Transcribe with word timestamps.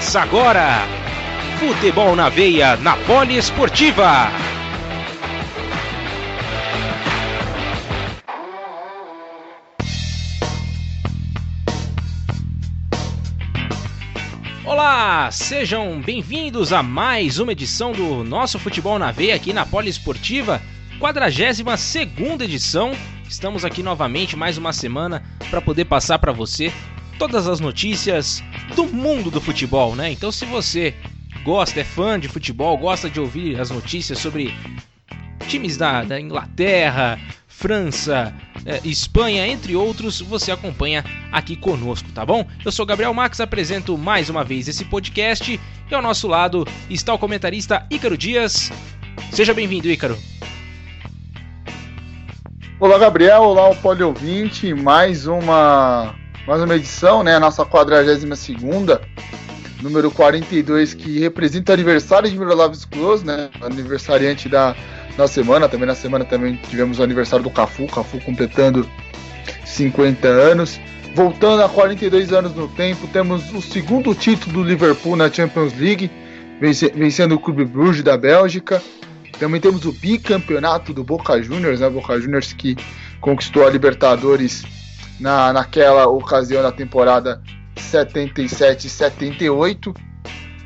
Começa 0.00 0.22
agora! 0.22 0.88
Futebol 1.58 2.16
na 2.16 2.30
veia 2.30 2.74
na 2.78 2.96
Poliesportiva. 2.96 4.32
Olá, 14.64 15.30
sejam 15.30 16.00
bem-vindos 16.00 16.72
a 16.72 16.82
mais 16.82 17.38
uma 17.38 17.52
edição 17.52 17.92
do 17.92 18.24
nosso 18.24 18.58
Futebol 18.58 18.98
na 18.98 19.12
Veia 19.12 19.34
aqui 19.34 19.52
na 19.52 19.66
Poliesportiva, 19.66 20.62
42 20.98 21.78
segunda 21.78 22.44
edição. 22.44 22.92
Estamos 23.28 23.66
aqui 23.66 23.82
novamente 23.82 24.34
mais 24.34 24.56
uma 24.56 24.72
semana 24.72 25.22
para 25.50 25.60
poder 25.60 25.84
passar 25.84 26.18
para 26.18 26.32
você 26.32 26.72
todas 27.18 27.46
as 27.46 27.60
notícias 27.60 28.42
do 28.74 28.86
mundo 28.86 29.30
do 29.30 29.40
futebol, 29.40 29.94
né? 29.94 30.10
Então, 30.10 30.30
se 30.30 30.44
você 30.44 30.94
gosta, 31.44 31.80
é 31.80 31.84
fã 31.84 32.18
de 32.18 32.28
futebol, 32.28 32.76
gosta 32.76 33.08
de 33.08 33.20
ouvir 33.20 33.60
as 33.60 33.70
notícias 33.70 34.18
sobre 34.18 34.54
times 35.48 35.76
da, 35.76 36.04
da 36.04 36.20
Inglaterra, 36.20 37.18
França, 37.48 38.34
eh, 38.64 38.80
Espanha, 38.84 39.46
entre 39.46 39.76
outros, 39.76 40.20
você 40.20 40.52
acompanha 40.52 41.04
aqui 41.32 41.56
conosco, 41.56 42.10
tá 42.12 42.24
bom? 42.24 42.46
Eu 42.64 42.72
sou 42.72 42.86
Gabriel 42.86 43.12
Max, 43.12 43.40
apresento 43.40 43.98
mais 43.98 44.30
uma 44.30 44.44
vez 44.44 44.68
esse 44.68 44.84
podcast 44.84 45.60
e 45.90 45.94
ao 45.94 46.00
nosso 46.00 46.28
lado 46.28 46.66
está 46.88 47.12
o 47.12 47.18
comentarista 47.18 47.84
Ícaro 47.90 48.16
Dias. 48.16 48.70
Seja 49.32 49.52
bem-vindo, 49.52 49.90
Ícaro. 49.90 50.16
Olá, 52.78 52.98
Gabriel. 52.98 53.42
Olá, 53.42 53.68
o 53.68 53.76
Poli 53.76 54.02
Ouvinte. 54.02 54.72
Mais 54.72 55.26
uma 55.26 56.14
mais 56.50 56.62
uma 56.64 56.74
edição, 56.74 57.22
né? 57.22 57.36
A 57.36 57.38
nossa 57.38 57.64
42 57.64 58.36
segunda, 58.36 59.00
número 59.80 60.10
42, 60.10 60.94
que 60.94 61.20
representa 61.20 61.70
o 61.70 61.74
aniversário 61.74 62.28
de 62.28 62.36
Mirolaves 62.36 62.84
Close, 62.84 63.24
né? 63.24 63.48
Aniversariante 63.60 64.48
da, 64.48 64.74
da 65.16 65.28
semana. 65.28 65.68
Também 65.68 65.86
na 65.86 65.94
semana 65.94 66.24
também 66.24 66.56
tivemos 66.68 66.98
o 66.98 67.04
aniversário 67.04 67.44
do 67.44 67.50
Cafu, 67.50 67.86
Cafu 67.86 68.18
completando 68.22 68.84
50 69.64 70.26
anos. 70.26 70.80
Voltando 71.14 71.62
a 71.62 71.68
42 71.68 72.32
anos 72.32 72.52
no 72.52 72.66
tempo, 72.66 73.06
temos 73.06 73.54
o 73.54 73.62
segundo 73.62 74.12
título 74.12 74.54
do 74.54 74.64
Liverpool 74.64 75.14
na 75.14 75.30
Champions 75.30 75.72
League, 75.78 76.10
vencendo 76.60 77.36
o 77.36 77.38
Clube 77.38 77.64
Bruges 77.64 78.02
da 78.02 78.16
Bélgica. 78.16 78.82
Também 79.38 79.60
temos 79.60 79.84
o 79.84 79.92
bicampeonato 79.92 80.92
do 80.92 81.04
Boca 81.04 81.40
Juniors, 81.40 81.78
né? 81.78 81.88
Boca 81.88 82.20
Juniors 82.20 82.52
que 82.52 82.76
conquistou 83.20 83.64
a 83.64 83.70
Libertadores 83.70 84.79
na, 85.20 85.52
naquela 85.52 86.06
ocasião 86.06 86.62
da 86.62 86.72
temporada 86.72 87.42
77-78. 87.76 89.94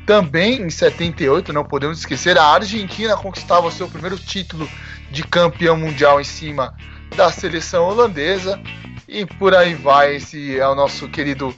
Também 0.05 0.61
em 0.61 0.69
78, 0.69 1.51
não 1.51 1.63
podemos 1.63 1.99
esquecer, 1.99 2.37
a 2.37 2.45
Argentina 2.45 3.17
conquistava 3.17 3.71
seu 3.71 3.87
primeiro 3.87 4.17
título 4.17 4.69
de 5.09 5.23
campeão 5.23 5.75
mundial 5.75 6.21
em 6.21 6.23
cima 6.23 6.75
da 7.15 7.31
seleção 7.31 7.85
holandesa. 7.85 8.61
E 9.07 9.25
por 9.25 9.55
aí 9.55 9.73
vai, 9.73 10.15
esse 10.15 10.59
é 10.59 10.67
o 10.67 10.75
nosso 10.75 11.07
querido 11.07 11.55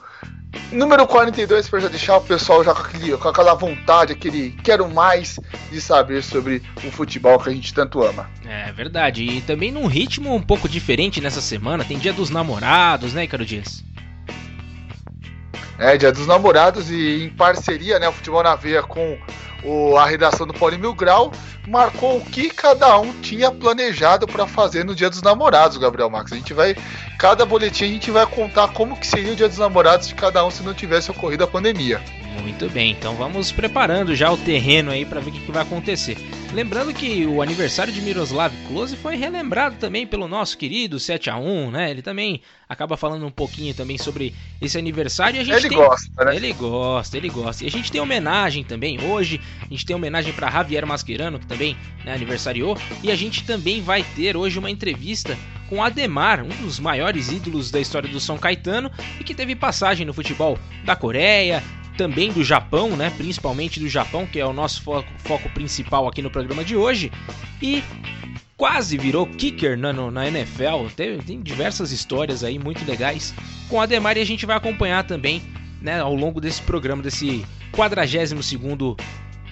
Número 0.72 1.08
42, 1.08 1.70
para 1.70 1.80
já 1.80 1.88
deixar 1.88 2.18
o 2.18 2.22
pessoal 2.22 2.64
já 2.64 2.74
com, 2.74 2.82
aquele, 2.82 3.18
com 3.18 3.28
aquela 3.30 3.54
vontade, 3.54 4.14
aquele 4.14 4.52
quero 4.64 4.90
mais 4.90 5.40
de 5.72 5.80
saber 5.80 6.24
sobre 6.24 6.62
o 6.86 6.92
futebol 6.92 7.40
que 7.40 7.50
a 7.50 7.54
gente 7.54 7.74
tanto 7.74 8.04
ama. 8.04 8.30
É 8.46 8.72
verdade, 8.72 9.24
e 9.24 9.42
também 9.42 9.72
num 9.72 9.88
ritmo 9.88 10.36
um 10.36 10.42
pouco 10.42 10.68
diferente 10.68 11.22
nessa 11.22 11.42
semana, 11.42 11.86
tem 11.86 11.98
Dia 11.98 12.14
dos 12.14 12.30
Namorados, 12.30 13.14
né, 13.14 13.26
Caro 13.28 13.46
Dias? 13.46 13.84
É, 15.80 15.96
Dia 15.96 16.12
dos 16.12 16.28
Namorados 16.28 16.90
e 16.90 17.24
em 17.24 17.30
parceria, 17.30 18.00
né, 18.00 18.10
o 18.10 18.14
Futebol 18.14 18.44
na 18.44 18.56
Veia 18.56 18.84
com 18.84 19.18
o, 19.64 19.98
a 19.98 20.06
redação 20.06 20.46
do 20.46 20.54
Poli 20.54 20.78
Mil 20.78 20.94
Grau 20.94 21.32
marcou 21.68 22.18
o 22.18 22.26
que 22.26 22.50
cada 22.50 22.98
um 23.00 23.14
tinha 23.22 23.52
planejado 23.52 24.28
para 24.28 24.48
fazer 24.48 24.86
no 24.86 24.96
Dia 24.96 25.10
dos 25.10 25.22
Namorados, 25.22 25.78
Gabriel 25.78 26.10
Max. 26.10 26.32
A 26.32 26.36
gente 26.36 26.54
vai, 26.54 26.76
cada 27.18 27.46
boletim 27.46 27.86
a 27.86 27.88
gente 27.88 28.12
vai 28.12 28.26
contar 28.26 28.70
como 28.70 28.98
que 28.98 29.08
seria 29.08 29.34
o 29.34 29.36
Dia 29.36 29.50
dos 29.50 29.58
Namorados 29.58 30.08
de 30.08 30.16
cada 30.16 30.46
um 30.46 30.52
se 30.52 30.64
não 30.64 30.74
tivesse 30.74 31.12
ocorrido 31.12 31.44
a 31.44 31.48
pandemia. 31.48 32.02
Muito 32.42 32.70
bem, 32.70 32.92
então 32.92 33.16
vamos 33.16 33.52
preparando 33.52 34.16
já 34.16 34.32
o 34.32 34.38
terreno 34.38 34.92
aí 34.92 35.06
para 35.06 35.20
ver 35.20 35.30
o 35.30 35.34
que, 35.34 35.40
que, 35.40 35.52
vai 35.52 35.64
acontecer. 35.64 36.18
Lembrando 36.54 36.94
que 36.94 37.26
o 37.26 37.42
aniversário 37.42 37.92
de 37.92 38.02
Miroslav 38.02 38.54
Klose 38.68 38.96
foi 38.96 39.16
relembrado 39.16 39.76
também 39.78 40.08
pelo 40.08 40.28
nosso 40.28 40.58
querido 40.58 41.00
7 41.00 41.30
a 41.30 41.38
1 41.38 41.72
né? 41.72 41.92
Ele 41.92 42.02
também 42.02 42.42
acaba 42.68 42.98
falando 42.98 43.26
um 43.26 43.32
pouquinho 43.32 43.74
também 43.74 43.98
sobre 43.98 44.34
esse 44.62 44.78
aniversário. 44.78 45.40
ele 45.40 45.70
tem... 45.70 45.78
gosta, 45.78 46.26
né? 46.26 46.36
Ele 46.36 46.54
gosta, 46.54 47.18
ele 47.18 47.30
gosta. 47.30 47.64
E 47.64 47.68
a 47.68 47.72
gente 47.72 47.92
tem 47.92 48.02
homenagem 48.02 48.64
também 48.64 49.00
hoje. 49.02 49.42
A 49.62 49.70
gente 49.70 49.86
tem 49.86 49.96
homenagem 49.96 50.34
para 50.34 50.50
Javier 50.50 50.86
Mascherano, 50.86 51.40
que 51.40 51.46
também 51.46 51.78
né, 52.06 52.14
aniversariou. 52.14 52.78
E 53.04 53.12
a 53.12 53.16
gente 53.16 53.44
também 53.46 53.82
vai 53.82 54.04
ter 54.16 54.36
hoje 54.36 54.60
uma 54.60 54.72
entrevista 54.72 55.38
com 55.70 55.84
Ademar, 55.84 56.44
um 56.44 56.50
dos 56.64 56.80
maiores 56.80 57.30
ídolos 57.32 57.70
da 57.70 57.80
história 57.80 58.10
do 58.10 58.20
São 58.20 58.38
Caetano 58.38 58.92
e 59.20 59.24
que 59.24 59.36
teve 59.36 59.56
passagem 59.56 60.06
no 60.06 60.14
futebol 60.14 60.58
da 60.86 60.96
Coreia, 60.96 61.62
também 61.98 62.32
do 62.32 62.44
Japão, 62.44 62.96
né? 62.96 63.12
Principalmente 63.18 63.80
do 63.80 63.90
Japão, 63.90 64.26
que 64.26 64.40
é 64.40 64.46
o 64.46 64.54
nosso 64.54 64.82
foco, 64.82 65.10
foco 65.20 65.50
principal 65.50 66.08
aqui 66.08 66.22
no 66.22 66.30
programa 66.30 66.64
de 66.64 66.76
hoje. 66.76 67.12
E 67.62 67.84
quase 68.56 68.98
virou 68.98 69.26
kicker 69.26 69.78
na, 69.78 69.92
no, 69.92 70.12
na 70.12 70.28
NFL. 70.28 70.88
Tem, 70.96 71.18
tem, 71.18 71.42
diversas 71.42 71.92
histórias 71.92 72.44
aí 72.44 72.58
muito 72.58 72.86
legais 72.86 73.34
com 73.68 73.82
a 73.82 73.84
Ademar 73.84 74.18
e 74.18 74.22
a 74.22 74.26
gente 74.26 74.46
vai 74.46 74.56
acompanhar 74.56 75.04
também 75.04 75.42
né, 75.82 76.00
ao 76.00 76.16
longo 76.16 76.40
desse 76.40 76.62
programa, 76.62 77.02
desse 77.04 77.46
42 77.72 78.96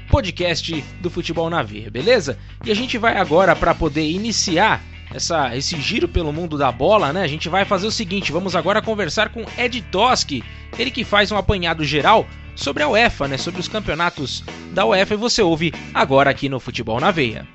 podcast 0.09 0.83
do 1.01 1.09
Futebol 1.09 1.49
na 1.49 1.63
Veia, 1.63 1.89
beleza? 1.89 2.37
E 2.63 2.71
a 2.71 2.75
gente 2.75 2.97
vai 2.97 3.17
agora 3.17 3.55
para 3.55 3.73
poder 3.73 4.07
iniciar 4.07 4.81
essa, 5.15 5.55
esse 5.55 5.79
giro 5.79 6.07
pelo 6.07 6.33
mundo 6.33 6.57
da 6.57 6.71
bola, 6.71 7.13
né? 7.13 7.21
A 7.21 7.27
gente 7.27 7.47
vai 7.47 7.63
fazer 7.63 7.87
o 7.87 7.91
seguinte: 7.91 8.31
vamos 8.31 8.55
agora 8.55 8.81
conversar 8.81 9.29
com 9.29 9.45
Ed 9.57 9.81
Toski, 9.83 10.43
ele 10.77 10.91
que 10.91 11.05
faz 11.05 11.31
um 11.31 11.37
apanhado 11.37 11.85
geral 11.85 12.27
sobre 12.53 12.83
a 12.83 12.89
UEFA, 12.89 13.27
né? 13.27 13.37
Sobre 13.37 13.61
os 13.61 13.67
campeonatos 13.67 14.43
da 14.73 14.85
UEFA 14.85 15.13
e 15.13 15.17
você 15.17 15.41
ouve 15.41 15.73
agora 15.93 16.29
aqui 16.29 16.49
no 16.49 16.59
Futebol 16.59 16.99
na 16.99 17.11
Veia. 17.11 17.47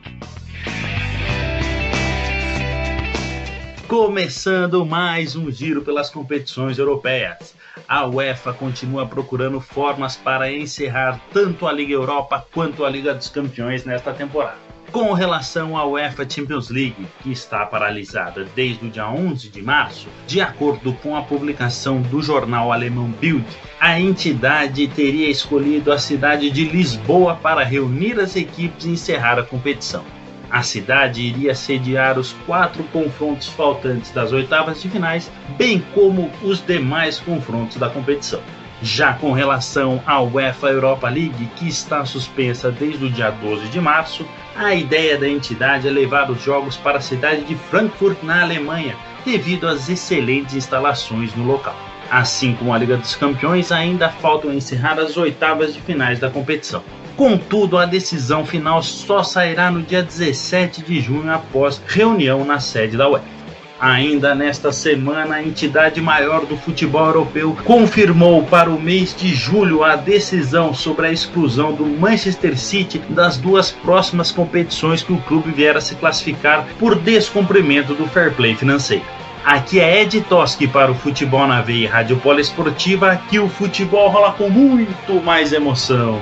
Começando 3.86 4.86
mais 4.86 5.34
um 5.34 5.50
giro 5.50 5.82
pelas 5.82 6.08
competições 6.08 6.78
europeias. 6.78 7.54
A 7.88 8.06
UEFA 8.06 8.52
continua 8.52 9.06
procurando 9.06 9.60
formas 9.60 10.16
para 10.16 10.52
encerrar 10.52 11.20
tanto 11.32 11.66
a 11.66 11.72
Liga 11.72 11.92
Europa 11.92 12.46
quanto 12.54 12.84
a 12.84 12.90
Liga 12.90 13.12
dos 13.12 13.28
Campeões 13.28 13.84
nesta 13.84 14.12
temporada. 14.12 14.69
Com 14.92 15.12
relação 15.12 15.78
à 15.78 15.86
UEFA 15.86 16.28
Champions 16.28 16.68
League, 16.68 17.06
que 17.22 17.30
está 17.30 17.64
paralisada 17.64 18.44
desde 18.56 18.86
o 18.86 18.90
dia 18.90 19.08
11 19.08 19.48
de 19.48 19.62
março, 19.62 20.08
de 20.26 20.40
acordo 20.40 20.92
com 20.94 21.16
a 21.16 21.22
publicação 21.22 22.02
do 22.02 22.20
jornal 22.20 22.72
alemão 22.72 23.08
Bild, 23.08 23.46
a 23.78 24.00
entidade 24.00 24.88
teria 24.88 25.30
escolhido 25.30 25.92
a 25.92 25.98
cidade 25.98 26.50
de 26.50 26.64
Lisboa 26.64 27.36
para 27.36 27.62
reunir 27.62 28.18
as 28.18 28.34
equipes 28.34 28.84
e 28.84 28.90
encerrar 28.90 29.38
a 29.38 29.44
competição. 29.44 30.04
A 30.50 30.64
cidade 30.64 31.22
iria 31.22 31.54
sediar 31.54 32.18
os 32.18 32.32
quatro 32.44 32.82
confrontos 32.84 33.46
faltantes 33.46 34.10
das 34.10 34.32
oitavas 34.32 34.82
de 34.82 34.88
finais, 34.88 35.30
bem 35.56 35.78
como 35.94 36.32
os 36.42 36.60
demais 36.66 37.20
confrontos 37.20 37.76
da 37.76 37.88
competição. 37.88 38.42
Já 38.82 39.12
com 39.12 39.30
relação 39.32 40.02
à 40.06 40.20
UEFA 40.22 40.68
Europa 40.68 41.08
League, 41.08 41.48
que 41.54 41.68
está 41.68 42.04
suspensa 42.04 42.72
desde 42.72 43.04
o 43.04 43.10
dia 43.10 43.30
12 43.30 43.68
de 43.68 43.78
março, 43.78 44.26
a 44.56 44.74
ideia 44.74 45.18
da 45.18 45.28
entidade 45.28 45.88
é 45.88 45.90
levar 45.90 46.30
os 46.30 46.42
jogos 46.42 46.76
para 46.76 46.98
a 46.98 47.00
cidade 47.00 47.44
de 47.44 47.54
Frankfurt, 47.54 48.22
na 48.22 48.42
Alemanha, 48.42 48.96
devido 49.24 49.66
às 49.66 49.88
excelentes 49.88 50.54
instalações 50.54 51.34
no 51.34 51.44
local. 51.44 51.76
Assim 52.10 52.54
como 52.54 52.74
a 52.74 52.78
Liga 52.78 52.96
dos 52.96 53.14
Campeões, 53.14 53.70
ainda 53.70 54.08
faltam 54.08 54.52
encerrar 54.52 54.98
as 54.98 55.16
oitavas 55.16 55.74
de 55.74 55.80
finais 55.80 56.18
da 56.18 56.28
competição. 56.28 56.82
Contudo, 57.16 57.78
a 57.78 57.86
decisão 57.86 58.44
final 58.44 58.82
só 58.82 59.22
sairá 59.22 59.70
no 59.70 59.82
dia 59.82 60.02
17 60.02 60.82
de 60.82 61.00
junho 61.00 61.32
após 61.32 61.80
reunião 61.86 62.44
na 62.44 62.58
sede 62.58 62.96
da 62.96 63.08
UEFA. 63.08 63.39
Ainda 63.80 64.34
nesta 64.34 64.72
semana, 64.72 65.36
a 65.36 65.42
entidade 65.42 66.02
maior 66.02 66.44
do 66.44 66.54
futebol 66.54 67.06
europeu 67.06 67.56
confirmou 67.64 68.44
para 68.44 68.68
o 68.68 68.78
mês 68.78 69.16
de 69.16 69.34
julho 69.34 69.82
a 69.82 69.96
decisão 69.96 70.74
sobre 70.74 71.06
a 71.06 71.10
exclusão 71.10 71.72
do 71.72 71.86
Manchester 71.86 72.58
City 72.58 72.98
das 73.08 73.38
duas 73.38 73.70
próximas 73.70 74.30
competições 74.30 75.02
que 75.02 75.14
o 75.14 75.22
clube 75.22 75.50
vier 75.50 75.78
a 75.78 75.80
se 75.80 75.94
classificar 75.94 76.66
por 76.78 76.94
descumprimento 76.94 77.94
do 77.94 78.06
fair 78.06 78.34
play 78.34 78.54
financeiro. 78.54 79.04
Aqui 79.46 79.80
é 79.80 80.02
Ed 80.02 80.20
Toski 80.28 80.68
para 80.68 80.92
o 80.92 80.94
Futebol 80.94 81.46
na 81.46 81.62
Veia 81.62 81.90
Rádio 81.90 82.18
Poliesportiva, 82.18 83.16
que 83.30 83.38
o 83.38 83.48
futebol 83.48 84.10
rola 84.10 84.32
com 84.32 84.50
muito 84.50 85.22
mais 85.22 85.54
emoção. 85.54 86.20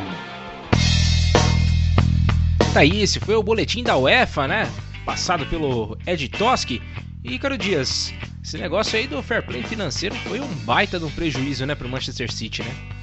Tá 2.72 2.81
aí, 2.81 3.02
esse 3.02 3.19
foi 3.19 3.34
o 3.34 3.43
boletim 3.43 3.82
da 3.82 3.96
UEFA, 3.96 4.46
né? 4.46 4.70
Passado 5.04 5.44
pelo 5.46 5.99
Ed 6.06 6.28
Toski. 6.28 6.81
E, 7.25 7.35
Ícaro 7.35 7.59
Dias, 7.59 8.12
esse 8.43 8.56
negócio 8.59 8.99
aí 8.99 9.06
do 9.06 9.23
fair 9.23 9.43
play 9.43 9.62
financeiro 9.62 10.15
foi 10.17 10.41
um 10.41 10.49
baita 10.65 10.99
de 10.99 11.05
um 11.05 11.11
prejuízo, 11.11 11.67
né, 11.67 11.75
pro 11.75 11.88
Manchester 11.88 12.32
City, 12.32 12.62
né? 12.62 12.98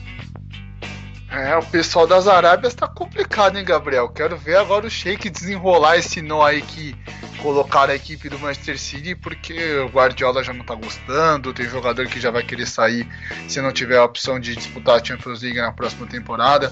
É, 1.30 1.56
o 1.58 1.64
pessoal 1.64 2.06
das 2.06 2.28
Arábias 2.28 2.74
tá 2.74 2.88
complicado, 2.88 3.58
hein, 3.58 3.66
Gabriel? 3.66 4.08
Quero 4.10 4.38
ver 4.38 4.58
agora 4.58 4.86
o 4.86 4.90
Sheik 4.90 5.30
desenrolar 5.30 5.98
esse 5.98 6.22
nó 6.22 6.44
aí 6.44 6.62
que 6.62 6.96
colocaram 7.42 7.94
a 7.94 7.96
equipe 7.96 8.30
do 8.30 8.40
Manchester 8.40 8.80
City, 8.80 9.16
porque 9.16 9.76
o 9.80 9.88
Guardiola 9.88 10.44
já 10.44 10.54
não 10.54 10.64
tá 10.64 10.76
gostando, 10.76 11.54
tem 11.54 11.68
jogador 11.68 12.08
que 12.08 12.20
já 12.20 12.32
vai 12.32 12.44
querer 12.44 12.66
sair 12.66 13.08
se 13.48 13.62
não 13.62 13.72
tiver 13.72 13.98
a 13.98 14.04
opção 14.04 14.40
de 14.40 14.56
disputar 14.56 15.00
a 15.00 15.04
Champions 15.04 15.42
League 15.42 15.60
na 15.60 15.72
próxima 15.72 16.08
temporada. 16.08 16.72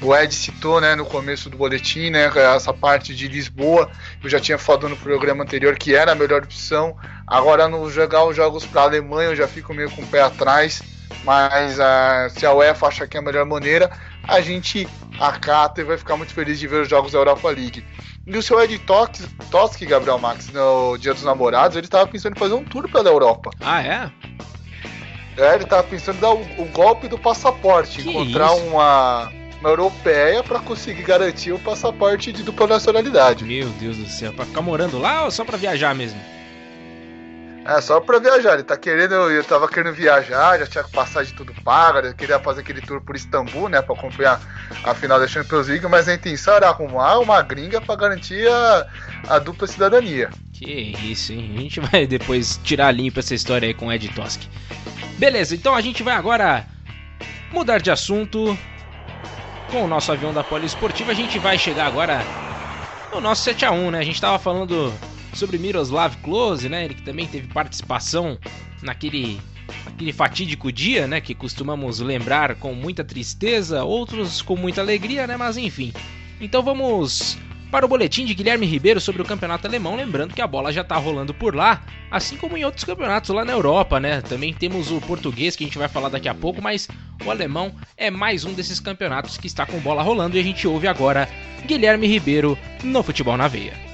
O 0.00 0.14
Ed 0.14 0.34
citou, 0.34 0.80
né, 0.80 0.94
no 0.94 1.04
começo 1.04 1.50
do 1.50 1.56
boletim, 1.56 2.10
né, 2.10 2.30
essa 2.54 2.72
parte 2.72 3.14
de 3.14 3.28
Lisboa, 3.28 3.90
eu 4.22 4.30
já 4.30 4.40
tinha 4.40 4.56
falado 4.56 4.88
no 4.88 4.96
programa 4.96 5.42
anterior 5.44 5.76
que 5.76 5.94
era 5.94 6.12
a 6.12 6.14
melhor 6.14 6.42
opção. 6.42 6.96
Agora 7.26 7.68
no 7.68 7.90
jogar 7.90 8.24
os 8.24 8.36
jogos 8.36 8.64
para 8.64 8.82
a 8.82 8.84
Alemanha 8.84 9.30
eu 9.30 9.36
já 9.36 9.48
fico 9.48 9.74
meio 9.74 9.90
com 9.90 10.02
o 10.02 10.06
pé 10.06 10.22
atrás 10.22 10.82
mas 11.22 11.78
uh, 11.78 12.30
se 12.30 12.44
a 12.44 12.52
UEFA 12.52 12.86
achar 12.88 13.08
que 13.08 13.16
é 13.16 13.20
a 13.20 13.22
melhor 13.22 13.46
maneira, 13.46 13.90
a 14.26 14.40
gente 14.40 14.88
acata 15.20 15.80
e 15.80 15.84
vai 15.84 15.96
ficar 15.96 16.16
muito 16.16 16.32
feliz 16.32 16.58
de 16.58 16.66
ver 16.66 16.82
os 16.82 16.88
jogos 16.88 17.12
da 17.12 17.18
Europa 17.18 17.48
League. 17.50 17.84
E 18.26 18.36
o 18.36 18.42
seu 18.42 18.60
Ed 18.62 18.80
Toski, 19.50 19.84
Gabriel 19.84 20.18
Max, 20.18 20.48
no 20.48 20.96
Dia 20.96 21.12
dos 21.12 21.24
Namorados, 21.24 21.76
ele 21.76 21.86
estava 21.86 22.06
pensando 22.06 22.34
em 22.34 22.38
fazer 22.38 22.54
um 22.54 22.64
tour 22.64 22.88
pela 22.88 23.08
Europa. 23.08 23.50
Ah, 23.60 23.82
é? 23.82 24.10
É, 25.36 25.54
ele 25.54 25.64
estava 25.64 25.82
pensando 25.82 26.16
em 26.16 26.20
dar 26.20 26.32
o, 26.32 26.62
o 26.62 26.64
golpe 26.66 27.08
do 27.08 27.18
passaporte, 27.18 28.02
que 28.02 28.08
encontrar 28.08 28.52
uma, 28.52 29.30
uma 29.60 29.68
europeia 29.68 30.42
para 30.42 30.60
conseguir 30.60 31.02
garantir 31.02 31.52
o 31.52 31.58
passaporte 31.58 32.32
de 32.32 32.42
dupla 32.42 32.66
nacionalidade. 32.66 33.44
Meu 33.44 33.68
Deus 33.70 33.96
do 33.96 34.06
céu, 34.06 34.32
para 34.32 34.46
ficar 34.46 34.62
morando 34.62 34.98
lá 34.98 35.24
ou 35.24 35.30
só 35.30 35.44
para 35.44 35.58
viajar 35.58 35.94
mesmo? 35.94 36.20
É, 37.64 37.80
só 37.80 37.98
pra 38.00 38.18
viajar. 38.18 38.54
Ele 38.54 38.62
tá 38.62 38.76
querendo, 38.76 39.14
eu 39.14 39.42
tava 39.42 39.66
querendo 39.68 39.94
viajar, 39.94 40.58
já 40.58 40.66
tinha 40.66 40.84
passagem 40.84 41.34
tudo 41.34 41.54
ele 41.98 42.14
queria 42.14 42.38
fazer 42.38 42.60
aquele 42.60 42.80
tour 42.80 43.00
por 43.00 43.16
Istambul, 43.16 43.68
né, 43.68 43.80
pra 43.80 43.94
acompanhar 43.94 44.40
a 44.84 44.94
final 44.94 45.18
da 45.18 45.26
Champions 45.26 45.68
League, 45.68 45.86
mas 45.86 46.08
a 46.08 46.14
intenção 46.14 46.54
era 46.54 46.68
arrumar 46.68 47.18
uma 47.18 47.40
gringa 47.40 47.80
pra 47.80 47.96
garantir 47.96 48.46
a, 48.48 48.86
a 49.28 49.38
dupla 49.38 49.66
cidadania. 49.66 50.30
Que 50.52 50.94
isso, 51.02 51.32
hein? 51.32 51.54
A 51.56 51.60
gente 51.60 51.80
vai 51.80 52.06
depois 52.06 52.60
tirar 52.62 52.92
limpo 52.92 53.18
essa 53.18 53.34
história 53.34 53.66
aí 53.66 53.74
com 53.74 53.86
o 53.86 53.92
Ed 53.92 54.08
Tosk. 54.10 54.42
Beleza, 55.18 55.54
então 55.54 55.74
a 55.74 55.80
gente 55.80 56.02
vai 56.02 56.14
agora 56.14 56.66
mudar 57.50 57.78
de 57.78 57.90
assunto. 57.90 58.56
Com 59.70 59.84
o 59.84 59.88
nosso 59.88 60.12
avião 60.12 60.32
da 60.32 60.44
Poliesportiva, 60.44 61.10
a 61.12 61.14
gente 61.14 61.38
vai 61.38 61.58
chegar 61.58 61.86
agora 61.86 62.20
no 63.10 63.20
nosso 63.20 63.42
7 63.42 63.64
a 63.64 63.70
1 63.70 63.90
né? 63.90 63.98
A 63.98 64.04
gente 64.04 64.20
tava 64.20 64.38
falando 64.38 64.92
sobre 65.34 65.58
Miroslav 65.58 66.16
Klose, 66.22 66.68
né? 66.68 66.84
Ele 66.84 66.94
que 66.94 67.02
também 67.02 67.26
teve 67.26 67.48
participação 67.48 68.38
naquele 68.82 69.40
aquele 69.86 70.12
fatídico 70.12 70.70
dia, 70.70 71.06
né, 71.06 71.20
que 71.20 71.34
costumamos 71.34 72.00
lembrar 72.00 72.54
com 72.56 72.74
muita 72.74 73.02
tristeza, 73.02 73.82
outros 73.82 74.42
com 74.42 74.56
muita 74.56 74.80
alegria, 74.80 75.26
né, 75.26 75.36
mas 75.36 75.56
enfim. 75.56 75.92
Então 76.40 76.62
vamos 76.62 77.38
para 77.70 77.86
o 77.86 77.88
boletim 77.88 78.24
de 78.24 78.34
Guilherme 78.34 78.66
Ribeiro 78.66 79.00
sobre 79.00 79.20
o 79.20 79.24
campeonato 79.24 79.66
alemão, 79.66 79.96
lembrando 79.96 80.34
que 80.34 80.40
a 80.40 80.46
bola 80.46 80.72
já 80.72 80.82
está 80.82 80.96
rolando 80.96 81.34
por 81.34 81.54
lá, 81.54 81.82
assim 82.10 82.36
como 82.36 82.56
em 82.56 82.64
outros 82.64 82.84
campeonatos 82.84 83.30
lá 83.30 83.44
na 83.44 83.52
Europa, 83.52 83.98
né? 83.98 84.20
Também 84.20 84.52
temos 84.52 84.92
o 84.92 85.00
português 85.00 85.56
que 85.56 85.64
a 85.64 85.66
gente 85.66 85.78
vai 85.78 85.88
falar 85.88 86.08
daqui 86.08 86.28
a 86.28 86.34
pouco, 86.34 86.62
mas 86.62 86.88
o 87.24 87.30
alemão 87.30 87.74
é 87.96 88.10
mais 88.10 88.44
um 88.44 88.52
desses 88.52 88.78
campeonatos 88.78 89.36
que 89.36 89.48
está 89.48 89.66
com 89.66 89.80
bola 89.80 90.02
rolando 90.02 90.36
e 90.36 90.40
a 90.40 90.44
gente 90.44 90.68
ouve 90.68 90.86
agora 90.86 91.28
Guilherme 91.66 92.06
Ribeiro 92.06 92.56
no 92.84 93.02
Futebol 93.02 93.36
na 93.36 93.48
Veia. 93.48 93.93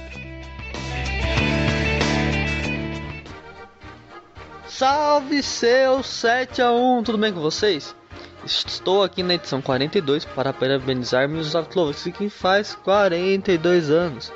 Salve 4.81 5.43
seu 5.43 6.01
7 6.01 6.59
a 6.59 6.71
1, 6.71 7.03
tudo 7.03 7.15
bem 7.19 7.31
com 7.31 7.39
vocês? 7.39 7.95
Estou 8.43 9.03
aqui 9.03 9.21
na 9.21 9.35
edição 9.35 9.61
42 9.61 10.25
para 10.25 10.51
parabenizar 10.51 11.29
Miroslav 11.29 11.67
Klose, 11.67 12.11
que 12.11 12.27
faz 12.31 12.73
42 12.83 13.91
anos. 13.91 14.33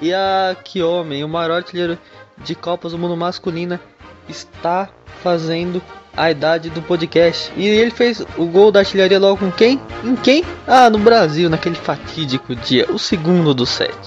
E 0.00 0.14
a 0.14 0.56
que 0.62 0.84
homem, 0.84 1.24
o 1.24 1.28
maior 1.28 1.50
artilheiro 1.50 1.98
de 2.44 2.54
Copas 2.54 2.92
do 2.92 2.98
Mundo 2.98 3.16
masculina, 3.16 3.80
está 4.28 4.88
fazendo 5.20 5.82
a 6.16 6.30
idade 6.30 6.70
do 6.70 6.80
podcast. 6.80 7.52
E 7.56 7.66
ele 7.66 7.90
fez 7.90 8.24
o 8.36 8.46
gol 8.46 8.70
da 8.70 8.78
artilharia 8.78 9.18
logo 9.18 9.38
com 9.38 9.50
quem? 9.50 9.80
Em 10.04 10.14
quem? 10.14 10.44
Ah, 10.64 10.88
no 10.88 11.00
Brasil, 11.00 11.50
naquele 11.50 11.74
fatídico 11.74 12.54
dia, 12.54 12.86
o 12.88 13.00
segundo 13.00 13.52
do 13.52 13.66
set. 13.66 13.98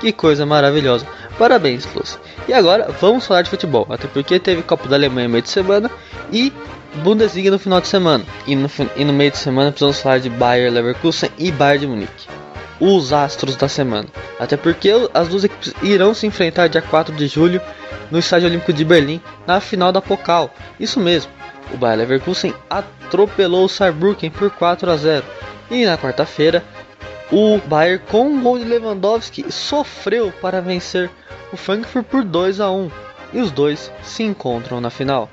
Que 0.00 0.12
coisa 0.12 0.46
maravilhosa. 0.46 1.04
Parabéns, 1.40 1.86
Klose. 1.86 2.18
E 2.46 2.52
agora 2.52 2.94
vamos 3.00 3.26
falar 3.26 3.40
de 3.40 3.48
futebol, 3.48 3.86
até 3.88 4.06
porque 4.06 4.38
teve 4.38 4.62
Copa 4.62 4.86
da 4.86 4.96
Alemanha 4.96 5.26
no 5.26 5.32
meio 5.32 5.42
de 5.42 5.48
semana 5.48 5.90
e 6.30 6.52
Bundesliga 6.96 7.50
no 7.50 7.58
final 7.58 7.80
de 7.80 7.88
semana. 7.88 8.26
E 8.46 8.54
no, 8.54 8.70
e 8.94 9.04
no 9.06 9.12
meio 9.14 9.30
de 9.30 9.38
semana 9.38 9.70
precisamos 9.70 10.02
falar 10.02 10.18
de 10.18 10.28
Bayern 10.28 10.74
Leverkusen 10.74 11.30
e 11.38 11.50
Bayern 11.50 11.80
de 11.80 11.86
Munique. 11.86 12.28
Os 12.78 13.14
astros 13.14 13.56
da 13.56 13.70
semana. 13.70 14.06
Até 14.38 14.58
porque 14.58 14.92
as 15.14 15.28
duas 15.28 15.44
equipes 15.44 15.72
irão 15.82 16.12
se 16.12 16.26
enfrentar 16.26 16.68
dia 16.68 16.82
4 16.82 17.14
de 17.14 17.26
julho 17.26 17.58
no 18.10 18.18
Estádio 18.18 18.46
Olímpico 18.46 18.74
de 18.74 18.84
Berlim 18.84 19.18
na 19.46 19.60
final 19.60 19.90
da 19.90 20.02
Pokal. 20.02 20.50
Isso 20.78 21.00
mesmo, 21.00 21.32
o 21.72 21.78
Bayern 21.78 22.02
Leverkusen 22.02 22.52
atropelou 22.68 23.64
o 23.64 23.68
Saarbrücken 23.68 24.28
por 24.28 24.50
4 24.50 24.90
a 24.90 24.96
0. 24.98 25.24
E 25.70 25.86
na 25.86 25.96
quarta-feira, 25.96 26.62
o 27.32 27.58
Bayern 27.58 28.02
com 28.10 28.26
um 28.26 28.42
gol 28.42 28.58
de 28.58 28.64
Lewandowski 28.64 29.50
sofreu 29.52 30.32
para 30.40 30.60
vencer 30.60 31.08
o 31.52 31.56
Frankfurt 31.56 32.04
por 32.06 32.24
2 32.24 32.60
a 32.60 32.70
1 32.70 32.90
e 33.32 33.40
os 33.40 33.52
dois 33.52 33.92
se 34.02 34.24
encontram 34.24 34.80
na 34.80 34.90
final. 34.90 35.30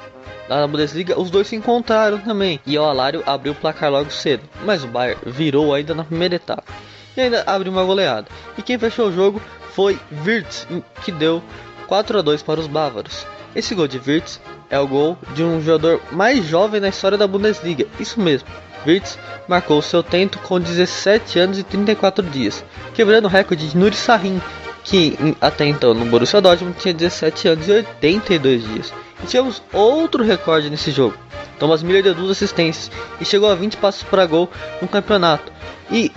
Lá 0.47 0.61
na 0.61 0.67
Bundesliga, 0.67 1.19
os 1.19 1.29
dois 1.29 1.47
se 1.47 1.55
encontraram 1.55 2.19
também 2.19 2.59
e 2.65 2.77
o 2.77 2.83
Alário 2.83 3.23
abriu 3.25 3.53
o 3.53 3.55
placar 3.55 3.91
logo 3.91 4.11
cedo, 4.11 4.43
mas 4.63 4.83
o 4.83 4.87
Bayern 4.87 5.19
virou 5.25 5.73
ainda 5.73 5.95
na 5.95 6.03
primeira 6.03 6.35
etapa 6.35 6.71
e 7.15 7.21
ainda 7.21 7.43
abriu 7.47 7.71
uma 7.71 7.83
goleada. 7.83 8.27
E 8.57 8.61
quem 8.61 8.77
fechou 8.77 9.07
o 9.07 9.11
jogo 9.11 9.41
foi 9.73 9.99
Wirtz, 10.23 10.67
que 11.03 11.11
deu 11.11 11.41
4 11.87 12.19
a 12.19 12.21
2 12.21 12.43
para 12.43 12.59
os 12.59 12.67
bávaros. 12.67 13.25
Esse 13.55 13.73
gol 13.73 13.87
de 13.87 13.97
Wirtz 13.97 14.39
é 14.69 14.79
o 14.79 14.87
gol 14.87 15.17
de 15.33 15.43
um 15.43 15.59
jogador 15.61 15.99
mais 16.11 16.45
jovem 16.45 16.79
na 16.79 16.89
história 16.89 17.17
da 17.17 17.25
Bundesliga, 17.27 17.87
isso 17.99 18.19
mesmo. 18.21 18.47
Wirtz 18.87 19.19
marcou 19.47 19.81
seu 19.81 20.01
tento 20.01 20.39
com 20.39 20.59
17 20.59 21.37
anos 21.39 21.59
e 21.59 21.63
34 21.63 22.25
dias, 22.25 22.63
quebrando 22.93 23.25
o 23.25 23.29
recorde 23.29 23.67
de 23.67 23.77
Nuri 23.77 23.95
Sahin, 23.95 24.41
que 24.83 25.17
até 25.41 25.65
então 25.65 25.93
no 25.93 26.05
Borussia 26.05 26.39
Dortmund 26.39 26.77
tinha 26.79 26.93
17 26.93 27.49
anos 27.49 27.67
e 27.67 27.71
82 27.71 28.63
dias. 28.63 28.93
E 29.21 29.27
tivemos 29.27 29.61
outro 29.73 30.23
recorde 30.23 30.69
nesse 30.69 30.91
jogo. 30.91 31.17
Thomas 31.59 31.83
Miller 31.83 32.03
deu 32.03 32.13
duas 32.13 32.31
assistências 32.31 32.89
e 33.19 33.25
chegou 33.25 33.49
a 33.49 33.55
20 33.55 33.77
passos 33.77 34.03
para 34.03 34.25
gol 34.25 34.49
no 34.81 34.87
campeonato. 34.87 35.51
E 35.91 36.11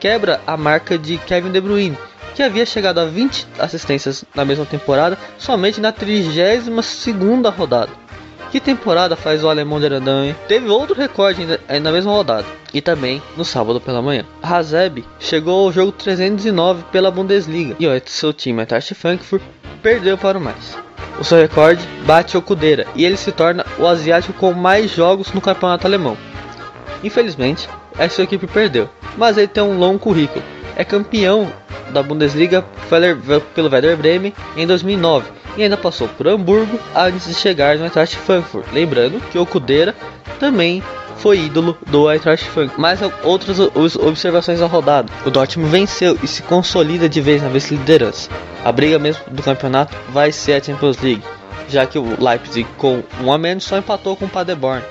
quebra 0.00 0.40
a 0.46 0.56
marca 0.56 0.98
de 0.98 1.18
Kevin 1.18 1.52
De 1.52 1.60
Bruyne, 1.60 1.98
que 2.34 2.42
havia 2.42 2.66
chegado 2.66 2.98
a 2.98 3.04
20 3.04 3.46
assistências 3.58 4.24
na 4.34 4.44
mesma 4.44 4.64
temporada 4.64 5.18
somente 5.38 5.80
na 5.80 5.92
32ª 5.92 7.54
rodada. 7.54 7.92
Que 8.50 8.60
temporada 8.60 9.16
faz 9.16 9.42
o 9.42 9.48
alemão 9.48 9.80
de 9.80 9.86
Arandan? 9.86 10.32
Teve 10.46 10.68
outro 10.68 10.94
recorde 10.94 11.42
ainda, 11.42 11.80
na 11.80 11.92
mesma 11.92 12.12
rodada 12.12 12.46
e 12.72 12.80
também 12.80 13.22
no 13.36 13.44
sábado 13.44 13.80
pela 13.80 14.00
manhã. 14.00 14.24
Hazeb 14.42 15.04
chegou 15.18 15.66
ao 15.66 15.72
jogo 15.72 15.92
309 15.92 16.84
pela 16.92 17.10
Bundesliga 17.10 17.74
e 17.78 17.86
o 17.86 18.02
seu 18.06 18.32
time 18.32 18.60
Eintracht 18.60 18.94
Frankfurt 18.94 19.42
perdeu 19.82 20.16
para 20.16 20.38
o 20.38 20.40
mais. 20.40 20.78
O 21.18 21.24
seu 21.24 21.38
recorde 21.38 21.86
bate 22.04 22.36
o 22.36 22.42
Cudeira 22.42 22.86
e 22.94 23.04
ele 23.04 23.16
se 23.16 23.32
torna 23.32 23.64
o 23.78 23.86
asiático 23.86 24.32
com 24.34 24.52
mais 24.52 24.90
jogos 24.90 25.32
no 25.32 25.40
campeonato 25.40 25.86
alemão. 25.86 26.16
Infelizmente, 27.02 27.68
a 27.98 28.08
sua 28.08 28.24
equipe 28.24 28.46
perdeu, 28.46 28.88
mas 29.16 29.36
ele 29.36 29.48
tem 29.48 29.62
um 29.62 29.78
longo 29.78 29.98
currículo. 29.98 30.44
É 30.76 30.84
campeão 30.84 31.50
da 31.90 32.02
Bundesliga 32.02 32.64
pelo 33.54 33.68
Werder 33.68 33.96
Bremen 33.96 34.34
em 34.56 34.66
2009 34.66 35.30
e 35.56 35.62
ainda 35.62 35.76
passou 35.76 36.06
por 36.06 36.28
Hamburgo 36.28 36.78
antes 36.94 37.26
de 37.26 37.34
chegar 37.34 37.78
no 37.78 37.84
Eintracht 37.84 38.16
Frankfurt. 38.16 38.66
Lembrando 38.72 39.20
que 39.30 39.38
o 39.38 39.46
Kudera 39.46 39.94
também 40.38 40.82
foi 41.16 41.38
ídolo 41.40 41.76
do 41.86 42.10
Eintracht 42.10 42.46
Frankfurt. 42.50 42.78
Mais 42.78 43.00
outras 43.24 43.58
observações 43.96 44.60
da 44.60 44.66
rodada. 44.66 45.10
O 45.24 45.30
Dortmund 45.30 45.70
venceu 45.70 46.18
e 46.22 46.28
se 46.28 46.42
consolida 46.42 47.08
de 47.08 47.20
vez 47.20 47.42
na 47.42 47.48
vice-liderança. 47.48 48.28
A 48.62 48.70
briga 48.70 48.98
mesmo 48.98 49.22
do 49.30 49.42
campeonato 49.42 49.96
vai 50.10 50.30
ser 50.30 50.54
a 50.54 50.62
Champions 50.62 50.98
League, 51.00 51.22
já 51.68 51.86
que 51.86 51.98
o 51.98 52.22
Leipzig 52.22 52.68
com 52.76 53.02
um 53.22 53.32
a 53.32 53.38
menos 53.38 53.64
só 53.64 53.78
empatou 53.78 54.14
com 54.14 54.26
o 54.26 54.28
Paderborn. 54.28 54.82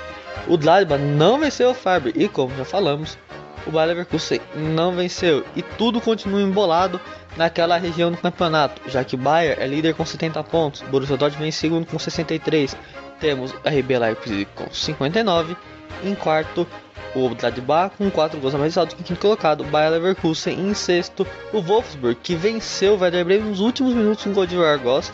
O 0.47 0.57
Gladbach 0.57 1.01
não 1.01 1.39
venceu 1.39 1.69
o 1.71 1.75
Faber 1.75 2.13
e 2.15 2.27
como 2.27 2.55
já 2.57 2.65
falamos, 2.65 3.17
o 3.65 3.72
Bayer 3.72 3.89
Leverkusen 3.89 4.39
não 4.55 4.95
venceu 4.95 5.45
e 5.55 5.62
tudo 5.62 6.00
continua 6.01 6.41
embolado 6.41 7.00
naquela 7.36 7.77
região 7.77 8.12
do 8.12 8.17
campeonato, 8.17 8.81
já 8.89 9.03
que 9.03 9.15
o 9.15 9.17
Bayern 9.17 9.62
é 9.62 9.67
líder 9.67 9.93
com 9.93 10.05
70 10.05 10.43
pontos, 10.43 10.81
Borussia 10.84 11.17
Dortmund 11.17 11.39
vem 11.39 11.50
em 11.50 11.51
segundo 11.51 11.86
com 11.86 12.00
63, 12.00 12.75
temos 13.19 13.53
a 13.63 13.69
RB 13.69 13.98
Leipzig 13.98 14.48
com 14.55 14.72
59, 14.72 15.55
em 16.03 16.15
quarto 16.15 16.67
o 17.15 17.29
Gladbach 17.29 17.95
com 17.98 18.12
4 18.12 18.39
gols 18.39 18.55
a 18.55 18.57
mais 18.57 18.77
alto 18.77 18.95
que 18.95 19.01
o 19.01 19.05
quinto 19.05 19.19
colocado, 19.19 19.63
Bayer 19.63 19.91
Leverkusen 19.91 20.60
em 20.60 20.74
sexto, 20.74 21.25
o 21.53 21.62
Wolfsburg 21.62 22.19
que 22.22 22.36
venceu 22.36 22.95
o 22.95 23.00
Werder 23.00 23.25
Bremen 23.25 23.50
nos 23.50 23.60
últimos 23.60 23.93
minutos 23.93 24.24
com 24.24 24.29
um 24.29 24.34
gol 24.34 24.45
de 24.45 24.57
Vargost, 24.57 25.13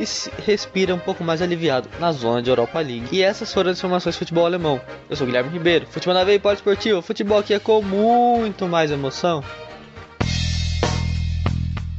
e 0.00 0.42
respira 0.42 0.94
um 0.94 0.98
pouco 0.98 1.22
mais 1.22 1.42
aliviado 1.42 1.88
na 2.00 2.10
zona 2.10 2.42
de 2.42 2.48
Europa 2.48 2.80
League. 2.80 3.08
E 3.12 3.22
essas 3.22 3.52
foram 3.52 3.70
as 3.70 3.78
informações 3.78 4.14
do 4.14 4.18
futebol 4.18 4.46
alemão. 4.46 4.80
Eu 5.08 5.16
sou 5.16 5.26
Guilherme 5.26 5.50
Ribeiro, 5.50 5.86
futebol 5.86 6.14
na 6.14 6.24
veia 6.24 6.40
e 6.42 6.52
esportivo, 6.52 7.02
futebol 7.02 7.38
aqui 7.38 7.52
é 7.52 7.58
com 7.58 7.82
muito 7.82 8.66
mais 8.66 8.90
emoção. 8.90 9.44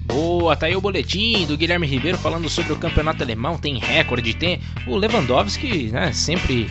Boa, 0.01 0.57
tá 0.57 0.65
aí 0.65 0.75
o 0.75 0.81
boletim 0.81 1.45
do 1.45 1.55
Guilherme 1.55 1.87
Ribeiro 1.87 2.17
falando 2.17 2.49
sobre 2.49 2.73
o 2.73 2.75
campeonato 2.75 3.23
alemão. 3.23 3.57
Tem 3.57 3.77
recorde, 3.77 4.33
tem 4.33 4.59
o 4.85 4.97
Lewandowski, 4.97 5.89
né? 5.89 6.11
Sempre 6.11 6.69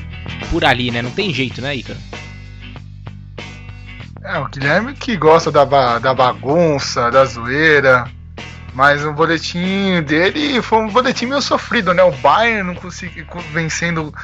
por 0.50 0.62
ali, 0.62 0.90
né? 0.90 1.00
Não 1.00 1.10
tem 1.10 1.32
jeito, 1.32 1.62
né, 1.62 1.74
Ícaro? 1.74 1.98
É, 4.22 4.38
o 4.38 4.48
Guilherme 4.48 4.92
que 4.92 5.16
gosta 5.16 5.50
da, 5.50 5.64
da 5.98 6.12
bagunça, 6.12 7.10
da 7.10 7.24
zoeira. 7.24 8.04
Mas 8.74 9.04
o 9.04 9.12
boletim 9.12 10.02
dele 10.02 10.62
foi 10.62 10.78
um 10.78 10.88
boletim 10.88 11.26
meio 11.26 11.42
sofrido, 11.42 11.92
né? 11.92 12.02
O 12.02 12.12
Bayern 12.12 12.62
não 12.62 12.74
conseguiu 12.74 13.26
vencendo 13.52 14.14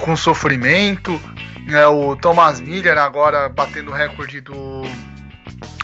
com 0.00 0.16
sofrimento. 0.16 1.20
É, 1.68 1.86
o 1.86 2.14
Thomas 2.16 2.60
Miller 2.60 2.98
agora 2.98 3.48
batendo 3.48 3.90
o 3.90 3.94
recorde 3.94 4.40
do, 4.40 4.82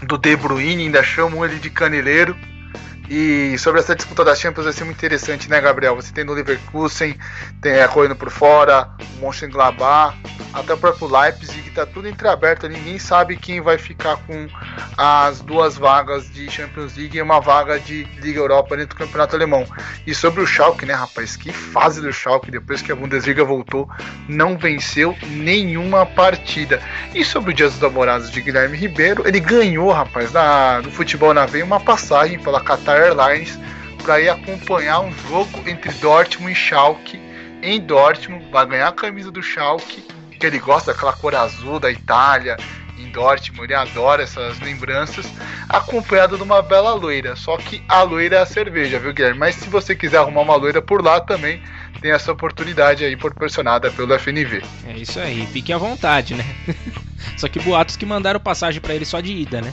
do 0.03 0.17
De 0.17 0.37
Bruyne, 0.37 0.85
ainda 0.85 1.03
chamam 1.03 1.45
ele 1.45 1.59
de 1.59 1.69
caneleiro. 1.69 2.37
E 3.09 3.57
sobre 3.59 3.81
essa 3.81 3.95
disputa 3.95 4.25
da 4.25 4.35
Champions 4.35 4.65
vai 4.65 4.73
ser 4.73 4.85
muito 4.85 4.97
interessante, 4.97 5.49
né, 5.49 5.61
Gabriel? 5.61 5.95
Você 5.95 6.13
tem 6.13 6.25
no 6.25 6.33
Leverkusen, 6.33 7.17
tem 7.63 7.73
é, 7.73 7.87
correndo 7.87 8.17
por 8.17 8.31
fora, 8.31 8.91
o 9.17 9.25
Mönchengladbach, 9.25 10.17
até 10.53 10.75
o 10.75 10.79
próprio 10.79 11.07
Leipzig, 11.07 11.71
tá 11.71 11.87
tudo 11.87 12.09
entreaberto, 12.09 12.69
ninguém 12.69 12.99
sabe 12.99 13.37
quem 13.37 13.61
vai 13.61 13.79
ficar 13.79 14.17
com 14.27 14.49
as 14.97 15.41
duas 15.41 15.77
vagas 15.77 16.33
de 16.33 16.51
Champions 16.51 16.97
League 16.97 17.17
e 17.17 17.23
uma 17.23 17.41
vaga 17.41 17.79
de 17.79 18.05
Liga 18.21 18.41
Europa 18.41 18.77
dentro 18.77 18.97
do 18.97 18.99
Campeonato 18.99 19.37
Alemão. 19.37 19.67
E 20.07 20.15
sobre 20.15 20.41
o 20.41 20.47
Schalke, 20.47 20.87
né, 20.87 20.95
rapaz? 20.95 21.37
Que 21.37 21.53
fase 21.53 22.01
do 22.01 22.13
Schalke, 22.13 22.51
depois 22.51 22.83
que 22.83 22.91
a 22.91 22.97
Bundesliga 22.97 23.45
voltou, 23.45 23.89
não 24.29 24.57
venceu 24.57 25.17
nenhuma 25.29 26.07
partida. 26.07 26.83
E 27.15 27.25
sobre 27.25 27.51
o 27.51 27.55
Dias 27.55 27.73
dos 27.73 27.83
Namorados 27.83 28.31
de 28.31 28.41
Guilherme 28.41 28.77
Ribeiro, 28.77 29.29
ele 29.29 29.39
ganhou, 29.39 29.93
rapaz, 29.93 30.33
na, 30.33 30.81
no 30.83 30.91
futebol 30.91 31.33
na 31.35 31.47
veia, 31.47 31.65
uma 31.65 31.79
passagem 31.79 32.39
pela 32.39 32.61
Qatar 32.61 32.96
Airlines 32.97 33.59
para 34.03 34.21
ir 34.21 34.29
acompanhar 34.29 35.01
um 35.01 35.13
jogo 35.29 35.69
entre 35.69 35.93
Dortmund 35.95 36.53
e 36.53 36.55
Schalke 36.55 37.21
em 37.63 37.81
Dortmund, 37.81 38.49
vai 38.51 38.67
ganhar 38.67 38.89
a 38.89 38.93
camisa 38.93 39.31
do 39.31 39.43
Schalke, 39.43 40.05
que 40.39 40.47
ele 40.47 40.59
gosta 40.59 40.93
daquela 40.93 41.13
cor 41.13 41.35
azul 41.35 41.81
da 41.81 41.91
Itália, 41.91 42.57
em 42.99 43.11
Dortmund, 43.11 43.65
ele 43.65 43.75
adora 43.75 44.23
essas 44.23 44.59
lembranças, 44.61 45.27
acompanhado 45.69 46.37
de 46.37 46.43
uma 46.43 46.63
bela 46.63 46.95
loira. 46.95 47.37
Só 47.37 47.57
que 47.57 47.83
a 47.89 48.03
loira 48.03 48.37
é 48.37 48.41
a 48.41 48.47
cerveja, 48.47 48.99
viu, 48.99 49.13
Guilherme? 49.13 49.39
Mas 49.39 49.57
se 49.57 49.69
você 49.69 49.95
quiser 49.95 50.19
arrumar 50.19 50.43
uma 50.43 50.57
loira 50.57 50.81
por 50.81 51.03
lá 51.05 51.21
também, 51.21 51.61
tem 52.01 52.11
essa 52.11 52.33
oportunidade 52.33 53.05
aí 53.05 53.17
proporcionada 53.17 53.91
pelo 53.91 54.19
FNV. 54.19 54.63
É 54.87 54.93
isso 54.97 55.19
aí, 55.19 55.47
fique 55.47 55.73
à 55.73 55.79
vontade, 55.79 56.35
né? 56.35 56.45
só 57.37 57.49
que 57.49 57.61
boatos 57.61 57.97
que 57.97 58.07
mandaram 58.07 58.41
passagem 58.41 58.81
para 58.81 58.95
ele 58.95 59.05
só 59.05 59.21
de 59.21 59.33
ida, 59.33 59.61
né? 59.61 59.73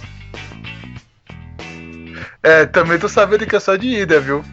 É, 2.43 2.65
também 2.65 2.99
tô 2.99 3.07
sabendo 3.07 3.45
que 3.45 3.55
é 3.55 3.59
só 3.59 3.77
de 3.77 3.87
ida, 3.87 4.19
viu? 4.19 4.43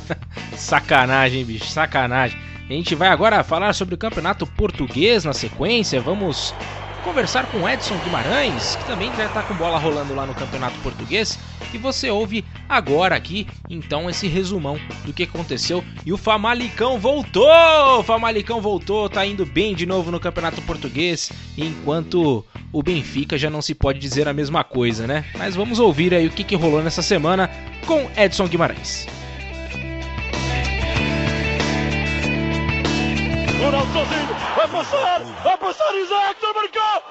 sacanagem, 0.56 1.44
bicho, 1.44 1.66
sacanagem. 1.66 2.38
A 2.68 2.72
gente 2.72 2.94
vai 2.94 3.08
agora 3.08 3.44
falar 3.44 3.74
sobre 3.74 3.94
o 3.94 3.98
campeonato 3.98 4.46
português 4.46 5.24
na 5.24 5.34
sequência. 5.34 6.00
Vamos 6.00 6.54
conversar 7.04 7.46
com 7.46 7.68
Edson 7.68 7.98
Guimarães, 7.98 8.76
que 8.76 8.84
também 8.86 9.14
já 9.14 9.26
está 9.26 9.42
com 9.42 9.54
bola 9.54 9.78
rolando 9.78 10.14
lá 10.14 10.24
no 10.24 10.34
Campeonato 10.34 10.78
Português. 10.78 11.38
E 11.72 11.76
você 11.76 12.10
ouve 12.10 12.44
agora 12.68 13.14
aqui, 13.14 13.46
então, 13.68 14.08
esse 14.08 14.26
resumão 14.26 14.80
do 15.04 15.12
que 15.12 15.24
aconteceu. 15.24 15.84
E 16.06 16.12
o 16.12 16.16
Famalicão 16.16 16.98
voltou! 16.98 17.98
O 17.98 18.02
Famalicão 18.02 18.60
voltou, 18.60 19.08
tá 19.08 19.24
indo 19.26 19.44
bem 19.44 19.74
de 19.74 19.84
novo 19.84 20.10
no 20.10 20.18
Campeonato 20.18 20.62
Português, 20.62 21.30
enquanto 21.58 22.44
o 22.72 22.82
Benfica 22.82 23.36
já 23.36 23.50
não 23.50 23.60
se 23.60 23.74
pode 23.74 23.98
dizer 23.98 24.26
a 24.26 24.32
mesma 24.32 24.64
coisa, 24.64 25.06
né? 25.06 25.24
Mas 25.36 25.54
vamos 25.54 25.78
ouvir 25.78 26.14
aí 26.14 26.26
o 26.26 26.30
que, 26.30 26.42
que 26.42 26.56
rolou 26.56 26.82
nessa 26.82 27.02
semana 27.02 27.50
com 27.86 28.10
Edson 28.16 28.48
Guimarães. 28.48 29.06
Ronaldo 33.64 33.92
sozinho, 33.94 34.28
vai 34.56 34.68
passar, 34.68 35.20
vai 35.42 35.56
passar 35.56 35.94
Isaac, 35.94 36.38
já 36.38 36.52
marcou! 36.52 37.02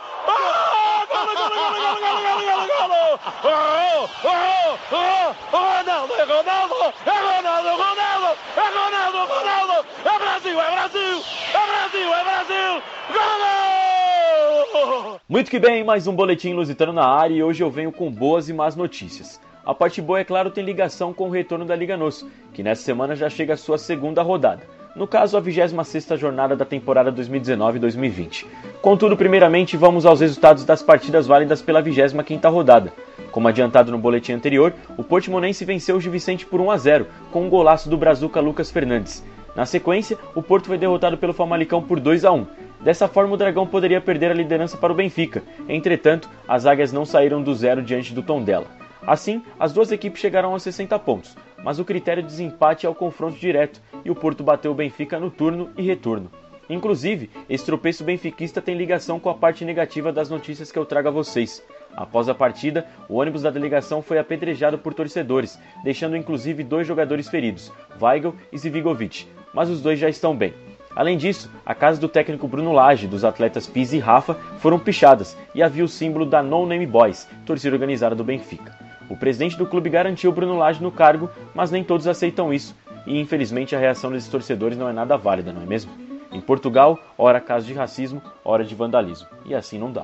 Ronaldo, 5.74 6.14
é 6.14 6.24
Ronaldo, 6.24 6.76
é 7.06 7.10
Ronaldo, 7.10 7.70
Ronaldo, 7.70 8.38
é 8.56 8.70
Ronaldo, 8.70 9.18
Ronaldo, 9.34 9.74
é 10.06 10.20
Brasil, 10.20 10.62
é 10.62 10.72
Brasil, 10.72 11.24
é 11.54 11.66
Brasil, 11.66 12.14
é 12.14 12.24
Brasil, 12.24 12.84
Ronaldo! 13.10 15.20
Muito 15.28 15.50
que 15.50 15.58
bem, 15.58 15.84
mais 15.84 16.06
um 16.06 16.16
Boletim 16.16 16.54
Lusitano 16.54 16.94
na 16.94 17.08
área 17.08 17.34
e 17.34 17.42
hoje 17.42 17.64
eu 17.64 17.72
venho 17.72 17.92
com 17.92 18.12
boas 18.12 18.48
e 18.48 18.54
más 18.54 18.76
notícias. 18.76 19.42
A 19.66 19.74
parte 19.74 20.04
boa, 20.04 20.20
é 20.20 20.24
claro, 20.24 20.52
tem 20.52 20.64
ligação 20.64 21.12
com 21.14 21.30
o 21.30 21.32
retorno 21.32 21.66
da 21.66 21.76
Liga 21.76 21.98
Nos, 21.98 22.24
que 22.54 22.62
nessa 22.62 22.84
semana 22.84 23.16
já 23.16 23.28
chega 23.28 23.56
à 23.56 23.58
sua 23.58 23.80
segunda 23.80 24.22
rodada 24.22 24.83
no 24.96 25.08
caso 25.08 25.36
a 25.38 25.42
26ª 25.42 26.18
jornada 26.18 26.56
da 26.56 26.66
temporada 26.66 27.12
2019-2020. 27.12 28.46
Contudo, 28.82 29.18
primeiramente, 29.18 29.76
vamos 29.76 30.06
aos 30.06 30.22
resultados 30.22 30.66
das 30.66 30.84
partidas 30.84 31.26
válidas 31.26 31.62
pela 31.62 31.82
25ª 31.82 32.52
rodada. 32.52 32.94
Como 33.32 33.48
adiantado 33.48 33.92
no 33.92 33.98
boletim 33.98 34.34
anterior, 34.34 34.74
o 34.98 35.04
Portimonense 35.04 35.66
venceu 35.66 35.96
o 35.96 36.00
Vicente 36.00 36.46
por 36.46 36.62
1 36.62 36.72
a 36.72 36.78
0, 36.78 37.08
com 37.32 37.44
um 37.44 37.50
golaço 37.50 37.90
do 37.90 37.98
brazuca 37.98 38.40
Lucas 38.40 38.70
Fernandes. 38.70 39.24
Na 39.56 39.66
sequência, 39.66 40.18
o 40.36 40.42
Porto 40.42 40.68
foi 40.68 40.78
derrotado 40.78 41.18
pelo 41.18 41.34
Famalicão 41.34 41.82
por 41.82 42.00
2 42.00 42.26
a 42.26 42.32
1. 42.32 42.46
Dessa 42.82 43.08
forma, 43.08 43.34
o 43.34 43.38
Dragão 43.38 43.66
poderia 43.66 44.02
perder 44.02 44.32
a 44.32 44.36
liderança 44.36 44.78
para 44.78 44.92
o 44.92 44.96
Benfica. 44.96 45.44
Entretanto, 45.70 46.30
as 46.48 46.66
águias 46.66 46.92
não 46.92 47.06
saíram 47.06 47.42
do 47.42 47.54
zero 47.56 47.82
diante 47.82 48.14
do 48.14 48.22
Tondela. 48.22 48.66
Assim, 49.06 49.44
as 49.60 49.72
duas 49.74 49.92
equipes 49.92 50.22
chegaram 50.22 50.56
a 50.56 50.60
60 50.60 50.98
pontos, 51.00 51.36
mas 51.64 51.80
o 51.80 51.86
critério 51.86 52.22
de 52.22 52.30
desempate 52.30 52.86
é 52.86 52.90
o 52.90 52.96
confronto 52.96 53.38
direto 53.38 53.82
e 54.04 54.12
o 54.12 54.16
Porto 54.16 54.44
bateu 54.44 54.72
o 54.72 54.76
Benfica 54.76 55.20
no 55.20 55.32
turno 55.32 55.72
e 55.78 55.82
retorno. 55.82 56.30
Inclusive, 56.70 57.30
esse 57.50 57.66
tropeço 57.66 58.04
benfiquista 58.04 58.62
tem 58.62 58.76
ligação 58.76 59.20
com 59.20 59.30
a 59.30 59.34
parte 59.34 59.66
negativa 59.66 60.14
das 60.14 60.30
notícias 60.30 60.72
que 60.72 60.80
eu 60.80 60.86
trago 60.86 61.10
a 61.10 61.12
vocês. 61.12 61.64
Após 61.96 62.30
a 62.30 62.34
partida, 62.34 62.88
o 63.10 63.16
ônibus 63.16 63.42
da 63.42 63.52
delegação 63.52 64.02
foi 64.02 64.18
apedrejado 64.18 64.78
por 64.78 64.94
torcedores, 64.94 65.60
deixando 65.84 66.18
inclusive 66.18 66.64
dois 66.64 66.88
jogadores 66.88 67.28
feridos, 67.28 67.72
Weigl 68.02 68.34
e 68.52 68.58
Zivigovic, 68.58 69.28
mas 69.54 69.70
os 69.70 69.82
dois 69.82 70.00
já 70.00 70.10
estão 70.10 70.36
bem. 70.36 70.54
Além 70.96 71.18
disso, 71.18 71.52
a 71.66 71.74
casa 71.76 72.00
do 72.00 72.08
técnico 72.08 72.48
Bruno 72.48 72.72
Lage, 72.72 73.08
dos 73.08 73.26
atletas 73.26 73.68
Pizzi 73.68 73.98
e 73.98 74.00
Rafa, 74.00 74.36
foram 74.60 74.80
pichadas 74.80 75.36
e 75.54 75.62
havia 75.62 75.84
o 75.84 75.88
símbolo 75.88 76.26
da 76.26 76.42
No 76.42 76.66
Name 76.66 76.86
Boys, 76.86 77.28
torcida 77.46 77.76
organizada 77.76 78.16
do 78.16 78.24
Benfica. 78.24 78.93
O 79.14 79.16
presidente 79.16 79.56
do 79.56 79.68
clube 79.68 79.92
garantiu 79.92 80.32
Bruno 80.32 80.58
Lage 80.58 80.82
no 80.82 80.92
cargo, 80.92 81.30
mas 81.54 81.70
nem 81.70 81.84
todos 81.84 82.08
aceitam 82.08 82.52
isso, 82.52 82.76
e 83.06 83.20
infelizmente 83.20 83.76
a 83.76 83.80
reação 83.80 84.12
desses 84.12 84.28
torcedores 84.28 84.76
não 84.76 84.90
é 84.90 84.92
nada 84.92 85.16
válida, 85.16 85.54
não 85.54 85.62
é 85.62 85.66
mesmo? 85.68 85.92
Em 86.32 86.42
Portugal, 86.42 86.98
ora 87.16 87.40
caso 87.40 87.68
de 87.68 87.76
racismo, 87.76 88.24
ora 88.44 88.66
de 88.66 88.74
vandalismo, 88.74 89.28
e 89.46 89.54
assim 89.54 89.78
não 89.78 89.92
dá. 89.92 90.04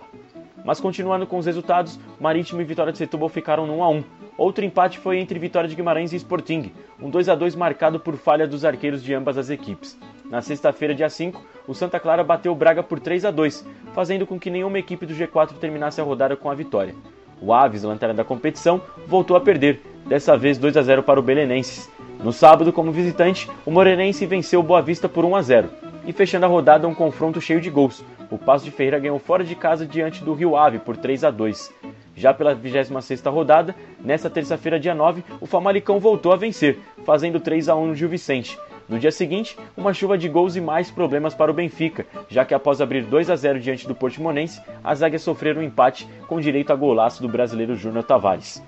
Mas 0.63 0.79
continuando 0.79 1.25
com 1.25 1.39
os 1.39 1.47
resultados, 1.47 1.99
Marítimo 2.19 2.61
e 2.61 2.63
Vitória 2.63 2.91
de 2.91 2.99
Setúbal 2.99 3.29
ficaram 3.29 3.65
no 3.65 3.77
1 3.77 3.83
a 3.83 3.89
1. 3.89 4.03
Outro 4.37 4.63
empate 4.63 4.99
foi 4.99 5.17
entre 5.17 5.39
Vitória 5.39 5.67
de 5.67 5.75
Guimarães 5.75 6.13
e 6.13 6.17
Sporting, 6.17 6.71
um 7.01 7.09
2 7.09 7.29
a 7.29 7.35
2 7.35 7.55
marcado 7.55 7.99
por 7.99 8.15
falha 8.15 8.47
dos 8.47 8.63
arqueiros 8.63 9.01
de 9.01 9.11
ambas 9.15 9.39
as 9.39 9.49
equipes. 9.49 9.97
Na 10.29 10.43
sexta-feira, 10.43 10.93
dia 10.93 11.09
5, 11.09 11.43
o 11.67 11.73
Santa 11.73 11.99
Clara 11.99 12.23
bateu 12.23 12.51
o 12.51 12.55
Braga 12.55 12.83
por 12.83 12.99
3 12.99 13.25
a 13.25 13.31
2, 13.31 13.65
fazendo 13.91 14.27
com 14.27 14.39
que 14.39 14.51
nenhuma 14.51 14.77
equipe 14.77 15.07
do 15.07 15.15
G4 15.15 15.53
terminasse 15.57 15.99
a 15.99 16.03
rodada 16.03 16.35
com 16.35 16.51
a 16.51 16.53
vitória. 16.53 16.93
O 17.41 17.53
Aves, 17.53 17.83
lanterna 17.83 18.13
da 18.13 18.23
competição, 18.23 18.81
voltou 19.07 19.37
a 19.37 19.41
perder, 19.41 19.81
dessa 20.05 20.37
vez 20.37 20.57
2 20.57 20.75
a 20.77 20.81
0 20.81 21.03
para 21.03 21.19
o 21.19 21.23
Belenenses. 21.23 21.89
No 22.23 22.33
sábado, 22.33 22.73
como 22.73 22.91
visitante, 22.91 23.49
o 23.65 23.71
Morenense 23.71 24.25
venceu 24.25 24.59
o 24.59 24.63
Boa 24.63 24.81
Vista 24.81 25.07
por 25.07 25.23
1 25.23 25.35
a 25.35 25.41
0. 25.41 25.69
E 26.05 26.11
fechando 26.11 26.45
a 26.45 26.49
rodada, 26.49 26.87
um 26.87 26.93
confronto 26.93 27.39
cheio 27.39 27.61
de 27.61 27.69
gols. 27.69 28.03
O 28.29 28.37
Passo 28.37 28.65
de 28.65 28.71
Ferreira 28.71 28.99
ganhou 28.99 29.19
fora 29.19 29.43
de 29.43 29.55
casa 29.55 29.85
diante 29.85 30.23
do 30.23 30.33
Rio 30.33 30.57
Ave 30.57 30.79
por 30.79 30.97
3 30.97 31.23
a 31.23 31.31
2. 31.31 31.73
Já 32.15 32.33
pela 32.33 32.53
26ª 32.53 33.31
rodada, 33.31 33.73
nesta 34.03 34.29
terça-feira, 34.29 34.77
dia 34.77 34.93
9, 34.93 35.23
o 35.39 35.45
Famalicão 35.45 35.99
voltou 35.99 36.33
a 36.33 36.35
vencer, 36.35 36.77
fazendo 37.05 37.39
3 37.39 37.69
a 37.69 37.75
1 37.75 37.87
no 37.87 37.95
Gil 37.95 38.09
Vicente. 38.09 38.59
No 38.89 38.97
dia 38.97 39.11
seguinte, 39.11 39.55
uma 39.77 39.93
chuva 39.93 40.17
de 40.17 40.27
gols 40.27 40.55
e 40.55 40.61
mais 40.61 40.89
problemas 40.89 41.35
para 41.35 41.51
o 41.51 41.53
Benfica, 41.53 42.07
já 42.27 42.43
que 42.43 42.55
após 42.55 42.81
abrir 42.81 43.05
2 43.05 43.29
a 43.29 43.35
0 43.35 43.59
diante 43.59 43.87
do 43.87 43.93
Portimonense, 43.93 44.59
as 44.83 45.03
águias 45.03 45.21
sofreram 45.21 45.61
um 45.61 45.63
empate 45.63 46.09
com 46.27 46.41
direito 46.41 46.73
a 46.73 46.75
golaço 46.75 47.21
do 47.21 47.29
brasileiro 47.29 47.75
Júnior 47.75 48.03
Tavares. 48.03 48.63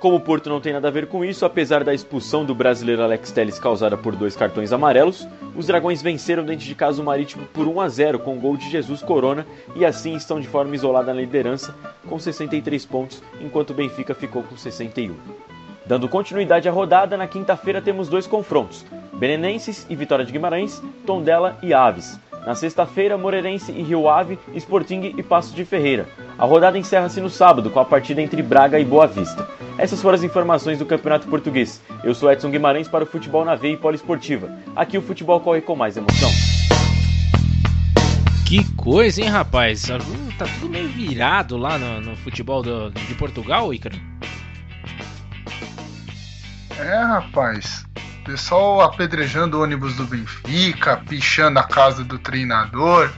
Como 0.00 0.16
o 0.16 0.20
Porto 0.20 0.48
não 0.48 0.58
tem 0.58 0.72
nada 0.72 0.88
a 0.88 0.90
ver 0.90 1.06
com 1.06 1.22
isso, 1.22 1.44
apesar 1.44 1.84
da 1.84 1.92
expulsão 1.92 2.46
do 2.46 2.54
brasileiro 2.54 3.02
Alex 3.02 3.30
Telles 3.30 3.58
causada 3.58 3.96
por 3.96 4.16
dois 4.16 4.34
cartões 4.34 4.72
amarelos, 4.72 5.28
os 5.54 5.66
Dragões 5.66 6.00
venceram 6.00 6.44
dentro 6.44 6.64
de 6.64 6.74
casa 6.74 7.02
o 7.02 7.04
Marítimo 7.04 7.46
por 7.52 7.68
1 7.68 7.80
a 7.80 7.88
0 7.88 8.18
com 8.20 8.36
o 8.36 8.40
gol 8.40 8.56
de 8.56 8.70
Jesus 8.70 9.02
Corona 9.02 9.46
e 9.76 9.84
assim 9.84 10.16
estão 10.16 10.40
de 10.40 10.48
forma 10.48 10.74
isolada 10.74 11.12
na 11.12 11.20
liderança 11.20 11.72
com 12.08 12.18
63 12.18 12.86
pontos, 12.86 13.22
enquanto 13.38 13.70
o 13.70 13.74
Benfica 13.74 14.14
ficou 14.14 14.42
com 14.42 14.56
61. 14.56 15.14
Dando 15.84 16.08
continuidade 16.08 16.68
à 16.68 16.72
rodada, 16.72 17.16
na 17.16 17.26
quinta-feira 17.26 17.82
temos 17.82 18.08
dois 18.08 18.26
confrontos. 18.26 18.84
Belenenses 19.14 19.86
e 19.90 19.96
Vitória 19.96 20.24
de 20.24 20.32
Guimarães, 20.32 20.82
Tondela 21.04 21.56
e 21.62 21.74
Aves. 21.74 22.18
Na 22.46 22.54
sexta-feira, 22.54 23.16
Moreirense 23.18 23.70
e 23.70 23.82
Rio 23.82 24.08
Ave, 24.08 24.38
Sporting 24.54 25.14
e 25.16 25.22
Passo 25.22 25.54
de 25.54 25.64
Ferreira. 25.64 26.08
A 26.38 26.44
rodada 26.44 26.78
encerra-se 26.78 27.20
no 27.20 27.30
sábado 27.30 27.70
com 27.70 27.78
a 27.78 27.84
partida 27.84 28.20
entre 28.20 28.42
Braga 28.42 28.80
e 28.80 28.84
Boa 28.84 29.06
Vista. 29.06 29.48
Essas 29.78 30.02
foram 30.02 30.16
as 30.16 30.24
informações 30.24 30.78
do 30.78 30.86
Campeonato 30.86 31.28
Português. 31.28 31.80
Eu 32.02 32.14
sou 32.14 32.30
Edson 32.30 32.50
Guimarães 32.50 32.88
para 32.88 33.04
o 33.04 33.06
Futebol 33.06 33.44
na 33.44 33.54
Veia 33.54 33.74
e 33.74 33.76
Poliesportiva. 33.76 34.50
Aqui 34.74 34.98
o 34.98 35.02
futebol 35.02 35.40
corre 35.40 35.60
com 35.60 35.76
mais 35.76 35.96
emoção. 35.96 36.30
Que 38.46 38.64
coisa, 38.74 39.22
hein, 39.22 39.28
rapaz? 39.28 39.86
Tá 40.36 40.44
tudo 40.58 40.68
meio 40.68 40.88
virado 40.88 41.56
lá 41.56 41.78
no, 41.78 42.00
no 42.00 42.16
futebol 42.16 42.62
do, 42.62 42.90
de 42.90 43.14
Portugal, 43.14 43.72
Ícaro? 43.72 43.96
É, 46.82 47.02
rapaz. 47.04 47.84
Pessoal 48.24 48.80
apedrejando 48.80 49.58
o 49.58 49.62
ônibus 49.62 49.94
do 49.94 50.04
Benfica, 50.04 50.96
pichando 51.08 51.58
a 51.58 51.62
casa 51.62 52.02
do 52.02 52.18
treinador. 52.18 53.10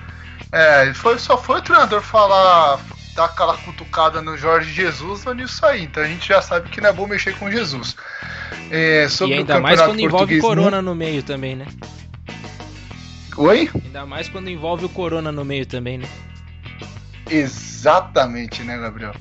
É, 0.52 0.92
foi, 0.94 1.18
só 1.18 1.38
foi 1.38 1.60
o 1.60 1.62
treinador 1.62 2.02
falar, 2.02 2.78
dar 3.14 3.24
aquela 3.24 3.56
cutucada 3.56 4.20
no 4.20 4.36
Jorge 4.36 4.70
Jesus 4.70 5.26
onde 5.26 5.44
isso 5.44 5.64
aí. 5.64 5.84
Então 5.84 6.02
a 6.02 6.06
gente 6.06 6.28
já 6.28 6.42
sabe 6.42 6.68
que 6.68 6.80
não 6.80 6.90
é 6.90 6.92
bom 6.92 7.06
mexer 7.06 7.36
com 7.38 7.50
Jesus. 7.50 7.96
É, 8.70 9.08
sobre 9.08 9.36
e 9.36 9.38
ainda 9.38 9.60
mais 9.60 9.80
quando 9.80 10.00
envolve 10.00 10.40
Corona 10.40 10.82
no 10.82 10.94
meio 10.94 11.22
também, 11.22 11.56
né? 11.56 11.66
Oi? 13.36 13.70
Ainda 13.82 14.06
mais 14.06 14.28
quando 14.28 14.48
envolve 14.48 14.84
o 14.84 14.88
Corona 14.90 15.32
no 15.32 15.44
meio 15.44 15.66
também, 15.66 15.98
né? 15.98 16.08
Exatamente, 17.30 18.62
né, 18.62 18.78
Gabriel? 18.78 19.14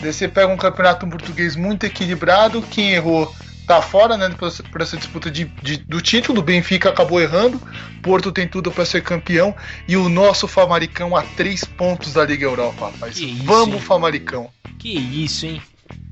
Daí 0.00 0.12
você 0.12 0.26
pega 0.26 0.52
um 0.52 0.56
campeonato 0.56 1.06
português 1.06 1.54
muito 1.54 1.84
equilibrado, 1.84 2.62
quem 2.62 2.92
errou 2.92 3.32
tá 3.66 3.80
fora 3.80 4.16
né, 4.16 4.30
por 4.70 4.80
essa 4.80 4.96
disputa 4.96 5.30
de, 5.30 5.44
de, 5.62 5.78
do 5.78 6.00
título. 6.00 6.40
O 6.40 6.42
Benfica 6.42 6.88
acabou 6.88 7.20
errando. 7.20 7.60
Porto 8.02 8.32
tem 8.32 8.46
tudo 8.46 8.70
para 8.70 8.84
ser 8.84 9.02
campeão. 9.02 9.54
E 9.86 9.96
o 9.96 10.08
nosso 10.08 10.48
Famaricão 10.48 11.16
a 11.16 11.22
três 11.22 11.64
pontos 11.64 12.14
da 12.14 12.24
Liga 12.24 12.44
Europa, 12.44 12.86
rapaz. 12.86 13.18
Isso, 13.18 13.44
Vamos, 13.44 13.76
hein? 13.76 13.80
Famaricão. 13.80 14.50
Que 14.78 14.90
isso, 14.90 15.46
hein? 15.46 15.62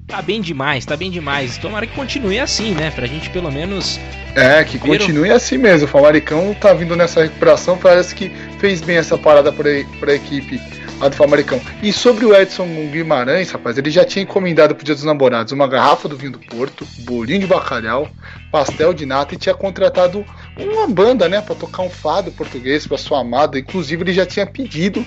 Tá 0.07 0.21
bem 0.21 0.40
demais, 0.40 0.85
tá 0.85 0.97
bem 0.97 1.09
demais. 1.09 1.57
Tomara 1.57 1.87
que 1.87 1.95
continue 1.95 2.40
assim, 2.40 2.75
né? 2.75 2.90
Pra 2.90 3.07
gente 3.07 3.30
pelo 3.30 3.50
menos. 3.50 3.99
É, 4.35 4.64
que 4.64 4.76
continue 4.76 5.30
assim 5.30 5.57
mesmo. 5.57 5.87
O 5.87 5.88
Famaricão 5.88 6.52
tá 6.54 6.73
vindo 6.73 6.97
nessa 6.97 7.23
recuperação. 7.23 7.78
Parece 7.78 8.14
que 8.14 8.28
fez 8.59 8.80
bem 8.80 8.97
essa 8.97 9.16
parada 9.16 9.52
pra, 9.52 9.71
pra 10.00 10.14
equipe 10.14 10.61
a 11.00 11.09
do 11.09 11.16
Famaricão. 11.16 11.61
E 11.83 11.92
sobre 11.92 12.26
o 12.26 12.35
Edson 12.35 12.66
Guimarães, 12.90 13.50
rapaz, 13.50 13.78
ele 13.78 13.90
já 13.90 14.04
tinha 14.04 14.23
encomendado 14.23 14.75
pro 14.75 14.85
Dia 14.85 14.95
dos 14.95 15.04
Namorados 15.04 15.52
uma 15.52 15.66
garrafa 15.66 16.09
do 16.09 16.16
vinho 16.16 16.33
do 16.33 16.38
Porto, 16.38 16.87
bolinho 16.99 17.40
de 17.40 17.47
bacalhau, 17.47 18.09
pastel 18.52 18.92
de 18.92 19.07
nata 19.07 19.35
e 19.35 19.38
tinha 19.38 19.54
contratado 19.54 20.25
uma 20.59 20.87
banda, 20.87 21.28
né, 21.28 21.40
para 21.40 21.54
tocar 21.54 21.83
um 21.83 21.90
fado 21.90 22.30
português 22.33 22.87
para 22.87 22.99
sua 22.99 23.21
amada. 23.21 23.59
Inclusive, 23.59 24.02
ele 24.02 24.12
já 24.12 24.26
tinha 24.26 24.47
pedido 24.47 25.04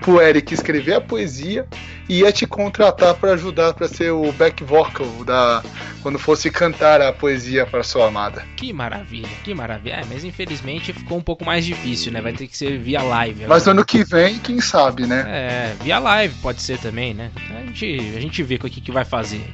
pro 0.00 0.20
Eric 0.20 0.52
escrever 0.52 0.94
a 0.94 1.00
poesia 1.00 1.66
e 2.08 2.20
ia 2.20 2.32
te 2.32 2.46
contratar 2.46 3.14
para 3.14 3.34
ajudar 3.34 3.74
para 3.74 3.86
ser 3.86 4.10
o 4.10 4.32
back 4.32 4.64
vocal 4.64 5.06
da 5.24 5.62
quando 6.02 6.18
fosse 6.18 6.50
cantar 6.50 7.00
a 7.02 7.12
poesia 7.12 7.66
para 7.66 7.82
sua 7.82 8.08
amada. 8.08 8.44
Que 8.56 8.72
maravilha, 8.72 9.28
que 9.44 9.54
maravilha. 9.54 9.94
É, 9.94 10.04
mas 10.08 10.24
infelizmente 10.24 10.92
ficou 10.92 11.18
um 11.18 11.22
pouco 11.22 11.44
mais 11.44 11.64
difícil, 11.64 12.10
né? 12.10 12.20
Vai 12.20 12.32
ter 12.32 12.46
que 12.46 12.56
ser 12.56 12.78
via 12.78 13.02
live. 13.02 13.46
Mas 13.46 13.68
ano 13.68 13.84
que 13.84 14.02
vem, 14.02 14.38
quem 14.38 14.60
sabe, 14.60 15.06
né? 15.06 15.24
É, 15.26 15.74
via 15.82 15.98
live 15.98 16.34
pode 16.42 16.62
ser 16.62 16.78
também, 16.78 17.12
né? 17.12 17.30
A 17.50 17.66
gente, 17.66 18.14
a 18.16 18.20
gente 18.20 18.42
vê 18.42 18.54
o 18.54 18.58
que, 18.58 18.80
que 18.80 18.90
vai 18.90 19.04
fazer. 19.04 19.44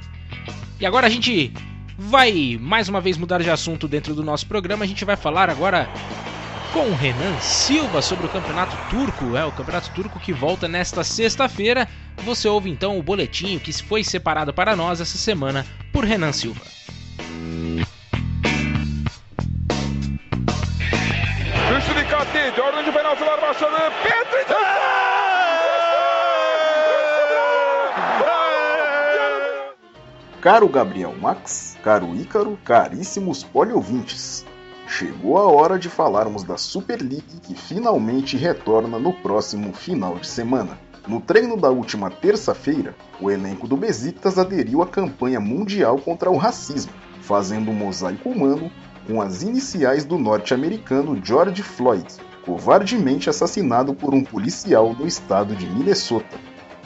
E 0.79 0.87
agora 0.87 1.07
a 1.07 1.11
gente 1.11 1.53
vai 1.99 2.59
mais 2.61 2.89
uma 2.89 3.01
vez 3.01 3.17
mudar 3.17 3.43
de 3.43 3.51
assunto 3.51 3.89
dentro 3.89 4.15
do 4.15 4.23
nosso 4.23 4.47
programa. 4.47 4.85
A 4.85 4.89
gente 4.89 5.05
vai 5.05 5.17
falar 5.17 5.51
agora 5.51 5.89
com 6.77 6.95
Renan 6.95 7.41
Silva 7.41 8.03
sobre 8.03 8.27
o 8.27 8.29
Campeonato 8.29 8.77
Turco. 8.91 9.35
É 9.35 9.43
o 9.47 9.51
Campeonato 9.51 9.91
Turco 9.93 10.21
que 10.21 10.31
volta 10.31 10.69
nesta 10.69 11.03
sexta-feira. 11.03 11.89
Você 12.19 12.47
ouve 12.47 12.69
então 12.69 12.99
o 12.99 13.03
boletim 13.03 13.59
que 13.59 13.73
foi 13.73 14.05
separado 14.05 14.53
para 14.53 14.77
nós 14.77 15.01
essa 15.01 15.17
semana 15.17 15.65
por 15.91 16.05
Renan 16.05 16.33
Silva. 16.33 16.61
Caro 30.43 30.69
Gabriel 30.69 31.15
Max, 31.19 31.79
caro 31.83 32.15
Ícaro, 32.15 32.59
caríssimos 32.63 33.43
poliouvintes. 33.43 34.45
Chegou 34.89 35.37
a 35.37 35.43
hora 35.43 35.79
de 35.79 35.89
falarmos 35.89 36.45
da 36.45 36.57
Super 36.57 37.03
League 37.03 37.41
que 37.43 37.55
finalmente 37.55 38.37
retorna 38.37 38.99
no 38.99 39.13
próximo 39.13 39.73
final 39.73 40.17
de 40.17 40.29
semana. 40.29 40.79
No 41.09 41.21
treino 41.21 41.57
da 41.57 41.71
última 41.71 42.09
terça-feira, 42.09 42.95
o 43.21 43.31
elenco 43.31 43.67
do 43.67 43.77
Besiktas 43.77 44.39
aderiu 44.39 44.83
à 44.83 44.87
campanha 44.87 45.41
mundial 45.41 45.99
contra 45.99 46.31
o 46.31 46.37
racismo, 46.37 46.93
fazendo 47.21 47.71
um 47.71 47.75
mosaico 47.75 48.29
humano 48.29 48.71
com 49.07 49.21
as 49.21 49.43
iniciais 49.43 50.05
do 50.05 50.19
norte-americano 50.19 51.21
George 51.23 51.63
Floyd, 51.63 52.07
covardemente 52.45 53.29
assassinado 53.29 53.93
por 53.93 54.15
um 54.15 54.23
policial 54.23 54.95
no 54.95 55.07
estado 55.07 55.55
de 55.57 55.67
Minnesota. 55.67 56.39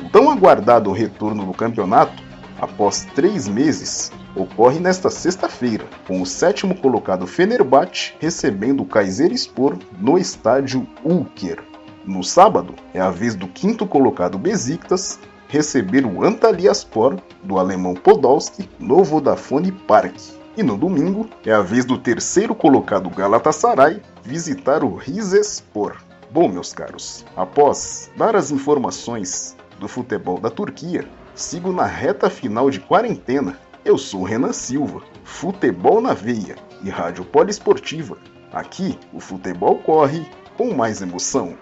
O 0.02 0.08
tão 0.08 0.30
aguardado 0.30 0.90
retorno 0.90 1.44
do 1.44 1.52
campeonato, 1.52 2.22
após 2.60 3.06
três 3.14 3.48
meses, 3.48 4.12
ocorre 4.36 4.78
nesta 4.78 5.10
sexta-feira, 5.10 5.86
com 6.06 6.20
o 6.20 6.26
sétimo 6.26 6.74
colocado 6.76 7.26
Fenerbahçe 7.26 8.14
recebendo 8.20 8.82
o 8.82 8.86
Kayserispor 8.86 9.78
no 9.98 10.18
estádio 10.18 10.86
Ulker. 11.02 11.62
No 12.04 12.22
sábado, 12.22 12.74
é 12.94 13.00
a 13.00 13.10
vez 13.10 13.34
do 13.34 13.48
quinto 13.48 13.86
colocado 13.86 14.38
Besiktas 14.38 15.18
receber 15.48 16.06
o 16.06 16.24
Antalyaspor 16.24 17.18
do 17.42 17.58
alemão 17.58 17.94
Podolski 17.94 18.68
no 18.78 19.02
Vodafone 19.02 19.72
Park. 19.72 20.14
E 20.56 20.62
no 20.62 20.76
domingo, 20.76 21.28
é 21.44 21.52
a 21.52 21.60
vez 21.60 21.84
do 21.84 21.98
terceiro 21.98 22.54
colocado 22.54 23.10
Galatasaray 23.10 24.00
visitar 24.22 24.84
o 24.84 24.94
Rizespor. 24.94 25.96
Bom, 26.30 26.48
meus 26.48 26.72
caros, 26.72 27.24
após 27.36 28.10
dar 28.16 28.36
as 28.36 28.50
informações 28.50 29.56
do 29.80 29.88
futebol 29.88 30.38
da 30.38 30.50
Turquia, 30.50 31.04
sigo 31.40 31.72
na 31.72 31.86
reta 31.86 32.28
final 32.28 32.70
de 32.70 32.78
quarentena 32.78 33.58
eu 33.82 33.96
sou 33.96 34.24
Renan 34.24 34.52
Silva, 34.52 35.00
Futebol 35.24 36.00
na 36.00 36.12
Veia 36.12 36.54
e 36.84 36.90
Rádio 36.90 37.24
Poliesportiva. 37.24 38.18
Aqui 38.52 38.98
o 39.10 39.20
futebol 39.20 39.78
corre 39.78 40.22
com 40.56 40.74
mais 40.74 41.00
emoção. 41.00 41.56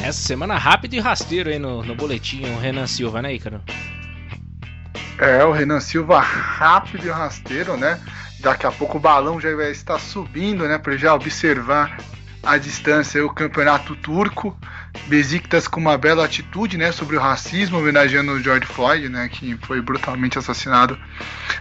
Essa 0.00 0.20
semana 0.20 0.56
rápido 0.56 0.94
e 0.94 1.00
rasteiro 1.00 1.50
aí 1.50 1.58
no, 1.58 1.82
no 1.82 1.96
boletim, 1.96 2.44
o 2.44 2.58
Renan 2.60 2.86
Silva, 2.86 3.20
né, 3.20 3.34
Ícaro? 3.34 3.60
É, 5.18 5.44
o 5.44 5.50
Renan 5.50 5.80
Silva 5.80 6.20
rápido 6.20 7.06
e 7.06 7.10
rasteiro, 7.10 7.76
né? 7.76 8.00
Daqui 8.40 8.66
a 8.66 8.70
pouco 8.70 8.98
o 8.98 9.00
balão 9.00 9.40
já 9.40 9.54
vai 9.56 9.72
estar 9.72 9.98
subindo, 9.98 10.68
né? 10.68 10.78
Para 10.78 10.96
já 10.96 11.14
observar 11.14 11.98
a 12.44 12.58
distância 12.58 13.24
o 13.24 13.32
campeonato 13.32 13.96
turco. 13.96 14.56
Besiktas 15.06 15.68
com 15.68 15.80
uma 15.80 15.98
bela 15.98 16.24
atitude 16.24 16.78
né, 16.78 16.90
sobre 16.90 17.16
o 17.16 17.20
racismo, 17.20 17.78
homenageando 17.78 18.32
o 18.32 18.40
George 18.40 18.66
Floyd, 18.66 19.08
né, 19.08 19.28
que 19.28 19.56
foi 19.58 19.80
brutalmente 19.80 20.38
assassinado 20.38 20.98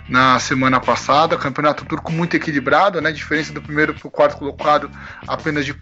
na 0.08 0.40
semana 0.40 0.80
passada. 0.80 1.38
Campeonato 1.38 1.84
turco 1.86 2.12
muito 2.12 2.36
equilibrado, 2.36 3.02
né, 3.02 3.12
diferença 3.12 3.52
do 3.52 3.62
primeiro 3.62 3.94
para 3.94 4.08
o 4.08 4.12
quarto 4.12 4.38
colocado 4.38 4.90
apenas 5.28 5.66
de 5.66 5.76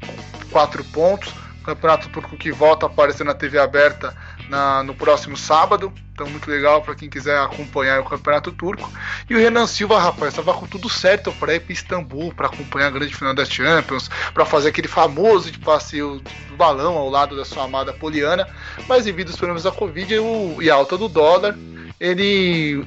quatro 0.49 0.83
pontos. 0.85 1.33
Campeonato 1.63 2.09
turco 2.09 2.35
que 2.35 2.51
volta 2.51 2.87
a 2.87 2.89
aparecer 2.89 3.23
na 3.23 3.35
TV 3.35 3.59
aberta 3.59 4.15
na, 4.49 4.81
no 4.81 4.95
próximo 4.95 5.37
sábado. 5.37 5.93
Então, 6.21 6.31
muito 6.31 6.51
legal 6.51 6.83
para 6.83 6.93
quem 6.93 7.09
quiser 7.09 7.35
acompanhar 7.39 7.99
o 7.99 8.03
Campeonato 8.03 8.51
Turco. 8.51 8.87
E 9.27 9.33
o 9.33 9.39
Renan 9.39 9.65
Silva, 9.65 9.97
rapaz, 9.97 10.31
estava 10.31 10.53
com 10.53 10.67
tudo 10.67 10.87
certo 10.87 11.31
para 11.31 11.55
ir 11.55 11.61
para 11.61 11.73
Istambul, 11.73 12.31
para 12.31 12.45
acompanhar 12.45 12.87
a 12.87 12.91
grande 12.91 13.15
final 13.15 13.33
das 13.33 13.49
Champions, 13.49 14.07
para 14.31 14.45
fazer 14.45 14.69
aquele 14.69 14.87
famoso 14.87 15.49
de 15.49 15.57
passeio 15.57 16.21
do 16.47 16.55
balão 16.55 16.95
ao 16.95 17.09
lado 17.09 17.35
da 17.35 17.43
sua 17.43 17.63
amada 17.63 17.91
Poliana. 17.91 18.47
Mas, 18.87 19.05
devido 19.05 19.29
aos 19.29 19.35
problemas 19.35 19.63
da 19.63 19.71
Covid 19.71 20.13
e, 20.13 20.63
e 20.63 20.69
a 20.69 20.75
alta 20.75 20.95
do 20.95 21.09
dólar, 21.09 21.57
ele 21.99 22.85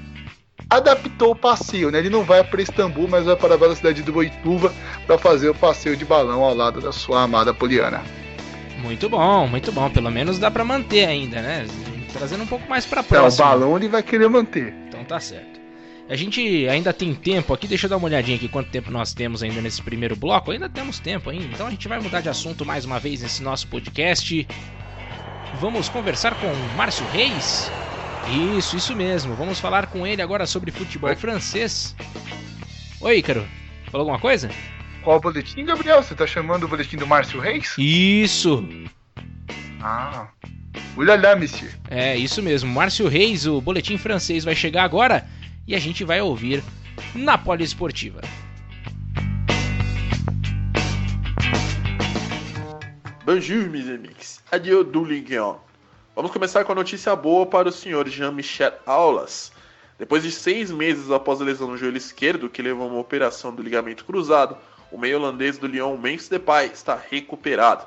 adaptou 0.70 1.32
o 1.32 1.36
passeio, 1.36 1.90
né? 1.90 1.98
Ele 1.98 2.10
não 2.10 2.22
vai 2.22 2.44
para 2.44 2.62
Istambul, 2.62 3.08
mas 3.08 3.24
vai 3.24 3.34
para 3.34 3.54
a 3.54 3.58
bela 3.58 3.74
cidade 3.74 4.00
de 4.00 4.12
Boituva 4.12 4.72
para 5.08 5.18
fazer 5.18 5.48
o 5.48 5.54
passeio 5.56 5.96
de 5.96 6.04
balão 6.04 6.44
ao 6.44 6.54
lado 6.54 6.80
da 6.80 6.92
sua 6.92 7.22
amada 7.22 7.52
Poliana. 7.52 8.00
Muito 8.80 9.08
bom, 9.08 9.48
muito 9.48 9.72
bom. 9.72 9.90
Pelo 9.90 10.10
menos 10.12 10.38
dá 10.38 10.52
para 10.52 10.64
manter 10.64 11.06
ainda, 11.06 11.42
né? 11.42 11.66
Trazendo 12.14 12.44
um 12.44 12.46
pouco 12.46 12.68
mais 12.68 12.86
para 12.86 13.02
próxima. 13.02 13.44
É, 13.44 13.48
o 13.48 13.50
balão 13.50 13.76
ele 13.76 13.88
vai 13.88 14.02
querer 14.02 14.28
manter. 14.28 14.72
Então 14.88 15.04
tá 15.04 15.18
certo. 15.18 15.60
A 16.08 16.16
gente 16.16 16.68
ainda 16.68 16.92
tem 16.92 17.14
tempo 17.14 17.52
aqui, 17.52 17.66
deixa 17.66 17.86
eu 17.86 17.90
dar 17.90 17.96
uma 17.96 18.06
olhadinha 18.06 18.36
aqui 18.36 18.46
quanto 18.46 18.70
tempo 18.70 18.90
nós 18.90 19.12
temos 19.12 19.42
ainda 19.42 19.60
nesse 19.60 19.82
primeiro 19.82 20.14
bloco. 20.14 20.50
Ainda 20.50 20.68
temos 20.68 21.00
tempo 21.00 21.28
ainda, 21.28 21.46
então 21.46 21.66
a 21.66 21.70
gente 21.70 21.88
vai 21.88 21.98
mudar 21.98 22.20
de 22.20 22.28
assunto 22.28 22.64
mais 22.64 22.84
uma 22.84 23.00
vez 23.00 23.22
nesse 23.22 23.42
nosso 23.42 23.66
podcast. 23.68 24.46
Vamos 25.60 25.88
conversar 25.88 26.34
com 26.34 26.46
Márcio 26.76 27.06
Reis. 27.08 27.70
Isso, 28.56 28.76
isso 28.76 28.94
mesmo. 28.94 29.34
Vamos 29.34 29.58
falar 29.58 29.86
com 29.86 30.06
ele 30.06 30.22
agora 30.22 30.46
sobre 30.46 30.70
futebol 30.70 31.14
francês. 31.16 31.96
Oi, 33.00 33.18
Ícaro. 33.18 33.46
Falou 33.90 34.02
alguma 34.02 34.18
coisa? 34.18 34.50
Qual 35.02 35.16
o 35.16 35.20
boletim, 35.20 35.64
Gabriel? 35.64 36.02
Você 36.02 36.14
tá 36.14 36.26
chamando 36.26 36.64
o 36.64 36.68
boletim 36.68 36.96
do 36.96 37.06
Márcio 37.06 37.40
Reis? 37.40 37.74
Isso! 37.78 38.66
Ah. 39.80 40.28
Ulala, 40.96 41.34
monsieur. 41.34 41.72
É, 41.90 42.16
isso 42.16 42.42
mesmo. 42.42 42.72
Márcio 42.72 43.08
Reis, 43.08 43.46
o 43.46 43.60
boletim 43.60 43.98
francês 43.98 44.44
vai 44.44 44.54
chegar 44.54 44.84
agora 44.84 45.26
e 45.66 45.74
a 45.74 45.78
gente 45.78 46.04
vai 46.04 46.20
ouvir 46.20 46.62
na 47.14 47.36
Poliesportiva. 47.36 48.20
Bonjour, 53.24 53.68
mes 53.70 53.88
amis. 53.88 54.42
Adieu 54.52 54.84
do 54.84 55.02
Ligue 55.02 55.40
1. 55.40 55.56
Vamos 56.14 56.30
começar 56.30 56.64
com 56.64 56.72
a 56.72 56.76
notícia 56.76 57.16
boa 57.16 57.44
para 57.44 57.68
o 57.68 57.72
senhor 57.72 58.08
Jean-Michel 58.08 58.74
Aulas. 58.86 59.50
Depois 59.98 60.22
de 60.22 60.30
seis 60.30 60.70
meses 60.70 61.10
após 61.10 61.40
a 61.40 61.44
lesão 61.44 61.68
no 61.68 61.76
joelho 61.76 61.96
esquerdo, 61.96 62.48
que 62.48 62.62
levou 62.62 62.86
a 62.86 62.90
uma 62.90 63.00
operação 63.00 63.54
do 63.54 63.62
ligamento 63.62 64.04
cruzado, 64.04 64.56
o 64.92 64.98
meio 64.98 65.16
holandês 65.18 65.58
do 65.58 65.66
Lyon, 65.66 65.96
Memphis 65.96 66.28
Depay, 66.28 66.66
está 66.66 67.00
recuperado 67.10 67.84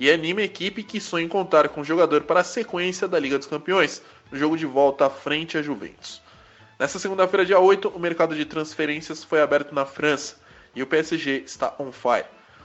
e 0.00 0.10
anima 0.10 0.40
a 0.40 0.44
equipe 0.44 0.82
que 0.82 0.98
sonha 0.98 1.26
em 1.26 1.28
contar 1.28 1.68
com 1.68 1.82
o 1.82 1.84
jogador 1.84 2.22
para 2.22 2.40
a 2.40 2.44
sequência 2.44 3.06
da 3.06 3.18
Liga 3.18 3.36
dos 3.36 3.46
Campeões, 3.46 4.00
no 4.32 4.38
jogo 4.38 4.56
de 4.56 4.64
volta 4.64 5.04
à 5.04 5.10
frente 5.10 5.58
a 5.58 5.62
Juventus. 5.62 6.22
Nessa 6.78 6.98
segunda-feira, 6.98 7.44
dia 7.44 7.60
8, 7.60 7.90
o 7.90 7.98
mercado 7.98 8.34
de 8.34 8.46
transferências 8.46 9.22
foi 9.22 9.42
aberto 9.42 9.74
na 9.74 9.84
França 9.84 10.36
e 10.74 10.82
o 10.82 10.86
PSG 10.86 11.42
está 11.44 11.74
on 11.78 11.92
fire. 11.92 12.24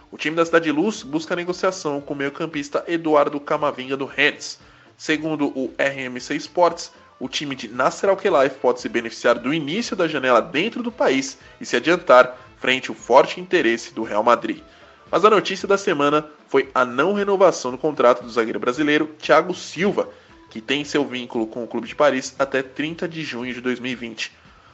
O 0.09 0.17
time 0.17 0.33
da 0.33 0.45
Cidade 0.45 0.63
de 0.63 0.71
Luz 0.71 1.03
busca 1.03 1.35
negociação 1.35 1.99
com 1.99 2.13
o 2.13 2.17
meio-campista 2.17 2.85
Eduardo 2.87 3.37
Camavinga 3.41 3.97
do 3.97 4.05
Rennes. 4.05 4.57
Segundo 4.95 5.47
o 5.47 5.73
RMC 5.77 6.37
Sports, 6.37 6.93
o 7.19 7.27
time 7.27 7.53
de 7.53 7.67
Nasser 7.67 8.09
Al-Khelaifi 8.09 8.59
pode 8.59 8.79
se 8.79 8.87
beneficiar 8.87 9.37
do 9.37 9.53
início 9.53 9.93
da 9.93 10.07
janela 10.07 10.41
dentro 10.41 10.81
do 10.81 10.89
país 10.89 11.37
e 11.59 11.65
se 11.65 11.75
adiantar 11.75 12.37
frente 12.61 12.89
ao 12.89 12.95
forte 12.95 13.41
interesse 13.41 13.93
do 13.93 14.03
Real 14.03 14.23
Madrid. 14.23 14.63
Mas 15.11 15.23
a 15.23 15.29
notícia 15.29 15.67
da 15.67 15.77
semana 15.77 16.27
foi 16.47 16.69
a 16.73 16.83
não 16.83 17.13
renovação 17.13 17.71
do 17.71 17.77
contrato 17.77 18.23
do 18.23 18.29
zagueiro 18.29 18.59
brasileiro 18.59 19.07
Thiago 19.19 19.53
Silva, 19.53 20.09
que 20.49 20.59
tem 20.59 20.83
seu 20.83 21.05
vínculo 21.05 21.47
com 21.47 21.63
o 21.63 21.67
Clube 21.67 21.87
de 21.87 21.95
Paris 21.95 22.35
até 22.39 22.63
30 22.63 23.07
de 23.07 23.23
junho 23.23 23.53
de 23.53 23.61
2020. 23.61 24.31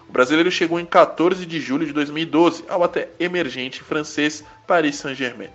O 0.07 0.11
brasileiro 0.11 0.51
chegou 0.51 0.79
em 0.79 0.85
14 0.85 1.45
de 1.45 1.59
julho 1.59 1.85
de 1.85 1.93
2012 1.93 2.65
ao 2.67 2.83
até 2.83 3.09
emergente 3.19 3.83
francês 3.83 4.43
Paris 4.67 4.97
Saint-Germain, 4.97 5.49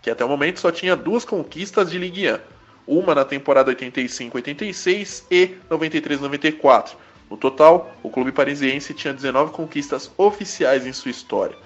que 0.00 0.10
até 0.10 0.24
o 0.24 0.28
momento 0.28 0.60
só 0.60 0.70
tinha 0.70 0.96
duas 0.96 1.24
conquistas 1.24 1.90
de 1.90 1.98
Ligue 1.98 2.32
1, 2.32 2.38
uma 2.86 3.14
na 3.14 3.24
temporada 3.24 3.74
85-86 3.74 5.24
e 5.30 5.56
93-94. 5.70 6.94
No 7.30 7.36
total, 7.36 7.92
o 8.02 8.10
clube 8.10 8.32
parisiense 8.32 8.92
tinha 8.92 9.14
19 9.14 9.52
conquistas 9.52 10.10
oficiais 10.16 10.86
em 10.86 10.92
sua 10.92 11.10
história. 11.10 11.56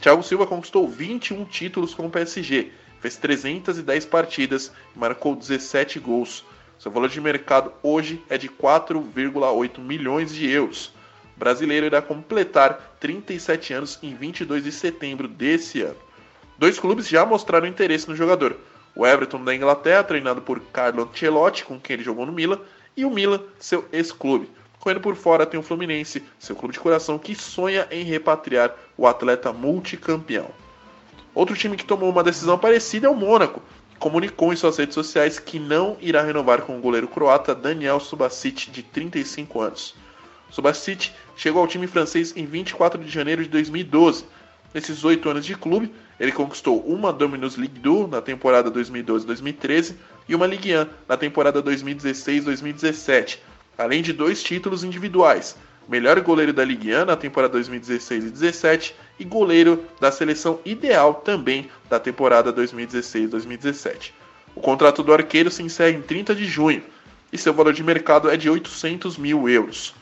Thiago 0.00 0.22
Silva 0.22 0.46
conquistou 0.46 0.88
21 0.88 1.44
títulos 1.44 1.92
com 1.92 2.06
o 2.06 2.10
PSG, 2.10 2.70
fez 3.00 3.16
310 3.16 4.06
partidas 4.06 4.72
e 4.94 4.98
marcou 4.98 5.34
17 5.34 5.98
gols. 5.98 6.44
Seu 6.78 6.92
valor 6.92 7.08
de 7.08 7.20
mercado 7.20 7.72
hoje 7.82 8.22
é 8.28 8.38
de 8.38 8.48
4,8 8.48 9.80
milhões 9.80 10.32
de 10.32 10.48
euros. 10.48 10.92
O 11.36 11.38
brasileiro 11.38 11.86
irá 11.86 12.00
completar 12.00 12.96
37 13.00 13.72
anos 13.72 13.98
em 14.00 14.14
22 14.14 14.62
de 14.62 14.70
setembro 14.70 15.26
desse 15.26 15.82
ano. 15.82 15.96
Dois 16.56 16.78
clubes 16.78 17.08
já 17.08 17.26
mostraram 17.26 17.66
interesse 17.66 18.08
no 18.08 18.14
jogador. 18.14 18.56
O 18.94 19.04
Everton 19.04 19.42
da 19.42 19.54
Inglaterra, 19.54 20.04
treinado 20.04 20.42
por 20.42 20.60
Carlo 20.72 21.02
Ancelotti, 21.02 21.64
com 21.64 21.78
quem 21.78 21.94
ele 21.94 22.04
jogou 22.04 22.24
no 22.24 22.32
Milan, 22.32 22.60
e 22.96 23.04
o 23.04 23.10
Milan, 23.10 23.40
seu 23.58 23.84
ex-clube. 23.92 24.48
Correndo 24.80 25.00
por 25.00 25.16
fora 25.16 25.44
tem 25.44 25.58
o 25.58 25.62
Fluminense, 25.62 26.22
seu 26.38 26.54
clube 26.54 26.74
de 26.74 26.80
coração, 26.80 27.18
que 27.18 27.34
sonha 27.34 27.86
em 27.90 28.04
repatriar 28.04 28.74
o 28.96 29.06
atleta 29.06 29.52
multicampeão. 29.52 30.50
Outro 31.34 31.56
time 31.56 31.76
que 31.76 31.84
tomou 31.84 32.10
uma 32.10 32.24
decisão 32.24 32.58
parecida 32.58 33.06
é 33.06 33.10
o 33.10 33.14
Mônaco, 33.14 33.62
que 33.90 33.96
comunicou 33.96 34.52
em 34.52 34.56
suas 34.56 34.76
redes 34.76 34.94
sociais 34.94 35.38
que 35.38 35.58
não 35.58 35.96
irá 36.00 36.22
renovar 36.22 36.62
com 36.62 36.78
o 36.78 36.80
goleiro 36.80 37.08
croata 37.08 37.54
Daniel 37.54 38.00
Subasic, 38.00 38.70
de 38.70 38.82
35 38.82 39.60
anos. 39.60 39.94
Subasic 40.50 41.10
chegou 41.36 41.60
ao 41.60 41.68
time 41.68 41.86
francês 41.86 42.32
em 42.36 42.46
24 42.46 43.02
de 43.02 43.10
janeiro 43.10 43.42
de 43.42 43.48
2012. 43.50 44.24
Nesses 44.72 45.04
oito 45.04 45.28
anos 45.28 45.44
de 45.44 45.54
clube, 45.54 45.92
ele 46.18 46.32
conquistou 46.32 46.80
uma 46.80 47.12
Dominus 47.12 47.56
League 47.56 47.78
2 47.78 48.10
na 48.10 48.20
temporada 48.20 48.70
2012-2013 48.70 49.94
e 50.28 50.34
uma 50.34 50.46
Ligue 50.46 50.76
1 50.76 50.86
na 51.08 51.16
temporada 51.16 51.62
2016-2017, 51.62 53.38
além 53.78 54.02
de 54.02 54.12
dois 54.12 54.42
títulos 54.42 54.82
individuais, 54.82 55.56
melhor 55.88 56.20
goleiro 56.20 56.52
da 56.52 56.64
Ligue 56.64 56.94
1 56.94 57.06
na 57.06 57.16
temporada 57.16 57.52
2016 57.52 58.24
e 58.24 58.30
17 58.30 58.94
e 59.18 59.24
goleiro 59.24 59.84
da 60.00 60.10
seleção 60.12 60.60
ideal 60.64 61.14
também 61.14 61.70
da 61.88 61.98
temporada 61.98 62.52
2016-2017. 62.52 64.10
O 64.54 64.60
contrato 64.60 65.02
do 65.02 65.14
arqueiro 65.14 65.50
se 65.50 65.62
encerra 65.62 65.96
em 65.96 66.02
30 66.02 66.34
de 66.34 66.44
junho 66.44 66.82
e 67.32 67.38
seu 67.38 67.54
valor 67.54 67.72
de 67.72 67.82
mercado 67.82 68.28
é 68.28 68.36
de 68.36 68.50
800 68.50 69.16
mil 69.16 69.48
euros. 69.48 69.94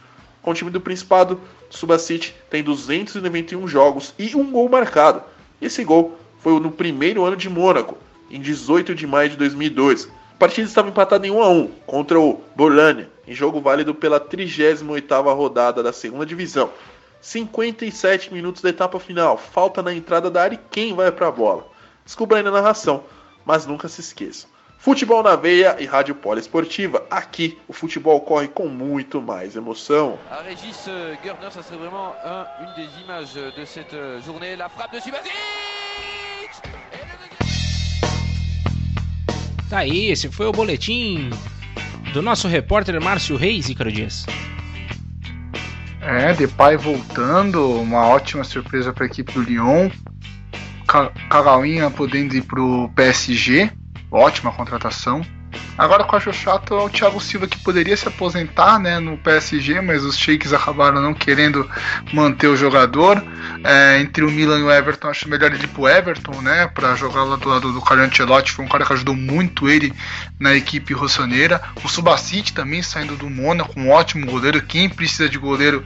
Com 0.42 0.52
o 0.52 0.54
time 0.54 0.70
do 0.70 0.80
Principado, 0.80 1.40
Subasic 1.68 2.32
tem 2.48 2.62
291 2.62 3.68
jogos 3.68 4.14
e 4.18 4.34
um 4.34 4.50
gol 4.50 4.68
marcado. 4.68 5.22
Esse 5.60 5.84
gol 5.84 6.18
foi 6.38 6.58
no 6.60 6.70
primeiro 6.70 7.24
ano 7.24 7.36
de 7.36 7.48
Mônaco, 7.48 7.98
em 8.30 8.40
18 8.40 8.94
de 8.94 9.06
maio 9.06 9.30
de 9.30 9.36
2002. 9.36 10.08
A 10.34 10.38
partida 10.38 10.66
estava 10.66 10.88
empatada 10.88 11.26
em 11.26 11.30
1 11.30 11.42
a 11.42 11.48
1 11.50 11.66
contra 11.86 12.20
o 12.20 12.40
Bologna, 12.54 13.08
em 13.26 13.34
jogo 13.34 13.60
válido 13.60 13.94
pela 13.94 14.20
38ª 14.20 15.34
rodada 15.34 15.82
da 15.82 15.92
segunda 15.92 16.24
divisão. 16.24 16.70
57 17.20 18.32
minutos 18.32 18.62
da 18.62 18.68
etapa 18.68 19.00
final, 19.00 19.36
falta 19.36 19.82
na 19.82 19.92
entrada 19.92 20.30
da 20.30 20.42
área 20.42 20.54
e 20.54 20.60
quem 20.70 20.94
vai 20.94 21.10
para 21.10 21.28
a 21.28 21.32
bola? 21.32 21.66
Descubra 22.04 22.38
aí 22.38 22.42
na 22.42 22.50
narração, 22.50 23.04
mas 23.44 23.66
nunca 23.66 23.88
se 23.88 24.00
esqueçam. 24.00 24.48
Futebol 24.78 25.22
na 25.22 25.34
veia 25.34 25.76
e 25.80 25.86
rádio 25.86 26.14
poliesportiva. 26.14 27.04
Aqui 27.10 27.58
o 27.66 27.72
futebol 27.72 28.20
corre 28.20 28.46
com 28.46 28.68
muito 28.68 29.20
mais 29.20 29.56
emoção. 29.56 30.18
A 30.30 30.42
Régis 30.42 30.86
Gurner, 31.22 31.50
ça 31.50 31.62
serait 31.62 31.78
vraiment 31.78 32.14
un, 32.24 32.46
une 32.60 32.74
des 32.76 32.88
images 33.02 33.34
de 33.34 33.64
cette 33.64 33.96
journée. 34.24 34.54
La 34.54 34.68
frappe 34.68 34.92
de 34.92 35.00
Subasic 35.02 35.32
Tá 39.68 39.78
aí, 39.78 40.12
esse 40.12 40.30
foi 40.30 40.46
o 40.46 40.52
boletim 40.52 41.30
do 42.16 42.22
nosso 42.22 42.48
repórter 42.48 42.98
Márcio 42.98 43.36
Reis, 43.36 43.68
Icaro 43.68 43.92
Dias. 43.92 44.24
É, 46.00 46.32
Depay 46.32 46.74
voltando, 46.74 47.78
uma 47.78 48.06
ótima 48.06 48.42
surpresa 48.42 48.90
para 48.90 49.04
a 49.04 49.06
equipe 49.06 49.34
do 49.34 49.42
Lyon. 49.42 49.90
Cagauinha 51.28 51.90
podendo 51.90 52.34
ir 52.34 52.40
pro 52.40 52.90
PSG, 52.96 53.70
ótima 54.10 54.50
contratação. 54.50 55.20
Agora 55.78 56.02
o 56.02 56.06
que 56.06 56.14
eu 56.14 56.18
acho 56.18 56.32
chato 56.32 56.74
é 56.74 56.82
o 56.82 56.88
Thiago 56.88 57.20
Silva 57.20 57.46
que 57.46 57.58
poderia 57.58 57.96
se 57.96 58.08
aposentar 58.08 58.78
né, 58.78 58.98
no 58.98 59.18
PSG, 59.18 59.80
mas 59.80 60.04
os 60.04 60.16
sheiks 60.16 60.52
acabaram 60.52 61.00
não 61.00 61.12
querendo 61.12 61.68
manter 62.12 62.48
o 62.48 62.56
jogador. 62.56 63.22
É, 63.62 64.00
entre 64.00 64.24
o 64.24 64.30
Milan 64.30 64.60
e 64.60 64.62
o 64.62 64.70
Everton, 64.70 65.08
acho 65.08 65.28
melhor 65.28 65.52
ele 65.52 65.64
ir 65.64 65.68
pro 65.68 65.88
Everton, 65.88 66.40
né? 66.40 66.66
Para 66.66 66.94
jogar 66.94 67.24
lá 67.24 67.36
do 67.36 67.48
lado 67.48 67.72
do 67.72 67.80
Carlo 67.80 68.04
Ancelotti. 68.04 68.52
Foi 68.52 68.64
um 68.64 68.68
cara 68.68 68.84
que 68.84 68.92
ajudou 68.92 69.14
muito 69.14 69.68
ele 69.68 69.92
na 70.38 70.54
equipe 70.54 70.94
rossoneira. 70.94 71.60
O 71.84 71.88
Subacite 71.88 72.52
também 72.52 72.82
saindo 72.82 73.16
do 73.16 73.28
Mônaco, 73.28 73.78
um 73.78 73.90
ótimo 73.90 74.26
goleiro. 74.26 74.62
Quem 74.62 74.88
precisa 74.88 75.28
de 75.28 75.38
goleiro 75.38 75.84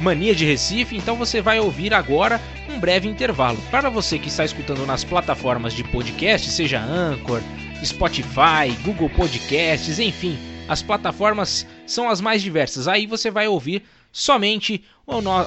Mania 0.00 0.34
de 0.34 0.44
Recife. 0.44 0.96
Então 0.96 1.16
você 1.16 1.40
vai 1.40 1.58
ouvir 1.58 1.94
agora 1.94 2.40
um 2.68 2.78
breve 2.78 3.08
intervalo. 3.08 3.58
Para 3.70 3.88
você 3.90 4.18
que 4.18 4.28
está 4.28 4.44
escutando 4.44 4.86
nas 4.86 5.04
plataformas 5.04 5.72
de 5.72 5.84
podcast, 5.84 6.50
seja 6.50 6.80
Anchor, 6.80 7.40
Spotify, 7.84 8.72
Google 8.84 9.10
Podcasts, 9.10 9.98
enfim, 9.98 10.38
as 10.68 10.82
plataformas 10.82 11.66
são 11.86 12.08
as 12.08 12.20
mais 12.20 12.42
diversas. 12.42 12.88
Aí 12.88 13.06
você 13.06 13.30
vai 13.30 13.48
ouvir 13.48 13.82
somente 14.12 14.82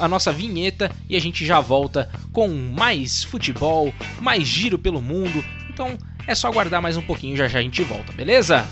a 0.02 0.08
nossa 0.08 0.32
vinheta 0.32 0.92
e 1.10 1.16
a 1.16 1.20
gente 1.20 1.46
já 1.46 1.60
volta 1.60 2.10
com 2.32 2.48
mais 2.48 3.24
futebol, 3.24 3.94
mais 4.22 4.48
giro 4.48 4.78
pelo 4.78 5.02
mundo. 5.02 5.44
Então 5.70 5.98
é 6.28 6.36
só 6.36 6.48
aguardar 6.48 6.82
mais 6.82 6.96
um 6.96 7.02
pouquinho, 7.02 7.36
já 7.36 7.48
já 7.48 7.60
a 7.60 7.62
gente 7.62 7.84
volta, 7.84 8.14
beleza? 8.14 8.68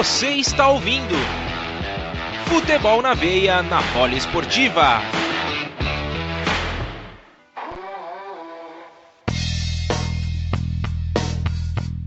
Você 0.00 0.30
está 0.30 0.66
ouvindo 0.66 1.14
Futebol 2.46 3.02
na 3.02 3.12
Veia 3.12 3.62
na 3.62 3.82
Poliesportiva. 3.92 5.02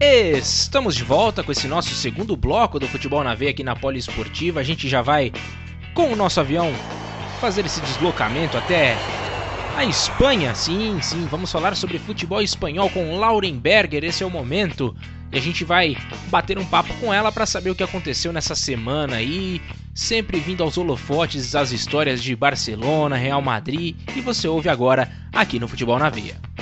Estamos 0.02 0.96
de 0.96 1.04
volta 1.04 1.44
com 1.44 1.52
esse 1.52 1.68
nosso 1.68 1.94
segundo 1.94 2.36
bloco 2.36 2.80
do 2.80 2.88
Futebol 2.88 3.24
na 3.24 3.36
Veia 3.36 3.52
aqui 3.52 3.64
na 3.64 3.76
Poliesportiva. 3.76 4.60
A 4.60 4.64
gente 4.64 4.90
já 4.90 5.04
vai 5.04 5.32
com 5.94 6.12
o 6.12 6.16
nosso 6.16 6.40
avião 6.40 6.74
fazer 7.40 7.64
esse 7.64 7.80
deslocamento 7.80 8.58
até 8.58 8.98
a 9.78 9.86
Espanha. 9.86 10.56
Sim, 10.56 11.00
sim, 11.00 11.28
vamos 11.30 11.52
falar 11.52 11.76
sobre 11.76 12.00
futebol 12.00 12.42
espanhol 12.42 12.90
com 12.90 13.20
Lauren 13.20 13.60
Berger. 13.60 14.04
Esse 14.04 14.24
é 14.24 14.26
o 14.26 14.32
momento. 14.32 14.96
E 15.34 15.38
a 15.38 15.42
gente 15.42 15.66
vai 15.66 15.98
bater 16.28 16.60
um 16.60 16.66
papo 16.66 16.94
com 17.00 17.12
ela 17.12 17.32
para 17.32 17.48
saber 17.48 17.72
o 17.72 17.76
que 17.76 17.82
aconteceu 17.82 18.32
nessa 18.32 18.54
semana 18.54 19.16
aí, 19.16 19.60
sempre 19.92 20.40
vindo 20.40 20.62
aos 20.62 20.78
holofotes 20.78 21.56
as 21.56 21.72
histórias 21.72 22.22
de 22.22 22.36
Barcelona, 22.36 23.16
Real 23.16 23.42
Madrid, 23.42 23.96
e 24.16 24.22
você 24.22 24.48
ouve 24.48 24.70
agora 24.70 25.10
aqui 25.34 25.60
no 25.60 25.68
Futebol 25.68 25.98
na 25.98 26.12
Veia. 26.12 26.53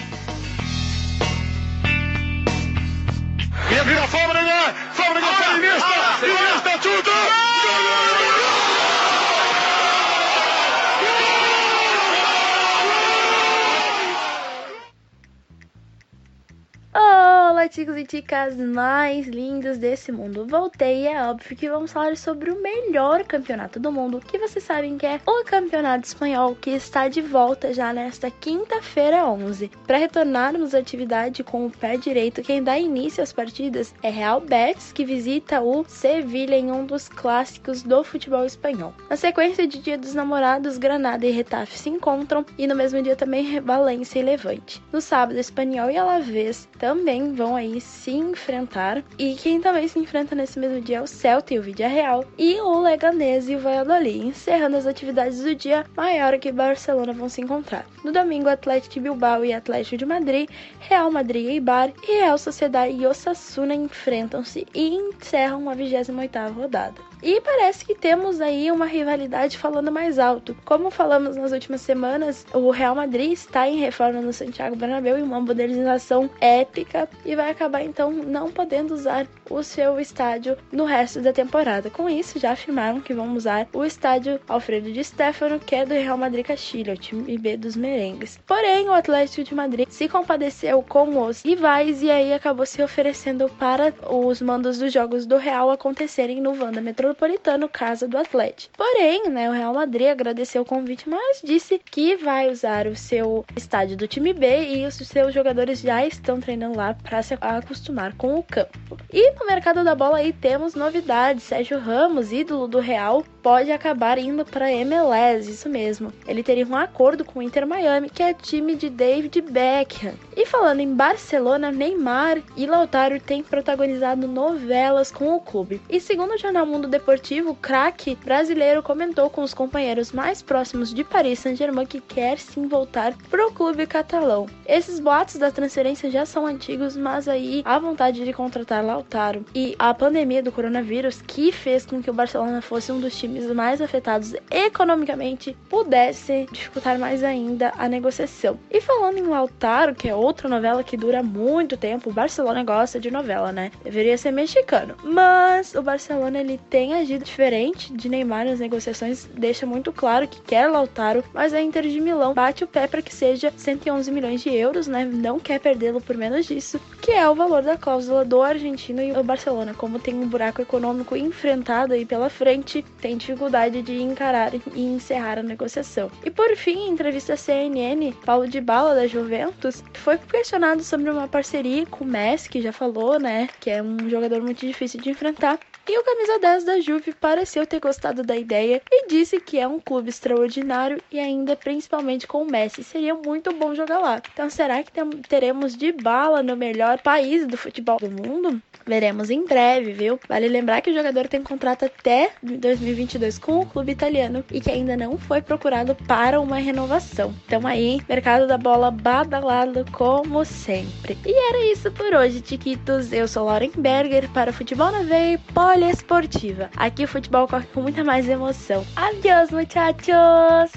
Olá, 17.72 17.76
ticos 17.78 17.96
e 17.96 18.04
ticas 18.04 18.58
mais 18.58 19.28
lindos 19.28 19.78
desse 19.78 20.12
mundo. 20.12 20.46
Voltei 20.46 21.04
e 21.04 21.08
é 21.08 21.24
óbvio 21.24 21.56
que 21.56 21.70
vamos 21.70 21.90
falar 21.90 22.18
sobre 22.18 22.52
o 22.52 22.62
melhor 22.62 23.24
campeonato 23.24 23.80
do 23.80 23.94
mundo, 23.94 24.20
que 24.20 24.38
vocês 24.38 24.66
sabem 24.66 24.98
que 24.98 25.06
é 25.06 25.22
o 25.26 25.46
Campeonato 25.46 26.06
Espanhol, 26.06 26.54
que 26.54 26.72
está 26.72 27.08
de 27.08 27.22
volta 27.22 27.74
já 27.74 27.94
nesta 27.94 28.30
quinta-feira 28.30 29.26
11. 29.26 29.72
Para 29.88 30.00
retornarmos 30.00 30.76
à 30.76 30.80
atividade 30.80 31.46
com 31.46 31.66
o 31.66 31.72
pé 31.72 31.96
direito, 31.96 32.42
quem 32.42 32.62
dá 32.62 32.78
início 32.78 33.24
às 33.24 33.32
partidas 33.32 33.96
é 34.04 34.10
Real 34.10 34.42
Betis, 34.42 34.92
que 34.92 35.06
visita 35.06 35.62
o 35.62 35.86
Sevilla 35.88 36.56
em 36.56 36.72
um 36.74 36.86
dos 36.86 37.08
clássicos 37.08 37.84
do 37.84 38.04
futebol 38.04 38.44
espanhol. 38.44 38.94
Na 39.10 39.16
sequência 39.16 39.66
de 39.66 39.80
Dia 39.80 39.98
dos 39.98 40.14
Namorados, 40.14 40.78
Granada 40.78 41.26
e 41.26 41.32
Retafe 41.32 41.80
se 41.80 41.90
encontram 41.90 42.46
e 42.58 42.68
no 42.68 42.76
mesmo 42.76 43.02
dia 43.02 43.16
também 43.16 43.62
Valência 43.62 44.20
e 44.20 44.24
Levante. 44.24 44.84
No 44.92 45.00
sábado, 45.00 45.40
Espanhol 45.40 45.90
e 45.90 45.98
Alavés 45.98 46.68
também 46.78 47.32
vão 47.32 47.61
aí 47.62 47.80
se 47.80 48.12
enfrentar. 48.12 49.04
E 49.18 49.36
quem 49.36 49.62
também 49.62 49.88
se 49.88 50.00
enfrenta 50.00 50.36
nesse 50.36 50.60
mesmo 50.60 50.82
dia 50.82 50.98
é 50.98 51.02
o 51.02 51.08
Celta 51.08 51.54
e 51.54 51.60
o 51.60 51.62
Real. 51.62 52.26
E 52.38 52.60
o 52.60 52.80
Leganés 52.80 53.50
e 53.50 53.56
o 53.56 53.60
Valladolid, 53.60 54.28
encerrando 54.28 54.78
as 54.78 54.86
atividades 54.86 55.42
do 55.42 55.56
dia 55.56 55.86
maior 55.96 56.38
que 56.40 56.52
Barcelona 56.52 57.14
vão 57.14 57.30
se 57.30 57.42
encontrar. 57.42 57.86
No 58.04 58.12
domingo, 58.12 58.50
Atlético 58.50 58.96
de 58.96 59.00
Bilbao 59.00 59.46
e 59.46 59.54
Atlético 59.54 59.98
de 59.98 60.06
Madrid, 60.06 60.50
Real 60.80 61.12
Madrid 61.12 61.46
e 61.46 61.52
Eibar 61.52 61.92
e 62.04 62.20
Real 62.20 62.38
Sociedade 62.38 62.94
e 62.94 63.06
Osasuna 63.06 63.76
enfrentam-se 63.76 64.66
e 64.74 64.96
encerram 64.96 65.70
a 65.70 65.76
28ª 65.76 66.52
rodada. 66.52 67.11
E 67.24 67.40
parece 67.40 67.86
que 67.86 67.94
temos 67.94 68.42
aí 68.42 68.72
uma 68.72 68.86
rivalidade 68.86 69.56
falando 69.56 69.92
mais 69.92 70.18
alto. 70.18 70.58
Como 70.66 70.90
falamos 70.90 71.36
nas 71.36 71.52
últimas 71.52 71.82
semanas, 71.82 72.48
o 72.52 72.72
Real 72.72 72.96
Madrid 72.96 73.32
está 73.32 73.68
em 73.68 73.78
reforma 73.78 74.22
no 74.22 74.34
Santiago 74.34 74.76
Bernabéu 74.76 75.20
e 75.20 75.22
uma 75.22 75.40
modernização 75.40 76.30
épica 76.40 77.08
e 77.24 77.36
vai 77.36 77.52
acabar 77.52 77.84
então 77.84 78.12
não 78.12 78.52
podendo 78.52 78.96
usar 78.96 79.28
o 79.48 79.62
seu 79.62 80.00
estádio 80.00 80.58
no 80.72 80.84
resto 80.84 81.22
da 81.22 81.32
temporada. 81.32 81.92
Com 81.92 82.10
isso, 82.10 82.40
já 82.40 82.54
afirmaram 82.54 83.02
que 83.02 83.14
vão 83.14 83.36
usar 83.36 83.68
o 83.72 83.86
estádio 83.86 84.40
Alfredo 84.50 84.92
de 84.92 85.04
Stefano, 85.04 85.60
que 85.60 85.76
é 85.76 85.86
do 85.86 85.94
Real 85.94 86.18
Madrid 86.18 86.46
Castilho, 86.46 86.98
time 86.98 87.38
B 87.38 87.56
dos 87.56 87.76
merengues. 87.76 88.40
Porém, 88.48 88.88
o 88.88 88.94
Atlético 88.94 89.44
de 89.44 89.54
Madrid 89.54 89.88
se 89.90 90.10
compadeceu 90.10 90.82
com 90.82 91.24
os 91.24 91.44
rivais 91.44 92.02
e 92.02 92.10
aí 92.10 92.34
acabou 92.34 92.66
se 92.66 92.82
oferecendo 92.82 93.48
para 93.60 93.94
os 94.10 94.42
mandos 94.42 94.80
dos 94.80 94.92
jogos 94.92 95.28
do 95.28 95.38
Real 95.38 95.70
acontecerem 95.70 96.42
no 96.42 96.52
Wanda 96.52 96.82
Metropolitano 96.82 97.11
Metropolitano, 97.12 97.68
casa 97.68 98.08
do 98.08 98.18
Atlético. 98.18 98.74
Porém, 98.78 99.30
né, 99.30 99.50
o 99.50 99.54
Real 99.54 99.74
Madrid 99.74 100.08
agradeceu 100.08 100.62
o 100.62 100.66
convite, 100.66 101.10
mas 101.10 101.42
disse 101.44 101.78
que 101.78 102.16
vai 102.16 102.50
usar 102.50 102.88
o 102.88 102.96
seu 102.96 103.46
estádio 103.56 103.98
do 103.98 104.08
time 104.08 104.34
B 104.34 104.76
e 104.76 104.86
os 104.86 104.96
seus 104.96 105.34
jogadores 105.34 105.82
já 105.82 106.06
estão 106.06 106.40
treinando 106.40 106.78
lá 106.78 106.94
para 106.94 107.22
se 107.22 107.34
acostumar 107.40 108.16
com 108.16 108.40
o 108.40 108.44
campo. 108.44 108.98
E 109.12 109.32
no 109.32 109.46
mercado 109.46 109.84
da 109.84 109.94
bola 109.94 110.20
aí 110.20 110.32
temos 110.32 110.74
novidades. 110.74 111.44
Sérgio 111.44 111.80
Ramos, 111.80 112.32
ídolo 112.32 112.68
do 112.68 112.80
Real, 112.80 113.26
pode 113.44 113.72
acabar 113.72 114.18
indo 114.18 114.46
para 114.46 114.72
MLS, 114.72 115.52
isso 115.52 115.68
mesmo. 115.68 116.14
Ele 116.26 116.44
teria 116.44 116.66
um 116.66 116.76
acordo 116.76 117.26
com 117.26 117.40
o 117.40 117.42
Inter 117.42 117.68
Miami, 117.68 118.10
que 118.10 118.24
é 118.24 118.34
time 118.34 118.76
de 118.76 118.90
David 118.90 119.42
Beckham. 119.42 120.14
E 120.36 120.46
falando 120.46 120.80
em 120.80 120.94
Barcelona, 120.94 121.72
Neymar 121.72 122.42
e 122.56 122.66
Lautaro 122.66 123.20
têm 123.20 123.44
protagonizado 123.44 124.28
novelas 124.28 125.12
com 125.12 125.36
o 125.36 125.42
clube. 125.42 125.82
E 125.90 126.00
segundo 126.00 126.34
o 126.34 126.38
jornal 126.38 126.66
Mundo 126.66 126.88
Deportivo, 126.88 127.01
o 127.48 127.56
craque 127.56 128.16
brasileiro 128.24 128.84
comentou 128.84 129.30
com 129.30 129.42
os 129.42 129.54
companheiros 129.54 130.12
mais 130.12 130.42
próximos 130.42 130.94
de 130.94 131.04
Paris 131.04 131.40
Saint-Germain 131.40 131.86
que 131.86 132.00
quer 132.00 132.38
sim 132.38 132.68
voltar 132.68 133.14
pro 133.30 133.52
clube 133.52 133.86
catalão. 133.88 134.48
Esses 134.66 135.00
boatos 135.00 135.36
da 135.36 135.52
transferência 135.52 136.10
já 136.10 136.26
são 136.26 136.46
antigos, 136.46 136.96
mas 136.96 137.28
aí 137.28 137.62
a 137.66 137.80
vontade 137.80 138.24
de 138.24 138.34
contratar 138.34 138.84
Lautaro 138.84 139.46
e 139.54 139.76
a 139.78 139.94
pandemia 139.94 140.44
do 140.44 140.52
coronavírus 140.52 141.22
que 141.22 141.52
fez 141.52 141.86
com 141.86 142.02
que 142.02 142.10
o 142.10 142.14
Barcelona 142.14 142.62
fosse 142.62 142.92
um 142.92 143.00
dos 143.00 143.18
times 143.18 143.46
mais 143.52 143.82
afetados 143.82 144.34
economicamente 144.50 145.56
pudessem 145.70 146.48
dificultar 146.52 146.98
mais 147.00 147.24
ainda 147.24 147.74
a 147.78 147.88
negociação. 147.88 148.60
E 148.70 148.80
falando 148.80 149.18
em 149.18 149.28
Lautaro, 149.28 149.96
que 149.96 150.08
é 150.08 150.16
outra 150.16 150.48
novela 150.48 150.84
que 150.84 150.96
dura 150.96 151.24
muito 151.24 151.76
tempo, 151.78 152.10
o 152.10 152.14
Barcelona 152.14 152.64
gosta 152.64 153.00
de 153.00 153.12
novela, 153.12 153.52
né? 153.52 153.72
Deveria 153.84 154.18
ser 154.18 154.32
mexicano. 154.32 154.96
Mas 155.04 155.76
o 155.76 155.82
Barcelona 155.82 156.40
ele 156.40 156.60
tem 156.70 156.91
agido 156.94 157.24
diferente 157.24 157.94
de 157.94 158.10
Neymar 158.10 158.46
nas 158.46 158.60
negociações, 158.60 159.28
deixa 159.34 159.66
muito 159.66 159.92
claro 159.92 160.28
que 160.28 160.42
quer 160.42 160.68
Lautaro, 160.68 161.24
mas 161.34 161.54
a 161.54 161.62
Inter 161.62 161.84
de 161.84 162.00
Milão 162.00 162.34
bate 162.34 162.64
o 162.64 162.68
pé 162.68 162.88
para 162.88 163.02
que 163.02 163.14
seja 163.14 163.54
111 163.56 164.12
milhões 164.12 164.42
de 164.42 164.50
euros, 164.50 164.88
né? 164.88 165.06
Não 165.06 165.40
quer 165.40 165.60
perdê-lo 165.60 166.02
por 166.02 166.18
menos 166.18 166.46
disso, 166.46 166.80
que 167.02 167.12
é 167.12 167.28
o 167.30 167.36
valor 167.36 167.64
da 167.64 167.78
cláusula 167.78 168.24
do 168.24 168.42
argentino 168.42 169.02
e 169.02 169.12
o 169.12 169.24
Barcelona, 169.24 169.74
como 169.74 170.00
tem 170.00 170.16
um 170.16 170.28
buraco 170.28 170.62
econômico 170.62 171.16
enfrentado 171.16 171.94
aí 171.94 172.06
pela 172.06 172.30
frente, 172.30 172.84
tem 173.00 173.18
dificuldade 173.18 173.82
de 173.82 174.02
encarar 174.02 174.54
e 174.54 174.82
encerrar 174.82 175.40
a 175.40 175.44
negociação. 175.44 176.12
E 176.24 176.30
por 176.30 176.56
fim, 176.56 176.88
em 176.88 176.92
entrevista 176.92 177.34
à 177.34 177.38
CNN, 177.38 178.14
Paulo 178.26 178.48
de 178.48 178.62
Bala 178.62 178.96
da 178.96 179.08
Juventus 179.08 179.84
foi 179.94 180.18
questionado 180.18 180.84
sobre 180.84 181.10
uma 181.10 181.28
parceria 181.28 181.86
com 181.86 182.04
o 182.04 182.08
Messi, 182.08 182.50
que 182.50 182.62
já 182.62 182.72
falou, 182.72 183.20
né, 183.20 183.48
que 183.60 183.70
é 183.70 183.82
um 183.82 184.10
jogador 184.10 184.42
muito 184.42 184.66
difícil 184.66 185.00
de 185.02 185.10
enfrentar. 185.10 185.60
E 185.94 186.00
o 186.00 186.04
camisa 186.06 186.40
10 186.40 186.64
da 186.64 186.80
Juve 186.80 187.12
pareceu 187.12 187.68
ter 187.68 187.82
gostado 187.82 188.24
da 188.24 188.38
ideia 188.38 188.82
e 188.90 189.08
disse 189.08 189.42
que 189.42 189.60
é 189.60 189.68
um 189.68 189.78
clube 189.78 190.08
extraordinário 190.08 191.04
e 191.12 191.20
ainda 191.20 191.54
principalmente 191.54 192.26
com 192.26 192.44
o 192.44 192.50
Messi 192.50 192.82
seria 192.82 193.14
muito 193.14 193.52
bom 193.52 193.76
jogar 193.76 194.00
lá. 194.00 194.22
Então 194.32 194.50
será 194.50 194.82
que 194.82 194.92
teremos 195.28 195.76
de 195.76 195.92
bala 195.92 196.42
no 196.42 196.56
melhor 196.56 197.02
país 197.02 197.46
do 197.46 197.58
futebol 197.58 197.98
do 197.98 198.10
mundo? 198.10 198.62
Veremos 198.86 199.30
em 199.30 199.46
breve, 199.46 199.92
viu? 199.92 200.18
Vale 200.30 200.48
lembrar 200.48 200.82
que 200.82 200.90
o 200.90 200.94
jogador 200.94 201.28
tem 201.28 201.44
contrato 201.44 201.84
até 201.84 202.32
2022 202.42 203.38
com 203.38 203.60
o 203.60 203.66
clube 203.66 203.92
italiano 203.92 204.46
e 204.50 204.62
que 204.62 204.72
ainda 204.72 204.96
não 204.96 205.18
foi 205.18 205.42
procurado 205.42 205.94
para 206.08 206.40
uma 206.40 206.56
renovação. 206.56 207.34
Então 207.46 207.68
aí, 207.68 208.00
mercado 208.08 208.48
da 208.48 208.58
bola 208.58 208.90
badalado 208.90 209.86
como 209.92 210.46
sempre. 210.46 211.18
E 211.26 211.50
era 211.50 211.72
isso 211.72 211.92
por 211.92 212.14
hoje, 212.14 212.40
Tiquitos. 212.40 213.12
Eu 213.12 213.28
sou 213.28 213.46
Lauren 213.46 213.72
Berger 213.76 214.30
para 214.30 214.54
Futebol 214.54 214.90
na 214.92 215.04
Veia 215.04 215.34
e 215.34 215.38
Poliesportiva. 215.82 216.70
Aqui 216.78 217.06
o 217.06 217.08
futebol 217.08 217.48
corre 217.48 217.66
com 217.74 217.82
muita 217.82 218.04
mais 218.04 218.30
emoção. 218.30 218.86
Adiós, 218.96 219.50
muchachos! 219.50 220.72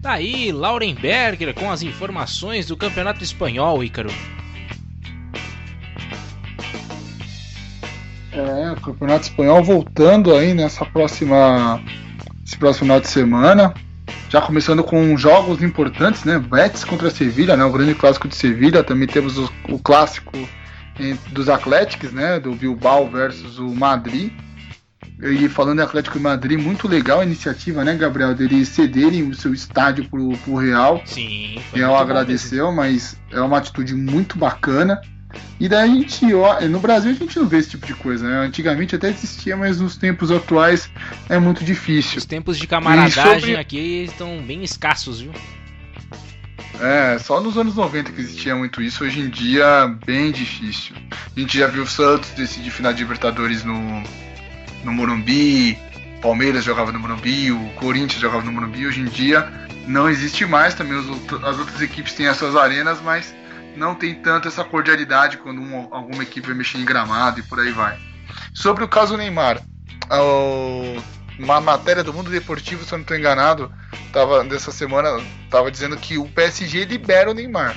Tá 0.00 0.12
aí, 0.12 0.50
Laurenberger 0.50 1.52
com 1.52 1.70
as 1.70 1.82
informações 1.82 2.66
do 2.66 2.74
Campeonato 2.74 3.22
Espanhol, 3.22 3.84
Ícaro. 3.84 4.08
É, 8.32 8.72
o 8.72 8.80
Campeonato 8.80 9.24
Espanhol 9.24 9.62
voltando 9.62 10.34
aí 10.34 10.54
nessa 10.54 10.86
próxima. 10.86 11.82
Esse 12.46 12.56
próximo 12.56 12.86
final 12.86 13.00
de 13.00 13.08
semana. 13.08 13.74
Já 14.36 14.42
começando 14.42 14.84
com 14.84 15.16
jogos 15.16 15.62
importantes, 15.62 16.22
né? 16.24 16.38
Betis 16.38 16.84
contra 16.84 17.08
Sevilha, 17.08 17.56
né? 17.56 17.64
O 17.64 17.72
grande 17.72 17.94
clássico 17.94 18.28
de 18.28 18.36
Sevilha. 18.36 18.84
Também 18.84 19.08
temos 19.08 19.38
o, 19.38 19.50
o 19.70 19.78
clássico 19.78 20.30
dos 21.32 21.48
Atléticos, 21.48 22.12
né? 22.12 22.38
Do 22.38 22.54
Bilbao 22.54 23.08
versus 23.08 23.58
o 23.58 23.74
Madrid. 23.74 24.30
E 25.22 25.48
falando 25.48 25.78
em 25.78 25.82
Atlético 25.82 26.18
de 26.18 26.22
Madrid, 26.22 26.60
muito 26.60 26.86
legal 26.86 27.20
a 27.20 27.24
iniciativa, 27.24 27.82
né, 27.82 27.94
Gabriel? 27.94 28.34
Deles 28.34 28.68
cederem 28.68 29.26
o 29.26 29.34
seu 29.34 29.54
estádio 29.54 30.06
pro, 30.10 30.36
pro 30.44 30.56
Real. 30.56 31.00
Sim. 31.06 31.58
Real 31.72 31.96
agradeceu, 31.96 32.70
mas 32.70 33.18
é 33.32 33.40
uma 33.40 33.56
atitude 33.56 33.94
muito 33.94 34.38
bacana. 34.38 35.00
E 35.58 35.68
daí 35.68 35.90
a 35.90 35.94
gente, 35.94 36.34
ó, 36.34 36.60
no 36.62 36.78
Brasil 36.78 37.10
a 37.10 37.14
gente 37.14 37.38
não 37.38 37.46
vê 37.46 37.58
esse 37.58 37.70
tipo 37.70 37.86
de 37.86 37.94
coisa, 37.94 38.28
né? 38.28 38.46
Antigamente 38.46 38.94
até 38.94 39.08
existia, 39.08 39.56
mas 39.56 39.80
nos 39.80 39.96
tempos 39.96 40.30
atuais 40.30 40.90
é 41.28 41.38
muito 41.38 41.64
difícil. 41.64 42.18
Os 42.18 42.26
tempos 42.26 42.58
de 42.58 42.66
camaradagem 42.66 43.40
sobre... 43.40 43.56
aqui 43.56 44.04
estão 44.04 44.42
bem 44.42 44.62
escassos, 44.62 45.20
viu? 45.20 45.32
É, 46.80 47.18
só 47.18 47.40
nos 47.40 47.56
anos 47.56 47.74
90 47.74 48.12
que 48.12 48.20
existia 48.20 48.54
muito 48.54 48.82
isso, 48.82 49.02
hoje 49.02 49.20
em 49.20 49.30
dia 49.30 49.94
bem 50.04 50.30
difícil. 50.30 50.94
A 51.34 51.40
gente 51.40 51.58
já 51.58 51.66
viu 51.66 51.84
o 51.84 51.86
Santos 51.86 52.30
decidir 52.30 52.70
final 52.70 52.92
de 52.92 53.02
Libertadores 53.02 53.64
no, 53.64 54.02
no 54.84 54.92
Morumbi, 54.92 55.78
Palmeiras 56.20 56.64
jogava 56.64 56.92
no 56.92 57.00
Morumbi, 57.00 57.50
o 57.50 57.68
Corinthians 57.76 58.20
jogava 58.20 58.44
no 58.44 58.52
Morumbi, 58.52 58.86
hoje 58.86 59.00
em 59.00 59.06
dia 59.06 59.50
não 59.86 60.08
existe 60.08 60.44
mais, 60.44 60.74
também 60.74 60.98
os, 60.98 61.08
as 61.44 61.58
outras 61.58 61.80
equipes 61.80 62.12
têm 62.12 62.26
as 62.26 62.36
suas 62.36 62.56
arenas, 62.56 63.00
mas 63.00 63.34
não 63.76 63.94
tem 63.94 64.14
tanto 64.14 64.48
essa 64.48 64.64
cordialidade 64.64 65.38
quando 65.38 65.60
um, 65.60 65.88
alguma 65.92 66.22
equipe 66.22 66.46
vai 66.46 66.56
mexer 66.56 66.78
em 66.78 66.84
gramado 66.84 67.40
e 67.40 67.42
por 67.42 67.60
aí 67.60 67.72
vai. 67.72 67.98
Sobre 68.54 68.84
o 68.84 68.88
caso 68.88 69.16
Neymar, 69.16 69.62
uma 71.38 71.60
matéria 71.60 72.02
do 72.02 72.12
Mundo 72.12 72.30
Deportivo, 72.30 72.84
se 72.84 72.92
eu 72.92 72.98
não 72.98 73.02
estou 73.02 73.16
enganado, 73.16 73.72
tava, 74.12 74.42
dessa 74.44 74.72
semana, 74.72 75.22
estava 75.44 75.70
dizendo 75.70 75.96
que 75.96 76.18
o 76.18 76.26
PSG 76.26 76.84
libera 76.84 77.30
o 77.30 77.34
Neymar 77.34 77.76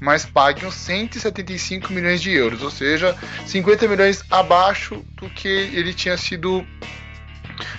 mas 0.00 0.26
uns 0.66 0.74
175 0.74 1.92
milhões 1.92 2.22
de 2.22 2.32
euros, 2.32 2.62
ou 2.62 2.70
seja, 2.70 3.14
50 3.46 3.86
milhões 3.86 4.24
abaixo 4.30 5.04
do 5.12 5.28
que 5.28 5.46
ele 5.46 5.92
tinha 5.92 6.16
sido 6.16 6.66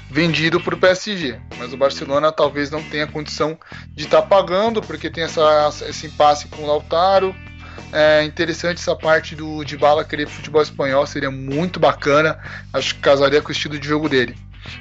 vendido 0.09 0.61
para 0.61 0.75
o 0.75 0.77
PSG. 0.77 1.39
Mas 1.57 1.73
o 1.73 1.77
Barcelona 1.77 2.31
talvez 2.31 2.69
não 2.69 2.83
tenha 2.83 3.07
condição 3.07 3.57
de 3.89 4.05
estar 4.05 4.21
tá 4.21 4.27
pagando, 4.27 4.81
porque 4.81 5.09
tem 5.09 5.23
essa, 5.23 5.69
esse 5.87 6.07
impasse 6.07 6.47
com 6.47 6.63
o 6.63 6.67
Lautaro. 6.67 7.35
É 7.91 8.23
interessante 8.23 8.77
essa 8.77 8.95
parte 8.95 9.35
do 9.35 9.63
de 9.63 9.77
bala 9.77 10.03
querer 10.05 10.27
futebol 10.27 10.61
espanhol, 10.61 11.05
seria 11.05 11.29
muito 11.29 11.79
bacana. 11.79 12.37
Acho 12.71 12.95
que 12.95 13.01
casaria 13.01 13.41
com 13.41 13.49
o 13.49 13.51
estilo 13.51 13.77
de 13.77 13.87
jogo 13.87 14.07
dele. 14.07 14.35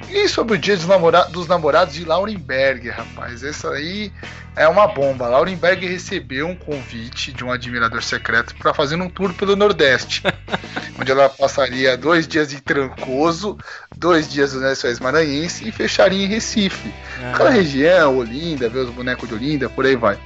E 0.09 0.27
sobre 0.27 0.55
o 0.55 0.57
dia 0.57 0.75
dos, 0.75 0.85
namora 0.85 1.25
dos 1.25 1.47
namorados 1.47 1.95
de 1.95 2.05
Laurenberg, 2.05 2.89
rapaz, 2.89 3.43
essa 3.43 3.69
aí 3.71 4.11
é 4.55 4.67
uma 4.67 4.87
bomba. 4.87 5.27
Laurenberg 5.27 5.85
recebeu 5.87 6.47
um 6.47 6.55
convite 6.55 7.31
de 7.31 7.43
um 7.43 7.51
admirador 7.51 8.03
secreto 8.03 8.53
para 8.55 8.73
fazer 8.73 8.95
um 8.95 9.09
tour 9.09 9.33
pelo 9.33 9.55
Nordeste, 9.55 10.23
onde 10.99 11.11
ela 11.11 11.29
passaria 11.29 11.97
dois 11.97 12.27
dias 12.27 12.53
em 12.53 12.59
Trancoso, 12.59 13.57
dois 13.95 14.29
dias 14.29 14.53
no 14.53 14.59
Lençóis 14.59 14.99
Maranhense 14.99 15.67
e 15.67 15.71
fecharia 15.71 16.25
em 16.25 16.27
Recife. 16.27 16.93
Ah. 17.21 17.31
Aquela 17.31 17.49
região, 17.49 18.17
Olinda, 18.17 18.69
ver 18.69 18.79
os 18.79 18.89
bonecos 18.89 19.27
de 19.27 19.35
Olinda, 19.35 19.69
por 19.69 19.85
aí 19.85 19.95
vai. 19.95 20.19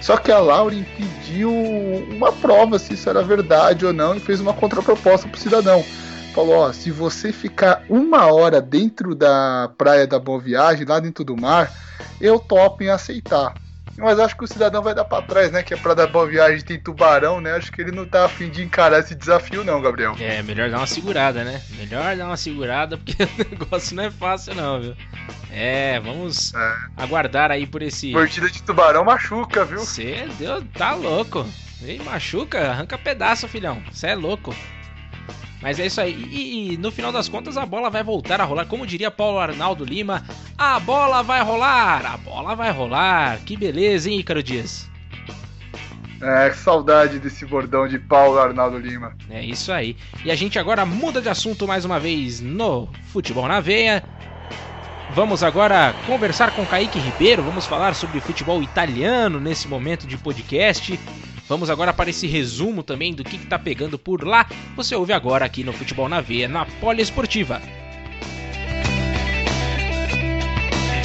Só 0.00 0.16
que 0.16 0.32
a 0.32 0.38
Lauren 0.38 0.84
pediu 0.96 1.52
uma 1.52 2.32
prova 2.32 2.78
se 2.78 2.94
isso 2.94 3.08
era 3.08 3.22
verdade 3.22 3.84
ou 3.84 3.92
não 3.92 4.14
e 4.14 4.20
fez 4.20 4.40
uma 4.40 4.54
contraproposta 4.54 5.28
para 5.28 5.36
o 5.36 5.40
cidadão 5.40 5.84
falou: 6.32 6.54
ó, 6.56 6.72
se 6.72 6.90
você 6.90 7.32
ficar 7.32 7.82
uma 7.88 8.32
hora 8.32 8.60
dentro 8.60 9.14
da 9.14 9.70
praia 9.76 10.06
da 10.06 10.18
Boa 10.18 10.40
Viagem, 10.40 10.86
lá 10.86 10.98
dentro 10.98 11.24
do 11.24 11.36
mar, 11.36 11.72
eu 12.20 12.38
topo 12.38 12.82
em 12.82 12.88
aceitar. 12.88 13.54
Mas 13.96 14.18
acho 14.18 14.36
que 14.36 14.44
o 14.44 14.48
cidadão 14.48 14.82
vai 14.82 14.94
dar 14.94 15.04
para 15.04 15.22
trás, 15.22 15.52
né? 15.52 15.62
Que 15.62 15.74
a 15.74 15.76
Praia 15.76 15.96
da 15.96 16.06
Boa 16.06 16.26
Viagem 16.26 16.64
tem 16.64 16.80
tubarão, 16.80 17.40
né? 17.40 17.52
Acho 17.52 17.70
que 17.70 17.82
ele 17.82 17.92
não 17.92 18.06
tá 18.06 18.24
afim 18.24 18.48
de 18.48 18.62
encarar 18.62 19.00
esse 19.00 19.14
desafio, 19.14 19.62
não, 19.64 19.82
Gabriel. 19.82 20.16
É, 20.18 20.42
melhor 20.42 20.70
dar 20.70 20.78
uma 20.78 20.86
segurada, 20.86 21.44
né? 21.44 21.60
Melhor 21.76 22.16
dar 22.16 22.26
uma 22.26 22.36
segurada, 22.36 22.96
porque 22.96 23.14
o 23.22 23.50
negócio 23.50 23.94
não 23.94 24.04
é 24.04 24.10
fácil, 24.10 24.54
não, 24.54 24.80
viu? 24.80 24.96
É, 25.50 26.00
vamos 26.00 26.54
é. 26.54 26.74
aguardar 26.96 27.50
aí 27.50 27.66
por 27.66 27.82
esse. 27.82 28.12
Mordida 28.12 28.48
de 28.50 28.62
tubarão 28.62 29.04
machuca, 29.04 29.64
viu? 29.64 29.80
Você 29.80 30.26
deu, 30.38 30.64
tá 30.72 30.94
louco. 30.94 31.46
Ei, 31.82 31.98
machuca, 31.98 32.70
arranca 32.70 32.96
pedaço, 32.96 33.46
filhão. 33.46 33.82
Você 33.92 34.06
é 34.06 34.14
louco. 34.14 34.54
Mas 35.62 35.78
é 35.78 35.86
isso 35.86 36.00
aí. 36.00 36.12
E, 36.30 36.72
e, 36.72 36.76
no 36.76 36.90
final 36.90 37.12
das 37.12 37.28
contas 37.28 37.56
a 37.56 37.64
bola 37.64 37.88
vai 37.88 38.02
voltar 38.02 38.40
a 38.40 38.44
rolar. 38.44 38.66
Como 38.66 38.86
diria 38.86 39.10
Paulo 39.10 39.38
Arnaldo 39.38 39.84
Lima, 39.84 40.24
a 40.58 40.80
bola 40.80 41.22
vai 41.22 41.40
rolar, 41.40 42.04
a 42.04 42.16
bola 42.16 42.56
vai 42.56 42.72
rolar. 42.72 43.38
Que 43.46 43.56
beleza, 43.56 44.10
hein, 44.10 44.18
Ícaro 44.18 44.42
Dias? 44.42 44.90
É, 46.20 46.50
que 46.50 46.56
saudade 46.56 47.18
desse 47.18 47.46
bordão 47.46 47.86
de 47.86 47.98
Paulo 47.98 48.38
Arnaldo 48.38 48.78
Lima. 48.78 49.16
É 49.30 49.44
isso 49.44 49.72
aí. 49.72 49.96
E 50.24 50.30
a 50.30 50.34
gente 50.34 50.58
agora 50.58 50.84
muda 50.84 51.22
de 51.22 51.28
assunto 51.28 51.66
mais 51.66 51.84
uma 51.84 51.98
vez 51.98 52.40
no 52.40 52.88
Futebol 53.06 53.46
na 53.46 53.60
Veia. 53.60 54.02
Vamos 55.14 55.42
agora 55.42 55.94
conversar 56.06 56.54
com 56.54 56.64
Kaique 56.64 56.98
Ribeiro. 56.98 57.42
Vamos 57.42 57.66
falar 57.66 57.94
sobre 57.94 58.20
futebol 58.20 58.62
italiano 58.62 59.38
nesse 59.38 59.68
momento 59.68 60.06
de 60.06 60.16
podcast. 60.16 60.98
Vamos 61.52 61.68
agora 61.68 61.92
para 61.92 62.08
esse 62.08 62.26
resumo 62.26 62.82
também 62.82 63.12
do 63.12 63.22
que 63.22 63.36
está 63.36 63.58
pegando 63.58 63.98
por 63.98 64.26
lá. 64.26 64.46
Você 64.74 64.96
ouve 64.96 65.12
agora 65.12 65.44
aqui 65.44 65.62
no 65.62 65.70
Futebol 65.70 66.08
na 66.08 66.18
Veia, 66.18 66.48
na 66.48 66.64
Poliesportiva. 66.80 67.60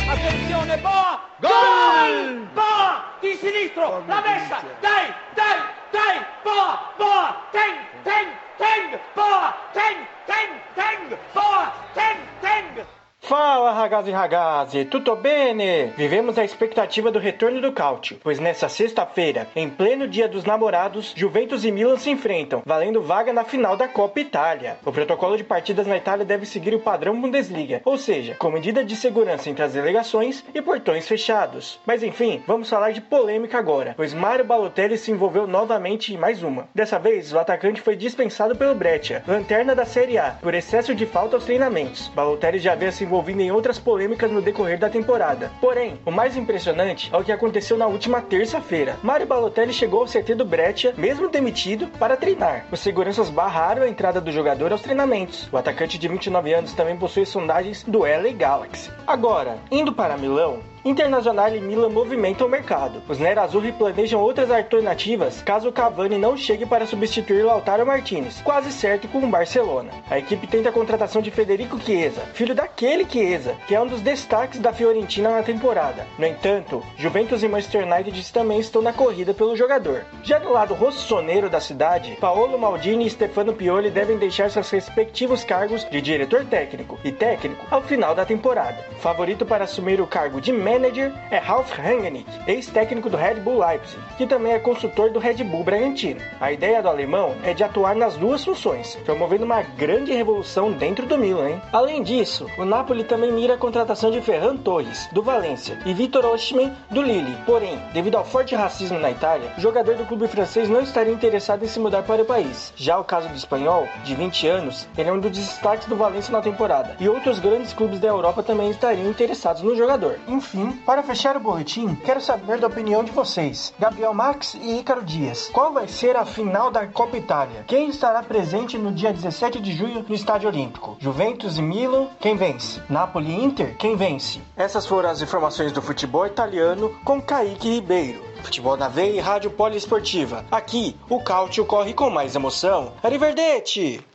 Attenzione, 0.10 0.78
boa! 0.78 1.22
Gol! 1.42 2.48
Boa! 2.56 3.20
Di 3.22 3.36
sinistro, 3.36 4.06
la 4.08 4.22
messa! 4.22 4.64
Dai, 4.82 5.14
dai, 5.36 5.70
dai! 5.92 6.26
Boa, 6.46 6.94
boa! 6.98 7.34
Tem, 7.52 7.74
tem, 8.06 8.30
tem! 8.58 8.98
Boa! 9.18 9.52
Tem, 9.74 9.98
tem, 10.26 10.48
tem! 10.76 11.18
Boa! 11.34 11.74
Tem, 11.94 12.16
tem! 12.40 12.97
Fala 13.20 13.74
ragazzi 13.74 14.10
ragazzi, 14.12 14.86
tudo 14.86 15.14
bene? 15.14 15.88
Vivemos 15.98 16.38
a 16.38 16.46
expectativa 16.46 17.12
do 17.12 17.20
retorno 17.20 17.60
do 17.60 17.74
Cautio, 17.74 18.18
pois 18.24 18.40
nessa 18.40 18.70
sexta-feira, 18.70 19.48
em 19.54 19.70
pleno 19.70 20.08
dia 20.08 20.30
dos 20.30 20.46
namorados, 20.46 21.14
Juventus 21.14 21.66
e 21.66 21.72
Milan 21.72 21.98
se 21.98 22.10
enfrentam, 22.10 22.62
valendo 22.66 23.02
vaga 23.02 23.34
na 23.34 23.44
final 23.44 23.76
da 23.76 23.86
Copa 23.86 24.22
Itália. 24.22 24.78
O 24.86 24.94
protocolo 24.94 25.36
de 25.36 25.44
partidas 25.44 25.86
na 25.86 25.98
Itália 25.98 26.24
deve 26.24 26.46
seguir 26.46 26.74
o 26.74 26.80
padrão 26.80 27.20
Bundesliga, 27.20 27.82
ou 27.84 27.98
seja, 27.98 28.36
com 28.36 28.50
medida 28.50 28.82
de 28.82 28.96
segurança 28.96 29.50
entre 29.50 29.64
as 29.64 29.74
delegações 29.74 30.46
e 30.54 30.62
portões 30.62 31.06
fechados. 31.06 31.82
Mas 31.86 32.04
enfim, 32.04 32.42
vamos 32.48 32.70
falar 32.70 32.92
de 32.92 33.02
polêmica 33.02 33.58
agora, 33.58 33.94
pois 33.98 34.14
Mario 34.14 34.46
Balotelli 34.46 34.98
se 34.98 35.12
envolveu 35.12 35.46
novamente 35.46 36.14
em 36.14 36.18
mais 36.18 36.44
uma. 36.44 36.70
Dessa 36.74 36.98
vez, 36.98 37.34
o 37.34 37.40
atacante 37.40 37.82
foi 37.82 37.98
dispensado 37.98 38.56
pelo 38.56 38.76
Breccia, 38.76 39.22
lanterna 39.28 39.76
da 39.76 39.84
Série 39.84 40.18
A, 40.18 40.38
por 40.42 40.54
excesso 40.54 40.96
de 40.96 41.06
falta 41.06 41.36
aos 41.36 41.44
treinamentos. 41.44 42.08
Balotelli 42.10 42.60
já 42.60 42.72
havia 42.72 42.92
se 42.92 43.07
envolvido 43.08 43.42
em 43.42 43.52
outras 43.52 43.80
polêmicas 43.80 44.30
no 44.30 44.42
decorrer 44.42 44.78
da 44.78 44.90
temporada. 44.90 45.50
Porém, 45.62 45.98
o 46.06 46.12
mais 46.12 46.36
impressionante 46.36 47.10
é 47.12 47.18
o 47.18 47.24
que 47.24 47.32
aconteceu 47.32 47.78
na 47.78 47.88
última 47.88 48.22
terça-feira. 48.22 48.98
Mário 49.02 49.26
Balotelli 49.26 49.74
chegou 49.74 50.02
ao 50.02 50.08
CT 50.08 50.36
do 50.36 50.46
Breccia, 50.46 50.94
mesmo 50.98 51.30
demitido, 51.30 51.88
para 51.98 52.18
treinar. 52.18 52.66
Os 52.72 52.82
seguranças 52.82 53.30
barraram 53.30 53.84
a 53.84 53.90
entrada 53.90 54.20
do 54.20 54.32
jogador 54.32 54.72
aos 54.72 54.82
treinamentos. 54.82 55.48
O 55.52 55.58
atacante 55.58 55.98
de 55.98 56.08
29 56.08 56.54
anos 56.54 56.74
também 56.74 56.98
possui 56.98 57.26
sondagens 57.26 57.84
do 57.84 58.00
LA 58.00 58.34
Galaxy. 58.38 58.92
Agora, 59.08 59.58
indo 59.72 59.94
para 59.94 60.18
Milão, 60.18 60.60
Internacional 60.88 61.54
e 61.54 61.60
Milan 61.60 61.90
movimentam 61.90 62.48
o 62.48 62.50
mercado. 62.50 63.04
Os 63.10 63.20
Nerazzurri 63.20 63.74
planejam 63.74 64.22
outras 64.22 64.50
alternativas 64.50 65.42
caso 65.42 65.70
Cavani 65.70 66.18
não 66.18 66.38
chegue 66.38 66.66
para 66.66 66.86
substituir 66.86 67.44
Lautaro 67.44 67.86
Martinez, 67.86 68.40
quase 68.42 68.72
certo 68.72 69.06
com 69.10 69.18
o 69.20 69.28
Barcelona. 69.28 69.92
A 70.10 70.18
equipe 70.18 70.48
tenta 70.48 70.70
a 70.70 70.72
contratação 70.72 71.22
de 71.22 71.30
Federico 71.30 71.78
Chiesa, 71.78 72.22
filho 72.34 72.56
daquele 72.56 73.04
Chiesa, 73.04 73.54
que 73.68 73.76
é 73.76 73.82
um 73.82 73.86
dos 73.86 74.00
destaques 74.00 74.62
da 74.62 74.72
Fiorentina 74.72 75.30
na 75.30 75.44
temporada. 75.44 76.08
No 76.18 76.26
entanto, 76.26 76.82
Juventus 76.96 77.44
e 77.44 77.50
Manchester 77.50 77.86
United 77.86 78.32
também 78.32 78.60
estão 78.60 78.82
na 78.82 78.94
corrida 78.94 79.34
pelo 79.34 79.58
jogador. 79.58 80.06
Já 80.24 80.40
do 80.40 80.54
lado 80.54 80.74
rossoneiro 80.74 81.50
da 81.50 81.60
cidade, 81.60 82.16
Paolo 82.22 82.58
Maldini 82.58 83.08
e 83.08 83.10
Stefano 83.10 83.52
Pioli 83.52 83.90
devem 83.90 84.18
deixar 84.18 84.50
seus 84.50 84.70
respectivos 84.70 85.44
cargos 85.44 85.84
de 85.84 86.00
diretor 86.00 86.46
técnico 86.46 86.98
e 87.04 87.12
técnico 87.12 87.66
ao 87.70 87.82
final 87.82 88.16
da 88.16 88.26
temporada. 88.26 88.86
Favorito 89.00 89.46
para 89.46 89.66
assumir 89.66 90.00
o 90.00 90.08
cargo 90.08 90.40
de 90.40 90.54
manager 90.78 91.12
é 91.32 91.38
Ralf 91.38 91.72
Rangnick, 91.72 92.30
ex-técnico 92.46 93.10
do 93.10 93.18
Red 93.18 93.36
Bull 93.36 93.66
Leipzig, 93.66 94.00
que 94.18 94.28
também 94.28 94.54
é 94.54 94.60
consultor 94.60 95.10
do 95.10 95.20
Red 95.20 95.44
Bull 95.44 95.64
Bragantino. 95.64 96.22
A 96.40 96.52
ideia 96.52 96.82
do 96.82 96.88
alemão 96.88 97.36
é 97.44 97.54
de 97.54 97.64
atuar 97.64 97.96
nas 97.96 98.16
duas 98.16 98.46
funções, 98.46 98.96
promovendo 99.04 99.46
uma 99.46 99.62
grande 99.62 100.14
revolução 100.14 100.72
dentro 100.72 101.06
do 101.08 101.18
Milan. 101.18 101.50
Hein? 101.50 101.62
Além 101.74 102.04
disso, 102.04 102.48
o 102.58 102.66
Napoli 102.66 103.04
também 103.04 103.32
mira 103.32 103.56
a 103.56 103.58
contratação 103.58 104.12
de 104.12 104.22
Ferran 104.22 104.56
Torres, 104.58 105.10
do 105.12 105.24
Valência, 105.24 105.80
e 105.86 105.94
Vitor 105.94 106.26
Osimhen, 106.26 106.74
do 106.92 107.02
Lille. 107.02 107.36
Porém, 107.46 107.80
devido 107.94 108.16
ao 108.16 108.26
forte 108.26 108.56
racismo 108.56 109.00
na 109.00 109.10
Itália, 109.10 109.52
o 109.58 109.62
jogador 109.62 109.96
do 109.96 110.06
clube 110.06 110.28
francês 110.28 110.70
não 110.70 110.82
estaria 110.82 111.14
interessado 111.14 111.64
em 111.64 111.68
se 111.68 111.80
mudar 111.80 112.04
para 112.04 112.22
o 112.22 112.26
país. 112.26 112.72
Já 112.76 113.00
o 113.00 113.04
caso 113.04 113.28
do 113.30 113.36
espanhol, 113.36 113.88
de 114.04 114.14
20 114.14 114.48
anos, 114.48 114.88
ele 114.98 115.10
é 115.10 115.14
um 115.14 115.20
dos 115.20 115.32
destaques 115.32 115.88
do 115.88 115.96
Valência 115.96 116.32
na 116.32 116.42
temporada, 116.42 116.96
e 117.00 117.10
outros 117.10 117.40
grandes 117.40 117.74
clubes 117.74 118.00
da 118.00 118.08
Europa 118.08 118.44
também 118.44 118.70
estariam 118.70 119.10
interessados 119.10 119.64
no 119.64 119.76
jogador. 119.76 120.20
Enfim, 120.28 120.57
para 120.86 121.04
fechar 121.04 121.36
o 121.38 121.40
boletim, 121.40 121.96
quero 121.96 122.20
saber 122.20 122.60
da 122.60 122.68
opinião 122.68 123.04
de 123.04 123.12
vocês, 123.12 123.74
Gabriel 123.80 124.14
Max 124.14 124.56
e 124.56 124.80
Ícaro 124.80 125.04
Dias. 125.04 125.50
Qual 125.54 125.72
vai 125.72 125.88
ser 125.88 126.16
a 126.16 126.26
final 126.26 126.72
da 126.72 126.88
Copa 126.88 127.18
Itália? 127.18 127.64
Quem 127.68 127.90
estará 127.90 128.24
presente 128.24 128.78
no 128.78 128.92
dia 128.92 129.14
17 129.14 129.60
de 129.60 129.72
junho 129.72 130.06
no 130.08 130.16
Estádio 130.16 130.50
Olímpico? 130.50 130.98
Juventus 131.00 131.58
e 131.58 131.62
Milan? 131.62 132.08
Quem 132.20 132.36
vence? 132.36 132.82
Napoli 132.90 133.32
e 133.32 133.44
Inter? 133.44 133.78
Quem 133.78 133.96
vence? 133.96 134.42
Essas 134.56 134.86
foram 134.86 135.10
as 135.10 135.22
informações 135.22 135.72
do 135.72 135.82
futebol 135.82 136.26
italiano 136.26 136.96
com 137.04 137.22
Kaique 137.22 137.70
Ribeiro. 137.76 138.24
Futebol 138.44 138.78
na 138.78 138.88
Veia 138.88 139.18
e 139.18 139.20
Rádio 139.20 139.52
Poliesportiva. 139.52 140.46
Aqui, 140.50 140.96
o 141.10 141.20
Cáutio 141.20 141.66
corre 141.66 141.94
com 141.94 142.10
mais 142.10 142.36
emoção. 142.36 142.94
Arrivederci! 143.04 144.07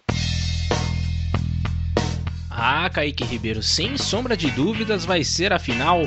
Ah, 2.55 2.91
Kaique 2.91 3.25
Ribeiro, 3.25 3.63
sem 3.63 3.97
sombra 3.97 4.37
de 4.37 4.51
dúvidas 4.51 5.07
vai 5.07 5.25
ser 5.25 5.53
a 5.55 5.59
final 5.59 6.03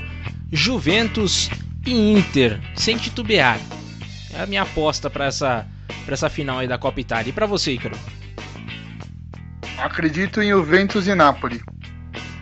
Juventus 0.52 1.50
e 1.86 1.92
Inter, 1.92 2.60
sem 2.76 2.98
titubear. 2.98 3.60
É 4.32 4.42
a 4.42 4.46
minha 4.46 4.62
aposta 4.62 5.10
para 5.10 5.26
essa, 5.26 5.66
pra 6.06 6.14
essa 6.14 6.30
final 6.30 6.60
aí 6.60 6.68
da 6.68 6.78
Copa 6.78 7.00
Itália. 7.00 7.30
E 7.32 7.34
para 7.34 7.48
você, 7.48 7.74
Ícaro? 7.74 7.98
Acredito 9.78 10.42
em 10.42 10.52
Juventus 10.52 11.08
e 11.08 11.16
Napoli. 11.16 11.62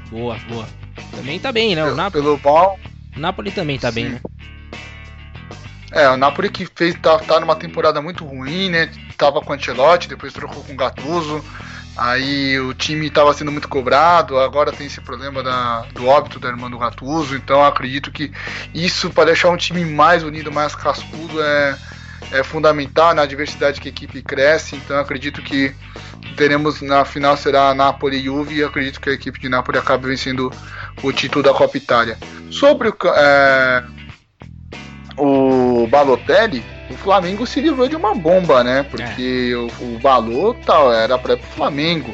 Boa, 0.10 0.38
boa. 0.50 0.68
Também 1.12 1.40
tá 1.40 1.52
bem, 1.52 1.74
né? 1.76 1.86
O 1.86 1.96
Napoli, 1.96 2.24
Pelo 2.24 2.40
o 3.16 3.20
Napoli 3.20 3.52
também 3.52 3.80
tá 3.80 3.90
bem, 3.90 4.06
Sim. 4.06 4.12
né? 4.12 4.22
É, 5.92 6.10
o 6.10 6.18
Napoli 6.18 6.50
que 6.50 6.66
fez, 6.76 6.96
tá, 7.00 7.20
tá 7.20 7.40
numa 7.40 7.56
temporada 7.56 8.02
muito 8.02 8.26
ruim, 8.26 8.70
né? 8.70 8.92
Tava 9.16 9.40
com 9.42 9.52
o 9.52 9.56
Ancelotti, 9.56 10.10
depois 10.10 10.34
trocou 10.34 10.64
com 10.64 10.74
o 10.74 10.76
Gattuso. 10.76 11.44
Aí 11.96 12.60
o 12.60 12.74
time 12.74 13.08
estava 13.08 13.34
sendo 13.34 13.52
muito 13.52 13.70
cobrado, 13.70 14.40
agora 14.40 14.72
tem 14.72 14.88
esse 14.88 15.00
problema 15.00 15.44
da, 15.44 15.86
do 15.94 16.08
óbito 16.08 16.40
da 16.40 16.50
irmã 16.50 16.70
do 16.70 16.80
Gattuso, 16.80 17.36
então 17.36 17.64
acredito 17.64 18.12
que 18.12 18.32
isso 18.74 19.12
para 19.12 19.26
deixar 19.26 19.50
um 19.50 19.58
time 19.58 19.86
mais 19.86 20.24
unido, 20.24 20.52
mais 20.52 20.74
cascudo 20.74 21.40
é, 21.40 21.78
é 22.32 22.44
fundamental 22.44 23.14
na 23.14 23.28
diversidade 23.28 23.80
que 23.80 23.90
a 23.90 23.92
equipe 23.92 24.24
cresce, 24.24 24.76
então 24.76 24.98
acredito 24.98 25.44
que 25.44 25.76
teremos 26.36 26.82
na 26.82 27.06
final 27.06 27.38
será 27.38 27.76
Napoli 27.76 28.18
e 28.18 28.24
Juve 28.24 28.56
e 28.56 28.64
acredito 28.64 29.00
que 29.00 29.12
a 29.12 29.14
equipe 29.14 29.40
de 29.40 29.48
Napoli 29.48 29.78
acabe 29.78 30.08
vencendo 30.08 30.52
o 31.04 31.12
título 31.12 31.44
da 31.44 31.54
Copa 31.54 31.78
Itália. 31.78 32.18
Sobre 32.50 32.90
o, 32.90 32.96
é, 33.16 33.84
o 35.16 35.88
Balotelli, 35.88 36.64
o 36.90 36.94
Flamengo 36.96 37.46
se 37.46 37.62
livrou 37.62 37.88
de 37.88 37.96
uma 37.96 38.14
bomba, 38.14 38.64
né? 38.64 38.84
Porque 38.84 39.54
o, 39.56 39.68
o 39.96 40.00
Balô 40.00 40.54
tal, 40.54 40.92
era 40.92 41.18
para 41.18 41.36
o 41.36 41.38
Flamengo. 41.38 42.14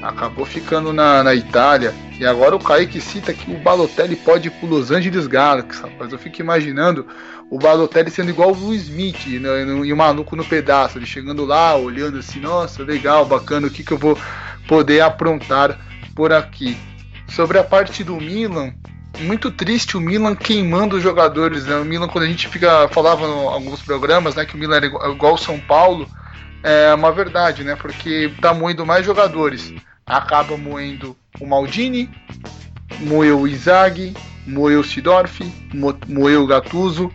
Acabou 0.00 0.44
ficando 0.44 0.92
na, 0.92 1.22
na 1.22 1.34
Itália. 1.34 1.94
E 2.18 2.26
agora 2.26 2.56
o 2.56 2.58
Kaique 2.58 3.00
cita 3.00 3.32
que 3.32 3.50
o 3.50 3.58
Balotelli 3.58 4.16
pode 4.16 4.48
ir 4.48 4.50
pro 4.52 4.68
Los 4.68 4.90
Angeles 4.90 5.26
Galaxy, 5.26 5.82
rapaz. 5.82 6.12
Eu 6.12 6.18
fico 6.18 6.40
imaginando 6.40 7.06
o 7.50 7.58
Balotelli 7.58 8.10
sendo 8.10 8.30
igual 8.30 8.52
o 8.52 8.74
Smith 8.74 9.26
né, 9.26 9.64
e 9.84 9.92
o 9.92 9.96
maluco 9.96 10.34
no 10.34 10.44
pedaço. 10.44 10.98
Ele 10.98 11.06
chegando 11.06 11.44
lá, 11.44 11.76
olhando 11.76 12.18
assim, 12.18 12.40
nossa, 12.40 12.82
legal, 12.82 13.24
bacana, 13.24 13.66
o 13.66 13.70
que, 13.70 13.84
que 13.84 13.92
eu 13.92 13.98
vou 13.98 14.18
poder 14.66 15.00
aprontar 15.00 15.78
por 16.14 16.32
aqui. 16.32 16.76
Sobre 17.28 17.58
a 17.58 17.64
parte 17.64 18.02
do 18.02 18.16
Milan, 18.16 18.74
muito 19.20 19.50
triste 19.50 19.96
o 19.96 20.00
Milan 20.00 20.34
queimando 20.34 20.96
os 20.96 21.02
jogadores. 21.02 21.64
Né? 21.64 21.76
O 21.76 21.84
Milan, 21.84 22.08
quando 22.08 22.24
a 22.24 22.28
gente 22.28 22.48
fica 22.48 22.88
falava 22.88 23.26
em 23.26 23.46
alguns 23.46 23.82
programas, 23.82 24.34
né, 24.34 24.44
que 24.44 24.54
o 24.54 24.58
Milan 24.58 24.76
era 24.76 24.86
igual, 24.86 25.12
igual 25.12 25.34
o 25.34 25.38
São 25.38 25.58
Paulo, 25.60 26.08
é 26.62 26.94
uma 26.94 27.10
verdade, 27.12 27.64
né? 27.64 27.74
Porque 27.76 28.32
tá 28.40 28.54
moendo 28.54 28.86
mais 28.86 29.04
jogadores. 29.04 29.72
Acaba 30.06 30.56
moendo 30.56 31.16
o 31.40 31.46
Maldini, 31.46 32.10
moeu 33.00 33.40
o 33.40 33.48
Izag, 33.48 34.14
moeu 34.46 34.80
o 34.80 34.84
Sidorf, 34.84 35.40
mo- 35.74 35.98
moeu 36.08 36.42
o 36.42 36.46
Gattuso. 36.46 37.10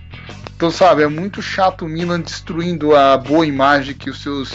Então, 0.56 0.72
sabe, 0.72 1.04
é 1.04 1.08
muito 1.08 1.42
chato 1.42 1.86
o 1.86 1.90
Milan 1.90 2.20
destruindo 2.20 2.96
a 2.96 3.16
boa 3.18 3.46
imagem 3.46 3.94
que 3.94 4.10
os 4.10 4.22
seus 4.22 4.54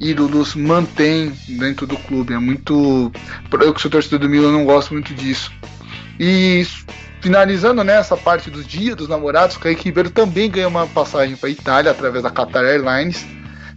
ídolos 0.00 0.54
mantêm 0.54 1.32
dentro 1.48 1.86
do 1.86 1.96
clube. 1.96 2.34
É 2.34 2.38
muito. 2.38 3.12
Eu 3.52 3.72
que 3.72 3.80
sou 3.80 3.90
torcedor 3.90 4.18
do 4.18 4.28
Milan 4.28 4.52
não 4.52 4.64
gosto 4.64 4.92
muito 4.92 5.14
disso. 5.14 5.52
E 6.18 6.66
finalizando 7.20 7.82
nessa 7.82 8.16
parte 8.16 8.50
dos 8.50 8.66
dias 8.66 8.96
dos 8.96 9.08
namorados, 9.08 9.56
o 9.56 9.60
Kaique 9.60 9.84
Ribeiro 9.84 10.10
também 10.10 10.50
ganhou 10.50 10.70
uma 10.70 10.86
passagem 10.86 11.36
para 11.36 11.50
Itália 11.50 11.90
através 11.90 12.22
da 12.22 12.30
Qatar 12.30 12.64
Airlines, 12.64 13.26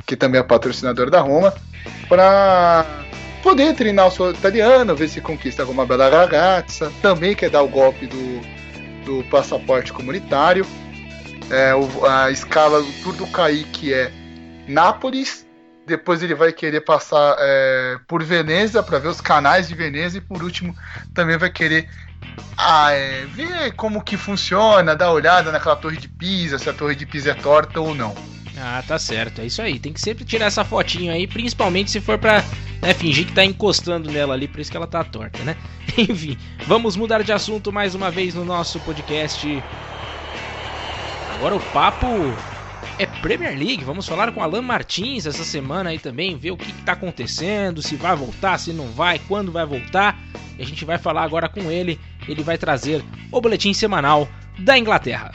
que 0.06 0.16
também 0.16 0.40
é 0.40 0.44
patrocinador 0.44 1.10
da 1.10 1.20
Roma, 1.20 1.54
para 2.08 2.86
poder 3.44 3.74
treinar 3.76 4.08
o 4.08 4.12
seu 4.12 4.32
italiano, 4.32 4.96
ver 4.96 5.10
se 5.10 5.22
conquista 5.22 5.64
alguma 5.64 5.86
bela 5.86 6.10
ragazza. 6.10 6.92
Também 7.02 7.36
quer 7.36 7.50
dar 7.50 7.62
o 7.62 7.68
golpe 7.68 8.08
do, 8.08 8.42
do 9.06 9.24
passaporte 9.30 9.92
comunitário. 9.92 10.66
É, 11.50 11.72
a 12.08 12.30
escala 12.30 12.82
do 12.82 12.92
Tour 13.04 13.16
do 13.16 13.28
Kaique 13.28 13.94
é 13.94 14.12
Nápoles, 14.68 15.48
depois 15.88 16.22
ele 16.22 16.36
vai 16.36 16.54
querer 16.54 16.82
passar 16.82 17.36
é, 17.40 17.98
por 18.08 18.24
Veneza 18.24 18.84
para 18.84 19.00
ver 19.00 19.08
os 19.08 19.20
canais 19.20 19.68
de 19.68 19.74
Veneza 19.74 20.20
e 20.20 20.22
por 20.22 20.44
último 20.44 20.76
também 21.16 21.36
vai 21.36 21.50
querer 21.50 21.90
ah, 22.58 22.92
é, 22.92 23.26
ver 23.26 23.74
como 23.76 24.04
que 24.04 24.18
funciona, 24.18 24.96
dar 24.96 25.12
olhada 25.12 25.52
naquela 25.52 25.76
torre 25.76 25.98
de 25.98 26.08
Pisa, 26.08 26.60
se 26.60 26.70
a 26.70 26.74
torre 26.74 26.96
de 26.96 27.06
Pisa 27.06 27.32
é 27.32 27.34
torta 27.34 27.80
ou 27.80 27.96
não. 27.96 28.14
Ah, 28.58 28.84
tá 28.86 29.00
certo, 29.00 29.40
é 29.40 29.46
isso 29.46 29.62
aí. 29.62 29.80
Tem 29.80 29.94
que 29.94 30.02
sempre 30.02 30.26
tirar 30.26 30.48
essa 30.48 30.66
fotinho 30.66 31.14
aí, 31.14 31.26
principalmente 31.26 31.90
se 31.90 32.02
for 32.02 32.18
pra 32.18 32.44
né, 32.82 32.94
fingir 32.94 33.26
que 33.26 33.32
tá 33.32 33.46
encostando 33.46 34.12
nela 34.12 34.34
ali, 34.34 34.48
por 34.48 34.60
isso 34.60 34.70
que 34.70 34.76
ela 34.76 34.88
tá 34.88 35.04
torta, 35.04 35.42
né? 35.44 35.56
Enfim, 35.98 36.38
vamos 36.68 36.98
mudar 36.98 37.24
de 37.24 37.32
assunto 37.32 37.72
mais 37.72 37.96
uma 37.96 38.12
vez 38.12 38.36
no 38.36 38.44
nosso 38.44 38.80
podcast. 38.82 39.64
Agora 41.36 41.56
o 41.56 41.60
papo 41.60 42.08
é 43.00 43.06
Premier 43.06 43.58
League. 43.58 43.84
Vamos 43.84 44.06
falar 44.06 44.32
com 44.34 44.44
Alan 44.44 44.62
Martins 44.62 45.26
essa 45.26 45.46
semana 45.46 45.90
aí 45.90 45.98
também, 45.98 46.38
ver 46.38 46.52
o 46.52 46.58
que, 46.58 46.72
que 46.72 46.84
tá 46.84 46.92
acontecendo, 46.92 47.82
se 47.82 47.96
vai 47.96 48.16
voltar, 48.16 48.60
se 48.60 48.74
não 48.74 48.88
vai, 48.90 49.20
quando 49.20 49.52
vai 49.52 49.66
voltar. 49.66 50.20
E 50.58 50.62
a 50.62 50.66
gente 50.66 50.84
vai 50.84 50.98
falar 50.98 51.24
agora 51.24 51.48
com 51.48 51.72
ele. 51.72 51.98
Ele 52.28 52.44
vai 52.44 52.58
trazer 52.58 53.02
o 53.32 53.40
boletim 53.42 53.74
semanal 53.74 54.28
da 54.60 54.78
Inglaterra. 54.78 55.32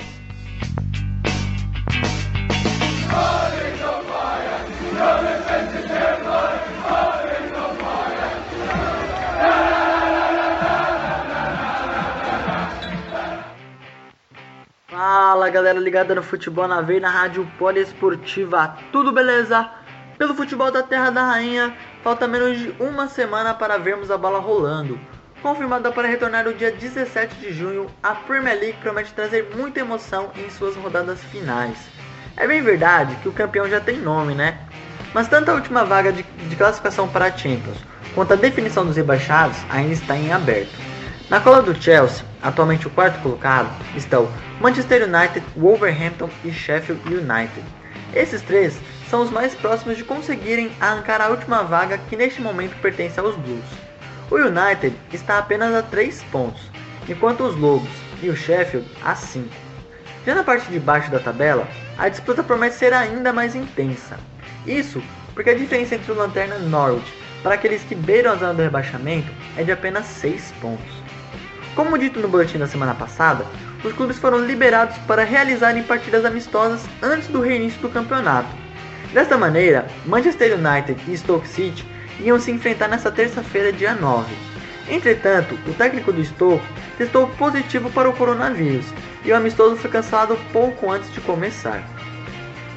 Fala 15.14 15.48
galera 15.48 15.78
ligada 15.78 16.12
no 16.12 16.24
futebol 16.24 16.66
na 16.66 16.80
veia 16.80 16.98
na 16.98 17.08
rádio 17.08 17.48
poliesportiva, 17.56 18.76
tudo 18.90 19.12
beleza? 19.12 19.70
Pelo 20.18 20.34
futebol 20.34 20.72
da 20.72 20.82
Terra 20.82 21.10
da 21.10 21.24
Rainha, 21.24 21.72
falta 22.02 22.26
menos 22.26 22.58
de 22.58 22.74
uma 22.80 23.06
semana 23.06 23.54
para 23.54 23.78
vermos 23.78 24.10
a 24.10 24.18
bola 24.18 24.40
rolando. 24.40 24.98
Confirmada 25.40 25.92
para 25.92 26.08
retornar 26.08 26.44
no 26.44 26.52
dia 26.52 26.72
17 26.72 27.36
de 27.36 27.52
junho, 27.52 27.86
a 28.02 28.16
Premier 28.16 28.58
League 28.58 28.78
promete 28.82 29.14
trazer 29.14 29.48
muita 29.54 29.78
emoção 29.78 30.32
em 30.36 30.50
suas 30.50 30.74
rodadas 30.74 31.22
finais. 31.26 31.78
É 32.36 32.48
bem 32.48 32.60
verdade 32.60 33.14
que 33.22 33.28
o 33.28 33.32
campeão 33.32 33.68
já 33.68 33.80
tem 33.80 33.98
nome, 33.98 34.34
né? 34.34 34.58
Mas 35.14 35.28
tanto 35.28 35.48
a 35.48 35.54
última 35.54 35.84
vaga 35.84 36.12
de, 36.12 36.24
de 36.24 36.56
classificação 36.56 37.06
para 37.06 37.26
a 37.26 37.30
Champions 37.30 37.78
quanto 38.16 38.32
a 38.32 38.36
definição 38.36 38.84
dos 38.84 38.96
rebaixados 38.96 39.58
ainda 39.70 39.92
está 39.92 40.16
em 40.16 40.32
aberto. 40.32 40.76
Na 41.30 41.40
cola 41.40 41.62
do 41.62 41.80
Chelsea, 41.80 42.33
atualmente 42.44 42.86
o 42.86 42.90
quarto 42.90 43.20
colocado, 43.20 43.68
estão 43.96 44.30
Manchester 44.60 45.02
United, 45.02 45.44
Wolverhampton 45.56 46.30
e 46.44 46.52
Sheffield 46.52 47.02
United. 47.08 47.64
Esses 48.14 48.42
três 48.42 48.78
são 49.10 49.22
os 49.22 49.30
mais 49.30 49.54
próximos 49.54 49.96
de 49.96 50.04
conseguirem 50.04 50.70
arrancar 50.80 51.20
a 51.20 51.28
última 51.28 51.62
vaga 51.62 51.98
que 51.98 52.16
neste 52.16 52.40
momento 52.40 52.80
pertence 52.80 53.18
aos 53.18 53.34
Blues. 53.34 53.64
O 54.30 54.36
United 54.36 54.94
está 55.12 55.38
apenas 55.38 55.74
a 55.74 55.82
3 55.82 56.22
pontos, 56.24 56.70
enquanto 57.08 57.44
os 57.44 57.56
Lobos 57.56 57.90
e 58.22 58.28
o 58.28 58.36
Sheffield 58.36 58.88
a 59.02 59.14
5. 59.14 59.48
Já 60.24 60.34
na 60.34 60.44
parte 60.44 60.70
de 60.70 60.78
baixo 60.78 61.10
da 61.10 61.18
tabela, 61.18 61.68
a 61.98 62.08
disputa 62.08 62.42
promete 62.42 62.76
ser 62.76 62.92
ainda 62.92 63.32
mais 63.32 63.54
intensa. 63.54 64.18
Isso 64.66 65.02
porque 65.34 65.50
a 65.50 65.54
diferença 65.54 65.96
entre 65.96 66.12
o 66.12 66.14
Lanterna 66.14 66.58
Norwich 66.58 67.12
para 67.42 67.56
aqueles 67.56 67.82
que 67.82 67.94
beiram 67.94 68.32
a 68.32 68.36
zona 68.36 68.54
do 68.54 68.62
rebaixamento 68.62 69.30
é 69.56 69.62
de 69.62 69.72
apenas 69.72 70.06
6 70.06 70.52
pontos. 70.60 71.03
Como 71.74 71.98
dito 71.98 72.20
no 72.20 72.28
boletim 72.28 72.58
da 72.58 72.68
semana 72.68 72.94
passada, 72.94 73.44
os 73.82 73.92
clubes 73.92 74.18
foram 74.18 74.38
liberados 74.38 74.96
para 75.06 75.24
realizarem 75.24 75.82
partidas 75.82 76.24
amistosas 76.24 76.82
antes 77.02 77.26
do 77.28 77.40
reinício 77.40 77.80
do 77.80 77.88
campeonato. 77.88 78.48
Desta 79.12 79.36
maneira, 79.36 79.86
Manchester 80.06 80.56
United 80.56 81.00
e 81.08 81.16
Stoke 81.16 81.48
City 81.48 81.84
iam 82.20 82.38
se 82.38 82.52
enfrentar 82.52 82.88
nesta 82.88 83.10
terça-feira, 83.10 83.72
dia 83.72 83.92
9. 83.94 84.32
Entretanto, 84.88 85.58
o 85.66 85.74
técnico 85.74 86.12
do 86.12 86.24
Stoke 86.24 86.64
testou 86.96 87.26
positivo 87.30 87.90
para 87.90 88.08
o 88.08 88.12
coronavírus 88.12 88.86
e 89.24 89.32
o 89.32 89.36
amistoso 89.36 89.76
foi 89.76 89.90
cancelado 89.90 90.38
pouco 90.52 90.92
antes 90.92 91.12
de 91.12 91.20
começar. 91.20 91.82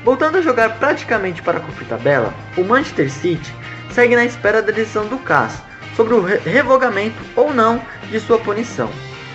Voltando 0.03 0.37
a 0.37 0.41
jogar 0.41 0.79
praticamente 0.79 1.41
para 1.43 1.59
cumprir 1.59 1.87
tabela, 1.87 2.33
o 2.57 2.63
Manchester 2.63 3.11
City 3.11 3.53
segue 3.91 4.15
na 4.15 4.25
espera 4.25 4.61
da 4.61 4.71
decisão 4.71 5.05
do 5.05 5.17
CAS 5.19 5.61
sobre 5.97 6.13
o 6.13 6.21
revogamento 6.21 7.17
ou 7.35 7.51
não 7.51 7.81
de 8.11 8.19
sua 8.19 8.37
punição. 8.37 8.87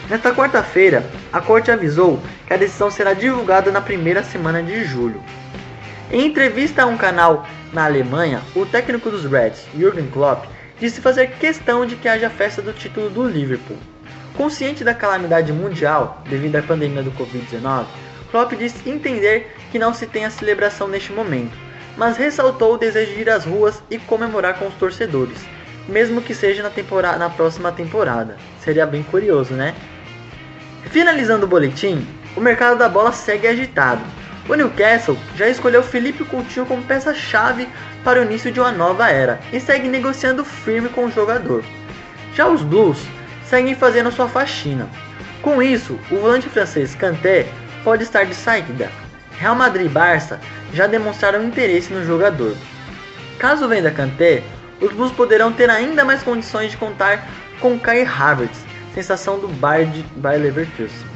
Nesta 0.08 0.32
quarta-feira, 0.32 1.04
a 1.32 1.40
corte 1.40 1.72
avisou 1.72 2.22
que 2.46 2.54
a 2.54 2.56
decisão 2.56 2.88
será 2.88 3.12
divulgada 3.14 3.72
na 3.72 3.80
primeira 3.80 4.22
semana 4.22 4.62
de 4.62 4.84
julho. 4.84 5.20
Em 6.10 6.26
entrevista 6.26 6.84
a 6.84 6.86
um 6.86 6.96
canal 6.96 7.44
na 7.72 7.84
Alemanha, 7.84 8.40
o 8.54 8.64
técnico 8.64 9.10
dos 9.10 9.24
Reds, 9.24 9.66
Jürgen 9.76 10.06
Klopp, 10.06 10.44
disse 10.78 11.00
fazer 11.00 11.32
questão 11.32 11.84
de 11.84 11.96
que 11.96 12.08
haja 12.08 12.30
festa 12.30 12.62
do 12.62 12.72
título 12.72 13.10
do 13.10 13.26
Liverpool. 13.26 13.78
Consciente 14.36 14.84
da 14.84 14.94
calamidade 14.94 15.52
mundial 15.52 16.22
devido 16.28 16.56
à 16.56 16.62
pandemia 16.62 17.02
do 17.02 17.12
Covid-19, 17.12 17.86
Klopp 18.30 18.52
disse 18.52 18.88
entender 18.88 19.52
que 19.72 19.78
não 19.78 19.92
se 19.92 20.06
tem 20.06 20.24
a 20.24 20.30
celebração 20.30 20.86
neste 20.86 21.12
momento, 21.12 21.56
mas 21.96 22.16
ressaltou 22.16 22.74
o 22.74 22.78
desejo 22.78 23.14
de 23.14 23.20
ir 23.20 23.30
às 23.30 23.44
ruas 23.44 23.82
e 23.90 23.98
comemorar 23.98 24.58
com 24.58 24.66
os 24.66 24.74
torcedores, 24.74 25.38
mesmo 25.88 26.22
que 26.22 26.34
seja 26.34 26.62
na, 26.62 26.70
temporada, 26.70 27.18
na 27.18 27.30
próxima 27.30 27.72
temporada. 27.72 28.36
Seria 28.60 28.86
bem 28.86 29.02
curioso, 29.02 29.54
né? 29.54 29.74
Finalizando 30.90 31.46
o 31.46 31.48
boletim, 31.48 32.06
o 32.36 32.40
mercado 32.40 32.78
da 32.78 32.88
bola 32.88 33.12
segue 33.12 33.46
agitado. 33.46 34.02
O 34.48 34.54
Newcastle 34.54 35.16
já 35.36 35.48
escolheu 35.48 35.82
Felipe 35.82 36.24
Coutinho 36.24 36.66
como 36.66 36.82
peça-chave 36.82 37.68
para 38.02 38.20
o 38.20 38.24
início 38.24 38.50
de 38.50 38.58
uma 38.58 38.72
nova 38.72 39.08
era 39.08 39.40
e 39.52 39.60
segue 39.60 39.88
negociando 39.88 40.44
firme 40.44 40.88
com 40.88 41.04
o 41.04 41.10
jogador. 41.10 41.64
Já 42.34 42.48
os 42.48 42.62
Blues 42.62 42.98
seguem 43.44 43.74
fazendo 43.74 44.10
sua 44.10 44.28
faxina. 44.28 44.88
Com 45.40 45.62
isso, 45.62 45.98
o 46.10 46.16
volante 46.16 46.48
francês 46.48 46.94
Kanté 46.94 47.46
pode 47.84 48.02
estar 48.02 48.24
de 48.24 48.34
saída. 48.34 48.90
Real 49.38 49.54
Madrid 49.54 49.86
e 49.86 49.88
Barça 49.88 50.40
já 50.72 50.86
demonstraram 50.86 51.44
interesse 51.44 51.92
no 51.92 52.04
jogador. 52.04 52.56
Caso 53.38 53.68
venda 53.68 53.90
Kanté, 53.90 54.42
os 54.82 54.92
Blues 54.92 55.12
poderão 55.12 55.52
ter 55.52 55.70
ainda 55.70 56.04
mais 56.04 56.22
condições 56.22 56.70
de 56.70 56.76
contar 56.76 57.28
com 57.60 57.78
Kai 57.78 58.02
Havertz, 58.02 58.64
sensação 58.94 59.38
do 59.38 59.48
Bayern, 59.48 60.04
Bayer 60.16 60.42
Leverkusen. 60.42 61.06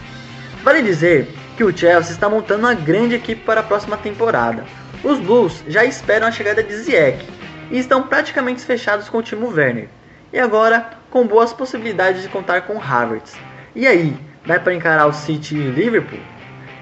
Vale 0.63 0.83
dizer 0.83 1.29
que 1.57 1.65
o 1.65 1.77
Chelsea 1.77 2.13
está 2.13 2.29
montando 2.29 2.67
uma 2.67 2.75
grande 2.75 3.15
equipe 3.15 3.43
para 3.43 3.61
a 3.61 3.65
próxima 3.65 3.97
temporada. 3.97 4.65
Os 5.03 5.19
Blues 5.19 5.63
já 5.69 5.85
esperam 5.85 6.29
a 6.29 6.33
chegada 6.33 6.63
de 6.63 6.77
Ziyech 6.77 7.27
e 7.71 7.79
estão 7.79 8.03
praticamente 8.03 8.65
fechados 8.65 9.09
com 9.09 9.19
o 9.19 9.23
Timo 9.23 9.49
Werner. 9.49 9.89
E 10.33 10.39
agora 10.39 10.91
com 11.11 11.27
boas 11.27 11.53
possibilidades 11.53 12.23
de 12.23 12.29
contar 12.29 12.63
com 12.63 12.81
Havertz. 12.81 13.37
E 13.75 13.87
aí, 13.87 14.17
dá 14.45 14.59
para 14.59 14.75
encarar 14.75 15.07
o 15.07 15.13
City 15.13 15.57
e 15.57 15.71
Liverpool? 15.71 16.21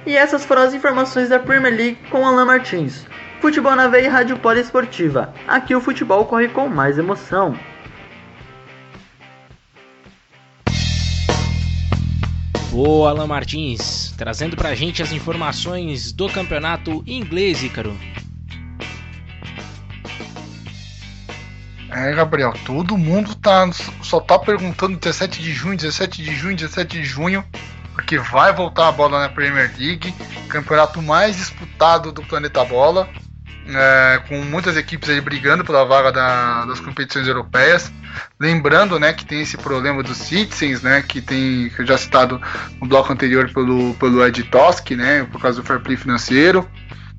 E 0.07 0.17
essas 0.17 0.45
foram 0.45 0.63
as 0.63 0.75
informações 0.75 1.29
da 1.29 1.39
Premier 1.39 1.75
League 1.75 1.99
com 2.11 2.27
Alan 2.27 2.45
Martins. 2.45 3.07
Futebol 3.45 3.77
na 3.77 3.89
Veia 3.89 4.07
e 4.07 4.09
Rádio 4.09 4.39
Poliesportiva. 4.39 5.35
Aqui 5.47 5.75
o 5.75 5.81
futebol 5.83 6.25
corre 6.25 6.49
com 6.49 6.67
mais 6.67 6.97
emoção. 6.97 7.55
Boa, 12.71 13.11
Alan 13.11 13.27
Martins, 13.27 14.15
trazendo 14.17 14.57
pra 14.57 14.75
gente 14.75 15.03
as 15.03 15.13
informações 15.13 16.11
do 16.11 16.27
campeonato 16.31 17.05
inglês, 17.07 17.63
Ícaro. 17.63 17.95
É, 21.91 22.15
Gabriel, 22.15 22.55
todo 22.65 22.97
mundo 22.97 23.35
tá, 23.35 23.71
só 24.03 24.21
tá 24.21 24.39
perguntando 24.39 24.97
17 24.97 25.43
de 25.43 25.53
junho, 25.53 25.77
17 25.77 26.23
de 26.23 26.35
junho, 26.35 26.57
17 26.57 26.97
de 26.97 27.05
junho 27.05 27.45
porque 27.93 28.19
vai 28.19 28.53
voltar 28.53 28.89
a 28.89 28.93
bola 28.93 29.21
na 29.21 29.29
Premier 29.29 29.73
League, 29.79 30.13
campeonato 30.49 31.01
mais 31.01 31.37
disputado 31.37 32.11
do 32.11 32.25
planeta 32.25 32.65
bola, 32.65 33.09
é, 33.69 34.21
com 34.29 34.37
muitas 34.43 34.77
equipes 34.77 35.09
aí 35.09 35.21
brigando 35.21 35.65
pela 35.65 35.85
vaga 35.85 36.13
da, 36.13 36.65
das 36.67 36.81
competições 36.81 37.27
europeias. 37.27 37.93
Lembrando, 38.39 38.99
né, 38.99 39.13
que 39.13 39.25
tem 39.25 39.43
esse 39.43 39.57
problema 39.57 40.03
dos 40.03 40.17
citizens, 40.17 40.83
né, 40.83 41.03
que 41.07 41.21
tem 41.21 41.71
que 41.71 41.87
já 41.87 41.97
citado 41.97 42.41
no 42.81 42.87
bloco 42.87 43.13
anterior 43.13 43.51
pelo 43.53 43.95
pelo 43.95 44.25
Ed 44.25 44.43
Tosk, 44.45 44.91
né, 44.93 45.25
por 45.31 45.41
causa 45.41 45.61
do 45.61 45.67
fair 45.67 45.81
play 45.81 45.97
financeiro. 45.97 46.69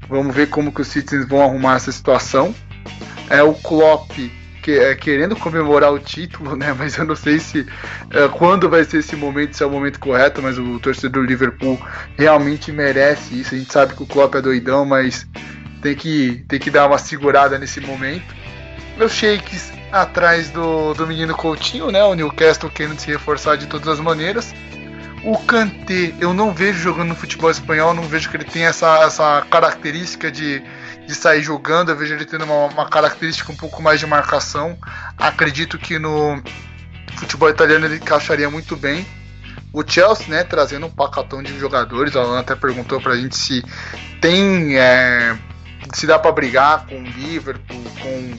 Vamos 0.07 0.35
ver 0.35 0.47
como 0.49 0.71
que 0.71 0.81
os 0.81 0.87
citizens 0.87 1.27
vão 1.27 1.41
arrumar 1.41 1.77
essa 1.77 1.91
situação. 1.91 2.53
É 3.29 3.41
o 3.41 3.53
Klopp 3.55 4.11
que, 4.65 4.71
é, 4.71 4.95
querendo 4.95 5.35
comemorar 5.35 5.93
o 5.93 5.99
título, 5.99 6.55
né? 6.55 6.73
Mas 6.73 6.97
eu 6.97 7.05
não 7.05 7.15
sei 7.15 7.37
se 7.37 7.67
é, 8.09 8.27
quando 8.29 8.67
vai 8.67 8.83
ser 8.83 8.97
esse 8.97 9.15
momento, 9.15 9.55
se 9.55 9.61
é 9.61 9.65
o 9.65 9.69
momento 9.69 9.99
correto, 9.99 10.41
mas 10.41 10.57
o 10.57 10.79
torcedor 10.79 11.23
do 11.23 11.27
Liverpool 11.27 11.79
realmente 12.17 12.71
merece 12.71 13.39
isso. 13.39 13.53
A 13.53 13.57
gente 13.59 13.71
sabe 13.71 13.93
que 13.93 14.01
o 14.01 14.07
Klopp 14.07 14.33
é 14.33 14.41
doidão, 14.41 14.83
mas 14.83 15.27
tem 15.85 15.95
que, 15.95 16.43
tem 16.47 16.59
que 16.59 16.71
dar 16.71 16.87
uma 16.87 16.97
segurada 16.97 17.59
nesse 17.59 17.79
momento. 17.79 18.35
Meus 18.97 19.11
shakes 19.11 19.71
atrás 19.91 20.49
do, 20.49 20.95
do 20.95 21.05
menino 21.05 21.35
Coutinho, 21.35 21.91
né? 21.91 22.03
O 22.03 22.15
Newcastle 22.15 22.71
querendo 22.71 22.97
se 22.97 23.07
reforçar 23.07 23.55
de 23.55 23.67
todas 23.67 23.87
as 23.87 23.99
maneiras. 23.99 24.51
O 25.23 25.37
Kanté, 25.37 26.13
eu 26.19 26.33
não 26.33 26.51
vejo 26.53 26.79
jogando 26.79 27.09
no 27.09 27.15
futebol 27.15 27.51
espanhol, 27.51 27.93
não 27.93 28.03
vejo 28.03 28.29
que 28.29 28.37
ele 28.37 28.45
tem 28.45 28.65
essa, 28.65 29.03
essa 29.03 29.45
característica 29.49 30.31
de 30.31 30.63
de 31.05 31.13
sair 31.13 31.43
jogando. 31.43 31.89
Eu 31.89 31.95
vejo 31.95 32.15
ele 32.15 32.25
tendo 32.25 32.45
uma, 32.45 32.65
uma 32.65 32.89
característica 32.89 33.51
um 33.51 33.55
pouco 33.55 33.79
mais 33.79 33.99
de 33.99 34.07
marcação. 34.07 34.75
Acredito 35.15 35.77
que 35.77 35.99
no 35.99 36.41
futebol 37.15 37.47
italiano 37.47 37.85
ele 37.85 37.97
encaixaria 37.97 38.49
muito 38.49 38.75
bem. 38.75 39.05
O 39.71 39.83
Chelsea, 39.85 40.27
né, 40.29 40.43
trazendo 40.43 40.87
um 40.87 40.89
pacotão 40.89 41.43
de 41.43 41.59
jogadores. 41.59 42.15
A 42.15 42.21
Alan 42.21 42.39
até 42.39 42.55
perguntou 42.55 42.99
pra 42.99 43.15
gente 43.15 43.37
se 43.37 43.63
tem. 44.19 44.77
É, 44.79 45.37
se 45.93 46.07
dá 46.07 46.17
para 46.17 46.31
brigar 46.31 46.85
com 46.85 46.99
o 46.99 47.03
Liverpool, 47.03 47.83
com 48.01 48.37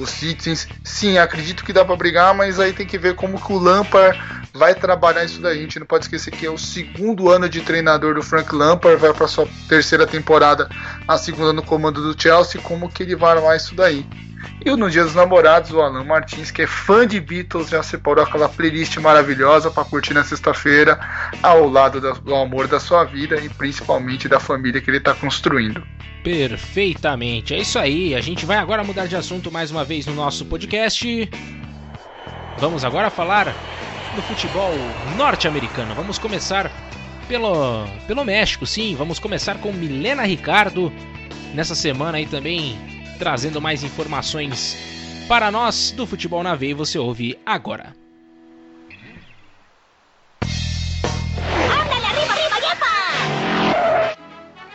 os 0.00 0.10
Citizens. 0.10 0.68
Sim, 0.84 1.18
acredito 1.18 1.64
que 1.64 1.72
dá 1.72 1.84
para 1.84 1.96
brigar, 1.96 2.34
mas 2.34 2.60
aí 2.60 2.72
tem 2.72 2.86
que 2.86 2.98
ver 2.98 3.14
como 3.14 3.40
que 3.40 3.52
o 3.52 3.58
Lampard 3.58 4.18
vai 4.52 4.74
trabalhar 4.74 5.24
isso 5.24 5.40
daí. 5.40 5.58
A 5.58 5.62
gente 5.62 5.78
não 5.78 5.86
pode 5.86 6.04
esquecer 6.04 6.30
que 6.30 6.46
é 6.46 6.50
o 6.50 6.58
segundo 6.58 7.30
ano 7.30 7.48
de 7.48 7.60
treinador 7.60 8.14
do 8.14 8.22
Frank 8.22 8.54
Lampard, 8.54 9.00
vai 9.00 9.12
para 9.12 9.28
sua 9.28 9.48
terceira 9.68 10.06
temporada, 10.06 10.68
a 11.06 11.18
segunda 11.18 11.52
no 11.52 11.62
comando 11.62 12.02
do 12.02 12.20
Chelsea, 12.20 12.60
como 12.60 12.88
que 12.88 13.02
ele 13.02 13.16
vai 13.16 13.36
armar 13.36 13.56
isso 13.56 13.74
daí. 13.74 14.06
E 14.64 14.70
no 14.76 14.90
Dia 14.90 15.04
dos 15.04 15.14
Namorados, 15.14 15.72
o 15.72 15.80
Alan 15.80 16.04
Martins, 16.04 16.50
que 16.50 16.62
é 16.62 16.66
fã 16.66 17.06
de 17.06 17.20
Beatles, 17.20 17.68
já 17.68 17.82
separou 17.82 18.24
aquela 18.24 18.48
playlist 18.48 18.96
maravilhosa 18.98 19.70
para 19.70 19.84
curtir 19.84 20.14
na 20.14 20.24
sexta-feira, 20.24 20.98
ao 21.42 21.68
lado 21.68 22.00
do 22.00 22.34
amor 22.34 22.66
da 22.66 22.80
sua 22.80 23.04
vida 23.04 23.40
e 23.40 23.48
principalmente 23.48 24.28
da 24.28 24.40
família 24.40 24.80
que 24.80 24.90
ele 24.90 24.98
está 24.98 25.14
construindo. 25.14 25.82
Perfeitamente, 26.22 27.54
é 27.54 27.58
isso 27.58 27.78
aí. 27.78 28.14
A 28.14 28.20
gente 28.20 28.44
vai 28.44 28.58
agora 28.58 28.84
mudar 28.84 29.06
de 29.06 29.16
assunto 29.16 29.50
mais 29.50 29.70
uma 29.70 29.84
vez 29.84 30.06
no 30.06 30.14
nosso 30.14 30.44
podcast. 30.44 31.30
Vamos 32.58 32.84
agora 32.84 33.08
falar 33.08 33.54
do 34.14 34.22
futebol 34.22 34.72
norte-americano. 35.16 35.94
Vamos 35.94 36.18
começar 36.18 36.70
pelo, 37.28 37.86
pelo 38.06 38.24
México, 38.24 38.66
sim. 38.66 38.94
Vamos 38.96 39.18
começar 39.18 39.56
com 39.58 39.72
Milena 39.72 40.24
Ricardo 40.24 40.92
nessa 41.54 41.74
semana 41.74 42.18
aí 42.18 42.26
também 42.26 42.97
trazendo 43.18 43.60
mais 43.60 43.82
informações 43.82 44.76
para 45.28 45.50
nós 45.50 45.90
do 45.90 46.06
futebol 46.06 46.42
na 46.42 46.54
veia. 46.54 46.74
Você 46.76 46.98
ouve 46.98 47.38
agora. 47.44 47.94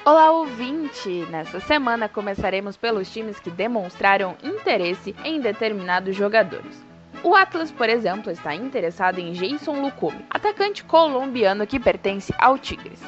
Olá, 0.05 0.31
ouvinte! 0.31 1.25
Nessa 1.31 1.61
semana 1.61 2.09
começaremos 2.09 2.75
pelos 2.75 3.09
times 3.09 3.39
que 3.39 3.49
demonstraram 3.49 4.35
interesse 4.43 5.15
em 5.23 5.39
determinados 5.39 6.13
jogadores. 6.13 6.85
O 7.23 7.33
Atlas, 7.33 7.71
por 7.71 7.87
exemplo, 7.87 8.29
está 8.29 8.53
interessado 8.53 9.19
em 9.19 9.31
Jason 9.31 9.81
Lucume, 9.81 10.25
atacante 10.29 10.83
colombiano 10.83 11.65
que 11.65 11.79
pertence 11.79 12.33
ao 12.37 12.57
Tigres. 12.57 12.99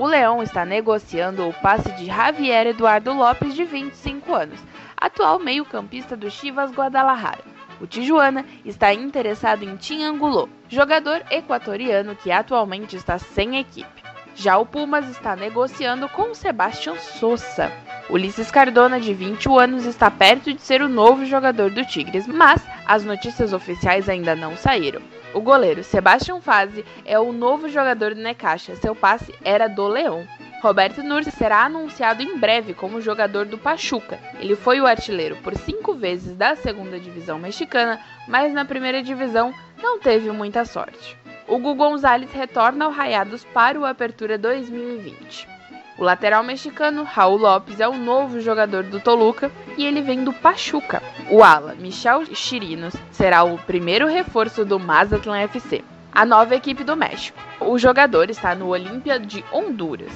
O 0.00 0.06
Leão 0.06 0.42
está 0.42 0.64
negociando 0.64 1.46
o 1.46 1.52
passe 1.52 1.92
de 1.92 2.06
Javier 2.06 2.68
Eduardo 2.68 3.12
Lopes, 3.12 3.54
de 3.54 3.66
25 3.66 4.34
anos, 4.34 4.58
atual 4.96 5.38
meio-campista 5.38 6.16
do 6.16 6.30
Chivas 6.30 6.72
Guadalajara. 6.72 7.44
O 7.78 7.86
Tijuana 7.86 8.46
está 8.64 8.94
interessado 8.94 9.62
em 9.62 9.76
Tim 9.76 10.02
Angulo, 10.04 10.48
jogador 10.70 11.22
equatoriano 11.30 12.16
que 12.16 12.32
atualmente 12.32 12.96
está 12.96 13.18
sem 13.18 13.58
equipe. 13.58 14.02
Já 14.34 14.56
o 14.56 14.64
Pumas 14.64 15.06
está 15.06 15.36
negociando 15.36 16.08
com 16.08 16.32
Sebastião 16.32 16.96
Sosa. 16.98 17.70
Ulisses 18.08 18.50
Cardona, 18.50 18.98
de 18.98 19.12
21 19.12 19.58
anos, 19.58 19.84
está 19.84 20.10
perto 20.10 20.54
de 20.54 20.62
ser 20.62 20.80
o 20.80 20.88
novo 20.88 21.26
jogador 21.26 21.68
do 21.68 21.84
Tigres, 21.84 22.26
mas 22.26 22.66
as 22.86 23.04
notícias 23.04 23.52
oficiais 23.52 24.08
ainda 24.08 24.34
não 24.34 24.56
saíram. 24.56 25.02
O 25.32 25.40
goleiro 25.40 25.84
Sebastião 25.84 26.40
Fazi 26.40 26.84
é 27.04 27.18
o 27.18 27.32
novo 27.32 27.68
jogador 27.68 28.14
do 28.14 28.20
Necaxa, 28.20 28.74
seu 28.74 28.96
passe 28.96 29.32
era 29.44 29.68
do 29.68 29.86
Leão. 29.86 30.26
Roberto 30.60 31.04
Nursi 31.04 31.30
será 31.30 31.64
anunciado 31.64 32.20
em 32.20 32.36
breve 32.36 32.74
como 32.74 33.00
jogador 33.00 33.46
do 33.46 33.56
Pachuca. 33.56 34.18
Ele 34.40 34.56
foi 34.56 34.80
o 34.80 34.86
artilheiro 34.86 35.36
por 35.36 35.54
cinco 35.56 35.94
vezes 35.94 36.34
da 36.34 36.56
segunda 36.56 36.98
divisão 36.98 37.38
mexicana, 37.38 38.00
mas 38.26 38.52
na 38.52 38.64
primeira 38.64 39.02
divisão 39.02 39.54
não 39.80 40.00
teve 40.00 40.30
muita 40.32 40.64
sorte. 40.64 41.16
O 41.46 41.58
Gu 41.58 41.74
Gonzalez 41.76 42.32
retorna 42.32 42.86
ao 42.86 42.90
Rayados 42.90 43.44
para 43.44 43.78
o 43.78 43.84
Apertura 43.84 44.36
2020. 44.36 45.59
O 46.00 46.02
lateral 46.02 46.42
mexicano 46.42 47.02
Raul 47.02 47.36
Lopes 47.36 47.78
é 47.78 47.86
o 47.86 47.94
novo 47.94 48.40
jogador 48.40 48.84
do 48.84 48.98
Toluca 48.98 49.52
e 49.76 49.84
ele 49.84 50.00
vem 50.00 50.24
do 50.24 50.32
Pachuca. 50.32 51.02
O 51.30 51.44
ala 51.44 51.74
Michel 51.74 52.24
Chirinos 52.34 52.94
será 53.12 53.44
o 53.44 53.58
primeiro 53.58 54.08
reforço 54.08 54.64
do 54.64 54.80
Mazatlan 54.80 55.40
FC, 55.40 55.84
a 56.10 56.24
nova 56.24 56.56
equipe 56.56 56.82
do 56.84 56.96
México. 56.96 57.38
O 57.60 57.76
jogador 57.76 58.30
está 58.30 58.54
no 58.54 58.68
Olímpia 58.68 59.20
de 59.20 59.44
Honduras. 59.52 60.12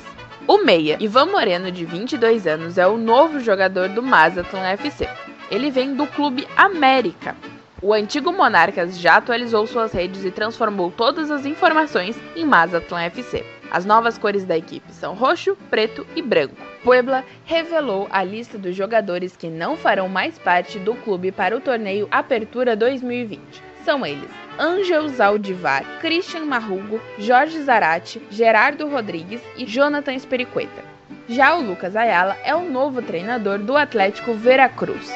O 0.48 0.64
meia 0.64 0.96
Ivan 0.98 1.26
Moreno, 1.26 1.70
de 1.70 1.84
22 1.84 2.46
anos, 2.46 2.78
é 2.78 2.86
o 2.86 2.96
novo 2.96 3.38
jogador 3.38 3.90
do 3.90 4.02
Mazatlan 4.02 4.66
FC. 4.68 5.06
Ele 5.50 5.70
vem 5.70 5.94
do 5.94 6.06
Clube 6.06 6.48
América. 6.56 7.36
O 7.82 7.92
antigo 7.92 8.32
Monarcas 8.32 8.98
já 8.98 9.16
atualizou 9.16 9.66
suas 9.66 9.92
redes 9.92 10.24
e 10.24 10.30
transformou 10.30 10.90
todas 10.90 11.30
as 11.30 11.44
informações 11.44 12.18
em 12.34 12.46
Mazatlan 12.46 13.02
FC. 13.02 13.53
As 13.74 13.84
novas 13.84 14.16
cores 14.16 14.44
da 14.44 14.56
equipe 14.56 14.92
são 14.92 15.14
roxo, 15.14 15.56
preto 15.68 16.06
e 16.14 16.22
branco. 16.22 16.54
Puebla 16.84 17.24
revelou 17.44 18.06
a 18.08 18.22
lista 18.22 18.56
dos 18.56 18.76
jogadores 18.76 19.36
que 19.36 19.48
não 19.48 19.76
farão 19.76 20.08
mais 20.08 20.38
parte 20.38 20.78
do 20.78 20.94
clube 20.94 21.32
para 21.32 21.56
o 21.56 21.60
torneio 21.60 22.06
Apertura 22.08 22.76
2020. 22.76 23.40
São 23.84 24.06
eles: 24.06 24.30
Ângel 24.60 25.08
Zaldivar, 25.08 25.82
Christian 25.98 26.44
Marrugo, 26.44 27.00
Jorge 27.18 27.60
Zarate, 27.64 28.22
Gerardo 28.30 28.88
Rodrigues 28.88 29.42
e 29.56 29.66
Jonathan 29.66 30.14
Espericueta. 30.14 30.84
Já 31.28 31.56
o 31.56 31.60
Lucas 31.60 31.96
Ayala 31.96 32.36
é 32.44 32.54
o 32.54 32.70
novo 32.70 33.02
treinador 33.02 33.58
do 33.58 33.76
Atlético 33.76 34.34
Veracruz. 34.34 35.10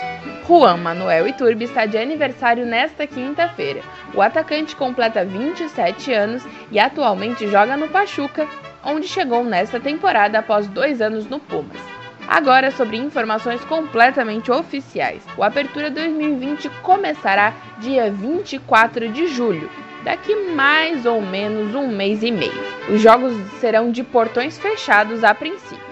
Juan 0.49 0.79
Manuel 0.79 1.29
Iturbe 1.29 1.67
está 1.67 1.85
de 1.85 1.99
aniversário 1.99 2.65
nesta 2.65 3.07
quinta-feira. 3.07 3.83
O 4.15 4.23
atacante 4.23 4.75
completa 4.75 5.23
27 5.23 6.11
anos 6.15 6.43
e 6.73 6.79
atualmente 6.81 7.47
joga 7.49 7.77
no 7.77 7.87
Pachuca, 7.87 8.49
onde 8.83 9.07
chegou 9.07 9.45
nesta 9.45 9.79
temporada 9.79 10.39
após 10.39 10.67
dois 10.67 11.03
anos 11.03 11.27
no 11.27 11.39
Pumas. 11.39 11.83
Agora 12.27 12.71
sobre 12.71 12.97
informações 12.97 13.63
completamente 13.67 14.51
oficiais. 14.51 15.23
O 15.37 15.45
Apertura 15.45 15.91
2020 15.91 16.71
começará 16.81 17.53
dia 17.79 18.11
24 18.11 19.11
de 19.11 19.27
julho, 19.29 19.69
daqui 20.03 20.35
mais 20.55 21.05
ou 21.05 21.21
menos 21.21 21.75
um 21.75 21.89
mês 21.89 22.23
e 22.23 22.31
meio. 22.31 22.65
Os 22.89 23.03
jogos 23.03 23.35
serão 23.61 23.91
de 23.91 24.03
portões 24.03 24.57
fechados 24.57 25.23
a 25.23 25.35
princípio. 25.35 25.88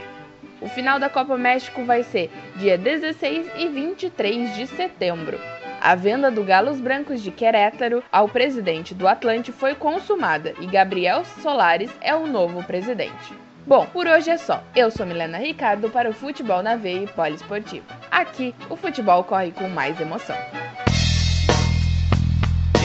O 0.60 0.68
final 0.68 0.98
da 0.98 1.10
Copa 1.10 1.36
México 1.36 1.84
vai 1.84 2.02
ser 2.02 2.30
dia 2.56 2.78
16 2.78 3.46
e 3.56 3.68
23 3.68 4.54
de 4.56 4.66
setembro. 4.66 5.38
A 5.80 5.94
venda 5.94 6.30
do 6.30 6.42
Galos 6.42 6.80
Brancos 6.80 7.22
de 7.22 7.30
Querétaro 7.30 8.02
ao 8.10 8.28
presidente 8.28 8.94
do 8.94 9.06
Atlante 9.06 9.52
foi 9.52 9.74
consumada 9.74 10.54
e 10.60 10.66
Gabriel 10.66 11.24
Solares 11.42 11.90
é 12.00 12.14
o 12.14 12.26
novo 12.26 12.62
presidente. 12.64 13.34
Bom, 13.66 13.84
por 13.86 14.06
hoje 14.06 14.30
é 14.30 14.38
só. 14.38 14.62
Eu 14.74 14.90
sou 14.90 15.04
Milena 15.04 15.38
Ricardo 15.38 15.90
para 15.90 16.08
o 16.08 16.14
Futebol 16.14 16.62
na 16.62 16.76
Veia 16.76 17.02
e 17.02 17.06
Poliesportivo. 17.06 17.84
Aqui, 18.10 18.54
o 18.70 18.76
futebol 18.76 19.24
corre 19.24 19.50
com 19.50 19.68
mais 19.68 20.00
emoção. 20.00 20.36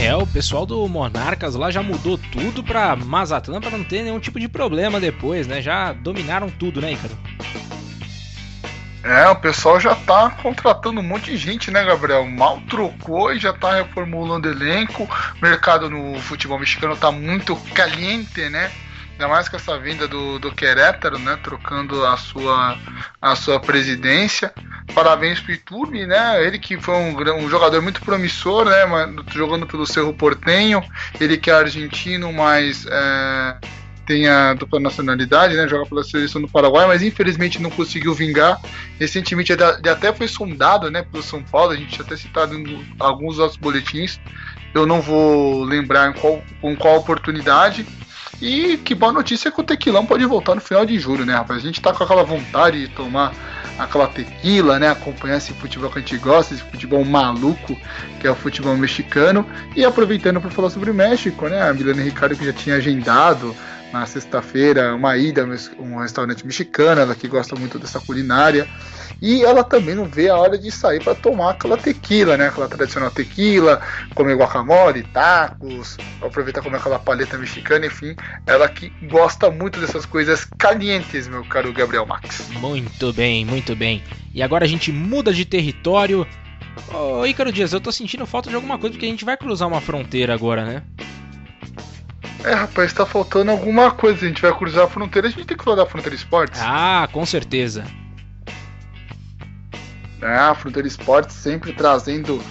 É, 0.01 0.15
o 0.15 0.25
pessoal 0.25 0.65
do 0.65 0.87
Monarcas 0.87 1.53
lá 1.53 1.69
já 1.69 1.83
mudou 1.83 2.17
tudo 2.17 2.63
pra 2.63 2.95
Mazatlan 2.95 3.61
para 3.61 3.77
não 3.77 3.83
ter 3.83 4.01
nenhum 4.01 4.19
tipo 4.19 4.39
de 4.39 4.47
problema 4.47 4.99
depois, 4.99 5.45
né? 5.45 5.61
Já 5.61 5.93
dominaram 5.93 6.49
tudo, 6.49 6.81
né, 6.81 6.93
Ícaro? 6.93 7.15
É, 9.03 9.27
o 9.27 9.35
pessoal 9.35 9.79
já 9.79 9.93
tá 9.93 10.31
contratando 10.41 10.99
um 10.99 11.03
monte 11.03 11.29
de 11.29 11.37
gente, 11.37 11.69
né, 11.69 11.83
Gabriel? 11.83 12.25
Mal 12.25 12.59
trocou 12.61 13.31
e 13.31 13.37
já 13.37 13.53
tá 13.53 13.75
reformulando 13.75 14.49
elenco. 14.49 15.03
O 15.03 15.39
mercado 15.39 15.87
no 15.87 16.19
futebol 16.19 16.57
mexicano 16.57 16.97
tá 16.97 17.11
muito 17.11 17.55
caliente, 17.75 18.49
né? 18.49 18.71
Ainda 19.11 19.27
mais 19.27 19.47
com 19.47 19.55
essa 19.55 19.77
vinda 19.77 20.07
do, 20.07 20.39
do 20.39 20.51
Querétaro, 20.51 21.19
né? 21.19 21.37
Trocando 21.43 22.03
a 22.07 22.17
sua, 22.17 22.75
a 23.21 23.35
sua 23.35 23.59
presidência. 23.59 24.51
Parabéns 24.93 25.39
pro 25.39 25.53
Iturbe, 25.53 26.05
né? 26.05 26.45
Ele 26.45 26.59
que 26.59 26.79
foi 26.79 26.95
um, 26.95 27.15
um 27.37 27.49
jogador 27.49 27.81
muito 27.81 28.01
promissor, 28.01 28.65
né? 28.65 28.83
Jogando 29.33 29.65
pelo 29.65 29.85
Cerro 29.85 30.13
Portenho. 30.13 30.83
Ele 31.19 31.37
que 31.37 31.49
é 31.49 31.53
argentino, 31.53 32.31
mas. 32.31 32.85
É 32.89 33.57
tem 34.11 34.27
a 34.27 34.53
dupla 34.53 34.79
nacionalidade, 34.79 35.55
né? 35.55 35.67
Joga 35.67 35.85
pela 35.85 36.03
seleção 36.03 36.41
do 36.41 36.47
Paraguai, 36.47 36.85
mas 36.85 37.01
infelizmente 37.01 37.61
não 37.61 37.69
conseguiu 37.69 38.13
vingar. 38.13 38.59
Recentemente 38.99 39.53
ele 39.53 39.63
até 39.63 40.11
foi 40.11 40.27
sondado, 40.27 40.91
né, 40.91 41.01
pelo 41.01 41.23
São 41.23 41.41
Paulo. 41.41 41.71
A 41.71 41.77
gente 41.77 42.01
até 42.01 42.17
citado 42.17 42.57
em 42.57 42.85
alguns 42.99 43.39
outros 43.39 43.57
boletins. 43.57 44.19
Eu 44.73 44.85
não 44.85 45.01
vou 45.01 45.63
lembrar 45.63 46.09
em 46.09 46.13
qual, 46.13 46.43
com 46.59 46.75
qual 46.75 46.97
oportunidade. 46.97 47.85
E 48.41 48.77
que 48.77 48.95
boa 48.95 49.13
notícia 49.13 49.49
é 49.49 49.51
que 49.51 49.61
o 49.61 49.63
Tequilão 49.63 50.05
pode 50.05 50.25
voltar 50.25 50.55
no 50.55 50.61
final 50.61 50.83
de 50.83 50.97
julho, 50.97 51.25
né, 51.25 51.35
rapaz? 51.35 51.59
A 51.59 51.65
gente 51.65 51.79
tá 51.79 51.93
com 51.93 52.03
aquela 52.03 52.23
vontade 52.23 52.87
de 52.87 52.93
tomar 52.93 53.33
aquela 53.77 54.07
tequila, 54.07 54.79
né? 54.79 54.89
Acompanhar 54.89 55.37
esse 55.37 55.53
futebol 55.53 55.91
que 55.91 55.99
a 55.99 56.01
gente 56.01 56.17
gosta, 56.17 56.53
esse 56.53 56.63
futebol 56.63 57.05
maluco 57.05 57.77
que 58.19 58.27
é 58.27 58.31
o 58.31 58.35
futebol 58.35 58.75
mexicano. 58.75 59.45
E 59.75 59.85
aproveitando 59.85 60.41
para 60.41 60.49
falar 60.49 60.71
sobre 60.71 60.89
o 60.89 60.93
México, 60.93 61.47
né? 61.47 61.69
A 61.69 61.73
Milena 61.73 62.01
Ricardo 62.01 62.35
que 62.35 62.45
já 62.45 62.53
tinha 62.53 62.75
agendado 62.77 63.55
na 63.93 64.05
sexta-feira 64.05 64.95
uma 64.95 65.15
ida 65.17 65.43
a 65.43 65.81
um 65.81 65.97
restaurante 65.97 66.45
mexicano, 66.45 67.01
ela 67.01 67.13
que 67.13 67.27
gosta 67.27 67.55
muito 67.55 67.77
dessa 67.77 67.99
culinária. 67.99 68.67
E 69.21 69.43
ela 69.43 69.63
também 69.63 69.93
não 69.93 70.05
vê 70.05 70.29
a 70.29 70.35
hora 70.35 70.57
de 70.57 70.71
sair 70.71 71.03
para 71.03 71.13
tomar 71.13 71.51
aquela 71.51 71.77
tequila, 71.77 72.35
né? 72.37 72.47
Aquela 72.47 72.67
tradicional 72.67 73.11
tequila, 73.11 73.79
comer 74.15 74.35
guacamole, 74.35 75.03
tacos, 75.03 75.95
aproveitar 76.19 76.63
comer 76.63 76.77
aquela 76.77 76.97
paleta 76.97 77.37
mexicana, 77.37 77.85
enfim. 77.85 78.15
Ela 78.47 78.67
que 78.67 78.89
gosta 79.07 79.51
muito 79.51 79.79
dessas 79.79 80.07
coisas 80.07 80.47
calientes, 80.57 81.27
meu 81.27 81.45
caro 81.45 81.71
Gabriel 81.71 82.07
Max. 82.07 82.49
Muito 82.59 83.13
bem, 83.13 83.45
muito 83.45 83.75
bem. 83.75 84.03
E 84.33 84.41
agora 84.41 84.65
a 84.65 84.67
gente 84.67 84.91
muda 84.91 85.31
de 85.31 85.45
território. 85.45 86.25
Ô 86.91 87.23
Ícaro 87.23 87.51
Dias, 87.51 87.73
eu 87.73 87.81
tô 87.81 87.91
sentindo 87.91 88.25
falta 88.25 88.49
de 88.49 88.55
alguma 88.55 88.79
coisa 88.79 88.93
porque 88.93 89.05
a 89.05 89.09
gente 89.09 89.25
vai 89.25 89.37
cruzar 89.37 89.67
uma 89.67 89.81
fronteira 89.81 90.33
agora, 90.33 90.65
né? 90.65 90.83
É, 92.43 92.53
rapaz, 92.53 92.91
tá 92.91 93.05
faltando 93.05 93.51
alguma 93.51 93.91
coisa. 93.91 94.25
A 94.25 94.27
gente 94.27 94.41
vai 94.41 94.51
cruzar 94.51 94.85
a 94.85 94.87
fronteira, 94.87 95.27
a 95.27 95.31
gente 95.31 95.45
tem 95.45 95.55
que 95.55 95.63
falar 95.63 95.75
da 95.75 95.85
Fronteira 95.85 96.15
Esportes. 96.15 96.59
Ah, 96.63 97.07
com 97.11 97.23
certeza. 97.23 97.85
É, 100.21 100.35
a 100.35 100.53
Fronteira 100.53 100.87
Esportes 100.87 101.35
sempre 101.35 101.73
trazendo 101.73 102.41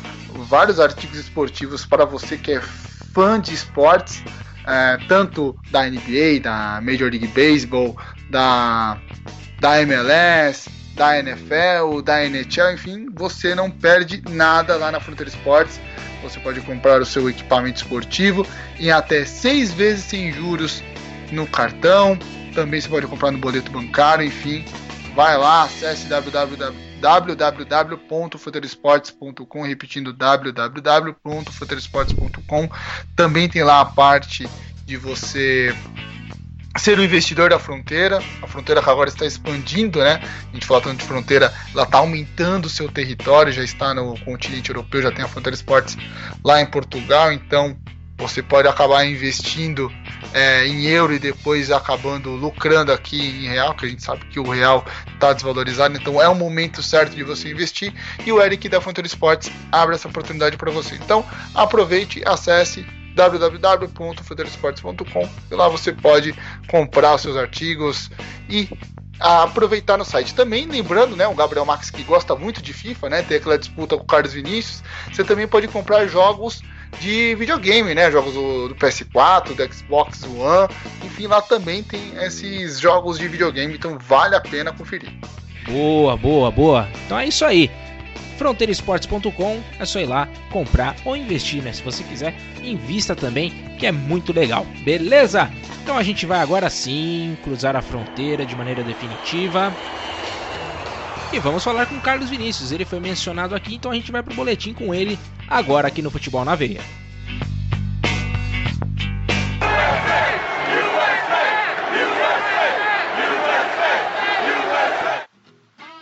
vários 0.48 0.80
artigos 0.80 1.18
esportivos 1.18 1.86
para 1.86 2.04
você 2.04 2.36
que 2.36 2.52
é 2.52 2.60
fã 2.60 3.40
de 3.40 3.54
esportes, 3.54 4.22
é, 4.66 4.98
tanto 5.08 5.56
da 5.70 5.88
NBA, 5.88 6.40
da 6.42 6.80
Major 6.82 7.10
League 7.10 7.28
Baseball, 7.28 7.96
da, 8.28 8.98
da 9.60 9.80
MLS, 9.82 10.68
da 10.94 11.18
NFL, 11.18 12.02
da 12.04 12.24
NHL, 12.24 12.74
enfim, 12.74 13.06
você 13.14 13.54
não 13.54 13.70
perde 13.70 14.22
nada 14.28 14.76
lá 14.76 14.92
na 14.92 15.00
Fronteira 15.00 15.30
Esportes. 15.30 15.80
Você 16.22 16.38
pode 16.40 16.60
comprar 16.60 17.00
o 17.00 17.06
seu 17.06 17.30
equipamento 17.30 17.82
esportivo 17.82 18.46
em 18.78 18.90
até 18.90 19.24
seis 19.24 19.72
vezes 19.72 20.04
sem 20.04 20.30
juros 20.32 20.82
no 21.32 21.46
cartão. 21.46 22.18
Também 22.54 22.80
você 22.80 22.88
pode 22.88 23.06
comprar 23.06 23.30
no 23.30 23.38
boleto 23.38 23.70
bancário, 23.70 24.24
enfim. 24.24 24.64
Vai 25.14 25.38
lá, 25.38 25.62
acesse 25.62 26.06
www.futerosportes.com, 27.00 29.62
repetindo 29.62 30.12
www.futerosportes.com. 30.12 32.68
Também 33.16 33.48
tem 33.48 33.64
lá 33.64 33.80
a 33.80 33.86
parte 33.86 34.48
de 34.84 34.96
você 34.96 35.74
ser 36.78 36.98
o 36.98 37.04
investidor 37.04 37.50
da 37.50 37.58
fronteira. 37.58 38.22
A 38.42 38.46
fronteira 38.46 38.82
que 38.82 38.88
agora 38.88 39.08
está 39.08 39.26
expandindo, 39.26 39.98
né? 39.98 40.20
A 40.50 40.54
gente 40.54 40.66
fala 40.66 40.80
tanto 40.80 40.98
de 40.98 41.04
fronteira, 41.04 41.52
ela 41.72 41.84
está 41.84 41.98
aumentando 41.98 42.66
o 42.66 42.70
seu 42.70 42.90
território, 42.90 43.52
já 43.52 43.64
está 43.64 43.94
no 43.94 44.18
continente 44.20 44.70
europeu, 44.70 45.02
já 45.02 45.10
tem 45.10 45.24
a 45.24 45.28
Fronteira 45.28 45.54
Esportes 45.54 45.96
lá 46.44 46.60
em 46.60 46.66
Portugal, 46.66 47.32
então 47.32 47.76
você 48.20 48.42
pode 48.42 48.68
acabar 48.68 49.04
investindo 49.04 49.90
é, 50.32 50.66
em 50.66 50.86
euro 50.86 51.14
e 51.14 51.18
depois 51.18 51.70
acabando 51.70 52.30
lucrando 52.30 52.92
aqui 52.92 53.18
em 53.18 53.48
real, 53.48 53.74
que 53.74 53.86
a 53.86 53.88
gente 53.88 54.02
sabe 54.02 54.24
que 54.26 54.38
o 54.38 54.48
real 54.48 54.84
está 55.14 55.32
desvalorizado, 55.32 55.96
então 55.96 56.20
é 56.20 56.28
o 56.28 56.34
momento 56.34 56.82
certo 56.82 57.16
de 57.16 57.24
você 57.24 57.50
investir. 57.50 57.92
E 58.24 58.30
o 58.30 58.40
Eric 58.40 58.68
da 58.68 58.80
Fronteira 58.80 59.06
Esportes 59.06 59.50
abre 59.72 59.94
essa 59.94 60.08
oportunidade 60.08 60.56
para 60.56 60.70
você. 60.70 60.94
Então 60.96 61.24
aproveite, 61.54 62.22
acesse 62.26 62.86
www.fronteirasportes.com 63.14 65.28
e 65.50 65.54
lá 65.54 65.68
você 65.68 65.92
pode 65.92 66.34
comprar 66.68 67.18
seus 67.18 67.36
artigos 67.36 68.10
e 68.48 68.68
aproveitar 69.18 69.98
no 69.98 70.04
site. 70.04 70.34
Também 70.34 70.66
lembrando, 70.66 71.16
né, 71.16 71.26
o 71.26 71.34
Gabriel 71.34 71.64
Max 71.64 71.90
que 71.90 72.02
gosta 72.02 72.36
muito 72.36 72.62
de 72.62 72.72
FIFA, 72.72 73.10
né, 73.10 73.22
tem 73.22 73.36
aquela 73.36 73.58
disputa 73.58 73.96
com 73.96 74.04
o 74.04 74.06
Carlos 74.06 74.32
Vinícius, 74.32 74.82
você 75.12 75.24
também 75.24 75.46
pode 75.46 75.68
comprar 75.68 76.06
jogos 76.06 76.62
de 76.98 77.34
videogame, 77.34 77.94
né? 77.94 78.10
Jogos 78.10 78.34
do, 78.34 78.68
do, 78.68 78.74
PS4, 78.74 79.54
do 79.54 79.74
Xbox 79.74 80.22
One, 80.24 80.68
enfim, 81.04 81.26
lá 81.26 81.40
também 81.40 81.82
tem 81.82 82.14
esses 82.16 82.78
jogos 82.80 83.18
de 83.18 83.28
videogame, 83.28 83.74
então 83.74 83.98
vale 83.98 84.34
a 84.34 84.40
pena 84.40 84.72
conferir. 84.72 85.12
Boa, 85.66 86.16
boa, 86.16 86.50
boa. 86.50 86.88
Então 87.06 87.18
é 87.18 87.26
isso 87.26 87.44
aí. 87.44 87.70
Fronteiraesportes.com 88.38 89.60
é 89.78 89.84
só 89.84 90.00
ir 90.00 90.06
lá 90.06 90.26
comprar 90.50 90.96
ou 91.04 91.14
investir, 91.14 91.62
né? 91.62 91.72
Se 91.72 91.82
você 91.82 92.02
quiser, 92.02 92.34
invista 92.62 93.14
também, 93.14 93.50
que 93.78 93.86
é 93.86 93.92
muito 93.92 94.32
legal, 94.32 94.66
beleza? 94.82 95.50
Então 95.82 95.98
a 95.98 96.02
gente 96.02 96.24
vai 96.24 96.40
agora 96.40 96.70
sim 96.70 97.36
cruzar 97.42 97.76
a 97.76 97.82
fronteira 97.82 98.46
de 98.46 98.56
maneira 98.56 98.82
definitiva. 98.82 99.72
E 101.32 101.38
vamos 101.38 101.62
falar 101.62 101.86
com 101.86 102.00
Carlos 102.00 102.28
Vinícius, 102.28 102.72
ele 102.72 102.84
foi 102.84 102.98
mencionado 102.98 103.54
aqui, 103.54 103.74
então 103.74 103.92
a 103.92 103.94
gente 103.94 104.10
vai 104.10 104.22
pro 104.22 104.34
boletim 104.34 104.72
com 104.72 104.92
ele 104.92 105.18
agora 105.50 105.88
aqui 105.88 106.00
no 106.00 106.12
Futebol 106.12 106.44
na 106.44 106.54
Veia. 106.54 106.80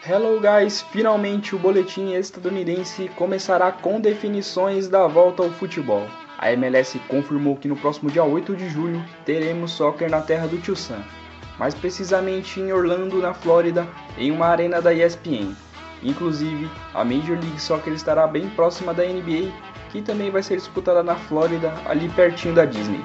Hello 0.07 0.41
guys, 0.41 0.83
finalmente 0.93 1.55
o 1.55 1.59
boletim 1.59 2.13
estadunidense 2.13 3.09
começará 3.17 3.73
com 3.73 4.01
definições 4.01 4.89
da 4.89 5.07
volta 5.07 5.43
ao 5.43 5.51
futebol. 5.51 6.07
A 6.39 6.53
MLS 6.53 6.99
confirmou 7.09 7.57
que 7.57 7.69
no 7.69 7.77
próximo 7.77 8.11
dia 8.11 8.25
8 8.25 8.55
de 8.55 8.69
julho 8.69 9.05
teremos 9.25 9.73
soccer 9.73 10.11
na 10.11 10.21
terra 10.21 10.47
do 10.47 10.59
Tio 10.59 10.77
Sam 10.77 11.03
mais 11.59 11.75
precisamente 11.75 12.61
em 12.61 12.73
Orlando, 12.73 13.21
na 13.21 13.35
Flórida, 13.35 13.87
em 14.17 14.31
uma 14.31 14.47
arena 14.47 14.81
da 14.81 14.95
ESPN. 14.95 15.55
Inclusive, 16.03 16.71
a 16.95 17.05
Major 17.05 17.39
League 17.39 17.61
Soccer 17.61 17.93
estará 17.93 18.27
bem 18.27 18.49
próxima 18.51 18.95
da 18.95 19.05
NBA, 19.05 19.53
que 19.91 20.03
também 20.03 20.31
vai 20.31 20.43
ser 20.43 20.57
disputada 20.57 21.03
na 21.03 21.17
Flórida, 21.17 21.73
ali 21.87 22.09
pertinho 22.11 22.55
da 22.55 22.65
Disney. 22.65 23.05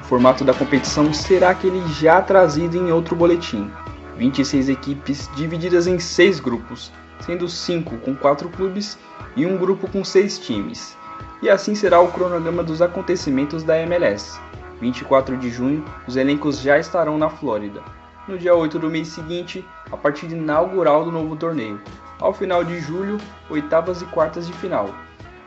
O 0.00 0.04
formato 0.04 0.44
da 0.44 0.52
competição 0.52 1.12
será 1.12 1.50
aquele 1.50 1.80
já 1.94 2.20
trazido 2.20 2.76
em 2.76 2.90
outro 2.90 3.14
boletim. 3.14 3.70
26 4.16 4.68
equipes 4.68 5.30
divididas 5.34 5.86
em 5.86 5.98
6 5.98 6.40
grupos, 6.40 6.92
sendo 7.20 7.48
5 7.48 7.96
com 7.98 8.14
4 8.14 8.48
clubes 8.50 8.98
e 9.36 9.46
um 9.46 9.56
grupo 9.56 9.88
com 9.88 10.04
6 10.04 10.38
times. 10.40 10.96
E 11.40 11.48
assim 11.48 11.74
será 11.74 12.00
o 12.00 12.08
cronograma 12.08 12.62
dos 12.62 12.82
acontecimentos 12.82 13.62
da 13.62 13.80
MLS. 13.82 14.38
24 14.80 15.36
de 15.36 15.48
junho, 15.48 15.84
os 16.06 16.16
elencos 16.16 16.60
já 16.60 16.78
estarão 16.78 17.16
na 17.16 17.30
Flórida. 17.30 17.82
No 18.28 18.36
dia 18.36 18.54
8 18.54 18.78
do 18.78 18.90
mês 18.90 19.08
seguinte, 19.08 19.64
a 19.90 19.96
partida 19.96 20.34
inaugural 20.34 21.04
do 21.04 21.12
novo 21.12 21.36
torneio. 21.36 21.80
Ao 22.22 22.32
final 22.32 22.62
de 22.62 22.78
julho, 22.78 23.18
oitavas 23.50 24.00
e 24.00 24.04
quartas 24.04 24.46
de 24.46 24.52
final. 24.52 24.94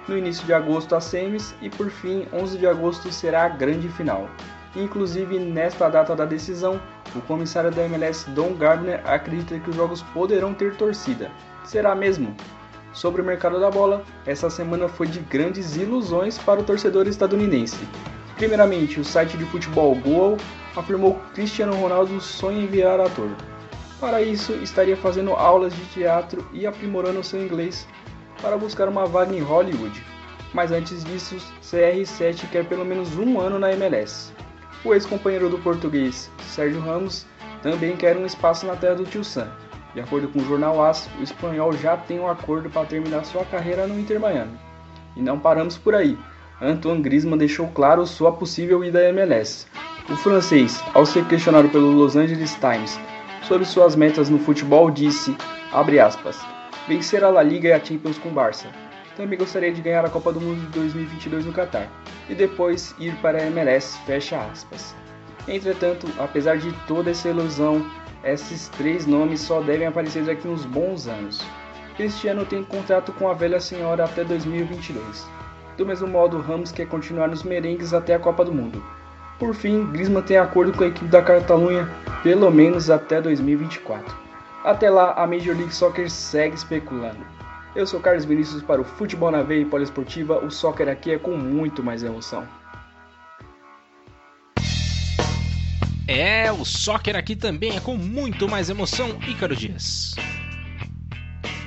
No 0.10 0.18
início 0.18 0.46
de 0.46 0.54
agosto, 0.54 0.94
as 0.94 1.06
semis 1.06 1.56
e 1.62 1.70
por 1.70 1.90
fim, 1.90 2.28
11 2.34 2.58
de 2.58 2.68
agosto 2.68 3.10
será 3.14 3.46
a 3.46 3.48
grande 3.48 3.88
final. 3.88 4.30
Inclusive, 4.76 5.40
nesta 5.40 5.88
data 5.88 6.14
da 6.14 6.26
decisão, 6.26 6.82
o 7.16 7.22
comissário 7.22 7.72
da 7.72 7.86
MLS, 7.86 8.30
Don 8.32 8.56
Gardner, 8.56 9.02
acredita 9.06 9.58
que 9.58 9.70
os 9.70 9.76
jogos 9.78 10.02
poderão 10.02 10.54
ter 10.54 10.76
torcida. 10.76 11.32
Será 11.64 11.96
mesmo? 11.96 12.36
Sobre 12.92 13.22
o 13.22 13.26
mercado 13.26 13.58
da 13.58 13.72
bola, 13.72 14.04
essa 14.26 14.50
semana 14.50 14.90
foi 14.90 15.08
de 15.08 15.22
grandes 15.22 15.78
ilusões 15.78 16.38
para 16.38 16.60
o 16.60 16.64
torcedor 16.64 17.08
estadunidense. 17.08 17.88
Primeiramente, 18.36 19.00
o 19.00 19.06
site 19.06 19.38
de 19.38 19.46
futebol 19.46 19.96
Goal 19.96 20.36
afirmou 20.76 21.14
que 21.14 21.36
Cristiano 21.36 21.74
Ronaldo 21.78 22.20
sonha 22.20 22.62
em 22.62 22.68
virar 22.68 23.00
ator. 23.00 23.30
Para 24.00 24.22
isso, 24.22 24.54
estaria 24.56 24.98
fazendo 24.98 25.32
aulas 25.32 25.74
de 25.74 25.86
teatro 25.86 26.46
e 26.52 26.68
aprimorando 26.68 27.24
seu 27.24 27.42
inglês 27.42 27.88
para 28.42 28.58
buscar 28.58 28.90
uma 28.90 29.06
vaga 29.06 29.34
em 29.34 29.40
Hollywood. 29.40 30.04
Mas 30.54 30.72
antes 30.72 31.04
disso, 31.04 31.38
CR7 31.62 32.50
quer 32.50 32.66
pelo 32.66 32.86
menos 32.86 33.18
um 33.18 33.40
ano 33.40 33.58
na 33.58 33.72
MLS. 33.72 34.34
O 34.84 34.94
ex-companheiro 34.94 35.50
do 35.50 35.58
português, 35.60 36.30
Sérgio 36.44 36.82
Ramos, 36.82 37.26
também 37.62 37.96
quer 37.96 38.18
um 38.18 38.26
espaço 38.26 38.66
na 38.66 38.76
terra 38.76 38.96
do 38.96 39.06
Tio 39.06 39.24
Sam. 39.24 39.48
De 39.94 40.02
acordo 40.02 40.28
com 40.28 40.40
o 40.40 40.46
jornal 40.46 40.84
AS, 40.84 41.10
o 41.18 41.24
espanhol 41.24 41.72
já 41.74 41.96
tem 41.96 42.20
um 42.20 42.30
acordo 42.30 42.70
para 42.70 42.86
terminar 42.86 43.24
sua 43.24 43.46
carreira 43.46 43.88
no 43.88 43.98
Inter 43.98 44.20
Miami. 44.20 44.60
E 45.16 45.22
não 45.22 45.40
paramos 45.40 45.78
por 45.78 45.96
aí. 45.96 46.18
Antoine 46.62 47.02
Griezmann 47.02 47.38
deixou 47.38 47.70
claro 47.70 48.06
sua 48.06 48.32
possível 48.34 48.84
ida 48.84 49.00
à 49.00 49.10
MLS. 49.10 49.66
O 50.10 50.16
francês, 50.18 50.84
ao 50.94 51.06
ser 51.06 51.26
questionado 51.26 51.70
pelo 51.70 51.92
Los 51.92 52.16
Angeles 52.16 52.56
Times 52.56 53.00
sobre 53.48 53.66
suas 53.66 53.96
metas 53.96 54.30
no 54.30 54.40
futebol, 54.40 54.90
disse, 54.90 55.36
aspas, 55.72 56.40
vencer 56.88 57.24
a 57.24 57.30
La 57.30 57.44
Liga 57.44 57.70
e 57.70 57.74
a 57.74 57.84
Champions 57.84 58.18
com 58.18 58.30
Barça. 58.30 58.68
Também 59.16 59.38
gostaria 59.38 59.72
de 59.72 59.82
ganhar 59.82 60.04
a 60.04 60.10
Copa 60.10 60.34
do 60.34 60.42
Mundo 60.42 60.62
de 60.62 60.68
2022 60.80 61.46
no 61.46 61.54
Catar 61.54 61.88
e 62.28 62.36
depois 62.36 62.96
ir 63.00 63.16
para 63.18 63.38
a 63.38 63.46
MLS. 63.48 64.00
Entretanto, 65.48 66.08
apesar 66.18 66.58
de 66.58 66.72
toda 66.88 67.12
essa 67.12 67.30
ilusão, 67.30 67.86
esses 68.24 68.68
três 68.70 69.06
nomes 69.06 69.42
só 69.42 69.62
devem 69.62 69.88
aparecer 69.88 70.26
daqui 70.26 70.48
uns 70.48 70.66
bons 70.66 71.08
anos. 71.08 71.46
Cristiano 71.96 72.46
tem 72.46 72.64
contrato 72.64 73.14
com 73.14 73.30
a 73.30 73.34
velha 73.34 73.60
senhora 73.60 74.06
até 74.06 74.24
2022. 74.24 75.28
Do 75.78 75.86
mesmo 75.86 76.08
modo, 76.08 76.42
Ramos 76.42 76.72
quer 76.72 76.88
continuar 76.88 77.28
nos 77.28 77.44
merengues 77.44 77.94
até 77.94 78.16
a 78.16 78.20
Copa 78.20 78.44
do 78.44 78.52
Mundo. 78.52 78.84
Por 79.40 79.54
fim, 79.54 79.86
Griezmann 79.92 80.24
tem 80.24 80.38
acordo 80.38 80.72
com 80.72 80.84
a 80.84 80.88
equipe 80.88 81.08
da 81.08 81.22
Catalunha 81.22 81.90
pelo 82.24 82.50
menos 82.50 82.90
até 82.90 83.22
2024. 83.22 84.16
Até 84.64 84.90
lá, 84.90 85.14
a 85.14 85.28
Major 85.28 85.56
League 85.56 85.74
Soccer 85.76 86.10
segue 86.10 86.56
especulando. 86.56 87.20
Eu 87.76 87.86
sou 87.86 88.00
Carlos 88.00 88.24
Vinícius 88.24 88.64
para 88.64 88.80
o 88.80 88.86
Futebol 88.86 89.30
na 89.30 89.44
Veia 89.44 89.62
e 89.62 89.66
Poliesportiva. 89.66 90.40
O 90.40 90.50
soccer 90.50 90.88
aqui 90.88 91.12
é 91.12 91.20
com 91.20 91.38
muito 91.38 91.84
mais 91.84 92.02
emoção. 92.02 92.48
É, 96.08 96.52
o 96.52 96.64
soccer 96.64 97.16
aqui 97.16 97.36
também 97.36 97.76
é 97.76 97.80
com 97.80 97.98
muito 97.98 98.48
mais 98.48 98.70
emoção, 98.70 99.20
Ícaro 99.28 99.56
Dias. 99.56 100.16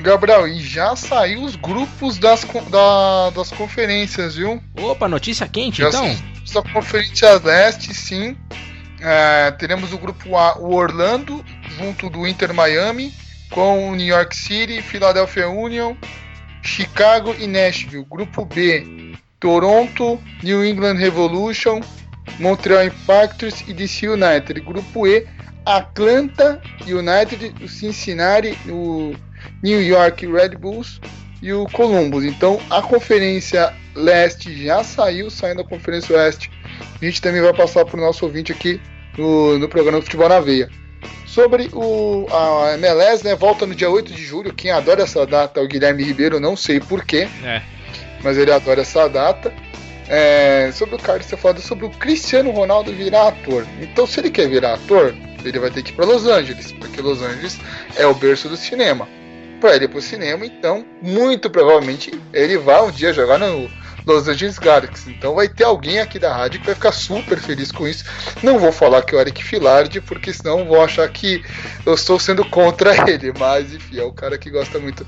Gabriel, 0.00 0.46
e 0.46 0.60
já 0.60 0.94
saiu 0.96 1.42
os 1.42 1.56
grupos 1.56 2.18
das, 2.18 2.44
da, 2.70 3.30
das 3.30 3.50
conferências, 3.50 4.36
viu? 4.36 4.62
Opa, 4.80 5.08
notícia 5.08 5.46
quente 5.48 5.78
já 5.82 5.88
então? 5.88 6.16
Da 6.52 6.62
Conferência 6.62 7.40
Leste, 7.44 7.92
sim. 7.92 8.36
É, 9.00 9.50
teremos 9.52 9.92
o 9.92 9.98
grupo 9.98 10.36
A, 10.36 10.58
o 10.58 10.74
Orlando, 10.74 11.44
junto 11.76 12.08
do 12.08 12.26
Inter 12.26 12.52
Miami, 12.52 13.12
com 13.50 13.90
o 13.90 13.94
New 13.94 14.06
York 14.06 14.36
City, 14.36 14.82
Philadelphia 14.82 15.48
Union, 15.48 15.94
Chicago 16.62 17.34
e 17.38 17.46
Nashville. 17.46 18.06
Grupo 18.08 18.44
B, 18.44 19.14
Toronto, 19.38 20.20
New 20.42 20.64
England 20.64 20.94
Revolution, 20.94 21.80
Montreal 22.38 22.86
Impactors 22.86 23.62
e 23.68 23.72
DC 23.72 24.08
United. 24.08 24.60
Grupo 24.60 25.06
E, 25.06 25.26
Atlanta 25.64 26.60
United, 26.86 27.68
Cincinnati, 27.68 28.56
o 28.68 29.14
New 29.62 29.82
York 29.82 30.26
Red 30.26 30.50
Bulls 30.50 31.00
e 31.42 31.52
o 31.52 31.66
Columbus. 31.66 32.24
Então 32.24 32.60
a 32.70 32.82
Conferência 32.82 33.72
Leste 33.94 34.64
já 34.64 34.84
saiu, 34.84 35.30
saindo 35.30 35.62
da 35.62 35.68
Conferência 35.68 36.16
Oeste. 36.16 36.50
A 37.00 37.04
gente 37.04 37.20
também 37.20 37.40
vai 37.40 37.52
passar 37.52 37.84
para 37.84 37.96
o 37.96 38.00
nosso 38.00 38.24
ouvinte 38.24 38.52
aqui 38.52 38.80
no, 39.16 39.58
no 39.58 39.68
programa 39.68 40.00
Futebol 40.00 40.28
na 40.28 40.40
Veia. 40.40 40.68
Sobre 41.26 41.68
o, 41.72 42.26
a 42.30 42.74
MLS, 42.74 43.24
né, 43.24 43.34
volta 43.34 43.66
no 43.66 43.74
dia 43.74 43.90
8 43.90 44.12
de 44.12 44.24
julho. 44.24 44.52
Quem 44.52 44.70
adora 44.70 45.02
essa 45.02 45.26
data 45.26 45.60
é 45.60 45.62
o 45.62 45.68
Guilherme 45.68 46.02
Ribeiro, 46.02 46.40
não 46.40 46.56
sei 46.56 46.80
porquê, 46.80 47.28
é. 47.44 47.62
mas 48.22 48.38
ele 48.38 48.50
adora 48.50 48.80
essa 48.80 49.08
data. 49.08 49.52
É, 50.08 50.70
sobre 50.72 50.94
o 50.94 50.98
Carlos, 50.98 51.26
você 51.26 51.36
falou 51.36 51.60
sobre 51.60 51.84
o 51.84 51.90
Cristiano 51.90 52.50
Ronaldo 52.50 52.92
virar 52.92 53.28
ator. 53.28 53.66
Então, 53.80 54.06
se 54.06 54.18
ele 54.20 54.30
quer 54.30 54.48
virar 54.48 54.74
ator, 54.74 55.14
ele 55.44 55.58
vai 55.58 55.70
ter 55.70 55.82
que 55.82 55.90
ir 55.90 55.94
para 55.94 56.06
Los 56.06 56.26
Angeles, 56.26 56.72
porque 56.72 57.00
Los 57.02 57.20
Angeles 57.20 57.60
é 57.94 58.06
o 58.06 58.14
berço 58.14 58.48
do 58.48 58.56
cinema 58.56 59.06
para 59.58 59.76
ele 59.76 59.84
ir 59.86 59.88
pro 59.88 60.00
cinema, 60.00 60.46
então 60.46 60.84
muito 61.02 61.50
provavelmente 61.50 62.12
ele 62.32 62.56
vai 62.58 62.82
um 62.82 62.90
dia 62.90 63.12
jogar 63.12 63.38
no, 63.38 63.68
Los 64.08 64.26
Angeles 64.26 64.58
Galaxy. 64.58 65.10
Então 65.10 65.34
vai 65.34 65.48
ter 65.48 65.64
alguém 65.64 66.00
aqui 66.00 66.18
da 66.18 66.34
rádio 66.34 66.60
que 66.60 66.66
vai 66.66 66.74
ficar 66.74 66.92
super 66.92 67.38
feliz 67.38 67.70
com 67.70 67.86
isso. 67.86 68.04
Não 68.42 68.58
vou 68.58 68.72
falar 68.72 69.02
que 69.02 69.14
é 69.14 69.18
o 69.18 69.20
Eric 69.20 69.44
Filardi, 69.44 70.00
porque 70.00 70.32
senão 70.32 70.64
vão 70.64 70.82
achar 70.82 71.06
que 71.08 71.44
eu 71.84 71.94
estou 71.94 72.18
sendo 72.18 72.44
contra 72.44 72.94
ele. 73.08 73.32
Mas 73.38 73.72
enfim, 73.72 73.98
é 73.98 74.04
o 74.04 74.12
cara 74.12 74.38
que 74.38 74.50
gosta 74.50 74.78
muito 74.78 75.06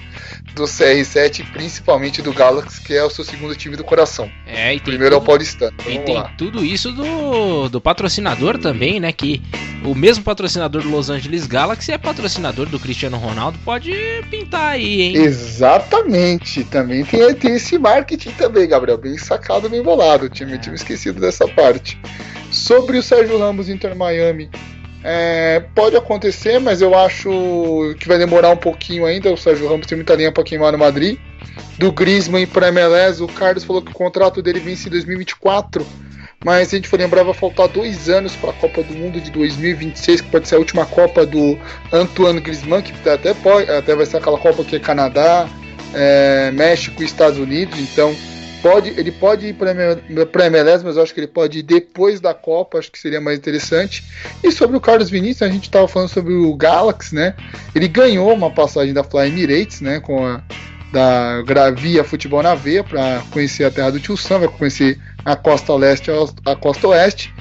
do 0.55 0.64
CR7, 0.64 1.51
principalmente 1.53 2.20
do 2.20 2.32
Galaxy, 2.32 2.82
que 2.82 2.94
é 2.94 3.03
o 3.03 3.11
seu 3.11 3.24
segundo 3.24 3.57
time 3.57 3.74
do 3.74 3.84
coração. 3.84 4.30
É, 4.46 4.74
e 4.74 4.80
Primeiro 4.80 5.14
tudo, 5.14 5.20
é 5.20 5.22
o 5.22 5.26
Paulistano. 5.26 5.76
Então, 5.80 5.92
e 5.92 5.98
tem 6.01 6.14
lá. 6.16 6.32
tudo 6.36 6.64
isso 6.64 6.92
do, 6.92 7.68
do 7.68 7.80
patrocinador 7.80 8.59
também, 8.59 9.01
né? 9.01 9.12
Que 9.12 9.42
o 9.84 9.94
mesmo 9.94 10.22
patrocinador 10.22 10.82
do 10.82 10.90
Los 10.90 11.08
Angeles 11.08 11.46
Galaxy 11.46 11.92
é 11.92 11.98
patrocinador 11.98 12.66
do 12.68 12.78
Cristiano 12.78 13.16
Ronaldo. 13.16 13.58
Pode 13.64 13.92
pintar 14.30 14.72
aí, 14.72 15.02
hein? 15.02 15.16
Exatamente. 15.16 16.64
Também 16.64 17.04
tem, 17.04 17.34
tem 17.34 17.54
esse 17.54 17.78
marketing 17.78 18.30
também, 18.32 18.68
Gabriel. 18.68 18.98
Bem 18.98 19.16
sacado, 19.16 19.68
bem 19.68 19.82
bolado. 19.82 20.28
Tinha, 20.28 20.58
tinha 20.58 20.74
esquecido 20.74 21.20
dessa 21.20 21.48
parte. 21.48 21.98
Sobre 22.50 22.98
o 22.98 23.02
Sérgio 23.02 23.38
Ramos 23.38 23.68
Inter 23.68 23.96
Miami, 23.96 24.50
é, 25.02 25.60
pode 25.74 25.96
acontecer, 25.96 26.58
mas 26.58 26.82
eu 26.82 26.94
acho 26.94 27.94
que 27.98 28.06
vai 28.06 28.18
demorar 28.18 28.50
um 28.50 28.56
pouquinho 28.56 29.06
ainda. 29.06 29.32
O 29.32 29.36
Sérgio 29.36 29.68
Ramos 29.68 29.86
tem 29.86 29.96
muita 29.96 30.14
linha 30.14 30.32
para 30.32 30.44
queimar 30.44 30.72
no 30.72 30.78
Madrid. 30.78 31.18
Do 31.78 31.90
Griezmann 31.90 32.46
para 32.46 32.68
MLS, 32.68 33.22
o 33.22 33.26
Carlos 33.26 33.64
falou 33.64 33.80
que 33.80 33.90
o 33.90 33.94
contrato 33.94 34.42
dele 34.42 34.60
vence 34.60 34.88
em 34.88 34.90
2024. 34.90 35.86
Mas 36.43 36.68
se 36.68 36.76
a 36.76 36.78
gente 36.78 36.88
for 36.88 36.99
lembrar, 36.99 37.22
vai 37.22 37.34
faltar 37.34 37.68
dois 37.68 38.09
anos 38.09 38.34
para 38.34 38.51
a 38.51 38.55
Copa 38.55 38.82
do 38.82 38.95
Mundo 38.95 39.20
de 39.20 39.30
2026, 39.30 40.22
que 40.22 40.28
pode 40.30 40.49
ser 40.49 40.55
a 40.55 40.59
última 40.59 40.86
Copa 40.86 41.26
do 41.26 41.59
Antoine 41.93 42.41
Griezmann, 42.41 42.80
que 42.80 42.93
até, 43.09 43.34
pode, 43.34 43.70
até 43.70 43.95
vai 43.95 44.07
ser 44.07 44.16
aquela 44.16 44.38
Copa 44.38 44.64
que 44.64 44.76
é 44.76 44.80
Canadá, 44.80 45.47
é, 45.93 46.51
México 46.53 47.03
e 47.03 47.05
Estados 47.05 47.38
Unidos. 47.38 47.78
Então, 47.78 48.16
pode, 48.62 48.88
ele 48.88 49.12
pode 49.12 49.49
ir 49.49 49.53
para 49.53 49.72
a 49.72 50.47
MLS, 50.47 50.82
mas 50.82 50.97
eu 50.97 51.03
acho 51.03 51.12
que 51.12 51.20
ele 51.20 51.26
pode 51.26 51.59
ir 51.59 51.62
depois 51.62 52.22
da 52.22 52.32
Copa, 52.32 52.78
acho 52.78 52.91
que 52.91 52.99
seria 52.99 53.20
mais 53.20 53.38
interessante. 53.38 54.03
E 54.43 54.51
sobre 54.51 54.78
o 54.78 54.80
Carlos 54.80 55.11
Vinícius, 55.11 55.43
a 55.43 55.53
gente 55.53 55.64
estava 55.64 55.86
falando 55.86 56.09
sobre 56.09 56.32
o 56.32 56.55
Galaxy, 56.55 57.14
né? 57.14 57.34
Ele 57.74 57.86
ganhou 57.86 58.32
uma 58.32 58.51
passagem 58.51 58.95
da 58.95 59.05
Fly 59.05 59.28
Emirates, 59.28 59.82
né? 59.82 60.01
Com 60.01 60.26
a 60.26 60.43
da 60.93 61.43
Gravia 61.43 62.05
Futebol 62.05 62.43
na 62.43 62.55
Veia 62.55 62.82
para 62.82 63.22
conhecer 63.30 63.64
a 63.64 63.70
terra 63.70 63.93
do 63.93 64.01
Tio 64.01 64.16
Sam, 64.16 64.41
vai 64.41 64.49
conhecer 64.49 64.99
a 65.24 65.36
costa 65.36 65.74
leste 65.74 66.11
a 66.45 66.57
costa 66.57 66.88
oeste, 66.88 67.32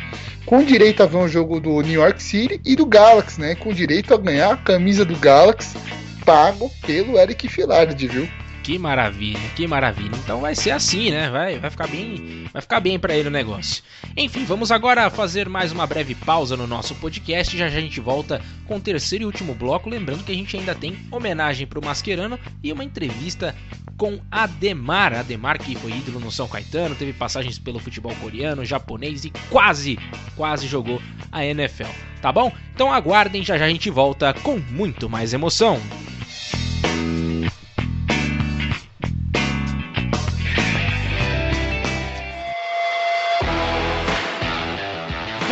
com 0.45 0.63
direito 0.63 1.03
a 1.03 1.05
ver 1.05 1.17
um 1.17 1.27
jogo 1.27 1.59
do 1.59 1.81
New 1.81 1.99
York 1.99 2.21
City 2.21 2.61
e 2.65 2.75
do 2.75 2.85
Galaxy, 2.85 3.39
né? 3.39 3.55
Com 3.55 3.73
direito 3.73 4.13
a 4.13 4.17
ganhar 4.17 4.53
a 4.53 4.57
camisa 4.57 5.05
do 5.05 5.15
Galaxy 5.15 5.77
pago 6.25 6.71
pelo 6.85 7.17
Eric 7.17 7.47
Filardi, 7.47 8.07
viu? 8.07 8.29
Que 8.69 8.77
maravilha, 8.77 9.39
que 9.55 9.65
maravilha. 9.65 10.15
Então 10.23 10.41
vai 10.41 10.53
ser 10.53 10.69
assim, 10.69 11.09
né? 11.09 11.27
Vai, 11.31 11.57
vai 11.57 11.71
ficar 11.71 11.87
bem, 11.87 12.47
vai 12.53 12.61
ficar 12.61 12.79
bem 12.79 12.99
para 12.99 13.15
ele 13.15 13.27
o 13.27 13.31
negócio. 13.31 13.81
Enfim, 14.15 14.45
vamos 14.45 14.71
agora 14.71 15.09
fazer 15.09 15.49
mais 15.49 15.71
uma 15.71 15.87
breve 15.87 16.13
pausa 16.13 16.55
no 16.55 16.67
nosso 16.67 16.93
podcast. 16.93 17.57
Já 17.57 17.67
já 17.67 17.79
a 17.79 17.81
gente 17.81 17.99
volta 17.99 18.39
com 18.67 18.75
o 18.75 18.79
terceiro 18.79 19.23
e 19.23 19.25
último 19.25 19.55
bloco, 19.55 19.89
lembrando 19.89 20.23
que 20.23 20.31
a 20.31 20.35
gente 20.35 20.55
ainda 20.55 20.75
tem 20.75 20.95
homenagem 21.09 21.65
para 21.65 21.79
o 21.79 21.83
Mascherano 21.83 22.39
e 22.61 22.71
uma 22.71 22.83
entrevista 22.83 23.55
com 23.97 24.19
Ademar. 24.29 25.15
Ademar 25.15 25.57
que 25.57 25.75
foi 25.75 25.89
ídolo 25.89 26.19
no 26.19 26.31
São 26.31 26.47
Caetano, 26.47 26.93
teve 26.93 27.11
passagens 27.11 27.57
pelo 27.57 27.79
futebol 27.79 28.13
coreano, 28.21 28.63
japonês 28.63 29.25
e 29.25 29.31
quase, 29.49 29.97
quase 30.35 30.67
jogou 30.67 31.01
a 31.31 31.43
NFL. 31.43 31.89
Tá 32.21 32.31
bom? 32.31 32.53
Então 32.75 32.93
aguardem, 32.93 33.43
já 33.43 33.57
já 33.57 33.65
a 33.65 33.69
gente 33.69 33.89
volta 33.89 34.31
com 34.31 34.59
muito 34.59 35.09
mais 35.09 35.33
emoção. 35.33 35.81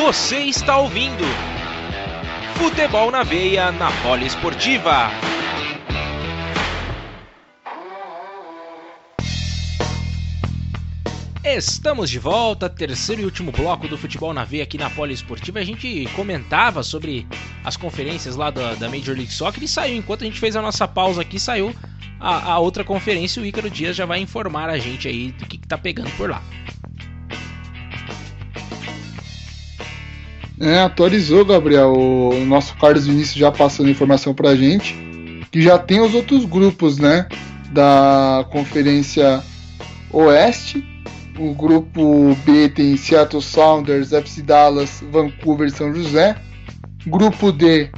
Você 0.07 0.37
está 0.37 0.77
ouvindo 0.77 1.25
Futebol 2.55 3.11
na 3.11 3.23
Veia 3.23 3.73
na 3.73 3.91
Poliesportiva. 4.03 5.11
Estamos 11.43 12.09
de 12.09 12.19
volta, 12.19 12.69
terceiro 12.69 13.23
e 13.23 13.25
último 13.25 13.51
bloco 13.51 13.89
do 13.89 13.97
Futebol 13.97 14.33
na 14.33 14.45
Veia 14.45 14.63
aqui 14.63 14.77
na 14.77 14.89
Poliesportiva. 14.89 15.59
A 15.59 15.65
gente 15.65 16.07
comentava 16.15 16.83
sobre 16.83 17.27
as 17.65 17.75
conferências 17.75 18.37
lá 18.37 18.49
da, 18.49 18.75
da, 18.75 18.87
Major 18.87 19.13
League 19.13 19.33
Soccer 19.33 19.61
e 19.61 19.67
saiu, 19.67 19.97
enquanto 19.97 20.21
a 20.21 20.25
gente 20.25 20.39
fez 20.39 20.55
a 20.55 20.61
nossa 20.61 20.87
pausa 20.87 21.21
aqui, 21.21 21.37
saiu 21.37 21.75
a, 22.17 22.53
a 22.53 22.59
outra 22.59 22.85
conferência. 22.85 23.41
O 23.41 23.45
Ícaro 23.45 23.69
Dias 23.69 23.97
já 23.97 24.05
vai 24.05 24.21
informar 24.21 24.69
a 24.69 24.77
gente 24.77 25.05
aí 25.05 25.33
do 25.33 25.45
que, 25.45 25.57
que 25.57 25.67
tá 25.67 25.77
pegando 25.77 26.09
por 26.11 26.29
lá. 26.29 26.41
É, 30.59 30.79
atualizou, 30.79 31.45
Gabriel. 31.45 31.93
O 31.93 32.45
nosso 32.45 32.75
Carlos 32.77 33.05
Vinícius 33.05 33.37
já 33.37 33.51
passando 33.51 33.89
informação 33.89 34.33
pra 34.33 34.55
gente. 34.55 34.95
Que 35.51 35.61
já 35.61 35.77
tem 35.77 35.99
os 35.99 36.13
outros 36.13 36.45
grupos, 36.45 36.97
né? 36.97 37.27
Da 37.71 38.45
Conferência 38.51 39.43
Oeste. 40.11 40.83
O 41.37 41.53
grupo 41.53 42.35
B 42.43 42.69
tem 42.69 42.97
Seattle 42.97 43.41
Sounders, 43.41 44.11
FC 44.11 44.41
Dallas, 44.41 45.03
Vancouver 45.11 45.67
e 45.67 45.71
São 45.71 45.93
José. 45.93 46.35
Grupo 47.05 47.51
D, 47.51 47.89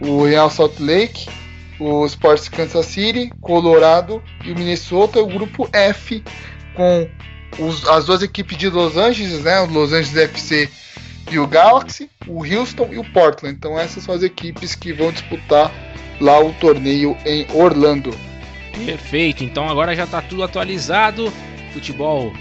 o 0.00 0.24
Real 0.24 0.50
Salt 0.50 0.78
Lake, 0.78 1.26
o 1.80 2.04
Sports 2.04 2.48
Kansas 2.48 2.86
City, 2.86 3.32
Colorado 3.40 4.22
e 4.44 4.52
o 4.52 4.54
Minnesota. 4.54 5.20
O 5.20 5.26
grupo 5.26 5.66
F, 5.72 6.22
com 6.76 7.08
os, 7.66 7.88
as 7.88 8.04
duas 8.04 8.22
equipes 8.22 8.58
de 8.58 8.68
Los 8.68 8.98
Angeles, 8.98 9.42
né? 9.42 9.60
O 9.62 9.66
Los 9.66 9.92
Angeles 9.92 10.16
FC 10.16 10.68
e 11.30 11.38
o 11.38 11.46
Galaxy, 11.46 12.10
o 12.26 12.44
Houston 12.44 12.88
e 12.92 12.98
o 12.98 13.04
Portland. 13.12 13.56
Então 13.56 13.78
essas 13.78 14.04
são 14.04 14.14
as 14.14 14.22
equipes 14.22 14.74
que 14.74 14.92
vão 14.92 15.12
disputar 15.12 15.72
lá 16.20 16.38
o 16.38 16.52
torneio 16.54 17.16
em 17.24 17.46
Orlando. 17.52 18.14
Perfeito, 18.84 19.44
então 19.44 19.68
agora 19.68 19.94
já 19.94 20.04
está 20.04 20.20
tudo 20.20 20.42
atualizado. 20.42 21.32
Futebol 21.72 22.32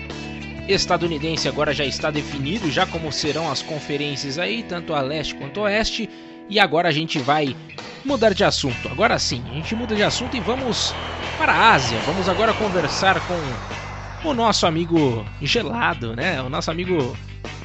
estadunidense 0.67 1.47
agora 1.47 1.73
já 1.73 1.86
está 1.86 2.09
definido, 2.09 2.71
já 2.71 2.86
como 2.86 3.11
serão 3.11 3.51
as 3.51 3.61
conferências 3.61 4.38
aí, 4.38 4.63
tanto 4.63 4.93
a 4.93 5.01
leste 5.01 5.36
quanto 5.36 5.59
a 5.59 5.63
oeste. 5.63 6.09
E 6.49 6.59
agora 6.59 6.89
a 6.89 6.91
gente 6.91 7.19
vai 7.19 7.55
mudar 8.03 8.34
de 8.34 8.43
assunto. 8.43 8.89
Agora 8.89 9.17
sim, 9.17 9.43
a 9.49 9.53
gente 9.53 9.75
muda 9.75 9.95
de 9.95 10.03
assunto 10.03 10.36
e 10.36 10.39
vamos 10.39 10.93
para 11.38 11.53
a 11.53 11.73
Ásia. 11.73 11.97
Vamos 12.05 12.27
agora 12.27 12.53
conversar 12.53 13.21
com 13.27 14.29
o 14.29 14.34
nosso 14.34 14.65
amigo 14.65 15.25
gelado, 15.41 16.15
né? 16.15 16.41
O 16.41 16.49
nosso 16.49 16.69
amigo 16.69 17.15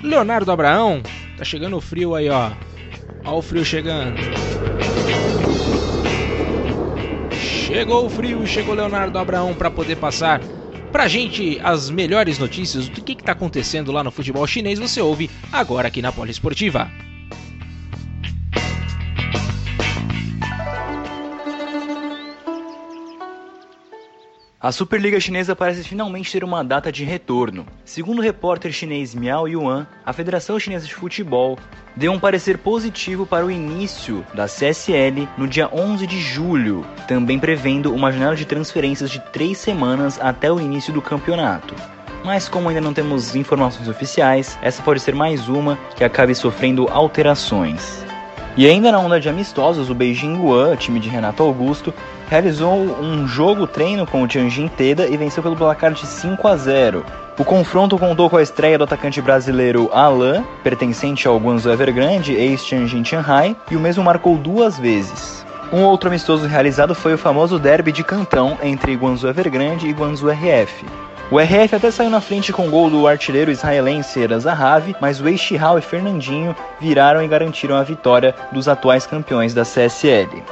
Leonardo 0.02 0.50
Abraão, 0.52 1.02
tá 1.36 1.44
chegando 1.44 1.76
o 1.76 1.80
frio 1.80 2.14
aí, 2.14 2.28
ó. 2.28 2.50
Ó 3.24 3.38
o 3.38 3.42
frio 3.42 3.64
chegando. 3.64 4.16
Chegou 7.32 8.06
o 8.06 8.08
frio, 8.08 8.46
chegou 8.46 8.74
Leonardo 8.74 9.18
Abraão 9.18 9.54
para 9.54 9.70
poder 9.70 9.96
passar 9.96 10.40
pra 10.90 11.06
gente 11.06 11.60
as 11.62 11.90
melhores 11.90 12.38
notícias 12.38 12.88
do 12.88 13.02
que, 13.02 13.14
que 13.14 13.22
tá 13.22 13.32
acontecendo 13.32 13.92
lá 13.92 14.02
no 14.02 14.10
futebol 14.10 14.46
chinês. 14.46 14.78
Você 14.78 15.00
ouve 15.00 15.30
agora 15.52 15.88
aqui 15.88 16.00
na 16.00 16.12
Poliesportiva. 16.12 16.90
A 24.60 24.72
Superliga 24.72 25.20
Chinesa 25.20 25.54
parece 25.54 25.84
finalmente 25.84 26.32
ter 26.32 26.42
uma 26.42 26.64
data 26.64 26.90
de 26.90 27.04
retorno. 27.04 27.64
Segundo 27.84 28.18
o 28.18 28.22
repórter 28.22 28.72
chinês 28.72 29.14
Miao 29.14 29.46
Yuan, 29.46 29.86
a 30.04 30.12
Federação 30.12 30.58
Chinesa 30.58 30.84
de 30.84 30.96
Futebol 30.96 31.56
deu 31.94 32.10
um 32.10 32.18
parecer 32.18 32.58
positivo 32.58 33.24
para 33.24 33.46
o 33.46 33.52
início 33.52 34.26
da 34.34 34.46
CSL 34.46 35.28
no 35.38 35.46
dia 35.46 35.70
11 35.72 36.08
de 36.08 36.20
julho, 36.20 36.84
também 37.06 37.38
prevendo 37.38 37.94
uma 37.94 38.10
janela 38.10 38.34
de 38.34 38.44
transferências 38.44 39.12
de 39.12 39.20
três 39.30 39.58
semanas 39.58 40.18
até 40.20 40.50
o 40.50 40.58
início 40.58 40.92
do 40.92 41.00
campeonato. 41.00 41.76
Mas 42.24 42.48
como 42.48 42.68
ainda 42.68 42.80
não 42.80 42.92
temos 42.92 43.36
informações 43.36 43.86
oficiais, 43.86 44.58
essa 44.60 44.82
pode 44.82 44.98
ser 44.98 45.14
mais 45.14 45.48
uma 45.48 45.78
que 45.94 46.02
acabe 46.02 46.34
sofrendo 46.34 46.88
alterações. 46.88 48.04
E 48.56 48.66
ainda 48.66 48.90
na 48.90 48.98
onda 48.98 49.20
de 49.20 49.28
amistosos, 49.28 49.88
o 49.88 49.94
Beijing 49.94 50.36
Guan, 50.36 50.74
time 50.74 50.98
de 50.98 51.08
Renato 51.08 51.44
Augusto, 51.44 51.94
realizou 52.28 52.74
um 52.74 53.26
jogo 53.26 53.66
treino 53.66 54.06
com 54.06 54.22
o 54.22 54.28
Tianjin 54.28 54.68
Teda 54.68 55.06
e 55.06 55.16
venceu 55.16 55.42
pelo 55.42 55.56
placar 55.56 55.92
de 55.92 56.06
5 56.06 56.46
a 56.46 56.56
0. 56.56 57.04
O 57.38 57.44
confronto 57.44 57.98
contou 57.98 58.28
com 58.28 58.36
a 58.36 58.42
estreia 58.42 58.76
do 58.76 58.84
atacante 58.84 59.20
brasileiro 59.20 59.88
Alain, 59.92 60.44
pertencente 60.62 61.26
ao 61.26 61.38
Guangzhou 61.38 61.72
Evergrande, 61.72 62.34
ex-Tianjin 62.34 63.04
Shanghai, 63.04 63.56
e 63.70 63.76
o 63.76 63.80
mesmo 63.80 64.02
marcou 64.02 64.36
duas 64.36 64.78
vezes. 64.78 65.46
Um 65.72 65.82
outro 65.82 66.08
amistoso 66.08 66.46
realizado 66.46 66.94
foi 66.94 67.14
o 67.14 67.18
famoso 67.18 67.58
derby 67.58 67.92
de 67.92 68.02
Cantão 68.02 68.58
entre 68.62 68.94
Guangzhou 68.94 69.30
Evergrande 69.30 69.86
e 69.86 69.92
Guangzhou 69.92 70.30
RF. 70.30 70.84
O 71.30 71.38
RF 71.38 71.76
até 71.76 71.90
saiu 71.90 72.08
na 72.08 72.22
frente 72.22 72.54
com 72.54 72.66
o 72.66 72.70
gol 72.70 72.88
do 72.88 73.06
artilheiro 73.06 73.50
israelense 73.50 74.18
Erazahavi, 74.18 74.96
mas 74.98 75.20
o 75.20 75.28
Eishihao 75.28 75.78
e 75.78 75.82
Fernandinho 75.82 76.56
viraram 76.80 77.22
e 77.22 77.28
garantiram 77.28 77.76
a 77.76 77.82
vitória 77.82 78.34
dos 78.50 78.66
atuais 78.66 79.06
campeões 79.06 79.52
da 79.52 79.62
CSL. 79.62 80.42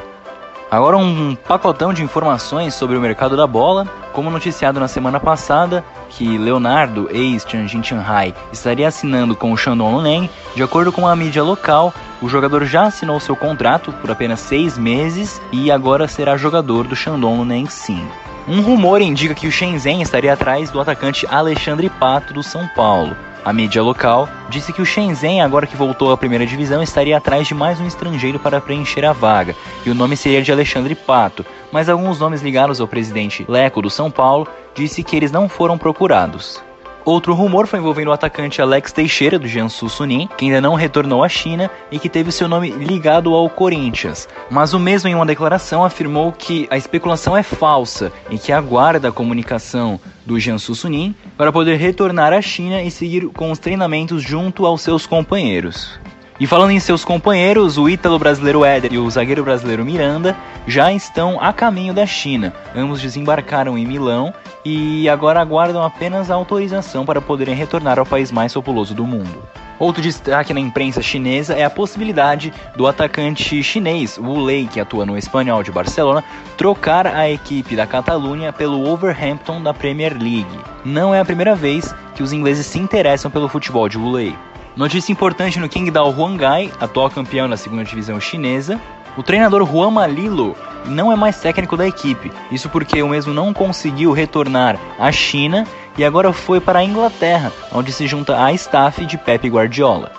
Agora 0.76 0.98
um 0.98 1.34
pacotão 1.34 1.90
de 1.90 2.02
informações 2.02 2.74
sobre 2.74 2.98
o 2.98 3.00
mercado 3.00 3.34
da 3.34 3.46
bola, 3.46 3.86
como 4.12 4.30
noticiado 4.30 4.78
na 4.78 4.86
semana 4.86 5.18
passada, 5.18 5.82
que 6.10 6.36
Leonardo, 6.36 7.08
ex-Tianjin 7.10 7.82
Shanghai, 7.82 8.34
estaria 8.52 8.86
assinando 8.86 9.34
com 9.34 9.52
o 9.52 9.56
Shandong 9.56 9.94
Luneng. 9.94 10.30
De 10.54 10.62
acordo 10.62 10.92
com 10.92 11.08
a 11.08 11.16
mídia 11.16 11.42
local, 11.42 11.94
o 12.20 12.28
jogador 12.28 12.66
já 12.66 12.82
assinou 12.82 13.18
seu 13.18 13.34
contrato 13.34 13.90
por 13.90 14.10
apenas 14.10 14.40
seis 14.40 14.76
meses 14.76 15.40
e 15.50 15.70
agora 15.70 16.06
será 16.06 16.36
jogador 16.36 16.86
do 16.86 16.94
Shandong 16.94 17.38
Luneng 17.38 17.70
sim. 17.70 18.06
Um 18.46 18.60
rumor 18.60 19.00
indica 19.00 19.34
que 19.34 19.46
o 19.46 19.50
Shenzhen 19.50 20.02
estaria 20.02 20.34
atrás 20.34 20.68
do 20.68 20.78
atacante 20.78 21.26
Alexandre 21.30 21.88
Pato 21.88 22.34
do 22.34 22.42
São 22.42 22.68
Paulo. 22.76 23.16
A 23.46 23.52
mídia 23.52 23.80
local 23.80 24.28
disse 24.48 24.72
que 24.72 24.82
o 24.82 24.84
Shenzhen, 24.84 25.40
agora 25.40 25.68
que 25.68 25.76
voltou 25.76 26.10
à 26.10 26.16
primeira 26.16 26.44
divisão, 26.44 26.82
estaria 26.82 27.16
atrás 27.16 27.46
de 27.46 27.54
mais 27.54 27.80
um 27.80 27.86
estrangeiro 27.86 28.40
para 28.40 28.60
preencher 28.60 29.04
a 29.04 29.12
vaga, 29.12 29.54
e 29.84 29.90
o 29.90 29.94
nome 29.94 30.16
seria 30.16 30.42
de 30.42 30.50
Alexandre 30.50 30.96
Pato, 30.96 31.46
mas 31.70 31.88
alguns 31.88 32.18
nomes 32.18 32.42
ligados 32.42 32.80
ao 32.80 32.88
presidente 32.88 33.46
Leco 33.48 33.80
do 33.80 33.88
São 33.88 34.10
Paulo 34.10 34.48
disse 34.74 35.00
que 35.04 35.14
eles 35.14 35.30
não 35.30 35.48
foram 35.48 35.78
procurados. 35.78 36.60
Outro 37.06 37.34
rumor 37.34 37.68
foi 37.68 37.78
envolvendo 37.78 38.08
o 38.08 38.12
atacante 38.12 38.60
Alex 38.60 38.90
Teixeira, 38.90 39.38
do 39.38 39.46
Jiangsu 39.46 39.88
Suning, 39.88 40.28
que 40.36 40.46
ainda 40.46 40.60
não 40.60 40.74
retornou 40.74 41.22
à 41.22 41.28
China 41.28 41.70
e 41.88 42.00
que 42.00 42.08
teve 42.08 42.32
seu 42.32 42.48
nome 42.48 42.70
ligado 42.70 43.32
ao 43.32 43.48
Corinthians. 43.48 44.28
Mas 44.50 44.74
o 44.74 44.80
mesmo, 44.80 45.08
em 45.08 45.14
uma 45.14 45.24
declaração, 45.24 45.84
afirmou 45.84 46.32
que 46.32 46.66
a 46.68 46.76
especulação 46.76 47.36
é 47.36 47.44
falsa 47.44 48.12
e 48.28 48.36
que 48.36 48.50
aguarda 48.50 49.08
a 49.08 49.12
comunicação 49.12 50.00
do 50.26 50.40
Jiangsu 50.40 50.74
Suning 50.74 51.14
para 51.36 51.52
poder 51.52 51.76
retornar 51.76 52.32
à 52.32 52.42
China 52.42 52.82
e 52.82 52.90
seguir 52.90 53.28
com 53.28 53.52
os 53.52 53.60
treinamentos 53.60 54.20
junto 54.20 54.66
aos 54.66 54.80
seus 54.80 55.06
companheiros. 55.06 56.00
E 56.40 56.46
falando 56.46 56.72
em 56.72 56.80
seus 56.80 57.04
companheiros, 57.04 57.78
o 57.78 57.88
ítalo 57.88 58.18
brasileiro 58.18 58.64
Éder 58.64 58.92
e 58.92 58.98
o 58.98 59.08
zagueiro 59.08 59.44
brasileiro 59.44 59.84
Miranda 59.84 60.36
já 60.66 60.92
estão 60.92 61.40
a 61.40 61.52
caminho 61.52 61.94
da 61.94 62.04
China. 62.04 62.52
Ambos 62.74 63.00
desembarcaram 63.00 63.78
em 63.78 63.86
Milão 63.86 64.34
e 64.68 65.08
agora 65.08 65.40
aguardam 65.40 65.80
apenas 65.84 66.28
a 66.28 66.34
autorização 66.34 67.06
para 67.06 67.20
poderem 67.20 67.54
retornar 67.54 68.00
ao 68.00 68.04
país 68.04 68.32
mais 68.32 68.52
populoso 68.52 68.96
do 68.96 69.06
mundo. 69.06 69.44
Outro 69.78 70.02
destaque 70.02 70.52
na 70.52 70.58
imprensa 70.58 71.00
chinesa 71.00 71.54
é 71.54 71.64
a 71.64 71.70
possibilidade 71.70 72.52
do 72.74 72.88
atacante 72.88 73.62
chinês 73.62 74.18
Wu 74.18 74.40
Lei, 74.40 74.66
que 74.66 74.80
atua 74.80 75.06
no 75.06 75.16
Espanhol 75.16 75.62
de 75.62 75.70
Barcelona, 75.70 76.24
trocar 76.56 77.06
a 77.06 77.30
equipe 77.30 77.76
da 77.76 77.86
Catalunha 77.86 78.52
pelo 78.52 78.82
Wolverhampton 78.82 79.62
da 79.62 79.72
Premier 79.72 80.14
League. 80.14 80.58
Não 80.84 81.14
é 81.14 81.20
a 81.20 81.24
primeira 81.24 81.54
vez 81.54 81.94
que 82.16 82.22
os 82.24 82.32
ingleses 82.32 82.66
se 82.66 82.80
interessam 82.80 83.30
pelo 83.30 83.48
futebol 83.48 83.88
de 83.88 83.96
Wu 83.96 84.10
Lei. 84.10 84.36
Notícia 84.74 85.12
importante 85.12 85.60
no 85.60 85.68
Qingdao 85.68 86.10
Huangai, 86.10 86.72
atual 86.80 87.08
campeão 87.08 87.48
da 87.48 87.56
segunda 87.56 87.84
divisão 87.84 88.18
chinesa. 88.18 88.80
O 89.16 89.22
treinador 89.22 89.66
Juan 89.66 89.90
Malilo 89.90 90.54
não 90.84 91.10
é 91.10 91.16
mais 91.16 91.40
técnico 91.40 91.76
da 91.76 91.86
equipe. 91.86 92.30
Isso 92.52 92.68
porque 92.68 93.02
o 93.02 93.08
mesmo 93.08 93.32
não 93.32 93.52
conseguiu 93.52 94.12
retornar 94.12 94.78
à 94.98 95.10
China 95.10 95.66
e 95.96 96.04
agora 96.04 96.32
foi 96.32 96.60
para 96.60 96.80
a 96.80 96.84
Inglaterra, 96.84 97.50
onde 97.72 97.92
se 97.92 98.06
junta 98.06 98.44
à 98.44 98.52
staff 98.52 99.04
de 99.06 99.16
Pep 99.16 99.48
Guardiola. 99.48 100.12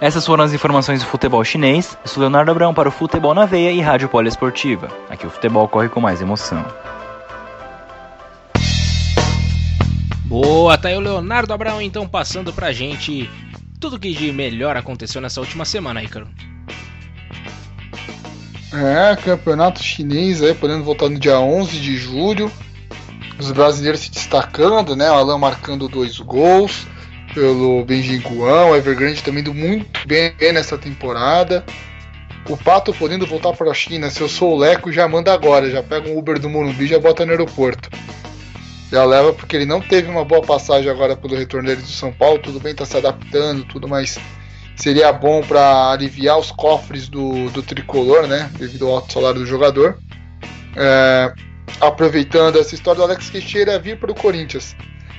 Essas 0.00 0.26
foram 0.26 0.42
as 0.42 0.52
informações 0.52 1.00
do 1.00 1.06
futebol 1.06 1.44
chinês. 1.44 1.96
Eu 2.02 2.08
sou 2.08 2.22
Leonardo 2.22 2.50
Abrão 2.50 2.74
para 2.74 2.88
o 2.88 2.92
Futebol 2.92 3.34
na 3.34 3.44
Veia 3.44 3.70
e 3.70 3.80
Rádio 3.80 4.08
Poliesportiva. 4.08 4.88
Aqui 5.08 5.26
o 5.26 5.30
futebol 5.30 5.68
corre 5.68 5.88
com 5.88 6.00
mais 6.00 6.20
emoção. 6.20 6.64
Boa, 10.24 10.78
tá 10.78 10.88
aí 10.88 10.96
o 10.96 11.00
Leonardo 11.00 11.52
Abrão 11.52 11.82
então 11.82 12.08
passando 12.08 12.52
pra 12.52 12.72
gente 12.72 13.28
tudo 13.78 13.98
que 13.98 14.12
de 14.12 14.32
melhor 14.32 14.76
aconteceu 14.76 15.20
nessa 15.20 15.40
última 15.40 15.64
semana, 15.64 16.02
Ícaro. 16.02 16.26
É, 18.72 19.16
campeonato 19.16 19.82
chinês 19.82 20.42
aí, 20.42 20.54
podendo 20.54 20.84
voltar 20.84 21.08
no 21.08 21.18
dia 21.18 21.40
11 21.40 21.78
de 21.78 21.96
julho. 21.96 22.50
Os 23.38 23.50
brasileiros 23.50 24.00
se 24.00 24.10
destacando, 24.10 24.94
né? 24.94 25.10
O 25.10 25.14
Alan 25.14 25.38
marcando 25.38 25.88
dois 25.88 26.18
gols 26.18 26.86
pelo 27.34 27.84
Benjin 27.84 28.18
Guan, 28.18 28.66
o 28.66 28.76
Evergrande 28.76 29.22
também 29.22 29.40
indo 29.40 29.54
muito 29.54 30.06
bem 30.06 30.34
nessa 30.52 30.76
temporada. 30.76 31.64
O 32.48 32.56
Pato 32.56 32.92
podendo 32.92 33.26
voltar 33.26 33.52
para 33.52 33.70
a 33.70 33.74
China, 33.74 34.10
se 34.10 34.20
eu 34.20 34.28
sou 34.28 34.54
o 34.54 34.58
Leco, 34.58 34.90
já 34.92 35.06
manda 35.06 35.32
agora, 35.32 35.70
já 35.70 35.82
pega 35.82 36.08
um 36.08 36.18
Uber 36.18 36.38
do 36.38 36.48
Morumbi 36.48 36.84
e 36.84 36.88
já 36.88 36.98
bota 36.98 37.24
no 37.24 37.32
aeroporto. 37.32 37.88
Já 38.90 39.04
leva 39.04 39.32
porque 39.32 39.56
ele 39.56 39.66
não 39.66 39.80
teve 39.80 40.08
uma 40.08 40.24
boa 40.24 40.42
passagem 40.42 40.90
agora 40.90 41.16
pelo 41.16 41.36
retorno 41.36 41.68
dele 41.68 41.82
do 41.82 41.88
São 41.88 42.12
Paulo, 42.12 42.40
tudo 42.40 42.58
bem, 42.58 42.74
tá 42.74 42.84
se 42.84 42.96
adaptando, 42.96 43.64
tudo, 43.64 43.86
mas 43.86 44.18
seria 44.80 45.12
bom 45.12 45.42
para 45.42 45.90
aliviar 45.92 46.38
os 46.38 46.50
cofres 46.50 47.08
do, 47.08 47.50
do 47.50 47.62
tricolor, 47.62 48.26
né? 48.26 48.50
Devido 48.58 48.86
ao 48.86 48.96
alto 48.96 49.12
salário 49.12 49.40
do 49.40 49.46
jogador. 49.46 49.98
É, 50.76 51.32
aproveitando 51.80 52.58
essa 52.58 52.74
história 52.74 52.98
do 52.98 53.04
Alex 53.04 53.28
Teixeira 53.30 53.78
vir 53.78 53.98
para 53.98 54.10
o 54.10 54.14
Corinthians. 54.14 54.74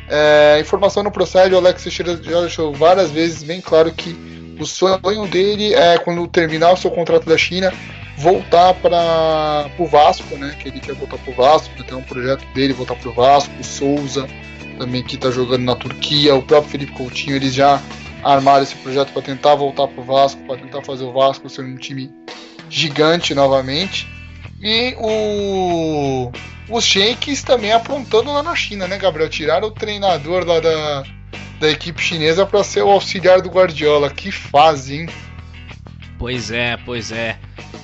É, 0.09 0.59
informação 0.59 1.03
não 1.03 1.11
procede, 1.11 1.53
o 1.53 1.57
Alex 1.57 1.83
Teixeira 1.83 2.19
já 2.21 2.41
deixou 2.41 2.73
várias 2.73 3.11
vezes 3.11 3.43
bem 3.43 3.61
claro 3.61 3.91
que 3.91 4.55
o 4.59 4.65
sonho 4.65 5.27
dele 5.27 5.73
é, 5.73 5.97
quando 5.99 6.27
terminar 6.27 6.73
o 6.73 6.77
seu 6.77 6.91
contrato 6.91 7.25
da 7.25 7.37
China, 7.37 7.71
voltar 8.17 8.73
para 8.73 9.69
o 9.77 9.85
Vasco, 9.85 10.35
né? 10.37 10.55
Que 10.59 10.69
ele 10.69 10.79
quer 10.79 10.95
voltar 10.95 11.17
para 11.17 11.31
o 11.31 11.35
Vasco, 11.35 11.83
tem 11.83 11.97
um 11.97 12.03
projeto 12.03 12.45
dele 12.53 12.73
voltar 12.73 12.95
para 12.95 13.09
o 13.09 13.13
Vasco, 13.13 13.53
o 13.59 13.63
Souza 13.63 14.27
também 14.77 15.03
que 15.03 15.15
está 15.15 15.29
jogando 15.29 15.63
na 15.63 15.75
Turquia, 15.75 16.33
o 16.33 16.41
próprio 16.41 16.71
Felipe 16.71 16.93
Coutinho, 16.93 17.35
eles 17.35 17.53
já 17.53 17.79
armaram 18.23 18.63
esse 18.63 18.75
projeto 18.75 19.11
para 19.13 19.21
tentar 19.21 19.55
voltar 19.55 19.87
para 19.87 20.01
o 20.01 20.03
Vasco, 20.03 20.41
para 20.45 20.57
tentar 20.57 20.81
fazer 20.83 21.03
o 21.03 21.11
Vasco 21.11 21.49
ser 21.49 21.63
um 21.63 21.75
time 21.75 22.11
gigante 22.69 23.33
novamente. 23.33 24.07
E 24.61 24.95
o, 24.99 26.31
os 26.69 26.85
Shakes 26.85 27.43
também 27.43 27.71
aprontando 27.71 28.31
lá 28.31 28.43
na 28.43 28.55
China, 28.55 28.87
né, 28.87 28.97
Gabriel? 28.97 29.29
Tiraram 29.29 29.67
o 29.67 29.71
treinador 29.71 30.45
lá 30.45 30.59
da, 30.59 31.03
da 31.59 31.69
equipe 31.69 32.01
chinesa 32.01 32.45
para 32.45 32.63
ser 32.63 32.83
o 32.83 32.89
auxiliar 32.89 33.41
do 33.41 33.49
Guardiola. 33.49 34.09
Que 34.09 34.31
fase, 34.31 34.97
hein? 34.97 35.09
Pois 36.19 36.51
é, 36.51 36.77
pois 36.77 37.11
é. 37.11 37.39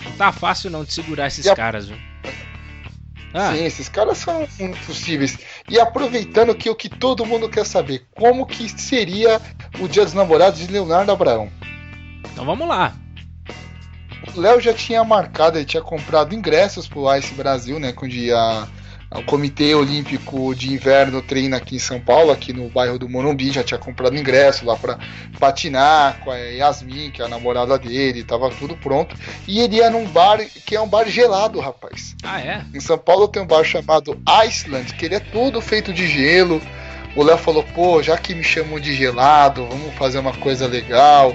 Não 0.06 0.12
tá 0.12 0.32
fácil 0.32 0.70
não 0.70 0.84
de 0.84 0.94
segurar 0.94 1.28
esses 1.28 1.48
a... 1.48 1.56
caras, 1.56 1.88
viu? 1.88 1.98
Ah. 3.34 3.54
Sim, 3.54 3.66
esses 3.66 3.90
caras 3.90 4.18
são 4.18 4.48
impossíveis. 4.60 5.38
E 5.70 5.80
aproveitando 5.80 6.56
que 6.56 6.70
o 6.70 6.76
que 6.76 6.90
todo 6.90 7.26
mundo 7.26 7.50
quer 7.50 7.66
saber, 7.66 8.06
como 8.16 8.46
que 8.46 8.70
seria 8.70 9.42
o 9.80 9.88
Dia 9.88 10.06
dos 10.06 10.14
Namorados 10.14 10.60
de 10.60 10.72
Leonardo 10.72 11.12
Abraão? 11.12 11.52
Então 12.32 12.46
vamos 12.46 12.68
lá. 12.68 12.96
O 14.36 14.40
Léo 14.40 14.62
já 14.62 14.74
tinha 14.74 15.04
marcado, 15.04 15.58
ele 15.58 15.66
tinha 15.66 15.82
comprado 15.82 16.36
ingressos 16.36 16.88
pro 16.88 17.14
Ice 17.16 17.34
Brasil, 17.34 17.80
né? 17.80 17.92
Quando 17.92 18.14
ia 18.14 18.68
o 19.10 19.24
Comitê 19.24 19.74
Olímpico 19.74 20.54
de 20.54 20.74
Inverno 20.74 21.22
treina 21.22 21.58
aqui 21.58 21.78
em 21.78 21.80
São 21.80 22.00
Paulo, 22.00 22.32
aqui 22.32 22.52
no 22.52 22.70
bairro 22.70 23.00
do 23.00 23.08
Morumbi, 23.08 23.52
já 23.52 23.64
tinha 23.64 23.78
comprado 23.78 24.18
ingresso 24.18 24.66
lá 24.66 24.76
para 24.76 25.00
patinar 25.40 26.20
com 26.20 26.30
a 26.30 26.38
Yasmin, 26.38 27.12
que 27.12 27.22
é 27.22 27.26
a 27.26 27.30
namorada 27.30 27.78
dele, 27.80 28.24
tava 28.24 28.50
tudo 28.50 28.76
pronto. 28.76 29.16
E 29.48 29.62
ele 29.62 29.78
ia 29.78 29.90
num 29.90 30.06
bar 30.06 30.40
que 30.66 30.76
é 30.76 30.82
um 30.82 30.88
bar 30.88 31.08
gelado, 31.08 31.60
rapaz. 31.60 32.16
Ah, 32.22 32.42
é? 32.42 32.66
Em 32.74 32.80
São 32.82 32.98
Paulo 32.98 33.30
tem 33.30 33.42
um 33.42 33.48
bar 33.48 33.64
chamado 33.64 34.22
Iceland, 34.28 34.94
que 34.94 35.06
ele 35.06 35.16
é 35.16 35.20
tudo 35.20 35.62
feito 35.62 35.94
de 35.94 36.06
gelo. 36.06 36.62
O 37.16 37.24
Léo 37.24 37.38
falou, 37.38 37.64
pô, 37.64 38.04
já 38.04 38.18
que 38.18 38.36
me 38.36 38.44
chamam 38.44 38.80
de 38.80 38.94
gelado, 38.94 39.66
vamos 39.68 39.96
fazer 39.96 40.20
uma 40.20 40.34
coisa 40.34 40.68
legal. 40.68 41.34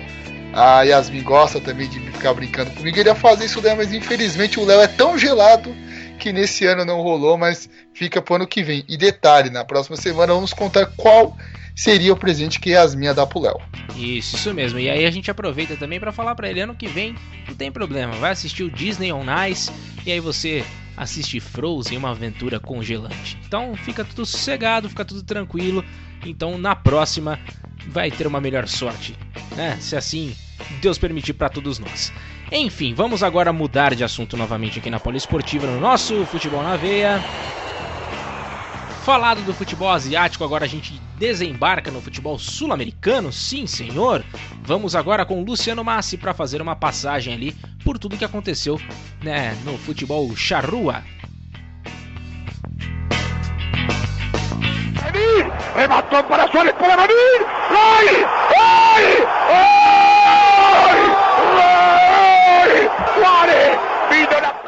A 0.53 0.83
Yasmin 0.83 1.23
gosta 1.23 1.59
também 1.59 1.89
de 1.89 1.99
ficar 1.99 2.35
brincando 2.35 2.71
comigo. 2.73 2.99
Ele 2.99 3.09
ia 3.09 3.15
fazer 3.15 3.47
isso 3.47 3.63
daí, 3.63 3.75
mas 3.75 3.95
infelizmente 3.95 4.61
o 4.61 4.65
Léo 4.67 4.83
é 4.83 4.87
tão 4.87 5.17
gelado 5.17 5.75
que 6.23 6.33
nesse 6.33 6.65
ano 6.67 6.85
não 6.85 7.03
rolou, 7.03 7.37
mas 7.37 7.69
fica 7.93 8.23
pro 8.23 8.37
ano 8.37 8.47
que 8.47 8.63
vem. 8.63 8.85
E 8.89 8.97
detalhe, 8.97 9.51
na 9.51 9.65
próxima 9.65 9.97
semana 9.97 10.33
vamos 10.33 10.53
contar 10.53 10.87
qual 10.97 11.37
seria 11.75 12.13
o 12.13 12.17
presente 12.17 12.61
que 12.61 12.71
Yasmin 12.71 13.07
ia 13.07 13.15
dar 13.15 13.27
pro 13.27 13.41
Léo. 13.41 13.61
Isso, 13.97 14.37
isso 14.37 14.55
mesmo. 14.55 14.79
E 14.79 14.89
aí 14.89 15.05
a 15.05 15.11
gente 15.11 15.31
aproveita 15.31 15.77
também 15.77 16.01
para 16.01 16.13
falar 16.13 16.35
para 16.35 16.49
ele 16.49 16.61
ano 16.61 16.75
que 16.75 16.87
vem, 16.87 17.15
não 17.47 17.55
tem 17.55 17.71
problema, 17.71 18.15
vai 18.15 18.33
assistir 18.33 18.63
o 18.63 18.71
Disney 18.71 19.13
on 19.13 19.25
Ice 19.49 19.71
e 20.05 20.13
aí 20.13 20.21
você 20.21 20.65
assiste 20.97 21.41
Frozen, 21.41 21.99
uma 21.99 22.11
aventura 22.11 22.61
congelante. 22.61 23.39
Então 23.47 23.75
fica 23.77 24.05
tudo 24.05 24.27
sossegado, 24.27 24.89
fica 24.89 25.05
tudo 25.05 25.23
tranquilo. 25.23 25.85
Então 26.25 26.59
na 26.59 26.77
próxima 26.77 27.39
vai 27.89 28.11
ter 28.11 28.27
uma 28.27 28.41
melhor 28.41 28.69
sorte, 28.69 29.17
né? 29.57 29.77
Se 29.81 29.97
assim 29.97 30.35
Deus 30.81 30.99
permitir 30.99 31.33
para 31.33 31.49
todos 31.49 31.79
nós. 31.79 32.13
Enfim, 32.51 32.95
vamos 32.95 33.23
agora 33.23 33.53
mudar 33.53 33.95
de 33.95 34.05
assunto 34.05 34.37
novamente 34.37 34.79
aqui 34.79 34.91
na 34.91 35.01
Poliesportiva, 35.01 35.67
no 35.67 35.81
nosso 35.81 36.25
Futebol 36.27 36.63
na 36.63 36.77
Veia. 36.77 37.23
Falado 39.05 39.43
do 39.43 39.53
futebol 39.53 39.91
asiático, 39.91 40.45
agora 40.45 40.65
a 40.65 40.69
gente 40.69 41.01
desembarca 41.19 41.91
no 41.91 42.01
futebol 42.01 42.39
sul-americano, 42.39 43.33
sim 43.33 43.67
senhor. 43.67 44.25
Vamos 44.63 44.95
agora 44.95 45.27
com 45.27 45.43
Luciano 45.43 45.83
Massi 45.83 46.17
para 46.17 46.33
fazer 46.33 46.63
uma 46.63 46.77
passagem 46.77 47.35
ali 47.35 47.53
por 47.85 47.99
tudo 47.99 48.17
que 48.17 48.25
aconteceu 48.25 48.81
né, 49.21 49.59
no 49.65 49.77
futebol 49.77 50.37
charrua. 50.37 51.03
Rematou 55.75 56.23
para 56.25 56.49
Soares 56.53 56.75
para 56.75 56.95
David. 56.95 57.43
¡Ay! 57.71 58.07
¡Ay! 58.57 59.05
¡Ay! 59.59 60.97
¡Ay! 61.59 62.91
Suárez 63.17 63.79
vino 64.11 64.41
la... 64.41 64.62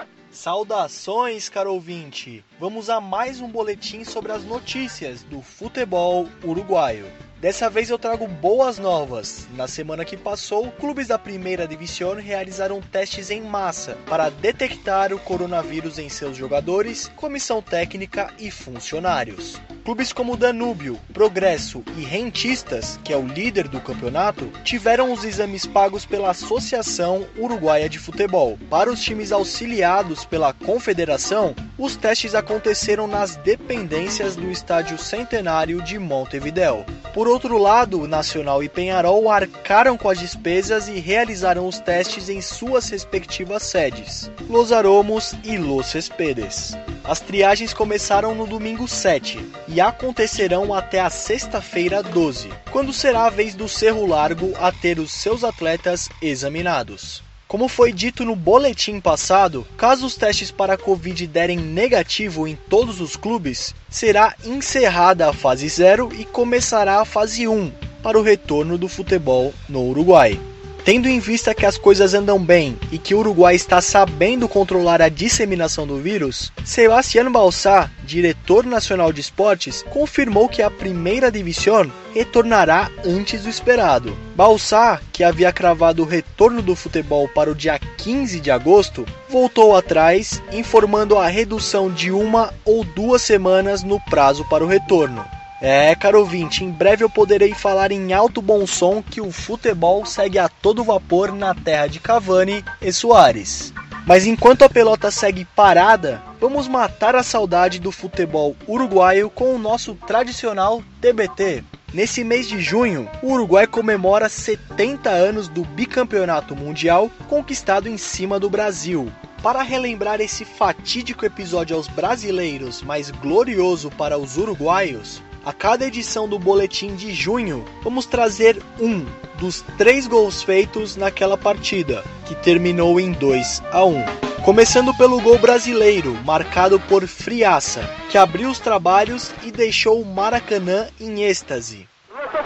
Saudações, 0.44 1.48
caro 1.48 1.72
ouvinte! 1.72 2.44
Vamos 2.60 2.90
a 2.90 3.00
mais 3.00 3.40
um 3.40 3.48
boletim 3.48 4.04
sobre 4.04 4.30
as 4.30 4.44
notícias 4.44 5.22
do 5.22 5.40
futebol 5.40 6.28
uruguaio. 6.44 7.10
Dessa 7.44 7.68
vez 7.68 7.90
eu 7.90 7.98
trago 7.98 8.26
boas 8.26 8.78
novas. 8.78 9.46
Na 9.54 9.68
semana 9.68 10.02
que 10.02 10.16
passou, 10.16 10.70
clubes 10.70 11.08
da 11.08 11.18
primeira 11.18 11.68
divisão 11.68 12.14
realizaram 12.14 12.80
testes 12.80 13.30
em 13.30 13.42
massa 13.42 13.98
para 14.06 14.30
detectar 14.30 15.12
o 15.12 15.18
coronavírus 15.18 15.98
em 15.98 16.08
seus 16.08 16.38
jogadores, 16.38 17.12
comissão 17.14 17.60
técnica 17.60 18.32
e 18.38 18.50
funcionários. 18.50 19.60
Clubes 19.84 20.14
como 20.14 20.38
Danúbio, 20.38 20.98
Progresso 21.12 21.84
e 21.98 22.00
Rentistas, 22.00 22.98
que 23.04 23.12
é 23.12 23.16
o 23.18 23.26
líder 23.26 23.68
do 23.68 23.78
campeonato, 23.78 24.46
tiveram 24.64 25.12
os 25.12 25.22
exames 25.24 25.66
pagos 25.66 26.06
pela 26.06 26.30
Associação 26.30 27.26
Uruguaia 27.36 27.86
de 27.86 27.98
Futebol. 27.98 28.58
Para 28.70 28.90
os 28.90 29.02
times 29.02 29.30
auxiliados 29.30 30.24
pela 30.24 30.54
Confederação, 30.54 31.54
os 31.76 31.96
testes 31.96 32.34
aconteceram 32.34 33.06
nas 33.06 33.36
dependências 33.36 34.34
do 34.34 34.50
Estádio 34.50 34.96
Centenário 34.96 35.82
de 35.82 35.98
Montevideo. 35.98 36.86
Por 37.12 37.28
outro 37.34 37.58
lado, 37.58 38.06
Nacional 38.06 38.62
e 38.62 38.68
Penharol 38.68 39.28
arcaram 39.28 39.98
com 39.98 40.08
as 40.08 40.20
despesas 40.20 40.86
e 40.86 41.00
realizaram 41.00 41.66
os 41.66 41.80
testes 41.80 42.28
em 42.28 42.40
suas 42.40 42.88
respectivas 42.88 43.64
sedes, 43.64 44.30
Los 44.48 44.70
Aromos 44.70 45.34
e 45.42 45.58
Los 45.58 45.86
Cespedes. 45.86 46.76
As 47.02 47.18
triagens 47.18 47.74
começaram 47.74 48.36
no 48.36 48.46
domingo 48.46 48.86
7 48.86 49.44
e 49.66 49.80
acontecerão 49.80 50.72
até 50.72 51.00
a 51.00 51.10
sexta-feira 51.10 52.04
12, 52.04 52.50
quando 52.70 52.92
será 52.92 53.26
a 53.26 53.30
vez 53.30 53.54
do 53.54 53.68
Cerro 53.68 54.06
Largo 54.06 54.52
a 54.60 54.70
ter 54.70 55.00
os 55.00 55.10
seus 55.10 55.42
atletas 55.42 56.08
examinados. 56.22 57.23
Como 57.54 57.68
foi 57.68 57.92
dito 57.92 58.24
no 58.24 58.34
boletim 58.34 58.98
passado, 58.98 59.64
caso 59.76 60.06
os 60.06 60.16
testes 60.16 60.50
para 60.50 60.74
a 60.74 60.76
Covid 60.76 61.24
derem 61.28 61.56
negativo 61.56 62.48
em 62.48 62.56
todos 62.68 63.00
os 63.00 63.14
clubes, 63.14 63.72
será 63.88 64.34
encerrada 64.44 65.30
a 65.30 65.32
fase 65.32 65.68
0 65.68 66.10
e 66.18 66.24
começará 66.24 67.00
a 67.00 67.04
fase 67.04 67.46
1 67.46 67.70
para 68.02 68.18
o 68.18 68.22
retorno 68.22 68.76
do 68.76 68.88
futebol 68.88 69.54
no 69.68 69.88
Uruguai. 69.88 70.36
Tendo 70.84 71.08
em 71.08 71.18
vista 71.18 71.54
que 71.54 71.64
as 71.64 71.78
coisas 71.78 72.12
andam 72.12 72.38
bem 72.38 72.78
e 72.92 72.98
que 72.98 73.14
o 73.14 73.20
Uruguai 73.20 73.54
está 73.54 73.80
sabendo 73.80 74.46
controlar 74.46 75.00
a 75.00 75.08
disseminação 75.08 75.86
do 75.86 75.96
vírus, 75.96 76.52
Sebastián 76.62 77.32
Balsá, 77.32 77.90
diretor 78.04 78.66
nacional 78.66 79.10
de 79.10 79.22
esportes, 79.22 79.82
confirmou 79.88 80.46
que 80.46 80.60
a 80.60 80.70
primeira 80.70 81.32
divisão 81.32 81.90
retornará 82.12 82.90
antes 83.02 83.44
do 83.44 83.48
esperado. 83.48 84.14
Balsá, 84.36 85.00
que 85.10 85.24
havia 85.24 85.50
cravado 85.50 86.02
o 86.02 86.06
retorno 86.06 86.60
do 86.60 86.76
futebol 86.76 87.26
para 87.28 87.50
o 87.50 87.54
dia 87.54 87.78
15 87.78 88.38
de 88.38 88.50
agosto, 88.50 89.06
voltou 89.30 89.74
atrás, 89.74 90.42
informando 90.52 91.16
a 91.16 91.26
redução 91.28 91.90
de 91.90 92.10
uma 92.10 92.52
ou 92.62 92.84
duas 92.84 93.22
semanas 93.22 93.82
no 93.82 93.98
prazo 93.98 94.44
para 94.50 94.62
o 94.62 94.68
retorno. 94.68 95.24
É, 95.60 95.94
caro 95.94 96.18
ouvinte, 96.18 96.64
em 96.64 96.70
breve 96.70 97.04
eu 97.04 97.08
poderei 97.08 97.54
falar 97.54 97.92
em 97.92 98.12
alto 98.12 98.42
bom 98.42 98.66
som 98.66 99.02
que 99.02 99.20
o 99.20 99.30
futebol 99.30 100.04
segue 100.04 100.38
a 100.38 100.48
todo 100.48 100.84
vapor 100.84 101.32
na 101.32 101.54
terra 101.54 101.86
de 101.86 102.00
Cavani 102.00 102.64
e 102.82 102.92
Soares. 102.92 103.72
Mas 104.06 104.26
enquanto 104.26 104.62
a 104.62 104.68
pelota 104.68 105.10
segue 105.10 105.44
parada, 105.44 106.22
vamos 106.40 106.68
matar 106.68 107.14
a 107.16 107.22
saudade 107.22 107.78
do 107.78 107.90
futebol 107.90 108.54
uruguaio 108.68 109.30
com 109.30 109.54
o 109.54 109.58
nosso 109.58 109.94
tradicional 109.94 110.82
TBT. 111.00 111.64
Nesse 111.94 112.24
mês 112.24 112.48
de 112.48 112.60
junho, 112.60 113.08
o 113.22 113.32
Uruguai 113.32 113.68
comemora 113.68 114.28
70 114.28 115.08
anos 115.08 115.46
do 115.46 115.64
bicampeonato 115.64 116.56
mundial 116.56 117.08
conquistado 117.28 117.88
em 117.88 117.96
cima 117.96 118.40
do 118.40 118.50
Brasil. 118.50 119.12
Para 119.40 119.62
relembrar 119.62 120.20
esse 120.20 120.44
fatídico 120.44 121.24
episódio 121.24 121.76
aos 121.76 121.86
brasileiros, 121.86 122.82
mas 122.82 123.12
glorioso 123.12 123.90
para 123.92 124.18
os 124.18 124.36
uruguaios, 124.36 125.22
a 125.44 125.52
cada 125.52 125.84
edição 125.86 126.28
do 126.28 126.38
boletim 126.38 126.94
de 126.94 127.12
junho, 127.12 127.64
vamos 127.82 128.06
trazer 128.06 128.62
um 128.80 129.04
dos 129.36 129.62
três 129.76 130.06
gols 130.06 130.42
feitos 130.42 130.96
naquela 130.96 131.36
partida, 131.36 132.02
que 132.26 132.34
terminou 132.34 132.98
em 132.98 133.12
2 133.12 133.62
a 133.70 133.84
1. 133.84 134.04
Começando 134.44 134.94
pelo 134.94 135.20
gol 135.20 135.38
brasileiro, 135.38 136.16
marcado 136.24 136.78
por 136.80 137.06
Friaça, 137.06 137.88
que 138.10 138.18
abriu 138.18 138.50
os 138.50 138.58
trabalhos 138.58 139.32
e 139.42 139.50
deixou 139.50 140.00
o 140.00 140.04
Maracanã 140.04 140.88
em 141.00 141.22
êxtase. 141.22 141.88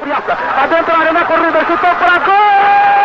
Friaça, 0.00 0.32
adentro 0.32 1.12
na 1.12 1.24
corrida, 1.24 1.60
chutou 1.60 1.94
para 1.96 2.18
gol! 2.18 2.97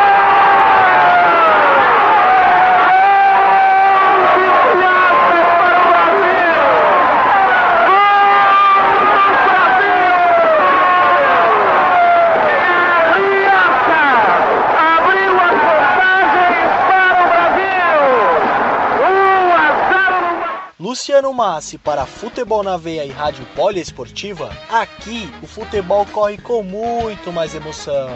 Luciano 20.93 21.33
Massi 21.33 21.79
para 21.79 22.05
Futebol 22.05 22.61
na 22.61 22.77
Veia 22.77 23.03
e 23.03 23.09
Rádio 23.09 23.43
Poliesportiva, 23.55 24.55
aqui 24.69 25.27
o 25.41 25.47
futebol 25.47 26.05
corre 26.05 26.37
com 26.37 26.61
muito 26.61 27.33
mais 27.33 27.55
emoção. 27.55 28.09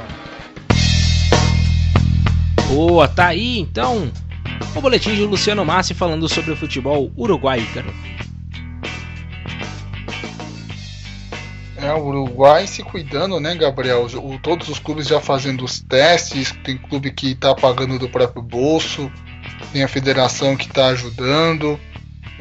Boa, 2.67 3.07
tá 3.07 3.29
aí 3.29 3.57
então 3.57 4.11
o 4.75 4.79
boletim 4.79 5.15
de 5.15 5.23
Luciano 5.23 5.65
Massi 5.65 5.95
falando 5.95 6.29
sobre 6.29 6.51
o 6.51 6.55
futebol 6.55 7.11
uruguai, 7.17 7.67
cara. 7.73 7.87
É, 11.77 11.91
o 11.93 12.05
Uruguai 12.05 12.67
se 12.67 12.83
cuidando, 12.83 13.39
né, 13.39 13.55
Gabriel? 13.55 14.05
O, 14.05 14.37
todos 14.37 14.69
os 14.69 14.77
clubes 14.77 15.07
já 15.07 15.19
fazendo 15.19 15.65
os 15.65 15.79
testes, 15.79 16.51
tem 16.63 16.77
clube 16.77 17.11
que 17.11 17.33
tá 17.33 17.55
pagando 17.55 17.97
do 17.97 18.07
próprio 18.07 18.43
bolso, 18.43 19.11
tem 19.73 19.83
a 19.83 19.87
federação 19.87 20.55
que 20.55 20.67
tá 20.67 20.89
ajudando. 20.89 21.79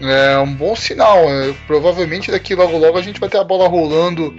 É 0.00 0.38
um 0.38 0.52
bom 0.52 0.76
sinal. 0.76 1.28
É, 1.30 1.54
provavelmente 1.66 2.30
daqui 2.30 2.54
logo 2.54 2.76
logo 2.76 2.98
a 2.98 3.02
gente 3.02 3.20
vai 3.20 3.28
ter 3.28 3.38
a 3.38 3.44
bola 3.44 3.68
rolando 3.68 4.34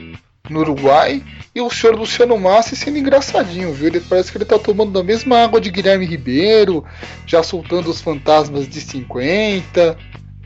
no 0.50 0.60
Uruguai 0.62 1.22
e 1.54 1.62
o 1.62 1.70
senhor 1.70 1.96
Luciano 1.96 2.38
Massi 2.38 2.76
sendo 2.76 2.98
engraçadinho, 2.98 3.74
viu? 3.74 3.88
Ele 3.88 4.00
parece 4.00 4.32
que 4.32 4.38
ele 4.38 4.46
tá 4.46 4.58
tomando 4.58 4.92
da 4.92 5.04
mesma 5.04 5.44
água 5.44 5.60
de 5.60 5.72
Guilherme 5.72 6.06
Ribeiro, 6.06 6.86
já 7.26 7.44
soltando 7.44 7.90
os 7.90 8.02
fantasmas 8.02 8.68
de 8.68 8.80
50. 8.80 9.98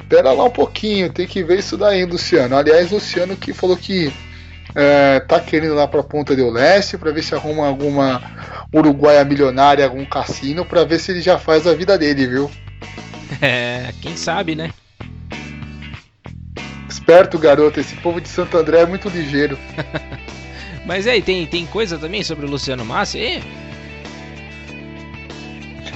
Pera 0.09 0.31
lá 0.31 0.45
um 0.45 0.49
pouquinho, 0.49 1.11
tem 1.11 1.27
que 1.27 1.43
ver 1.43 1.59
isso 1.59 1.77
daí, 1.77 2.05
Luciano. 2.05 2.55
Aliás, 2.55 2.91
Luciano 2.91 3.35
que 3.35 3.53
falou 3.53 3.77
que 3.77 4.11
é, 4.73 5.19
tá 5.21 5.39
querendo 5.39 5.75
lá 5.75 5.87
pra 5.87 6.03
Ponta 6.03 6.35
do 6.35 6.49
Leste 6.49 6.97
para 6.97 7.11
ver 7.11 7.23
se 7.23 7.35
arruma 7.35 7.67
alguma 7.67 8.21
Uruguaia 8.73 9.23
milionária, 9.23 9.85
algum 9.85 10.05
cassino, 10.05 10.65
para 10.65 10.85
ver 10.85 10.99
se 10.99 11.11
ele 11.11 11.21
já 11.21 11.37
faz 11.37 11.67
a 11.67 11.73
vida 11.73 11.97
dele, 11.97 12.27
viu? 12.27 12.51
É, 13.41 13.93
quem 14.01 14.17
sabe, 14.17 14.55
né? 14.55 14.71
Esperto, 16.91 17.39
garoto. 17.39 17.79
Esse 17.79 17.95
povo 17.95 18.19
de 18.19 18.27
Santo 18.27 18.57
André 18.57 18.81
é 18.81 18.85
muito 18.85 19.07
ligeiro. 19.07 19.57
Mas 20.85 21.07
aí, 21.07 21.21
tem, 21.21 21.45
tem 21.45 21.65
coisa 21.65 21.97
também 21.97 22.21
sobre 22.21 22.45
o 22.45 22.49
Luciano 22.49 22.83
Massi 22.83 23.17
aí? 23.17 23.43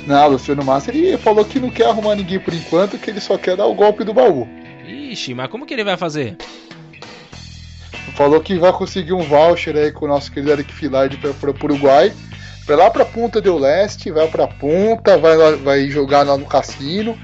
Não, 0.07 0.27
o 0.27 0.31
Luciano 0.31 0.63
Massi 0.63 0.91
ele 0.91 1.17
falou 1.17 1.43
que 1.43 1.59
não 1.59 1.69
quer 1.69 1.87
arrumar 1.87 2.15
ninguém 2.15 2.39
por 2.39 2.53
enquanto, 2.53 2.97
que 2.97 3.09
ele 3.09 3.19
só 3.19 3.37
quer 3.37 3.57
dar 3.57 3.65
o 3.65 3.73
golpe 3.73 4.03
do 4.03 4.13
baú. 4.13 4.47
Ixi, 4.85 5.33
mas 5.33 5.49
como 5.49 5.65
que 5.65 5.73
ele 5.73 5.83
vai 5.83 5.97
fazer? 5.97 6.37
Falou 8.15 8.39
que 8.39 8.57
vai 8.57 8.71
conseguir 8.71 9.13
um 9.13 9.23
voucher 9.23 9.75
aí 9.75 9.91
com 9.91 10.05
o 10.05 10.07
nosso 10.07 10.31
querido 10.31 10.53
Eric 10.53 10.71
Filard 10.71 11.17
para 11.17 11.49
o 11.49 11.55
Uruguai. 11.63 12.13
Vai 12.65 12.77
lá 12.77 12.89
pra 12.89 13.03
Punta 13.03 13.41
del 13.41 13.57
Leste, 13.57 14.11
vai 14.11 14.27
pra 14.27 14.47
Punta, 14.47 15.17
vai, 15.17 15.35
lá, 15.35 15.51
vai 15.57 15.89
jogar 15.89 16.25
lá 16.25 16.37
no 16.37 16.45
cassino. 16.45 17.17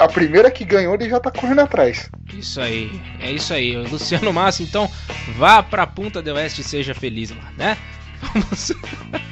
A 0.00 0.08
primeira 0.08 0.50
que 0.50 0.64
ganhou, 0.64 0.94
ele 0.94 1.08
já 1.08 1.18
tá 1.18 1.30
correndo 1.30 1.60
atrás. 1.60 2.10
Isso 2.34 2.60
aí, 2.60 3.00
é 3.20 3.32
isso 3.32 3.52
aí. 3.52 3.76
Luciano 3.76 4.32
Massa, 4.32 4.62
então, 4.62 4.90
vá 5.36 5.62
pra 5.62 5.86
Punta 5.86 6.20
del 6.20 6.36
Oeste 6.36 6.60
e 6.60 6.64
seja 6.64 6.94
feliz 6.94 7.30
lá, 7.30 7.52
né? 7.56 7.76
Vamos 8.20 8.72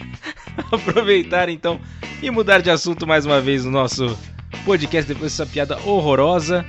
aproveitar 0.73 1.49
então 1.49 1.79
e 2.23 2.31
mudar 2.31 2.61
de 2.61 2.71
assunto 2.71 3.07
mais 3.07 3.27
uma 3.27 3.41
vez 3.41 3.65
no 3.65 3.71
nosso 3.71 4.19
podcast 4.65 5.07
depois 5.07 5.33
dessa 5.33 5.47
piada 5.51 5.79
horrorosa. 5.85 6.65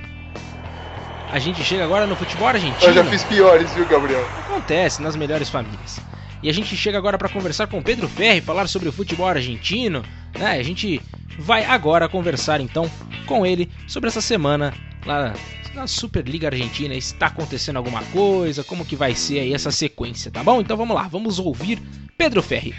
A 1.32 1.38
gente 1.38 1.62
chega 1.62 1.84
agora 1.84 2.06
no 2.06 2.16
futebol 2.16 2.48
argentino. 2.48 2.90
Eu 2.90 2.92
já 2.92 3.04
fiz 3.04 3.24
piores, 3.24 3.72
viu, 3.72 3.86
Gabriel? 3.86 4.26
Acontece 4.46 5.00
nas 5.00 5.14
melhores 5.14 5.48
famílias. 5.48 6.00
E 6.42 6.48
a 6.48 6.52
gente 6.52 6.76
chega 6.76 6.98
agora 6.98 7.16
para 7.16 7.28
conversar 7.28 7.66
com 7.66 7.82
Pedro 7.82 8.08
Ferri, 8.08 8.40
falar 8.40 8.66
sobre 8.66 8.88
o 8.88 8.92
futebol 8.92 9.28
argentino. 9.28 10.02
Né? 10.36 10.58
A 10.58 10.62
gente 10.62 11.00
vai 11.38 11.64
agora 11.64 12.08
conversar 12.08 12.60
então 12.60 12.90
com 13.26 13.44
ele 13.46 13.70
sobre 13.86 14.08
essa 14.08 14.20
semana 14.20 14.74
lá 15.06 15.34
na 15.74 15.86
Superliga 15.86 16.48
Argentina. 16.48 16.94
Está 16.94 17.26
acontecendo 17.26 17.76
alguma 17.76 18.02
coisa? 18.06 18.64
Como 18.64 18.84
que 18.84 18.96
vai 18.96 19.14
ser 19.14 19.40
aí 19.40 19.54
essa 19.54 19.70
sequência, 19.70 20.30
tá 20.30 20.42
bom? 20.42 20.60
Então 20.60 20.76
vamos 20.76 20.94
lá, 20.94 21.08
vamos 21.08 21.38
ouvir 21.38 21.80
Pedro 22.16 22.42
Ferri. 22.42 22.74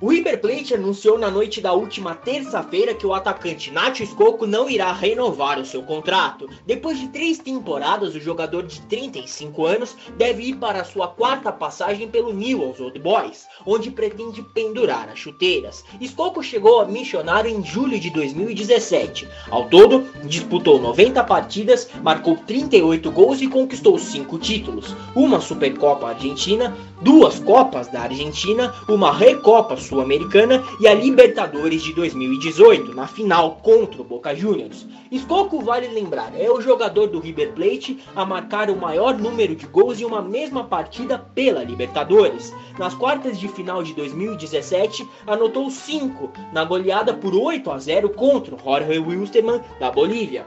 O 0.00 0.12
River 0.32 0.40
Plate 0.40 0.74
anunciou 0.74 1.18
na 1.18 1.30
noite 1.30 1.60
da 1.60 1.74
última 1.74 2.14
terça-feira 2.14 2.94
que 2.94 3.06
o 3.06 3.12
atacante 3.12 3.70
Nacho 3.70 4.02
Escoco 4.02 4.46
não 4.46 4.68
irá 4.68 4.90
renovar 4.90 5.58
o 5.58 5.64
seu 5.64 5.82
contrato. 5.82 6.48
Depois 6.66 6.98
de 6.98 7.08
três 7.08 7.38
temporadas, 7.38 8.14
o 8.14 8.20
jogador 8.20 8.62
de 8.62 8.80
35 8.82 9.66
anos 9.66 9.96
deve 10.16 10.44
ir 10.44 10.56
para 10.56 10.84
sua 10.84 11.08
quarta 11.08 11.52
passagem 11.52 12.08
pelo 12.08 12.32
Newell's 12.32 12.80
Old 12.80 12.98
Boys, 12.98 13.46
onde 13.66 13.90
pretende 13.90 14.42
pendurar 14.54 15.08
as 15.10 15.18
chuteiras. 15.18 15.84
Escoco 16.00 16.42
chegou 16.42 16.80
a 16.80 16.86
missionário 16.86 17.50
em 17.50 17.62
julho 17.62 18.00
de 18.00 18.08
2017. 18.10 19.28
Ao 19.50 19.68
todo, 19.68 20.06
disputou 20.24 20.80
90 20.80 21.22
partidas, 21.24 21.90
marcou 22.02 22.36
38 22.36 23.10
gols 23.10 23.42
e 23.42 23.48
conquistou 23.48 23.98
5 23.98 24.38
títulos: 24.38 24.96
uma 25.14 25.40
Supercopa 25.40 26.08
Argentina, 26.08 26.74
duas 27.02 27.38
Copas 27.38 27.88
da 27.88 28.02
Argentina, 28.02 28.72
uma 28.88 29.12
Recopa 29.12 29.76
Sul-Americana 29.76 30.21
e 30.80 30.88
a 30.88 30.94
Libertadores 30.94 31.82
de 31.82 31.94
2018, 31.94 32.94
na 32.94 33.06
final 33.06 33.56
contra 33.62 34.00
o 34.00 34.04
Boca 34.04 34.34
Juniors. 34.34 34.86
Escoco, 35.10 35.60
vale 35.60 35.88
lembrar, 35.88 36.32
é 36.34 36.50
o 36.50 36.60
jogador 36.60 37.08
do 37.08 37.20
River 37.20 37.52
Plate 37.52 38.02
a 38.16 38.24
marcar 38.24 38.70
o 38.70 38.76
maior 38.76 39.18
número 39.18 39.54
de 39.54 39.66
gols 39.66 40.00
em 40.00 40.04
uma 40.04 40.22
mesma 40.22 40.64
partida 40.64 41.18
pela 41.18 41.62
Libertadores. 41.62 42.54
Nas 42.78 42.94
quartas 42.94 43.38
de 43.38 43.48
final 43.48 43.82
de 43.82 43.92
2017, 43.94 45.06
anotou 45.26 45.70
5 45.70 46.32
na 46.52 46.64
goleada 46.64 47.12
por 47.12 47.34
8 47.34 47.70
a 47.70 47.78
0 47.78 48.10
contra 48.10 48.54
o 48.54 48.58
Jorge 48.58 48.98
Wilstermann 48.98 49.60
da 49.78 49.90
Bolívia. 49.90 50.46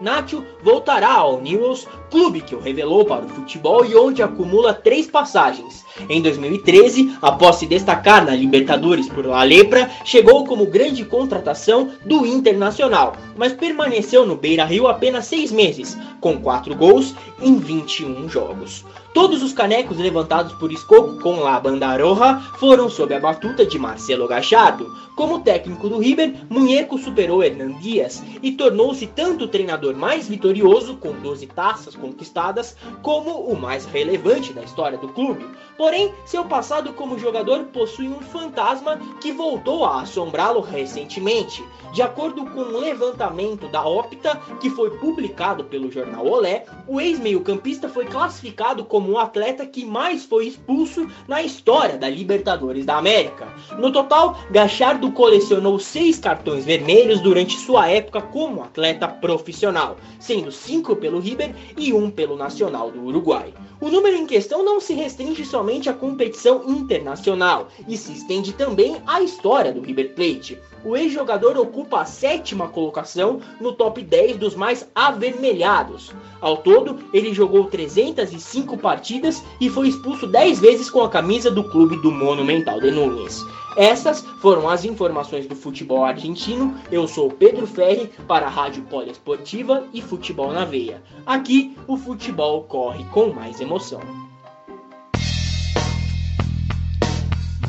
Nacho 0.00 0.42
voltará 0.62 1.12
ao 1.12 1.42
Newell's, 1.42 1.86
clube 2.10 2.40
que 2.40 2.54
o 2.54 2.60
revelou 2.60 3.04
para 3.04 3.26
o 3.26 3.28
futebol 3.28 3.84
e 3.84 3.94
onde 3.94 4.22
acumula 4.22 4.72
três 4.72 5.06
passagens. 5.06 5.84
Em 6.08 6.22
2013, 6.22 7.18
após 7.20 7.56
se 7.56 7.66
destacar 7.66 8.24
na 8.24 8.34
Libertadores 8.34 9.08
por 9.08 9.26
La 9.26 9.42
Lepra, 9.42 9.90
chegou 10.04 10.46
como 10.46 10.66
grande 10.66 11.04
contratação 11.04 11.90
do 12.04 12.24
Internacional, 12.24 13.12
mas 13.36 13.52
permaneceu 13.52 14.24
no 14.24 14.36
Beira-Rio 14.36 14.88
apenas 14.88 15.26
seis 15.26 15.52
meses, 15.52 15.98
com 16.20 16.40
quatro 16.40 16.74
gols 16.74 17.14
em 17.42 17.58
21 17.58 18.28
jogos. 18.28 18.84
Todos 19.12 19.42
os 19.42 19.52
canecos 19.52 19.98
levantados 19.98 20.52
por 20.52 20.70
Escoco 20.70 21.18
com 21.20 21.40
La 21.40 21.58
Bandaroja 21.58 22.38
foram 22.60 22.88
sob 22.88 23.12
a 23.12 23.18
batuta 23.18 23.66
de 23.66 23.76
Marcelo 23.76 24.28
Gachardo. 24.28 24.86
Como 25.16 25.40
técnico 25.40 25.88
do 25.88 25.98
River, 25.98 26.46
Munheco 26.48 26.96
superou 26.96 27.42
Hernan 27.42 27.72
Dias 27.80 28.22
e 28.40 28.52
tornou-se 28.52 29.08
tanto 29.08 29.44
o 29.44 29.48
treinador 29.48 29.96
mais 29.96 30.28
vitorioso, 30.28 30.96
com 30.96 31.12
12 31.12 31.46
taças 31.48 31.96
conquistadas, 31.96 32.76
como 33.02 33.32
o 33.32 33.60
mais 33.60 33.84
relevante 33.84 34.52
da 34.52 34.62
história 34.62 34.96
do 34.96 35.08
clube. 35.08 35.44
Porém, 35.76 36.14
seu 36.24 36.44
passado 36.44 36.92
como 36.92 37.18
jogador 37.18 37.64
possui 37.64 38.08
um 38.08 38.20
fantasma 38.20 38.98
que 39.20 39.32
voltou 39.32 39.84
a 39.84 40.02
assombrá-lo 40.02 40.60
recentemente. 40.60 41.64
De 41.92 42.00
acordo 42.00 42.46
com 42.46 42.60
um 42.60 42.78
levantamento 42.78 43.66
da 43.68 43.84
Opta, 43.84 44.36
que 44.60 44.70
foi 44.70 44.90
publicado 44.98 45.64
pelo 45.64 45.90
jornal 45.90 46.26
Olé, 46.26 46.64
o 46.86 47.00
ex-meio-campista 47.00 47.88
foi 47.88 48.06
classificado 48.06 48.84
como 48.84 48.99
o 49.08 49.18
atleta 49.18 49.64
que 49.64 49.84
mais 49.84 50.24
foi 50.24 50.46
expulso 50.46 51.08
na 51.26 51.42
história 51.42 51.96
da 51.96 52.08
Libertadores 52.08 52.84
da 52.84 52.96
América. 52.96 53.48
No 53.78 53.92
total, 53.92 54.38
Gachardo 54.50 55.10
colecionou 55.12 55.78
seis 55.78 56.18
cartões 56.18 56.64
vermelhos 56.64 57.20
durante 57.20 57.56
sua 57.56 57.88
época 57.88 58.20
como 58.20 58.62
atleta 58.62 59.08
profissional, 59.08 59.96
sendo 60.18 60.50
cinco 60.50 60.96
pelo 60.96 61.20
River 61.20 61.54
e 61.76 61.92
um 61.92 62.10
pelo 62.10 62.36
Nacional 62.36 62.90
do 62.90 63.04
Uruguai. 63.04 63.54
O 63.80 63.88
número 63.88 64.16
em 64.16 64.26
questão 64.26 64.62
não 64.62 64.78
se 64.78 64.92
restringe 64.92 65.44
somente 65.44 65.88
à 65.88 65.94
competição 65.94 66.64
internacional 66.68 67.68
e 67.88 67.96
se 67.96 68.12
estende 68.12 68.52
também 68.52 69.00
à 69.06 69.22
história 69.22 69.72
do 69.72 69.80
River 69.80 70.14
Plate. 70.14 70.58
O 70.84 70.96
ex-jogador 70.96 71.58
ocupa 71.58 72.00
a 72.00 72.04
sétima 72.04 72.68
colocação 72.68 73.40
no 73.60 73.72
top 73.72 74.02
10 74.02 74.38
dos 74.38 74.54
mais 74.54 74.88
avermelhados. 74.94 76.12
Ao 76.40 76.56
todo, 76.56 76.98
ele 77.12 77.34
jogou 77.34 77.66
305 77.66 78.78
partidas 78.78 79.42
e 79.60 79.68
foi 79.68 79.88
expulso 79.88 80.26
10 80.26 80.58
vezes 80.58 80.88
com 80.88 81.02
a 81.02 81.10
camisa 81.10 81.50
do 81.50 81.64
clube 81.64 81.96
do 81.96 82.10
Monumental 82.10 82.80
de 82.80 82.90
Nunes. 82.90 83.44
Essas 83.76 84.22
foram 84.40 84.68
as 84.68 84.84
informações 84.84 85.46
do 85.46 85.54
futebol 85.54 86.04
argentino. 86.04 86.74
Eu 86.90 87.06
sou 87.06 87.30
Pedro 87.30 87.66
Ferri 87.66 88.10
para 88.26 88.46
a 88.46 88.50
Rádio 88.50 88.82
Poliesportiva 88.84 89.84
e 89.92 90.00
Futebol 90.00 90.52
na 90.52 90.64
Veia. 90.64 91.02
Aqui 91.26 91.76
o 91.86 91.96
futebol 91.96 92.64
corre 92.64 93.04
com 93.12 93.28
mais 93.28 93.60
emoção. 93.60 94.29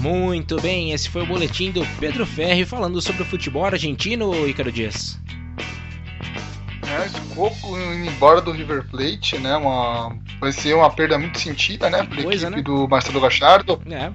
Muito 0.02 0.60
bem, 0.60 0.92
esse 0.92 1.08
foi 1.10 1.22
o 1.22 1.28
boletim 1.28 1.72
do 1.72 1.86
Pedro 2.00 2.26
Ferri 2.26 2.66
falando 2.66 3.00
sobre 3.00 3.22
o 3.22 3.26
futebol 3.26 3.64
argentino, 3.64 4.48
Ícaro 4.48 4.72
Dias. 4.72 5.20
É, 6.92 7.08
indo 7.08 8.10
embora 8.10 8.42
do 8.42 8.52
River 8.52 8.84
Plate, 8.90 9.38
né? 9.38 9.56
Uma, 9.56 10.18
vai 10.40 10.52
ser 10.52 10.74
uma 10.74 10.90
perda 10.90 11.20
muito 11.20 11.40
sentida, 11.40 11.88
né? 11.88 12.02
Para 12.04 12.20
equipe 12.20 12.50
né? 12.50 12.62
do 12.64 12.88
Marcelo 12.88 13.22
Gachardo. 13.22 13.80
É. 13.92 14.12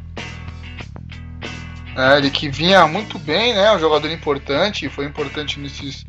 É, 1.97 2.19
ele 2.19 2.31
que 2.31 2.49
vinha 2.49 2.85
muito 2.89 3.17
bem, 3.21 3.55
né? 3.55 3.73
Um 3.73 3.79
jogador 3.79 4.11
importante, 4.11 4.89
foi 4.89 5.07
importante 5.07 5.61
nesses 5.61 6.05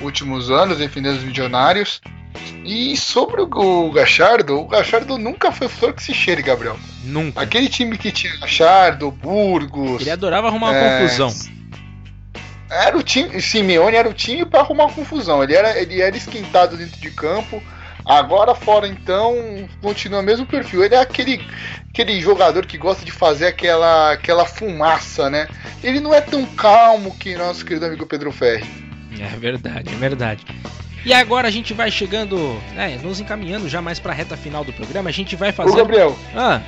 últimos 0.00 0.50
anos, 0.50 0.78
defendendo 0.78 1.18
os 1.18 1.24
milionários. 1.24 2.00
E 2.64 2.96
sobre 2.96 3.40
o 3.40 3.90
Gachardo, 3.90 4.60
o 4.60 4.68
Gachardo 4.68 5.18
nunca 5.18 5.50
foi 5.50 5.68
flor 5.68 5.92
que 5.94 6.02
se 6.02 6.14
cheire, 6.14 6.42
Gabriel. 6.42 6.78
Nunca. 7.04 7.40
Aquele 7.40 7.68
time 7.68 7.96
que 7.96 8.12
tinha 8.12 8.36
Gachardo, 8.38 9.10
Burgos. 9.10 10.02
Ele 10.02 10.10
adorava 10.10 10.48
arrumar 10.48 10.74
é... 10.74 10.80
uma 10.80 11.00
confusão. 11.00 11.34
Era 12.70 12.96
o 12.96 13.02
time. 13.02 13.40
Simeone 13.40 13.96
era 13.96 14.08
o 14.08 14.14
time 14.14 14.44
para 14.44 14.60
arrumar 14.60 14.92
confusão. 14.92 15.42
Ele 15.42 15.54
era, 15.54 15.78
ele 15.78 16.00
era 16.00 16.16
esquentado 16.16 16.76
dentro 16.76 17.00
de 17.00 17.10
campo. 17.10 17.62
Agora 18.04 18.54
fora 18.54 18.86
então 18.86 19.34
continua 19.82 20.20
o 20.20 20.22
mesmo 20.22 20.46
perfil. 20.46 20.84
Ele 20.84 20.94
é 20.94 21.00
aquele, 21.00 21.44
aquele 21.88 22.20
jogador 22.20 22.64
que 22.66 22.78
gosta 22.78 23.04
de 23.04 23.10
fazer 23.10 23.48
aquela, 23.48 24.12
aquela 24.12 24.44
fumaça, 24.44 25.28
né? 25.28 25.48
Ele 25.82 26.00
não 26.00 26.14
é 26.14 26.20
tão 26.20 26.46
calmo 26.46 27.16
que 27.16 27.34
nosso 27.34 27.64
querido 27.64 27.86
amigo 27.86 28.06
Pedro 28.06 28.30
Ferri. 28.30 28.89
É 29.18 29.36
verdade, 29.36 29.92
é 29.92 29.96
verdade. 29.96 30.44
E 31.04 31.12
agora 31.12 31.48
a 31.48 31.50
gente 31.50 31.72
vai 31.72 31.90
chegando, 31.90 32.36
né, 32.74 32.98
nos 33.02 33.20
encaminhando 33.20 33.68
já 33.68 33.80
mais 33.80 33.98
pra 33.98 34.12
reta 34.12 34.36
final 34.36 34.64
do 34.64 34.72
programa. 34.72 35.08
A 35.08 35.12
gente 35.12 35.34
vai 35.34 35.50
fazer. 35.50 35.70
Ô, 35.70 35.76
Gabriel. 35.76 36.18
Ah. 36.34 36.60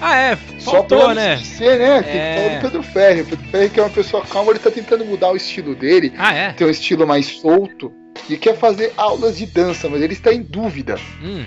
Ah, 0.00 0.16
é, 0.16 0.36
faltou, 0.36 1.00
Só 1.00 1.14
né? 1.14 1.34
Esquecer, 1.34 1.78
né? 1.78 2.02
Tem 2.02 2.18
é... 2.18 2.32
que 2.32 2.40
falar 2.40 2.54
do 2.54 2.62
Pedro 2.62 2.82
Ferri. 2.82 3.20
O 3.20 3.26
Pedro 3.26 3.44
Ferri, 3.50 3.70
que 3.70 3.80
é 3.80 3.82
uma 3.82 3.90
pessoa 3.90 4.24
calma, 4.24 4.50
ele 4.50 4.58
tá 4.58 4.70
tentando 4.70 5.04
mudar 5.04 5.30
o 5.30 5.36
estilo 5.36 5.74
dele. 5.74 6.14
Ah, 6.16 6.32
é? 6.32 6.52
Ter 6.52 6.64
um 6.64 6.70
estilo 6.70 7.06
mais 7.06 7.26
solto. 7.26 7.92
E 8.28 8.36
quer 8.36 8.56
fazer 8.56 8.92
aulas 8.96 9.36
de 9.36 9.46
dança, 9.46 9.88
mas 9.90 10.00
ele 10.00 10.14
está 10.14 10.32
em 10.32 10.42
dúvida. 10.42 10.98
Hum. 11.22 11.44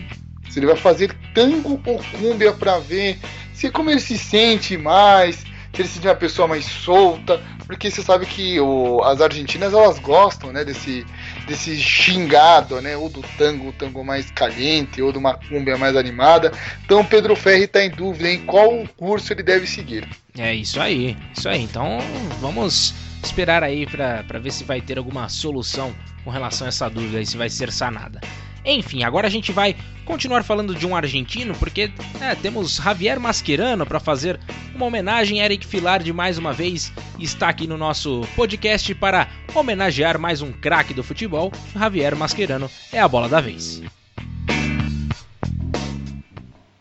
Se 0.50 0.60
ele 0.60 0.68
vai 0.68 0.76
fazer 0.76 1.16
tango 1.34 1.82
ou 1.84 2.00
cúmbia 2.20 2.54
pra 2.54 2.78
ver 2.78 3.18
se 3.54 3.72
como 3.72 3.90
ele 3.90 4.00
se 4.00 4.18
sente 4.18 4.78
mais, 4.78 5.38
se 5.38 5.82
ele 5.82 5.88
se 5.88 5.96
sente 5.96 6.08
uma 6.08 6.16
pessoa 6.16 6.48
mais 6.48 6.66
solta. 6.66 7.42
Porque 7.66 7.90
você 7.90 8.02
sabe 8.02 8.26
que 8.26 8.60
o, 8.60 9.02
as 9.04 9.22
argentinas 9.22 9.74
elas 9.74 10.00
gostam, 10.00 10.52
né, 10.52 10.64
desse 10.64 11.06
desse 11.48 11.78
xingado, 11.80 12.82
né? 12.82 12.96
Ou 12.96 13.10
do 13.10 13.22
tango, 13.38 13.70
o 13.70 13.74
tango 13.74 14.04
mais 14.04 14.32
caliente, 14.32 15.02
ou 15.02 15.12
de 15.12 15.18
uma 15.18 15.34
cumbia 15.34 15.78
mais 15.78 15.96
animada. 15.96 16.52
Então 16.86 17.04
Pedro 17.06 17.36
Ferri 17.36 17.64
está 17.64 17.84
em 17.84 17.90
dúvida 17.90 18.30
em 18.30 18.46
qual 18.46 18.72
curso 18.98 19.34
ele 19.34 19.44
deve 19.44 19.68
seguir. 19.68 20.08
É 20.38 20.54
isso 20.54 20.80
aí, 20.80 21.18
isso 21.36 21.48
aí. 21.48 21.62
Então 21.62 22.00
vamos 22.40 22.94
esperar 23.24 23.64
aí 23.64 23.86
para 23.86 24.40
ver 24.40 24.52
se 24.52 24.64
vai 24.64 24.82
ter 24.82 24.98
alguma 24.98 25.30
solução 25.30 25.94
com 26.24 26.30
relação 26.30 26.66
a 26.66 26.70
essa 26.70 26.90
dúvida 26.90 27.22
e 27.22 27.26
se 27.26 27.38
vai 27.38 27.50
ser 27.50 27.72
sanada. 27.72 28.22
Enfim, 28.66 29.04
agora 29.04 29.28
a 29.28 29.30
gente 29.30 29.52
vai 29.52 29.76
continuar 30.06 30.44
falando 30.44 30.74
de 30.74 30.86
um 30.86 30.96
argentino, 30.96 31.54
porque 31.56 31.92
é, 32.22 32.36
temos 32.36 32.76
Javier 32.76 33.20
Mascherano 33.20 33.86
para 33.86 34.00
fazer 34.00 34.40
uma 34.74 34.86
homenagem 34.86 35.40
Eric 35.40 35.66
Filardi 35.66 36.14
mais 36.14 36.38
uma 36.38 36.54
vez. 36.54 36.94
Está 37.20 37.50
aqui 37.50 37.68
no 37.68 37.78
nosso 37.78 38.22
podcast 38.36 38.94
para 38.96 39.28
homenagear 39.54 40.18
mais 40.18 40.42
um 40.42 40.52
craque 40.52 40.94
do 40.94 41.04
futebol. 41.04 41.52
Javier 41.76 42.16
Mascherano 42.16 42.70
é 42.92 43.00
a 43.00 43.08
bola 43.08 43.28
da 43.28 43.42
vez. 43.42 43.82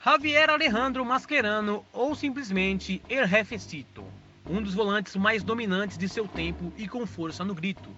Javier 0.04 0.50
Alejandro 0.50 1.04
Mascherano, 1.04 1.84
ou 1.92 2.14
simplesmente 2.14 3.00
El 3.09 3.26
Jefecito, 3.26 4.04
um 4.48 4.60
dos 4.60 4.74
volantes 4.74 5.14
mais 5.14 5.44
dominantes 5.44 5.96
de 5.96 6.09
seu 6.09 6.26
tempo 6.26 6.72
e 6.76 6.88
com 6.88 7.06
força 7.06 7.44
no 7.44 7.54
grito. 7.54 7.88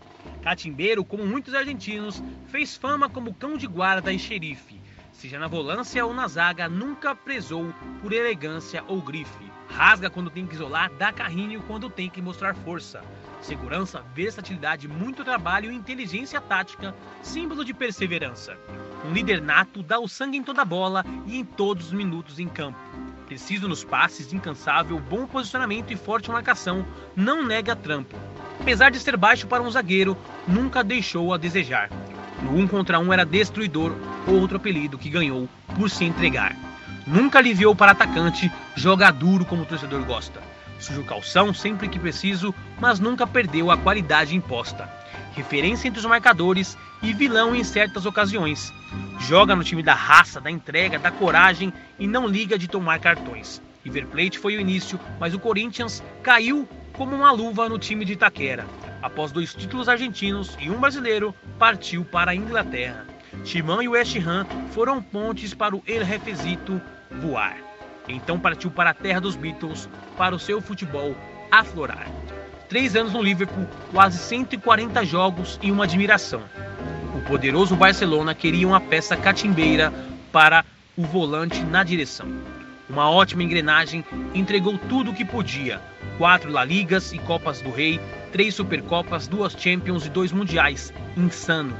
Catimbeiro, 0.45 1.03
como 1.03 1.27
muitos 1.27 1.55
argentinos, 1.55 2.23
fez 2.49 2.77
fama 2.77 3.09
como 3.09 3.33
cão 3.33 3.57
de 3.57 3.67
guarda 3.67 4.13
e 4.13 4.19
xerife. 4.19 4.79
Seja 5.11 5.39
na 5.39 5.49
volância 5.49 6.05
ou 6.05 6.13
na 6.13 6.29
zaga, 6.29 6.69
nunca 6.69 7.15
prezou 7.15 7.73
por 8.03 8.13
elegância 8.13 8.85
ou 8.87 9.01
grife. 9.01 9.51
Rasga 9.71 10.11
quando 10.11 10.29
tem 10.29 10.47
que 10.47 10.55
isolar, 10.55 10.93
dá 10.99 11.11
carrinho 11.11 11.63
quando 11.63 11.89
tem 11.89 12.11
que 12.11 12.21
mostrar 12.21 12.55
força. 12.57 13.03
Segurança, 13.41 14.05
versatilidade, 14.15 14.87
muito 14.87 15.25
trabalho 15.25 15.73
e 15.73 15.75
inteligência 15.75 16.39
tática, 16.43 16.95
símbolo 17.23 17.65
de 17.65 17.73
perseverança. 17.73 18.55
Um 19.03 19.15
líder 19.15 19.41
nato 19.41 19.83
dá 19.83 19.99
o 19.99 20.07
sangue 20.07 20.37
em 20.37 20.43
toda 20.43 20.63
bola 20.63 21.07
e 21.25 21.39
em 21.39 21.45
todos 21.45 21.87
os 21.87 21.93
minutos 21.95 22.39
em 22.39 22.49
campo. 22.51 22.79
Preciso 23.27 23.67
nos 23.67 23.83
passes, 23.83 24.33
incansável, 24.33 25.01
bom 25.01 25.27
posicionamento 25.27 25.91
e 25.91 25.97
forte 25.97 26.31
marcação, 26.31 26.85
não 27.17 27.43
nega 27.43 27.75
trampo. 27.75 28.17
Apesar 28.61 28.91
de 28.91 28.99
ser 28.99 29.17
baixo 29.17 29.47
para 29.47 29.63
um 29.63 29.71
zagueiro, 29.71 30.17
nunca 30.47 30.85
deixou 30.85 31.33
a 31.33 31.39
desejar. 31.39 31.91
No 32.43 32.53
1 32.53 32.61
um 32.61 32.69
contra 32.69 32.99
1 32.99 33.03
um 33.03 33.13
era 33.13 33.25
destruidor, 33.25 33.93
outro 34.27 34.59
apelido 34.59 34.99
que 34.99 35.09
ganhou 35.09 35.49
por 35.75 35.89
se 35.89 36.05
entregar. 36.05 36.55
Nunca 37.07 37.39
aliviou 37.39 37.75
para 37.75 37.93
atacante, 37.93 38.53
joga 38.75 39.11
duro 39.11 39.45
como 39.45 39.63
o 39.63 39.67
torcedor 39.67 40.05
gosta. 40.05 40.41
Sujo 40.79 41.03
calção 41.05 41.55
sempre 41.55 41.89
que 41.89 41.99
preciso, 41.99 42.55
mas 42.79 43.01
nunca 43.01 43.27
perdeu 43.27 43.71
a 43.71 43.77
qualidade 43.77 44.37
imposta. 44.37 44.89
Referência 45.35 45.89
entre 45.89 45.99
os 45.99 46.07
marcadores 46.07 46.79
e 47.03 47.13
vilão 47.13 47.55
em 47.55 47.65
certas 47.65 48.07
ocasiões. 48.07 48.73
Joga 49.21 49.57
no 49.57 49.65
time 49.65 49.83
da 49.83 49.95
raça, 49.95 50.41
da 50.41 50.51
entrega, 50.51 50.99
da 50.99 51.11
coragem 51.11 51.73
e 51.99 52.07
não 52.07 52.29
liga 52.29 52.57
de 52.57 52.69
tomar 52.69 53.01
cartões. 53.01 53.61
River 53.85 54.07
Plate 54.07 54.39
foi 54.39 54.57
o 54.57 54.61
início, 54.61 54.99
mas 55.19 55.35
o 55.35 55.39
Corinthians 55.39 56.03
caiu 56.23 56.69
como 56.93 57.15
uma 57.17 57.33
luva 57.33 57.69
no 57.69 57.79
time 57.79 58.05
de 58.05 58.13
Itaquera. 58.13 58.65
Após 59.03 59.33
dois 59.33 59.53
títulos 59.53 59.89
argentinos 59.89 60.57
e 60.59 60.71
um 60.71 60.79
brasileiro, 60.79 61.35
partiu 61.59 62.05
para 62.05 62.31
a 62.31 62.35
Inglaterra. 62.35 63.05
Timão 63.43 63.83
e 63.83 63.89
West 63.89 64.17
Ham 64.17 64.47
foram 64.71 65.03
pontes 65.03 65.53
para 65.53 65.75
o 65.75 65.83
El 65.87 66.05
Refezito 66.05 66.81
voar. 67.11 67.57
Então 68.09 68.39
partiu 68.39 68.71
para 68.71 68.91
a 68.91 68.95
terra 68.95 69.21
dos 69.21 69.35
Beatles 69.35 69.89
para 70.17 70.35
o 70.35 70.39
seu 70.39 70.61
futebol 70.61 71.15
aflorar. 71.51 72.07
Três 72.75 72.97
anos 72.97 73.13
no 73.13 73.23
Liverpool, 73.23 73.69
quase 73.93 74.19
140 74.19 75.05
jogos 75.05 75.61
e 75.63 75.71
uma 75.71 75.85
admiração. 75.85 76.43
O 77.15 77.21
poderoso 77.21 77.77
Barcelona 77.77 78.35
queria 78.35 78.67
uma 78.67 78.81
peça 78.81 79.17
catimbeira 79.17 79.95
para 80.33 80.65
o 80.97 81.05
volante 81.05 81.63
na 81.63 81.85
direção. 81.85 82.27
Uma 82.91 83.09
ótima 83.09 83.45
engrenagem, 83.45 84.05
entregou 84.35 84.77
tudo 84.77 85.13
o 85.13 85.15
que 85.15 85.25
podia. 85.25 85.81
Quatro 86.19 86.51
La 86.51 86.65
Ligas 86.65 87.13
e 87.13 87.19
Copas 87.21 87.61
do 87.61 87.71
Rei, 87.71 88.01
três 88.33 88.57
Supercopas, 88.57 89.29
duas 89.29 89.53
Champions 89.53 90.05
e 90.05 90.11
dois 90.11 90.33
Mundiais. 90.33 90.93
Insano. 91.17 91.77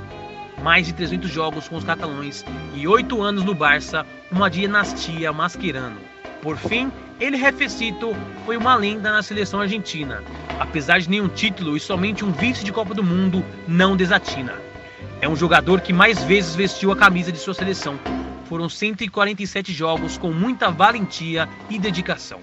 Mais 0.63 0.87
de 0.87 0.93
300 0.93 1.29
jogos 1.29 1.67
com 1.67 1.75
os 1.75 1.83
catalães 1.83 2.45
e 2.73 2.87
oito 2.87 3.21
anos 3.21 3.43
no 3.43 3.53
Barça, 3.53 4.07
uma 4.31 4.49
dinastia 4.49 5.33
masquerando. 5.33 5.99
Por 6.41 6.57
fim, 6.57 6.93
ele 7.21 7.37
Refecito 7.37 8.15
foi 8.45 8.57
uma 8.57 8.75
lenda 8.75 9.13
na 9.13 9.23
seleção 9.23 9.61
argentina. 9.61 10.23
Apesar 10.59 10.99
de 10.99 11.09
nenhum 11.09 11.29
título 11.29 11.77
e 11.77 11.81
somente 11.81 12.25
um 12.25 12.33
vice 12.33 12.65
de 12.65 12.73
Copa 12.73 12.95
do 12.95 13.03
Mundo, 13.03 13.45
não 13.69 13.97
desatina. 13.97 14.55
É 15.21 15.29
um 15.29 15.37
jogador 15.37 15.81
que 15.81 15.93
mais 15.93 16.23
vezes 16.25 16.55
vestiu 16.55 16.91
a 16.93 16.97
camisa 16.97 17.31
de 17.31 17.39
sua 17.39 17.55
seleção. 17.55 17.99
Foram 18.47 18.69
147 18.69 19.73
jogos 19.73 20.19
com 20.19 20.33
muita 20.33 20.71
valentia 20.71 21.49
e 21.71 21.79
dedicação. 21.79 22.41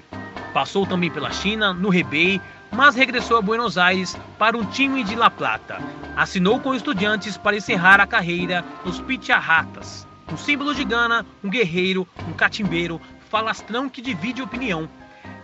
Passou 0.53 0.85
também 0.85 1.11
pela 1.11 1.31
China, 1.31 1.73
no 1.73 1.89
Rebei, 1.89 2.41
mas 2.71 2.95
regressou 2.95 3.37
a 3.37 3.41
Buenos 3.41 3.77
Aires 3.77 4.17
para 4.39 4.57
um 4.57 4.65
time 4.65 5.03
de 5.03 5.15
La 5.15 5.29
Plata. 5.29 5.79
Assinou 6.15 6.59
com 6.59 6.73
estudantes 6.73 7.37
para 7.37 7.55
encerrar 7.57 7.99
a 7.99 8.07
carreira 8.07 8.63
nos 8.85 8.99
Picharratas. 8.99 10.07
Um 10.31 10.37
símbolo 10.37 10.73
de 10.73 10.85
Gana, 10.85 11.25
um 11.43 11.49
guerreiro, 11.49 12.07
um 12.27 12.33
catimbeiro, 12.33 12.99
falastrão 13.31 13.89
que 13.89 14.01
divide 14.01 14.41
opinião. 14.41 14.89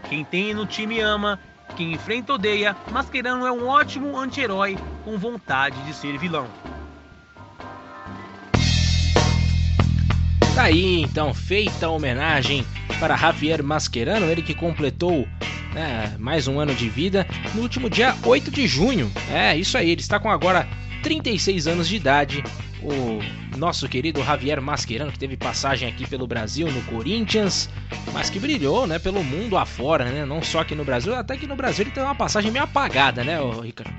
Quem 0.10 0.26
tem 0.26 0.54
no 0.54 0.66
time 0.66 1.00
ama, 1.00 1.40
quem 1.78 1.94
enfrenta 1.94 2.34
odeia, 2.34 2.76
Mascherano 2.92 3.48
é 3.48 3.52
um 3.52 3.66
ótimo 3.66 4.18
anti-herói 4.18 4.78
com 5.06 5.18
vontade 5.18 5.82
de 5.84 5.94
ser 5.94 6.18
vilão. 6.18 6.48
Tá 10.54 10.64
aí 10.64 11.02
então, 11.02 11.34
feita 11.34 11.86
a 11.86 11.90
homenagem 11.90 12.66
para 13.00 13.16
Javier 13.16 13.64
Mascherano, 13.64 14.26
ele 14.26 14.42
que 14.42 14.54
completou 14.54 15.26
né, 15.74 16.16
mais 16.20 16.48
um 16.48 16.60
ano 16.60 16.76
de 16.76 16.90
vida 16.90 17.26
no 17.56 17.62
último 17.62 17.90
dia 17.90 18.16
8 18.24 18.52
de 18.52 18.68
junho. 18.68 19.10
É, 19.32 19.56
isso 19.56 19.78
aí, 19.78 19.92
ele 19.92 20.02
está 20.02 20.20
com 20.20 20.30
agora 20.30 20.68
36 21.04 21.68
anos 21.68 21.88
de 21.88 21.96
idade. 21.96 22.44
O 22.82 23.58
nosso 23.58 23.90
querido 23.90 24.24
Javier 24.24 24.62
Mascherano, 24.62 25.12
que 25.12 25.18
teve 25.18 25.36
passagem 25.36 25.90
aqui 25.90 26.08
pelo 26.08 26.28
Brasil, 26.28 26.72
no 26.72 26.82
Corinthians, 26.84 27.70
mas 28.14 28.30
que 28.30 28.40
brilhou 28.40 28.86
né, 28.86 29.00
pelo 29.00 29.24
mundo 29.24 29.58
afora, 29.58 30.06
né, 30.06 30.26
não 30.26 30.44
só 30.44 30.60
aqui 30.60 30.76
no 30.76 30.86
Brasil, 30.86 31.16
até 31.16 31.36
que 31.36 31.48
no 31.48 31.56
Brasil 31.56 31.84
ele 31.84 31.92
tem 31.92 32.04
uma 32.04 32.14
passagem 32.14 32.52
meio 32.52 32.64
apagada, 32.64 33.24
né, 33.24 33.40
Ricardo? 33.64 33.94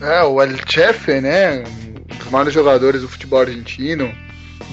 É, 0.00 0.22
o 0.22 0.40
El 0.40 0.56
Chefe, 0.66 1.20
né, 1.20 1.64
um 1.64 2.16
dos 2.16 2.30
maiores 2.30 2.54
jogadores 2.54 3.02
do 3.02 3.08
futebol 3.08 3.40
argentino, 3.40 4.12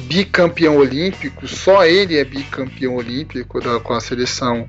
bicampeão 0.08 0.78
olímpico, 0.78 1.48
só 1.48 1.86
ele 1.86 2.18
é 2.18 2.24
bicampeão 2.24 2.96
olímpico 2.96 3.60
da, 3.60 3.80
com 3.80 3.94
a 3.94 4.02
seleção 4.02 4.68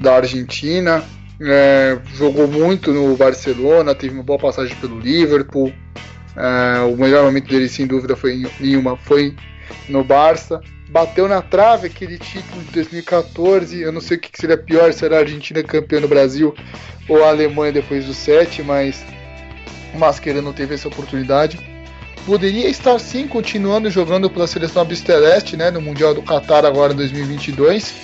da 0.00 0.16
Argentina. 0.16 1.04
É, 1.40 1.98
jogou 2.14 2.46
muito 2.48 2.92
no 2.92 3.16
Barcelona, 3.16 3.94
teve 3.94 4.14
uma 4.14 4.22
boa 4.22 4.38
passagem 4.38 4.74
pelo 4.76 4.98
Liverpool. 4.98 5.72
É, 6.36 6.80
o 6.80 6.96
melhor 6.96 7.24
momento 7.24 7.48
dele, 7.48 7.68
sem 7.68 7.86
dúvida, 7.86 8.16
foi 8.16 8.42
em 8.60 8.76
uma, 8.76 8.96
foi 8.96 9.34
no 9.88 10.02
Barça. 10.02 10.60
Bateu 10.88 11.28
na 11.28 11.42
trave 11.42 11.88
aquele 11.88 12.18
título 12.18 12.62
de 12.64 12.72
2014. 12.72 13.80
Eu 13.80 13.92
não 13.92 14.00
sei 14.00 14.16
o 14.16 14.20
que 14.20 14.30
seria 14.34 14.56
pior, 14.56 14.92
se 14.92 15.04
era 15.04 15.16
a 15.16 15.20
Argentina 15.20 15.62
campeã 15.62 16.00
no 16.00 16.08
Brasil 16.08 16.54
ou 17.08 17.24
a 17.24 17.28
Alemanha 17.28 17.72
depois 17.72 18.04
do 18.06 18.14
7, 18.14 18.62
mas 18.62 19.04
o 19.94 19.98
Mascherano 19.98 20.52
teve 20.52 20.74
essa 20.74 20.88
oportunidade 20.88 21.76
poderia 22.26 22.68
estar 22.68 22.98
sim 22.98 23.28
continuando 23.28 23.88
jogando 23.88 24.28
pela 24.28 24.48
seleção 24.48 24.82
Absteleste, 24.82 25.56
né, 25.56 25.70
no 25.70 25.80
Mundial 25.80 26.12
do 26.12 26.20
Qatar 26.20 26.64
agora 26.64 26.92
em 26.92 26.96
2022, 26.96 27.94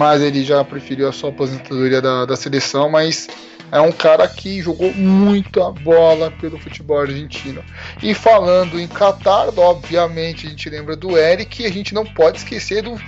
mas 0.00 0.22
ele 0.22 0.42
já 0.42 0.64
preferiu 0.64 1.06
a 1.06 1.12
sua 1.12 1.28
aposentadoria 1.28 2.00
da, 2.00 2.24
da 2.24 2.34
seleção, 2.34 2.88
mas 2.88 3.28
é 3.70 3.78
um 3.82 3.92
cara 3.92 4.26
que 4.26 4.62
jogou 4.62 4.94
muita 4.94 5.70
bola 5.72 6.30
pelo 6.40 6.58
futebol 6.58 7.00
argentino. 7.00 7.62
E 8.02 8.14
falando 8.14 8.80
em 8.80 8.88
Qatar, 8.88 9.48
obviamente 9.54 10.46
a 10.46 10.48
gente 10.48 10.70
lembra 10.70 10.96
do 10.96 11.18
Eric 11.18 11.62
e 11.62 11.66
a 11.66 11.70
gente 11.70 11.92
não 11.92 12.06
pode 12.06 12.38
esquecer 12.38 12.82
do, 12.82 12.98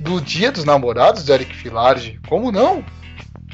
do 0.00 0.22
Dia 0.22 0.50
dos 0.50 0.64
Namorados 0.64 1.22
do 1.22 1.34
Eric 1.34 1.54
Filardi. 1.54 2.18
Como 2.26 2.50
não? 2.50 2.82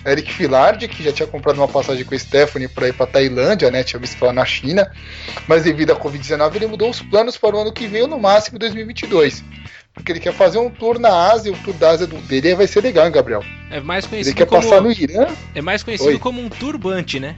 Eric 0.06 0.32
Filardi, 0.32 0.86
que 0.86 1.02
já 1.02 1.10
tinha 1.10 1.26
comprado 1.26 1.56
uma 1.56 1.66
passagem 1.66 2.04
com 2.04 2.14
a 2.14 2.18
Stephanie 2.18 2.68
para 2.68 2.86
ir 2.86 2.94
para 2.94 3.08
Tailândia, 3.08 3.72
né? 3.72 3.82
Tinha 3.82 3.98
visto 3.98 4.24
lá 4.24 4.32
na 4.32 4.44
China, 4.44 4.88
mas 5.48 5.64
devido 5.64 5.90
à 5.90 5.96
Covid-19 5.96 6.54
ele 6.54 6.68
mudou 6.68 6.90
os 6.90 7.02
planos 7.02 7.36
para 7.36 7.56
o 7.56 7.60
ano 7.60 7.72
que 7.72 7.88
vem, 7.88 8.06
no 8.06 8.20
máximo 8.20 8.56
2022. 8.56 9.42
Porque 9.94 10.10
ele 10.10 10.20
quer 10.20 10.34
fazer 10.34 10.58
um 10.58 10.68
tour 10.68 10.98
na 10.98 11.30
Ásia, 11.30 11.52
o 11.52 11.56
tour 11.58 11.74
da 11.74 11.90
Ásia 11.90 12.06
dele 12.06 12.54
vai 12.56 12.66
ser 12.66 12.82
legal, 12.82 13.06
hein, 13.06 13.12
Gabriel? 13.12 13.44
É 13.70 13.80
mais 13.80 14.06
conhecido 14.06 14.32
ele 14.32 14.36
quer 14.36 14.46
como... 14.46 14.60
passar 14.60 14.80
no 14.80 14.90
Irã. 14.90 15.26
É 15.54 15.62
mais 15.62 15.82
conhecido 15.82 16.10
Oi. 16.10 16.18
como 16.18 16.42
um 16.42 16.48
turbante, 16.48 17.20
né? 17.20 17.36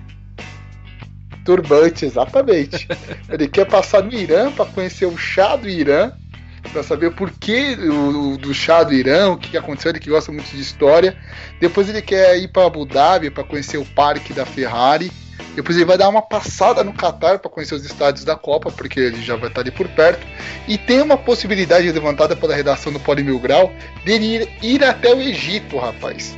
Turbante, 1.44 2.06
exatamente. 2.06 2.88
ele 3.28 3.46
quer 3.46 3.66
passar 3.66 4.02
no 4.02 4.12
Irã 4.12 4.50
para 4.50 4.64
conhecer 4.64 5.04
o 5.06 5.16
chá 5.16 5.54
do 5.54 5.68
Irã 5.68 6.12
para 6.72 6.82
saber 6.82 7.12
por 7.12 7.30
que 7.30 7.74
o, 7.74 8.36
do 8.36 8.52
chá 8.52 8.82
do 8.82 8.92
Irã, 8.92 9.30
o 9.30 9.38
que 9.38 9.56
aconteceu, 9.56 9.90
ele 9.90 10.00
que 10.00 10.10
gosta 10.10 10.32
muito 10.32 10.50
de 10.50 10.60
história. 10.60 11.16
Depois 11.60 11.88
ele 11.88 12.02
quer 12.02 12.36
ir 12.38 12.48
para 12.48 12.66
Abu 12.66 12.84
Dhabi 12.84 13.30
para 13.30 13.44
conhecer 13.44 13.78
o 13.78 13.84
parque 13.84 14.32
da 14.32 14.44
Ferrari. 14.44 15.12
Depois 15.54 15.76
ele 15.76 15.86
vai 15.86 15.96
dar 15.96 16.08
uma 16.08 16.22
passada 16.22 16.84
no 16.84 16.92
Catar 16.92 17.38
para 17.38 17.50
conhecer 17.50 17.74
os 17.74 17.84
estádios 17.84 18.24
da 18.24 18.36
Copa, 18.36 18.70
porque 18.70 19.00
ele 19.00 19.22
já 19.22 19.36
vai 19.36 19.48
estar 19.48 19.62
ali 19.62 19.70
por 19.70 19.88
perto. 19.88 20.26
E 20.68 20.76
tem 20.76 21.00
uma 21.00 21.16
possibilidade 21.16 21.90
levantada 21.90 22.36
pela 22.36 22.54
redação 22.54 22.92
do 22.92 23.00
Poli 23.00 23.22
Mil 23.22 23.38
Grau 23.38 23.72
dele 24.04 24.36
ir, 24.36 24.48
ir 24.62 24.84
até 24.84 25.14
o 25.14 25.20
Egito, 25.20 25.78
rapaz. 25.78 26.36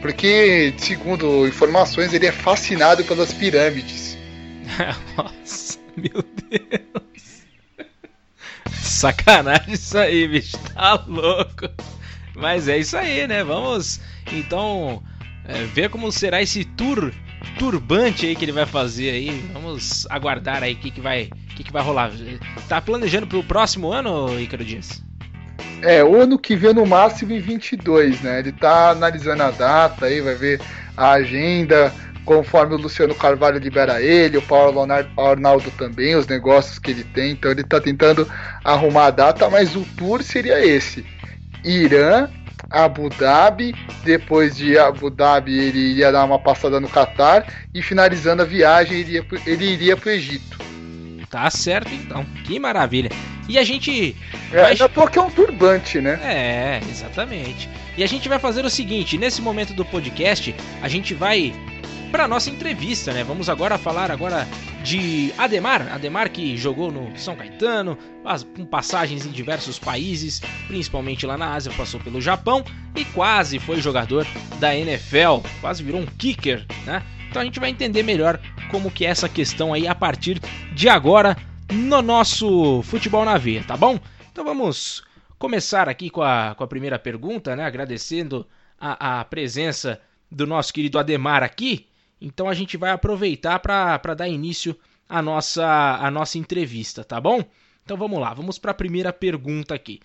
Porque, 0.00 0.72
segundo 0.78 1.46
informações, 1.46 2.14
ele 2.14 2.26
é 2.26 2.32
fascinado 2.32 3.04
pelas 3.04 3.32
pirâmides. 3.32 4.16
Nossa, 5.16 5.78
meu 5.96 6.24
Deus. 6.48 7.42
Sacanagem 8.72 9.74
isso 9.74 9.98
aí, 9.98 10.26
bicho. 10.26 10.56
Tá 10.74 11.04
louco. 11.06 11.68
Mas 12.34 12.68
é 12.68 12.78
isso 12.78 12.96
aí, 12.96 13.26
né? 13.26 13.42
Vamos 13.42 14.00
então 14.32 15.02
é, 15.44 15.64
ver 15.64 15.90
como 15.90 16.10
será 16.12 16.40
esse 16.40 16.64
tour 16.64 17.12
turbante 17.58 18.26
aí 18.26 18.36
que 18.36 18.44
ele 18.44 18.52
vai 18.52 18.66
fazer 18.66 19.10
aí. 19.10 19.30
Vamos 19.52 20.06
aguardar 20.10 20.62
aí 20.62 20.74
o 20.74 20.76
que, 20.76 20.90
que, 20.90 21.00
vai, 21.00 21.30
que, 21.56 21.64
que 21.64 21.72
vai 21.72 21.82
rolar. 21.82 22.10
Tá 22.68 22.80
planejando 22.80 23.26
pro 23.26 23.42
próximo 23.42 23.92
ano, 23.92 24.40
Ícaro 24.40 24.64
Dias? 24.64 25.02
É, 25.82 26.02
o 26.02 26.20
ano 26.20 26.38
que 26.38 26.56
vem 26.56 26.74
no 26.74 26.84
máximo 26.84 27.32
em 27.32 27.40
22, 27.40 28.20
né? 28.20 28.40
Ele 28.40 28.52
tá 28.52 28.90
analisando 28.90 29.42
a 29.42 29.50
data 29.50 30.06
aí, 30.06 30.20
vai 30.20 30.34
ver 30.34 30.60
a 30.96 31.12
agenda, 31.12 31.92
conforme 32.28 32.74
o 32.74 32.78
Luciano 32.78 33.14
Carvalho 33.14 33.58
libera 33.58 34.02
ele, 34.02 34.36
o 34.36 34.42
Paulo 34.42 34.84
Arnaldo 35.16 35.70
também, 35.78 36.14
os 36.14 36.26
negócios 36.26 36.78
que 36.78 36.90
ele 36.90 37.04
tem, 37.04 37.32
então 37.32 37.50
ele 37.50 37.62
está 37.62 37.80
tentando 37.80 38.28
arrumar 38.62 39.06
a 39.06 39.10
data, 39.10 39.48
mas 39.48 39.74
o 39.74 39.82
tour 39.96 40.22
seria 40.22 40.62
esse: 40.62 41.06
Irã, 41.64 42.28
Abu 42.70 43.08
Dhabi, 43.08 43.74
depois 44.04 44.56
de 44.56 44.78
Abu 44.78 45.10
Dhabi 45.10 45.58
ele 45.58 45.78
iria 45.78 46.12
dar 46.12 46.24
uma 46.24 46.38
passada 46.38 46.78
no 46.78 46.88
Catar 46.88 47.46
e 47.74 47.82
finalizando 47.82 48.42
a 48.42 48.44
viagem 48.44 48.98
ele 48.98 49.10
iria, 49.10 49.26
ele 49.46 49.64
iria 49.72 49.96
para 49.96 50.08
o 50.08 50.12
Egito. 50.12 50.58
Tá 51.30 51.50
certo 51.50 51.92
então, 51.92 52.24
que 52.44 52.58
maravilha. 52.58 53.10
E 53.48 53.58
a 53.58 53.64
gente. 53.64 54.14
É, 54.52 54.56
vai... 54.62 54.72
ainda 54.72 54.84
aqui 54.84 55.18
é 55.18 55.22
um 55.22 55.30
turbante, 55.30 56.00
né? 56.00 56.20
É, 56.22 56.80
exatamente. 56.88 57.68
E 57.96 58.04
a 58.04 58.06
gente 58.06 58.28
vai 58.28 58.38
fazer 58.38 58.64
o 58.64 58.70
seguinte: 58.70 59.16
nesse 59.16 59.40
momento 59.40 59.72
do 59.72 59.84
podcast, 59.84 60.54
a 60.82 60.88
gente 60.88 61.14
vai 61.14 61.54
para 62.10 62.26
nossa 62.26 62.50
entrevista, 62.50 63.12
né? 63.12 63.22
Vamos 63.22 63.48
agora 63.48 63.76
falar 63.76 64.10
agora 64.10 64.46
de 64.82 65.32
Ademar, 65.36 65.92
Ademar 65.92 66.30
que 66.30 66.56
jogou 66.56 66.90
no 66.90 67.16
São 67.18 67.36
Caetano, 67.36 67.98
com 68.56 68.64
passagens 68.64 69.26
em 69.26 69.30
diversos 69.30 69.78
países, 69.78 70.40
principalmente 70.66 71.26
lá 71.26 71.36
na 71.36 71.54
Ásia, 71.54 71.72
passou 71.76 72.00
pelo 72.00 72.20
Japão 72.20 72.64
e 72.96 73.04
quase 73.04 73.58
foi 73.58 73.80
jogador 73.80 74.26
da 74.58 74.74
NFL, 74.74 75.46
quase 75.60 75.82
virou 75.82 76.00
um 76.00 76.06
kicker, 76.06 76.64
né? 76.84 77.02
Então 77.28 77.42
a 77.42 77.44
gente 77.44 77.60
vai 77.60 77.70
entender 77.70 78.02
melhor 78.02 78.40
como 78.70 78.90
que 78.90 79.04
é 79.04 79.10
essa 79.10 79.28
questão 79.28 79.74
aí 79.74 79.86
a 79.86 79.94
partir 79.94 80.40
de 80.72 80.88
agora 80.88 81.36
no 81.70 82.00
nosso 82.00 82.82
Futebol 82.84 83.24
na 83.24 83.36
Veia, 83.36 83.62
tá 83.64 83.76
bom? 83.76 84.00
Então 84.32 84.44
vamos 84.44 85.02
começar 85.38 85.88
aqui 85.88 86.08
com 86.08 86.22
a, 86.22 86.54
com 86.56 86.64
a 86.64 86.68
primeira 86.68 86.98
pergunta, 86.98 87.54
né? 87.54 87.64
Agradecendo 87.64 88.46
a, 88.80 89.20
a 89.20 89.24
presença 89.24 90.00
do 90.30 90.46
nosso 90.46 90.72
querido 90.72 90.98
Ademar 90.98 91.42
aqui. 91.42 91.86
Então 92.20 92.48
a 92.48 92.54
gente 92.54 92.76
vai 92.76 92.90
aproveitar 92.90 93.58
para 93.58 94.14
dar 94.14 94.28
início 94.28 94.76
à 95.08 95.22
nossa, 95.22 95.96
à 96.00 96.10
nossa 96.10 96.38
entrevista, 96.38 97.04
tá 97.04 97.20
bom? 97.20 97.44
Então 97.84 97.96
vamos 97.96 98.20
lá, 98.20 98.34
vamos 98.34 98.58
para 98.58 98.72
a 98.72 98.74
primeira 98.74 99.12
pergunta 99.12 99.74
aqui. 99.74 100.00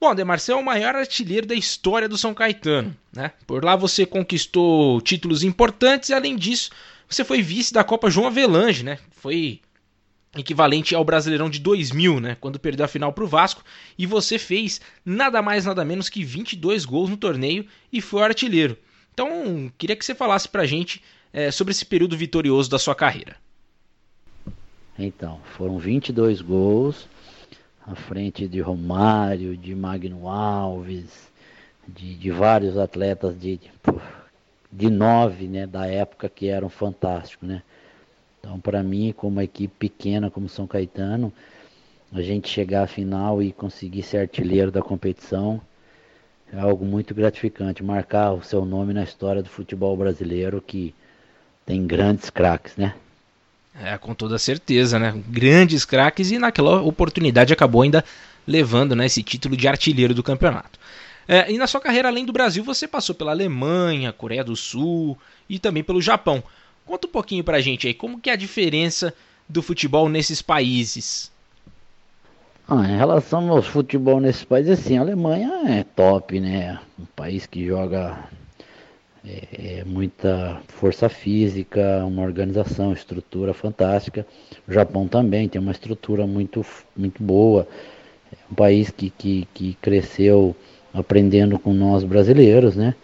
Bom, 0.00 0.10
Ademar, 0.10 0.38
você 0.38 0.52
é 0.52 0.54
o 0.54 0.64
maior 0.64 0.94
artilheiro 0.94 1.46
da 1.46 1.54
história 1.54 2.08
do 2.08 2.18
São 2.18 2.34
Caetano, 2.34 2.94
né? 3.12 3.32
Por 3.46 3.64
lá 3.64 3.74
você 3.74 4.04
conquistou 4.04 5.00
títulos 5.00 5.42
importantes 5.42 6.10
e 6.10 6.14
além 6.14 6.36
disso, 6.36 6.70
você 7.08 7.24
foi 7.24 7.40
vice 7.40 7.72
da 7.72 7.82
Copa 7.82 8.10
João 8.10 8.26
Avelange, 8.26 8.84
né? 8.84 8.98
Foi 9.12 9.60
equivalente 10.36 10.94
ao 10.94 11.04
Brasileirão 11.04 11.48
de 11.48 11.58
2000, 11.60 12.20
né, 12.20 12.36
quando 12.40 12.58
perdeu 12.58 12.84
a 12.84 12.88
final 12.88 13.12
para 13.12 13.24
o 13.24 13.28
Vasco, 13.28 13.62
e 13.96 14.04
você 14.04 14.38
fez 14.38 14.80
nada 15.04 15.40
mais 15.40 15.64
nada 15.64 15.84
menos 15.84 16.08
que 16.08 16.24
22 16.24 16.84
gols 16.84 17.08
no 17.08 17.16
torneio 17.16 17.66
e 17.92 18.00
foi 18.00 18.22
artilheiro. 18.22 18.76
Então, 19.14 19.72
queria 19.78 19.94
que 19.94 20.04
você 20.04 20.14
falasse 20.14 20.48
para 20.48 20.62
a 20.62 20.66
gente 20.66 21.00
é, 21.32 21.50
sobre 21.52 21.70
esse 21.70 21.86
período 21.86 22.16
vitorioso 22.16 22.68
da 22.68 22.80
sua 22.80 22.96
carreira. 22.96 23.36
Então, 24.98 25.40
foram 25.56 25.78
22 25.78 26.40
gols 26.40 27.08
à 27.86 27.94
frente 27.94 28.48
de 28.48 28.60
Romário, 28.60 29.56
de 29.56 29.72
Magno 29.74 30.28
Alves, 30.28 31.30
de, 31.86 32.14
de 32.16 32.30
vários 32.30 32.76
atletas 32.76 33.38
de, 33.38 33.60
de 34.72 34.90
nove 34.90 35.46
né, 35.46 35.66
da 35.66 35.86
época 35.86 36.28
que 36.28 36.48
eram 36.48 36.68
fantásticos, 36.68 37.48
né? 37.48 37.62
Então, 38.40 38.58
para 38.60 38.82
mim, 38.82 39.14
como 39.16 39.32
uma 39.32 39.44
equipe 39.44 39.74
pequena 39.78 40.30
como 40.30 40.48
São 40.48 40.66
Caetano, 40.66 41.32
a 42.12 42.20
gente 42.20 42.48
chegar 42.48 42.82
à 42.82 42.86
final 42.86 43.42
e 43.42 43.52
conseguir 43.52 44.02
ser 44.02 44.18
artilheiro 44.18 44.70
da 44.70 44.82
competição 44.82 45.60
é 46.52 46.60
algo 46.60 46.84
muito 46.84 47.14
gratificante. 47.14 47.82
Marcar 47.82 48.32
o 48.32 48.42
seu 48.42 48.64
nome 48.64 48.92
na 48.92 49.02
história 49.02 49.42
do 49.42 49.48
futebol 49.48 49.96
brasileiro, 49.96 50.62
que 50.62 50.94
tem 51.66 51.86
grandes 51.86 52.30
craques, 52.30 52.76
né? 52.76 52.94
É, 53.82 53.98
com 53.98 54.14
toda 54.14 54.38
certeza, 54.38 54.98
né? 54.98 55.12
Grandes 55.28 55.84
craques 55.84 56.30
e 56.30 56.38
naquela 56.38 56.80
oportunidade 56.82 57.52
acabou 57.52 57.82
ainda 57.82 58.04
levando 58.46 58.94
né, 58.94 59.06
esse 59.06 59.22
título 59.22 59.56
de 59.56 59.66
artilheiro 59.66 60.14
do 60.14 60.22
campeonato. 60.22 60.78
É, 61.26 61.50
e 61.50 61.56
na 61.56 61.66
sua 61.66 61.80
carreira 61.80 62.08
além 62.08 62.24
do 62.24 62.32
Brasil, 62.32 62.62
você 62.62 62.86
passou 62.86 63.14
pela 63.14 63.32
Alemanha, 63.32 64.12
Coreia 64.12 64.44
do 64.44 64.54
Sul 64.54 65.18
e 65.48 65.58
também 65.58 65.82
pelo 65.82 66.02
Japão. 66.02 66.42
Conta 66.84 67.08
um 67.08 67.10
pouquinho 67.10 67.42
pra 67.42 67.60
gente 67.60 67.86
aí, 67.86 67.94
como 67.94 68.20
que 68.20 68.28
é 68.28 68.34
a 68.34 68.36
diferença 68.36 69.14
do 69.48 69.62
futebol 69.62 70.08
nesses 70.08 70.42
países? 70.42 71.32
Ah, 72.66 72.86
em 72.88 72.96
relação 72.96 73.50
ao 73.50 73.62
futebol 73.62 74.20
nesses 74.20 74.44
países, 74.44 74.78
assim, 74.78 74.96
a 74.96 75.02
Alemanha 75.02 75.50
é 75.68 75.84
top, 75.84 76.40
né? 76.40 76.78
Um 76.98 77.04
país 77.14 77.46
que 77.46 77.66
joga 77.66 78.18
é, 79.24 79.80
é 79.80 79.84
muita 79.84 80.62
força 80.68 81.08
física, 81.08 82.04
uma 82.06 82.22
organização, 82.22 82.92
estrutura 82.92 83.52
fantástica. 83.52 84.26
O 84.66 84.72
Japão 84.72 85.06
também 85.06 85.48
tem 85.48 85.60
uma 85.60 85.72
estrutura 85.72 86.26
muito, 86.26 86.64
muito 86.96 87.22
boa. 87.22 87.68
É 88.32 88.36
um 88.50 88.54
país 88.54 88.90
que, 88.90 89.10
que, 89.10 89.46
que 89.52 89.74
cresceu 89.82 90.56
aprendendo 90.92 91.58
com 91.58 91.72
nós 91.74 92.02
brasileiros, 92.02 92.76
né? 92.76 92.94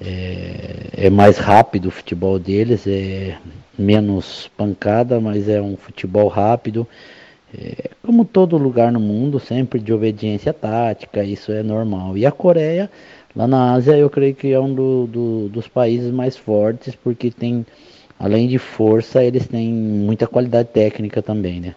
É, 0.00 1.06
é, 1.06 1.10
mais 1.10 1.38
rápido 1.38 1.86
o 1.86 1.90
futebol 1.90 2.38
deles, 2.38 2.86
é 2.86 3.38
menos 3.78 4.50
pancada, 4.56 5.20
mas 5.20 5.48
é 5.48 5.60
um 5.60 5.76
futebol 5.76 6.28
rápido. 6.28 6.86
É, 7.56 7.90
como 8.02 8.24
todo 8.24 8.56
lugar 8.56 8.92
no 8.92 9.00
mundo, 9.00 9.40
sempre 9.40 9.80
de 9.80 9.92
obediência 9.92 10.52
tática, 10.52 11.24
isso 11.24 11.52
é 11.52 11.62
normal. 11.62 12.16
E 12.16 12.24
a 12.24 12.30
Coreia, 12.30 12.90
lá 13.34 13.46
na 13.46 13.72
Ásia, 13.72 13.96
eu 13.96 14.08
creio 14.08 14.34
que 14.34 14.52
é 14.52 14.60
um 14.60 14.72
do, 14.72 15.06
do, 15.06 15.48
dos 15.48 15.66
países 15.68 16.12
mais 16.12 16.36
fortes, 16.36 16.94
porque 16.94 17.30
tem, 17.30 17.66
além 18.18 18.48
de 18.48 18.58
força, 18.58 19.22
eles 19.24 19.46
têm 19.48 19.72
muita 19.72 20.26
qualidade 20.26 20.68
técnica 20.68 21.20
também, 21.22 21.60
né? 21.60 21.74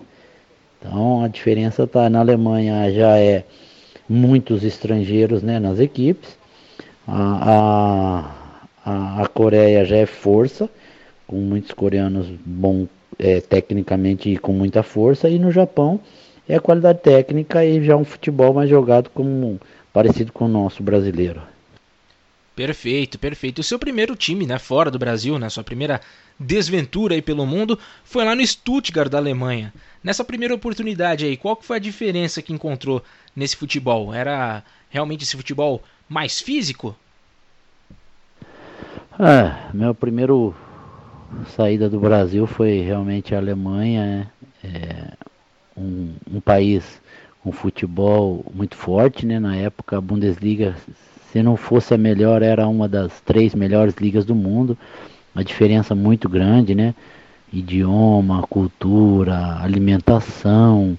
Então 0.80 1.24
a 1.24 1.28
diferença 1.28 1.84
está 1.84 2.10
na 2.10 2.20
Alemanha 2.20 2.91
já 2.91 3.18
é 3.18 3.45
muitos 4.08 4.64
estrangeiros 4.64 5.41
né, 5.41 5.60
nas 5.60 5.80
equipes 5.80 6.38
a, 7.08 8.30
a, 8.86 9.22
a 9.24 9.28
Coreia 9.28 9.86
já 9.86 9.98
é 9.98 10.06
força, 10.06 10.70
com 11.28 11.38
muitos 11.38 11.72
coreanos 11.72 12.28
bom 12.45 12.88
é, 13.19 13.41
tecnicamente 13.41 14.30
e 14.30 14.38
com 14.38 14.53
muita 14.53 14.84
força, 14.84 15.30
e 15.30 15.40
no 15.40 15.52
Japão 15.52 15.99
é 16.48 16.56
a 16.56 16.60
qualidade 16.60 16.99
técnica 16.99 17.64
e 17.65 17.84
já 17.84 17.95
um 17.95 18.03
futebol 18.03 18.53
mais 18.53 18.69
jogado 18.69 19.10
como 19.10 19.60
parecido 19.91 20.31
com 20.31 20.45
o 20.45 20.49
nosso 20.49 20.84
brasileiro. 20.84 21.41
Perfeito, 22.56 23.18
perfeito. 23.18 23.60
O 23.60 23.64
seu 23.64 23.80
primeiro 23.80 24.15
time, 24.15 24.45
né, 24.45 24.60
fora 24.60 24.91
do 24.91 24.99
Brasil, 24.99 25.40
né, 25.40 25.49
sua 25.49 25.64
primeira 25.64 25.99
desventura 26.40 27.15
aí 27.15 27.22
pelo 27.22 27.45
mundo, 27.45 27.80
foi 28.03 28.23
lá 28.23 28.35
no 28.35 28.45
Stuttgart 28.45 29.10
da 29.10 29.18
Alemanha. 29.18 29.73
Nessa 30.03 30.23
primeira 30.23 30.53
oportunidade 30.53 31.26
aí, 31.26 31.35
qual 31.35 31.56
que 31.56 31.65
foi 31.65 31.77
a 31.77 31.80
diferença 31.80 32.41
que 32.41 32.53
encontrou 32.53 33.02
nesse 33.35 33.56
futebol? 33.56 34.14
Era 34.14 34.64
realmente 34.90 35.23
esse 35.23 35.35
futebol 35.35 35.81
mais 36.07 36.40
físico? 36.40 36.95
É, 39.19 39.72
meu 39.73 39.95
primeiro 39.95 40.56
saída 41.55 41.89
do 41.89 41.99
Brasil 41.99 42.45
foi 42.47 42.81
realmente 42.81 43.35
a 43.35 43.38
Alemanha, 43.38 44.05
né? 44.05 44.27
é, 44.64 45.14
um, 45.77 46.14
um, 46.31 46.39
país 46.39 47.01
com 47.41 47.51
futebol 47.51 48.45
muito 48.53 48.76
forte, 48.76 49.26
né? 49.26 49.39
Na 49.39 49.55
época 49.55 49.97
a 49.97 50.01
Bundesliga, 50.01 50.76
se 51.31 51.43
não 51.43 51.57
fosse 51.57 51.93
a 51.93 51.97
melhor, 51.97 52.41
era 52.41 52.68
uma 52.68 52.88
das 52.88 53.19
três 53.22 53.53
melhores 53.53 53.95
ligas 53.95 54.26
do 54.26 54.35
mundo. 54.35 54.77
Uma 55.35 55.43
diferença 55.43 55.93
muito 55.93 56.30
grande, 56.30 56.76
né? 56.76 56.93
Idioma, 57.51 58.45
cultura, 58.47 59.60
alimentação, 59.61 60.97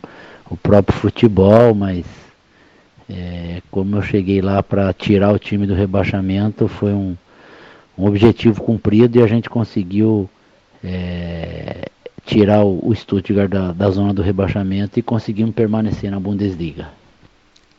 o 0.50 0.56
próprio 0.56 0.98
futebol, 0.98 1.74
mas 1.74 2.04
é, 3.08 3.60
como 3.70 3.96
eu 3.96 4.02
cheguei 4.02 4.40
lá 4.40 4.62
para 4.62 4.92
tirar 4.92 5.32
o 5.32 5.38
time 5.38 5.66
do 5.66 5.74
rebaixamento, 5.74 6.68
foi 6.68 6.92
um, 6.92 7.16
um, 7.96 8.06
objetivo 8.06 8.62
cumprido 8.62 9.18
e 9.18 9.22
a 9.22 9.26
gente 9.26 9.48
conseguiu 9.48 10.28
é, 10.82 11.88
tirar 12.24 12.64
o, 12.64 12.80
o 12.86 12.94
Stuttgart 12.94 13.50
da, 13.50 13.72
da, 13.72 13.90
zona 13.90 14.12
do 14.12 14.22
rebaixamento 14.22 14.98
e 14.98 15.02
conseguimos 15.02 15.54
permanecer 15.54 16.10
na 16.10 16.20
Bundesliga. 16.20 16.90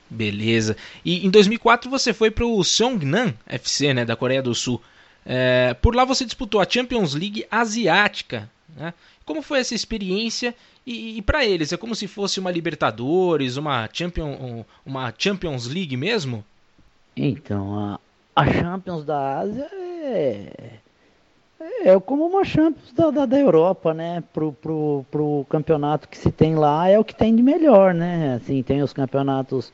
Beleza. 0.10 0.78
E 1.04 1.26
em 1.26 1.30
2004 1.30 1.90
você 1.90 2.14
foi 2.14 2.30
para 2.30 2.46
o 2.46 2.64
Seongnam 2.64 3.34
FC, 3.46 3.94
né, 3.94 4.06
da 4.06 4.16
Coreia 4.16 4.42
do 4.42 4.54
Sul. 4.54 4.82
É, 5.26 5.74
por 5.74 5.96
lá 5.96 6.06
você 6.06 6.24
disputou 6.24 6.62
a 6.62 6.68
Champions 6.70 7.14
League 7.16 7.46
Asiática. 7.50 8.50
Né? 8.78 8.94
Como 9.26 9.42
foi 9.42 9.60
essa 9.60 9.74
experiência 9.74 10.54
e, 10.86 11.18
e 11.18 11.22
para 11.22 11.44
eles, 11.44 11.74
é 11.74 11.78
como 11.78 11.96
se 11.96 12.08
fosse 12.08 12.40
uma 12.40 12.52
Libertadores, 12.52 13.58
uma, 13.58 13.90
Champion, 13.92 14.64
uma 14.86 15.14
Champions 15.18 15.68
League 15.68 15.98
mesmo? 15.98 16.46
Então, 17.18 17.80
a, 17.80 18.00
a 18.36 18.46
Champions 18.52 19.06
da 19.06 19.40
Ásia 19.40 19.68
é, 19.72 20.50
é 21.86 22.00
como 22.00 22.26
uma 22.26 22.44
Champions 22.44 22.92
da, 22.94 23.10
da, 23.10 23.26
da, 23.26 23.40
Europa, 23.40 23.94
né? 23.94 24.22
Pro, 24.34 24.52
pro, 24.52 25.06
pro 25.10 25.46
campeonato 25.50 26.10
que 26.10 26.18
se 26.18 26.32
tem 26.32 26.56
lá 26.56 26.90
é 26.90 27.00
o 27.00 27.04
que 27.04 27.16
tem 27.16 27.36
de 27.36 27.42
melhor, 27.42 27.94
né? 27.94 28.36
Assim, 28.36 28.62
tem 28.62 28.82
os 28.82 28.92
campeonatos 28.92 29.72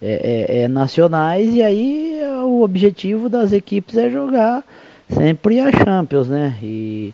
é, 0.00 0.46
é, 0.50 0.62
é 0.62 0.68
nacionais 0.68 1.54
e 1.54 1.62
aí 1.62 2.20
o 2.44 2.62
objetivo 2.62 3.28
das 3.28 3.52
equipes 3.52 3.96
é 3.96 4.08
jogar 4.08 4.64
sempre 5.08 5.60
a 5.60 5.70
Champions, 5.70 6.28
né? 6.28 6.58
E 6.62 7.12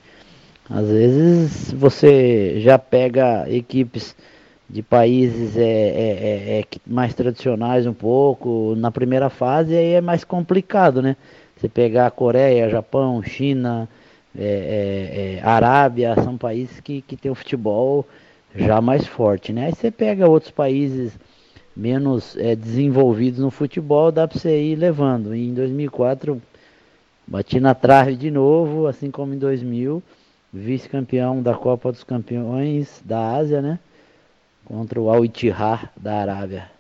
às 0.71 0.87
vezes 0.87 1.73
você 1.73 2.61
já 2.61 2.79
pega 2.79 3.51
equipes 3.51 4.15
de 4.69 4.83
países 4.83 5.57
é, 5.57 5.63
é, 5.63 6.59
é, 6.59 6.61
é 6.61 6.65
mais 6.87 7.15
tradicionais 7.15 7.87
um 7.87 7.95
pouco 7.95 8.75
na 8.77 8.91
primeira 8.91 9.31
fase 9.31 9.75
aí 9.75 9.95
é 9.95 10.01
mais 10.01 10.25
complicado, 10.25 11.01
né? 11.01 11.17
Você 11.57 11.69
pegar 11.69 12.11
Coreia, 12.11 12.69
Japão, 12.69 13.23
China, 13.23 13.89
é, 14.39 15.41
é, 15.43 15.47
Arábia, 15.47 16.15
são 16.23 16.37
países 16.37 16.81
que, 16.81 17.03
que 17.03 17.17
tem 17.17 17.31
o 17.31 17.35
futebol 17.35 18.07
já 18.55 18.81
mais 18.81 19.07
forte, 19.07 19.53
né? 19.53 19.67
Aí 19.67 19.75
você 19.75 19.91
pega 19.91 20.29
outros 20.29 20.53
países 20.53 21.19
menos 21.75 22.37
é, 22.37 22.55
desenvolvidos 22.55 23.41
no 23.41 23.51
futebol, 23.51 24.13
dá 24.13 24.29
para 24.29 24.39
você 24.39 24.61
ir 24.61 24.77
levando. 24.77 25.35
E 25.35 25.49
em 25.49 25.55
2004 25.55 26.41
bati 27.27 27.59
na 27.59 27.75
trave 27.75 28.17
de 28.17 28.31
novo, 28.31 28.87
assim 28.87 29.11
como 29.11 29.35
em 29.35 29.39
2000, 29.39 30.03
vice-campeão 30.53 31.43
da 31.43 31.55
Copa 31.55 31.91
dos 31.91 32.05
Campeões 32.05 33.03
da 33.05 33.35
Ásia, 33.35 33.63
né? 33.63 33.79
Contra 34.69 35.01
o 35.01 35.11
Al 35.11 35.25
Ittihad 35.25 35.89
da 35.97 36.21
Arábia. 36.21 36.71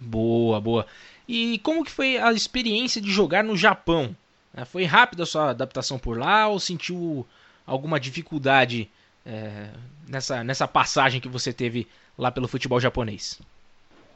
Boa, 0.00 0.58
boa. 0.60 0.86
E 1.28 1.58
como 1.58 1.84
que 1.84 1.90
foi 1.90 2.16
a 2.16 2.32
experiência 2.32 3.02
de 3.02 3.10
jogar 3.10 3.44
no 3.44 3.56
Japão? 3.56 4.16
É, 4.56 4.64
foi 4.64 4.84
rápida 4.84 5.24
a 5.24 5.26
sua 5.26 5.50
adaptação 5.50 5.98
por 5.98 6.18
lá 6.18 6.48
ou 6.48 6.58
sentiu 6.58 7.26
alguma 7.66 8.00
dificuldade 8.00 8.88
é, 9.26 9.68
nessa, 10.08 10.42
nessa 10.42 10.66
passagem 10.66 11.20
que 11.20 11.28
você 11.28 11.52
teve 11.52 11.86
lá 12.16 12.30
pelo 12.30 12.48
futebol 12.48 12.80
japonês? 12.80 13.38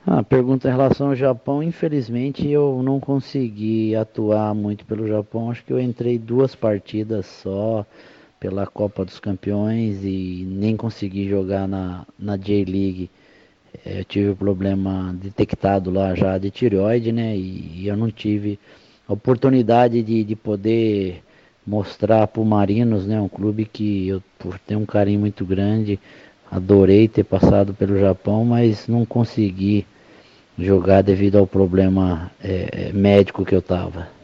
A 0.07 0.23
pergunta 0.23 0.67
em 0.67 0.71
relação 0.71 1.09
ao 1.09 1.17
Japão, 1.17 1.63
infelizmente 1.63 2.49
eu 2.49 2.83
não 2.83 2.99
consegui 2.99 3.95
atuar 3.95 4.55
muito 4.55 4.87
pelo 4.87 5.07
Japão. 5.07 5.51
Acho 5.51 5.63
que 5.63 5.73
eu 5.73 5.79
entrei 5.79 6.19
duas 6.19 6.55
partidas 6.55 7.27
só 7.27 7.85
pela 8.41 8.67
Copa 8.67 9.05
dos 9.05 9.21
Campeões 9.21 10.03
e 10.03 10.47
nem 10.49 10.75
consegui 10.75 11.29
jogar 11.29 11.69
na, 11.69 12.07
na 12.19 12.39
J-League. 12.39 13.11
É, 13.85 14.01
eu 14.01 14.05
tive 14.05 14.31
o 14.31 14.37
problema 14.37 15.15
detectado 15.23 15.91
lá 15.91 16.15
já 16.15 16.39
de 16.39 16.51
tireoide, 16.51 17.13
né? 17.13 17.37
E, 17.37 17.83
e 17.83 17.87
eu 17.87 17.97
não 17.97 18.11
tive 18.11 18.59
oportunidade 19.07 20.03
de, 20.03 20.25
de 20.25 20.35
poder 20.35 21.23
mostrar 21.67 22.27
para 22.27 22.41
o 22.41 22.45
Marinos, 22.45 23.07
né? 23.07 23.21
Um 23.21 23.29
clube 23.29 23.67
que 23.67 24.09
eu 24.09 24.23
por 24.39 24.59
ter 24.59 24.75
um 24.77 24.87
carinho 24.87 25.21
muito 25.21 25.45
grande, 25.45 26.01
adorei 26.51 27.07
ter 27.07 27.25
passado 27.25 27.75
pelo 27.75 27.99
Japão, 27.99 28.45
mas 28.45 28.89
não 28.89 29.05
consegui 29.05 29.87
jogar 30.59 31.03
devido 31.03 31.37
ao 31.37 31.47
problema 31.47 32.31
é, 32.43 32.91
médico 32.93 33.45
que 33.45 33.55
eu 33.55 33.63
tava. 33.63 34.20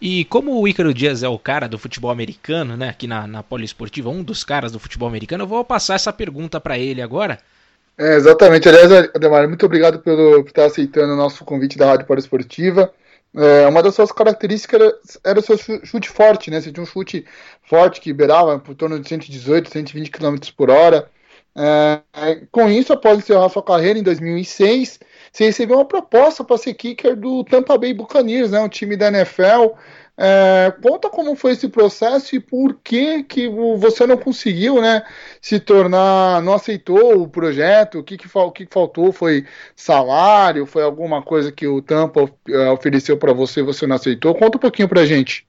E 0.00 0.24
como 0.26 0.60
o 0.60 0.68
Ícaro 0.68 0.92
Dias 0.92 1.22
é 1.22 1.28
o 1.28 1.38
cara 1.38 1.68
do 1.68 1.78
futebol 1.78 2.10
americano, 2.10 2.76
né, 2.76 2.88
aqui 2.88 3.06
na, 3.06 3.26
na 3.26 3.42
Poliesportiva, 3.42 4.10
um 4.10 4.22
dos 4.22 4.44
caras 4.44 4.72
do 4.72 4.78
futebol 4.78 5.08
americano, 5.08 5.44
eu 5.44 5.48
vou 5.48 5.64
passar 5.64 5.94
essa 5.94 6.12
pergunta 6.12 6.60
para 6.60 6.78
ele 6.78 7.00
agora. 7.00 7.38
É, 7.96 8.16
exatamente. 8.16 8.68
Aliás, 8.68 8.90
Ademar, 9.14 9.48
muito 9.48 9.64
obrigado 9.64 10.00
pelo, 10.00 10.42
por 10.42 10.48
estar 10.48 10.66
aceitando 10.66 11.12
o 11.12 11.16
nosso 11.16 11.44
convite 11.44 11.78
da 11.78 11.86
Rádio 11.86 12.06
Poliesportiva. 12.06 12.92
É, 13.36 13.66
uma 13.66 13.82
das 13.82 13.94
suas 13.94 14.12
características 14.12 14.80
era, 14.80 14.94
era, 15.24 15.40
o 15.40 15.42
seu 15.42 15.58
chute 15.84 16.08
forte, 16.08 16.50
né? 16.50 16.60
Você 16.60 16.72
tinha 16.72 16.82
um 16.82 16.86
chute 16.86 17.24
forte 17.62 18.00
que 18.00 18.12
beirava 18.12 18.58
por 18.58 18.74
torno 18.74 18.98
de 19.00 19.08
118, 19.08 19.70
120 19.70 20.10
km 20.10 20.36
por 20.56 20.70
hora. 20.70 21.08
É, 21.56 22.42
com 22.50 22.68
isso, 22.68 22.92
após 22.92 23.18
encerrar 23.18 23.48
sua 23.48 23.62
carreira 23.62 23.98
em 23.98 24.02
2006, 24.02 24.98
você 25.34 25.46
recebeu 25.46 25.78
uma 25.78 25.84
proposta 25.84 26.44
para 26.44 26.56
ser 26.56 26.74
kicker 26.74 27.16
do 27.16 27.42
Tampa 27.42 27.76
Bay 27.76 27.92
Buccaneers, 27.92 28.52
né, 28.52 28.60
um 28.60 28.68
time 28.68 28.96
da 28.96 29.08
NFL. 29.08 29.74
É, 30.16 30.72
conta 30.80 31.10
como 31.10 31.34
foi 31.34 31.50
esse 31.50 31.68
processo 31.68 32.36
e 32.36 32.40
por 32.40 32.76
que, 32.84 33.24
que 33.24 33.48
você 33.48 34.06
não 34.06 34.16
conseguiu 34.16 34.80
né, 34.80 35.02
se 35.40 35.58
tornar, 35.58 36.40
não 36.40 36.54
aceitou 36.54 37.20
o 37.20 37.26
projeto, 37.26 37.98
o 37.98 38.04
que, 38.04 38.16
que, 38.16 38.28
o 38.32 38.50
que 38.52 38.64
faltou? 38.70 39.10
Foi 39.10 39.44
salário? 39.74 40.66
Foi 40.66 40.84
alguma 40.84 41.20
coisa 41.20 41.50
que 41.50 41.66
o 41.66 41.82
Tampa 41.82 42.30
é, 42.48 42.70
ofereceu 42.70 43.16
para 43.16 43.32
você 43.32 43.58
e 43.58 43.64
você 43.64 43.88
não 43.88 43.96
aceitou? 43.96 44.36
Conta 44.36 44.56
um 44.56 44.60
pouquinho 44.60 44.88
para 44.88 45.04
gente. 45.04 45.44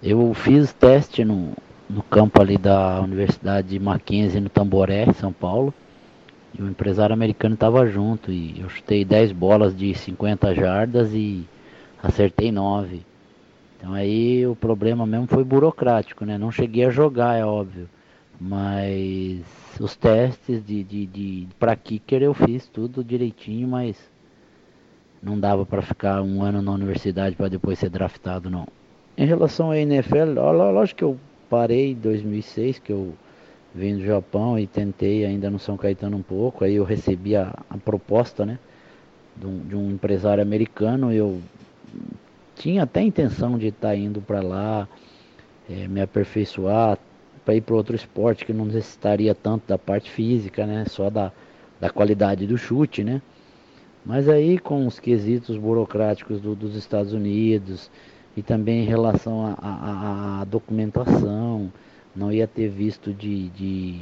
Eu 0.00 0.32
fiz 0.32 0.72
teste 0.72 1.24
no, 1.24 1.54
no 1.90 2.04
campo 2.04 2.40
ali 2.40 2.56
da 2.56 3.00
Universidade 3.00 3.66
de 3.66 3.80
Mackenzie, 3.80 4.38
no 4.38 4.48
Tamboré, 4.48 5.12
São 5.14 5.32
Paulo. 5.32 5.74
E 6.58 6.62
o 6.62 6.68
empresário 6.68 7.12
americano 7.12 7.54
estava 7.54 7.86
junto 7.86 8.32
e 8.32 8.60
eu 8.60 8.68
chutei 8.68 9.04
10 9.04 9.30
bolas 9.32 9.76
de 9.76 9.94
50 9.94 10.54
jardas 10.54 11.14
e 11.14 11.44
acertei 12.02 12.50
9. 12.50 13.02
Então 13.76 13.94
aí 13.94 14.44
o 14.44 14.56
problema 14.56 15.06
mesmo 15.06 15.28
foi 15.28 15.44
burocrático, 15.44 16.24
né? 16.24 16.36
Não 16.36 16.50
cheguei 16.50 16.84
a 16.84 16.90
jogar, 16.90 17.38
é 17.38 17.44
óbvio. 17.44 17.88
Mas 18.40 19.40
os 19.80 19.94
testes 19.94 20.64
de, 20.64 20.82
de, 20.82 21.06
de 21.06 21.48
para 21.58 21.76
kicker 21.76 22.22
eu 22.22 22.34
fiz 22.34 22.66
tudo 22.66 23.04
direitinho, 23.04 23.68
mas 23.68 23.96
não 25.22 25.38
dava 25.38 25.64
para 25.64 25.82
ficar 25.82 26.22
um 26.22 26.42
ano 26.42 26.60
na 26.60 26.72
universidade 26.72 27.36
para 27.36 27.48
depois 27.48 27.78
ser 27.78 27.90
draftado, 27.90 28.50
não. 28.50 28.66
Em 29.16 29.26
relação 29.26 29.70
à 29.70 29.78
NFL, 29.78 30.34
lógico 30.72 30.98
que 30.98 31.04
eu 31.04 31.18
parei 31.48 31.92
em 31.92 31.94
2006, 31.94 32.78
que 32.80 32.92
eu 32.92 33.14
vim 33.78 33.96
do 33.96 34.04
Japão 34.04 34.58
e 34.58 34.66
tentei 34.66 35.24
ainda 35.24 35.48
no 35.48 35.58
São 35.58 35.76
Caetano 35.76 36.16
um 36.16 36.22
pouco. 36.22 36.64
Aí 36.64 36.74
eu 36.74 36.84
recebi 36.84 37.36
a, 37.36 37.54
a 37.70 37.78
proposta, 37.78 38.44
né, 38.44 38.58
de 39.36 39.46
um, 39.46 39.58
de 39.60 39.76
um, 39.76 39.90
empresário 39.90 40.42
americano. 40.42 41.12
Eu 41.12 41.40
tinha 42.56 42.82
até 42.82 43.00
intenção 43.00 43.56
de 43.56 43.68
estar 43.68 43.88
tá 43.88 43.96
indo 43.96 44.20
para 44.20 44.42
lá, 44.42 44.88
é, 45.70 45.86
me 45.86 46.00
aperfeiçoar, 46.00 46.98
para 47.44 47.54
ir 47.54 47.60
para 47.62 47.74
outro 47.74 47.96
esporte 47.96 48.44
que 48.44 48.52
não 48.52 48.66
necessitaria 48.66 49.34
tanto 49.34 49.66
da 49.66 49.78
parte 49.78 50.10
física, 50.10 50.66
né, 50.66 50.84
só 50.86 51.08
da, 51.08 51.32
da 51.80 51.88
qualidade 51.88 52.46
do 52.46 52.58
chute, 52.58 53.02
né. 53.04 53.22
Mas 54.04 54.28
aí 54.28 54.58
com 54.58 54.86
os 54.86 54.98
quesitos 54.98 55.56
burocráticos 55.56 56.40
do, 56.40 56.54
dos 56.54 56.74
Estados 56.74 57.12
Unidos 57.12 57.90
e 58.36 58.42
também 58.42 58.82
em 58.82 58.86
relação 58.86 59.56
à 59.60 60.44
documentação, 60.46 61.72
não 62.18 62.32
ia 62.32 62.46
ter 62.46 62.68
visto 62.68 63.14
de, 63.14 63.48
de, 63.50 64.00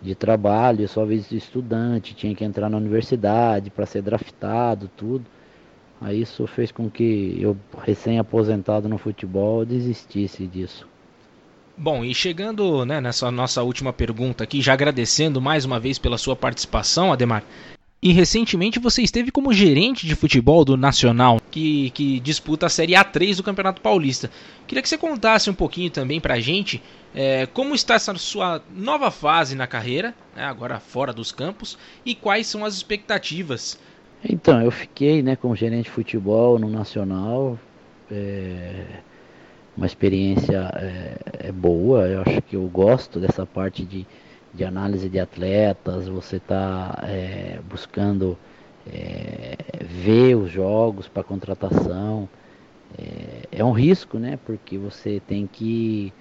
de 0.00 0.14
trabalho, 0.14 0.88
só 0.88 1.04
visto 1.04 1.34
estudante, 1.34 2.14
tinha 2.14 2.34
que 2.34 2.44
entrar 2.44 2.70
na 2.70 2.76
universidade 2.76 3.70
para 3.70 3.84
ser 3.84 4.02
draftado, 4.02 4.88
tudo. 4.96 5.24
Aí 6.00 6.22
isso 6.22 6.46
fez 6.46 6.70
com 6.72 6.88
que 6.88 7.36
eu, 7.38 7.56
recém-aposentado 7.82 8.88
no 8.88 8.96
futebol, 8.96 9.66
desistisse 9.66 10.46
disso. 10.46 10.88
Bom, 11.76 12.04
e 12.04 12.14
chegando 12.14 12.84
né, 12.84 13.00
nessa 13.00 13.30
nossa 13.30 13.62
última 13.62 13.92
pergunta 13.92 14.44
aqui, 14.44 14.62
já 14.62 14.72
agradecendo 14.72 15.40
mais 15.40 15.64
uma 15.64 15.80
vez 15.80 15.98
pela 15.98 16.18
sua 16.18 16.36
participação, 16.36 17.12
Ademar, 17.12 17.42
e 18.02 18.12
recentemente 18.12 18.78
você 18.78 19.02
esteve 19.02 19.30
como 19.30 19.52
gerente 19.52 20.06
de 20.06 20.14
futebol 20.14 20.64
do 20.64 20.76
Nacional, 20.76 21.40
que, 21.50 21.90
que 21.90 22.18
disputa 22.20 22.66
a 22.66 22.70
Série 22.70 22.94
A3 22.94 23.36
do 23.36 23.42
Campeonato 23.42 23.82
Paulista. 23.82 24.30
Queria 24.66 24.82
que 24.82 24.88
você 24.88 24.96
contasse 24.96 25.50
um 25.50 25.54
pouquinho 25.54 25.90
também 25.90 26.20
pra 26.20 26.40
gente 26.40 26.82
é, 27.14 27.46
como 27.46 27.74
está 27.74 27.94
essa 27.94 28.14
sua 28.14 28.62
nova 28.74 29.10
fase 29.10 29.54
na 29.54 29.66
carreira, 29.66 30.14
né, 30.34 30.44
agora 30.44 30.80
fora 30.80 31.12
dos 31.12 31.30
campos, 31.30 31.76
e 32.04 32.14
quais 32.14 32.46
são 32.46 32.64
as 32.64 32.74
expectativas. 32.74 33.78
Então, 34.24 34.62
eu 34.62 34.70
fiquei 34.70 35.22
né, 35.22 35.36
como 35.36 35.54
gerente 35.56 35.84
de 35.84 35.90
futebol 35.90 36.58
no 36.58 36.68
Nacional. 36.68 37.58
É, 38.10 38.84
uma 39.76 39.86
experiência 39.86 40.70
é, 40.74 41.48
é 41.48 41.52
boa, 41.52 42.06
eu 42.06 42.22
acho 42.22 42.42
que 42.42 42.56
eu 42.56 42.66
gosto 42.66 43.18
dessa 43.18 43.46
parte 43.46 43.84
de 43.84 44.06
de 44.52 44.64
análise 44.64 45.08
de 45.08 45.18
atletas, 45.18 46.08
você 46.08 46.36
está 46.36 46.98
é, 47.04 47.60
buscando 47.68 48.36
é, 48.86 49.56
ver 49.80 50.34
os 50.34 50.50
jogos 50.50 51.08
para 51.08 51.22
contratação. 51.22 52.28
É, 52.98 53.60
é, 53.60 53.64
um 53.64 53.72
risco, 53.72 54.18
né? 54.18 54.38
Porque 54.44 54.76
você 54.76 55.22
tem 55.26 55.46
que, 55.46 56.12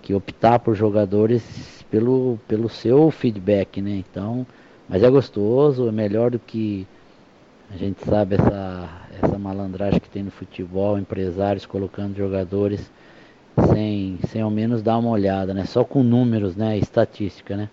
que 0.00 0.14
optar 0.14 0.58
por 0.60 0.74
jogadores 0.74 1.84
pelo, 1.90 2.38
pelo 2.46 2.68
seu 2.68 3.10
feedback, 3.10 3.82
né? 3.82 4.02
Então, 4.08 4.46
mas 4.88 5.02
é 5.02 5.10
gostoso, 5.10 5.88
é 5.88 5.92
melhor 5.92 6.30
do 6.30 6.38
que 6.38 6.86
a 7.72 7.76
gente 7.76 8.04
sabe 8.04 8.34
essa, 8.36 8.88
essa 9.20 9.38
malandragem 9.38 9.98
que 9.98 10.10
tem 10.10 10.22
no 10.22 10.30
futebol, 10.30 10.98
empresários 10.98 11.64
colocando 11.64 12.16
jogadores 12.16 12.90
sem, 13.72 14.18
sem 14.28 14.42
ao 14.42 14.50
menos 14.50 14.82
dar 14.82 14.98
uma 14.98 15.10
olhada, 15.10 15.52
né? 15.52 15.64
Só 15.64 15.84
com 15.84 16.02
números, 16.02 16.56
né? 16.56 16.78
Estatística, 16.78 17.56
né? 17.56 17.68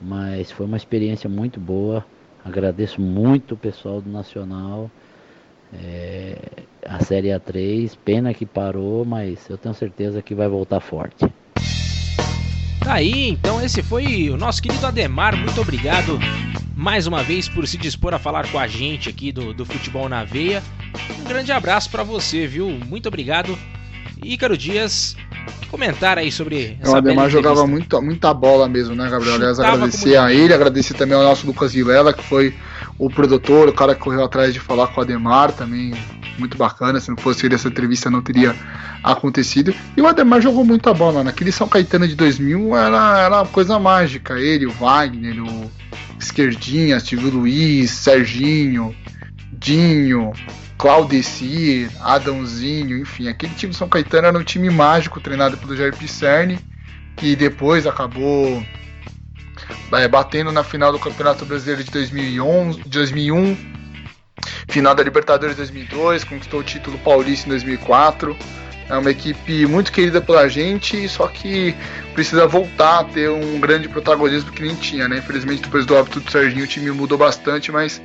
Mas 0.00 0.50
foi 0.50 0.66
uma 0.66 0.76
experiência 0.76 1.28
muito 1.28 1.58
boa. 1.60 2.04
Agradeço 2.44 3.00
muito 3.00 3.54
o 3.54 3.56
pessoal 3.56 4.00
do 4.00 4.10
Nacional. 4.10 4.90
É, 5.74 6.36
a 6.84 7.02
Série 7.02 7.28
A3, 7.28 7.96
pena 8.04 8.32
que 8.32 8.46
parou, 8.46 9.04
mas 9.04 9.48
eu 9.50 9.58
tenho 9.58 9.74
certeza 9.74 10.22
que 10.22 10.34
vai 10.34 10.48
voltar 10.48 10.80
forte. 10.80 11.26
Tá 12.80 12.94
aí, 12.94 13.30
então 13.30 13.60
esse 13.60 13.82
foi 13.82 14.30
o 14.30 14.36
nosso 14.36 14.62
querido 14.62 14.86
Ademar. 14.86 15.36
Muito 15.36 15.60
obrigado 15.60 16.18
mais 16.76 17.06
uma 17.06 17.22
vez 17.22 17.48
por 17.48 17.66
se 17.66 17.76
dispor 17.76 18.14
a 18.14 18.18
falar 18.18 18.48
com 18.52 18.58
a 18.58 18.66
gente 18.68 19.08
aqui 19.08 19.32
do, 19.32 19.52
do 19.52 19.64
Futebol 19.64 20.08
na 20.08 20.22
Veia. 20.22 20.62
Um 21.18 21.24
grande 21.24 21.50
abraço 21.50 21.90
para 21.90 22.04
você, 22.04 22.46
viu? 22.46 22.68
Muito 22.68 23.08
obrigado. 23.08 23.58
Ícaro 24.26 24.56
Dias, 24.56 25.16
comentar 25.70 26.18
aí 26.18 26.30
sobre 26.32 26.76
essa 26.80 26.92
O 26.92 26.96
Ademar 26.96 27.30
jogava 27.30 27.66
muito, 27.66 28.00
muita 28.02 28.32
bola 28.34 28.68
mesmo, 28.68 28.94
né, 28.94 29.08
Gabriel? 29.08 29.36
Aliás, 29.36 29.60
agradecer 29.60 30.16
a 30.16 30.32
ele, 30.32 30.52
agradecer 30.52 30.94
também 30.94 31.16
ao 31.16 31.22
nosso 31.22 31.46
Lucas 31.46 31.72
Vilela, 31.72 32.12
que 32.12 32.22
foi 32.24 32.54
o 32.98 33.10
produtor, 33.10 33.68
o 33.68 33.72
cara 33.72 33.94
que 33.94 34.00
correu 34.00 34.24
atrás 34.24 34.52
de 34.54 34.60
falar 34.60 34.88
com 34.88 35.00
o 35.00 35.02
Ademar 35.02 35.52
também. 35.52 35.94
muito 36.38 36.56
bacana. 36.56 37.00
Se 37.00 37.08
não 37.08 37.16
fosse 37.16 37.46
ele, 37.46 37.54
essa 37.54 37.68
entrevista 37.68 38.10
não 38.10 38.22
teria 38.22 38.54
acontecido. 39.02 39.74
E 39.96 40.00
o 40.00 40.06
Ademar 40.06 40.40
jogou 40.40 40.64
muita 40.64 40.92
bola. 40.92 41.22
Naquele 41.22 41.52
São 41.52 41.68
Caetano 41.68 42.06
de 42.06 42.14
2000 42.14 42.76
era, 42.76 43.18
era 43.20 43.36
uma 43.36 43.46
coisa 43.46 43.78
mágica. 43.78 44.38
Ele, 44.38 44.66
o 44.66 44.70
Wagner, 44.72 45.42
o 45.42 45.70
Esquerdinha, 46.18 47.00
Silvio 47.00 47.30
Luiz, 47.30 47.90
Serginho, 47.90 48.94
Dinho, 49.52 50.32
Claudecir, 50.78 51.90
Adãozinho, 52.00 52.98
enfim. 52.98 53.28
Aquele 53.28 53.54
time 53.54 53.72
de 53.72 53.78
São 53.78 53.88
Caetano 53.88 54.28
era 54.28 54.38
um 54.38 54.44
time 54.44 54.68
mágico 54.70 55.20
treinado 55.20 55.56
pelo 55.56 55.76
Jair 55.76 55.96
Pisserni, 55.96 56.58
que 57.16 57.34
depois 57.34 57.86
acabou 57.86 58.62
é, 59.92 60.06
batendo 60.06 60.52
na 60.52 60.62
final 60.62 60.92
do 60.92 60.98
Campeonato 60.98 61.44
Brasileiro 61.46 61.82
de 61.82 61.90
2011, 61.90 62.82
2001, 62.86 63.56
final 64.68 64.94
da 64.94 65.02
Libertadores 65.02 65.56
2002, 65.56 66.24
conquistou 66.24 66.60
o 66.60 66.64
título 66.64 66.98
paulista 66.98 67.46
em 67.46 67.50
2004. 67.50 68.36
É 68.88 68.96
uma 68.96 69.10
equipe 69.10 69.66
muito 69.66 69.90
querida 69.90 70.20
pela 70.20 70.48
gente, 70.48 71.08
só 71.08 71.26
que 71.26 71.74
precisa 72.14 72.46
voltar 72.46 73.00
a 73.00 73.04
ter 73.04 73.28
um 73.28 73.58
grande 73.58 73.88
protagonismo 73.88 74.52
que 74.52 74.62
nem 74.62 74.76
tinha, 74.76 75.08
né? 75.08 75.18
Infelizmente, 75.18 75.62
depois 75.62 75.84
do 75.84 75.96
óbito 75.96 76.20
do 76.20 76.30
Serginho, 76.30 76.64
o 76.64 76.68
time 76.68 76.90
mudou 76.92 77.18
bastante, 77.18 77.72
mas 77.72 78.00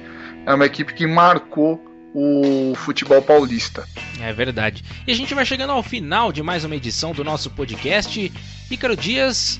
é 0.45 0.53
uma 0.53 0.65
equipe 0.65 0.93
que 0.93 1.05
marcou 1.05 1.90
o 2.13 2.73
futebol 2.75 3.21
paulista. 3.21 3.87
É 4.19 4.31
verdade. 4.33 4.83
E 5.07 5.11
a 5.11 5.15
gente 5.15 5.33
vai 5.33 5.45
chegando 5.45 5.71
ao 5.71 5.83
final 5.83 6.31
de 6.31 6.43
mais 6.43 6.63
uma 6.63 6.75
edição 6.75 7.13
do 7.13 7.23
nosso 7.23 7.49
podcast. 7.51 8.31
Ícaro 8.69 8.95
Dias, 8.95 9.59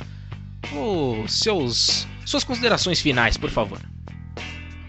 os 0.73 1.34
seus 1.40 2.07
suas 2.26 2.44
considerações 2.44 3.02
finais, 3.02 3.38
por 3.38 3.49
favor. 3.49 3.80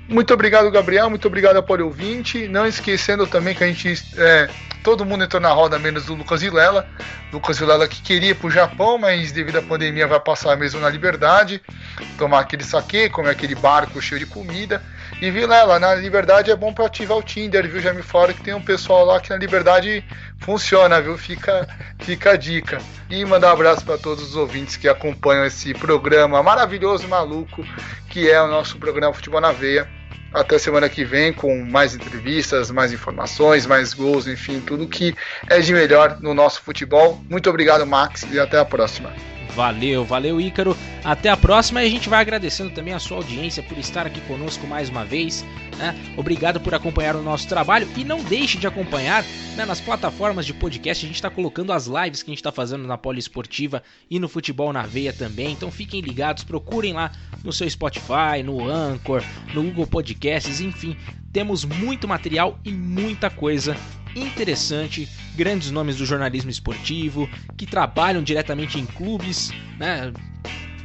Muito 0.09 0.35
obrigado, 0.35 0.71
Gabriel. 0.71 1.09
Muito 1.09 1.27
obrigado 1.27 1.57
a 1.57 1.63
Poli 1.63 1.83
Ouvinte. 1.83 2.47
Não 2.47 2.67
esquecendo 2.67 3.27
também 3.27 3.55
que 3.55 3.65
a 3.65 3.67
gente. 3.67 4.03
É, 4.17 4.49
todo 4.83 5.05
mundo 5.05 5.25
entrou 5.25 5.41
na 5.41 5.51
roda, 5.51 5.79
menos 5.79 6.09
o 6.09 6.15
Lucas 6.15 6.43
Vilela. 6.43 6.87
Lucas 7.33 7.59
Vilela 7.59 7.89
que 7.89 8.03
queria 8.03 8.31
ir 8.31 8.35
pro 8.35 8.51
Japão, 8.51 8.99
mas 8.99 9.33
devido 9.33 9.57
à 9.57 9.63
pandemia 9.63 10.07
vai 10.07 10.21
passar 10.21 10.57
mesmo 10.57 10.81
na 10.81 10.91
Liberdade. 10.91 11.63
Tomar 12.19 12.41
aquele 12.41 12.63
saque, 12.63 13.09
comer 13.09 13.31
aquele 13.31 13.55
barco 13.55 14.03
cheio 14.03 14.19
de 14.19 14.27
comida. 14.27 14.83
E 15.23 15.31
Vilela, 15.31 15.79
na 15.79 15.95
Liberdade 15.95 16.51
é 16.51 16.57
bom 16.57 16.75
para 16.75 16.87
ativar 16.87 17.17
o 17.17 17.23
Tinder, 17.23 17.69
viu? 17.69 17.81
Já 17.81 17.95
me 17.95 18.03
falaram 18.03 18.35
que 18.35 18.43
tem 18.43 18.55
um 18.55 18.61
pessoal 18.61 19.05
lá 19.05 19.21
que 19.21 19.31
na 19.31 19.37
Liberdade 19.37 20.05
funciona, 20.41 21.01
viu? 21.01 21.17
Fica, 21.17 21.65
fica 22.01 22.33
a 22.33 22.37
dica. 22.37 22.79
E 23.09 23.25
mandar 23.25 23.51
um 23.51 23.53
abraço 23.53 23.85
para 23.85 23.97
todos 23.97 24.31
os 24.31 24.35
ouvintes 24.35 24.77
que 24.77 24.89
acompanham 24.89 25.47
esse 25.47 25.75
programa 25.75 26.43
maravilhoso, 26.43 27.07
maluco, 27.07 27.65
que 28.11 28.29
é 28.29 28.43
o 28.43 28.49
nosso 28.49 28.77
programa 28.79 29.15
Futebol 29.15 29.41
na 29.41 29.53
Veia. 29.53 29.89
Até 30.35 30.59
semana 30.59 30.89
que 30.89 31.05
vem 31.05 31.33
com 31.33 31.57
mais 31.67 31.95
entrevistas, 31.95 32.73
mais 32.73 32.93
informações, 32.93 33.65
mais 33.65 33.95
gols, 33.95 34.27
enfim, 34.27 34.59
tudo 34.59 34.89
que 34.89 35.15
é 35.49 35.61
de 35.61 35.73
melhor 35.73 36.19
no 36.21 36.35
nosso 36.35 36.61
futebol. 36.63 37.23
Muito 37.31 37.49
obrigado, 37.49 37.87
Max, 37.87 38.27
e 38.29 38.41
até 38.41 38.59
a 38.59 38.65
próxima. 38.65 39.13
Valeu, 39.55 40.05
valeu 40.05 40.41
Ícaro. 40.41 40.77
Até 41.05 41.29
a 41.29 41.37
próxima 41.37 41.83
e 41.83 41.87
a 41.87 41.91
gente 41.91 42.09
vai 42.09 42.21
agradecendo 42.21 42.71
também 42.71 42.95
a 42.95 42.99
sua 42.99 43.19
audiência 43.19 43.63
por 43.63 43.77
estar 43.77 44.07
aqui 44.07 44.21
conosco 44.23 44.67
mais 44.67 44.89
uma 44.89 45.05
vez. 45.05 45.45
Né? 45.77 45.95
Obrigado 46.17 46.61
por 46.61 46.75
acompanhar 46.75 47.17
o 47.17 47.23
nosso 47.23 47.49
trabalho 47.49 47.89
e 47.97 48.05
não 48.05 48.23
deixe 48.23 48.57
de 48.57 48.67
acompanhar 48.67 49.25
né, 49.57 49.65
nas 49.65 49.81
plataformas 49.81 50.47
de 50.47 50.55
podcast. 50.55 51.05
A 51.05 51.09
gente 51.09 51.17
está 51.17 51.29
colocando 51.29 51.73
as 51.73 51.87
lives 51.87 52.23
que 52.23 52.31
a 52.31 52.33
gente 52.33 52.39
está 52.39 52.53
fazendo 52.53 52.87
na 52.87 52.97
Poliesportiva 52.97 53.83
e 54.11 54.19
no 54.19 54.29
Futebol 54.29 54.73
na 54.73 54.83
Veia 54.83 55.13
também. 55.13 55.53
Então 55.53 55.71
fiquem 55.71 56.01
ligados, 56.01 56.45
procurem 56.45 56.95
lá 56.95 57.13
no 57.45 57.53
seu 57.53 57.69
Spotify, 57.69 58.43
no 58.45 58.69
Anchor, 58.69 59.23
no 59.53 59.63
Google 59.65 59.87
Podcasts, 59.87 60.61
enfim. 60.61 60.97
Temos 61.33 61.65
muito 61.65 62.07
material 62.07 62.59
e 62.65 62.71
muita 62.71 63.29
coisa 63.29 63.77
interessante, 64.15 65.09
grandes 65.35 65.71
nomes 65.71 65.97
do 65.97 66.07
jornalismo 66.07 66.51
esportivo 66.51 67.29
que 67.57 67.67
trabalham 67.67 68.23
diretamente 68.23 68.79
em 68.79 68.87
clubes, 68.87 69.51
né? 69.79 70.13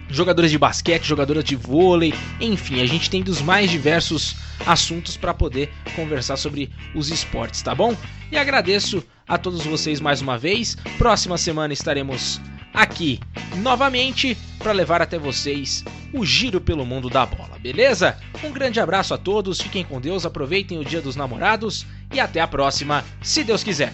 Jogadores 0.10 0.52
de 0.52 0.58
basquete, 0.58 1.04
jogadoras 1.04 1.44
de 1.44 1.56
vôlei, 1.56 2.14
enfim, 2.40 2.82
a 2.82 2.86
gente 2.86 3.10
tem 3.10 3.22
dos 3.22 3.42
mais 3.42 3.70
diversos 3.70 4.38
assuntos 4.66 5.18
para 5.18 5.34
poder 5.34 5.70
conversar 5.96 6.38
sobre 6.38 6.72
os 6.96 7.10
esportes, 7.10 7.62
tá 7.62 7.76
bom? 7.76 7.96
E 8.32 8.38
agradeço 8.38 9.04
a 9.28 9.38
todos 9.38 9.66
vocês 9.66 10.00
mais 10.00 10.22
uma 10.22 10.38
vez. 10.38 10.78
Próxima 10.98 11.38
semana 11.38 11.74
estaremos 11.74 12.40
aqui 12.78 13.20
novamente 13.58 14.38
para 14.60 14.72
levar 14.72 15.02
até 15.02 15.18
vocês 15.18 15.84
o 16.14 16.24
giro 16.24 16.62
pelo 16.62 16.86
mundo 16.86 17.10
da 17.10 17.26
bola, 17.26 17.58
beleza? 17.60 18.18
Um 18.44 18.52
grande 18.52 18.80
abraço 18.80 19.16
a 19.16 19.18
todos, 19.18 19.60
fiquem 19.60 19.84
com 19.84 20.00
Deus, 20.00 20.26
aproveitem 20.26 20.78
o 20.78 20.86
Dia 20.86 21.02
dos 21.02 21.16
Namorados 21.16 21.86
e 22.14 22.20
até 22.20 22.40
a 22.40 22.48
próxima, 22.48 23.04
se 23.22 23.44
Deus 23.44 23.64
quiser. 23.64 23.94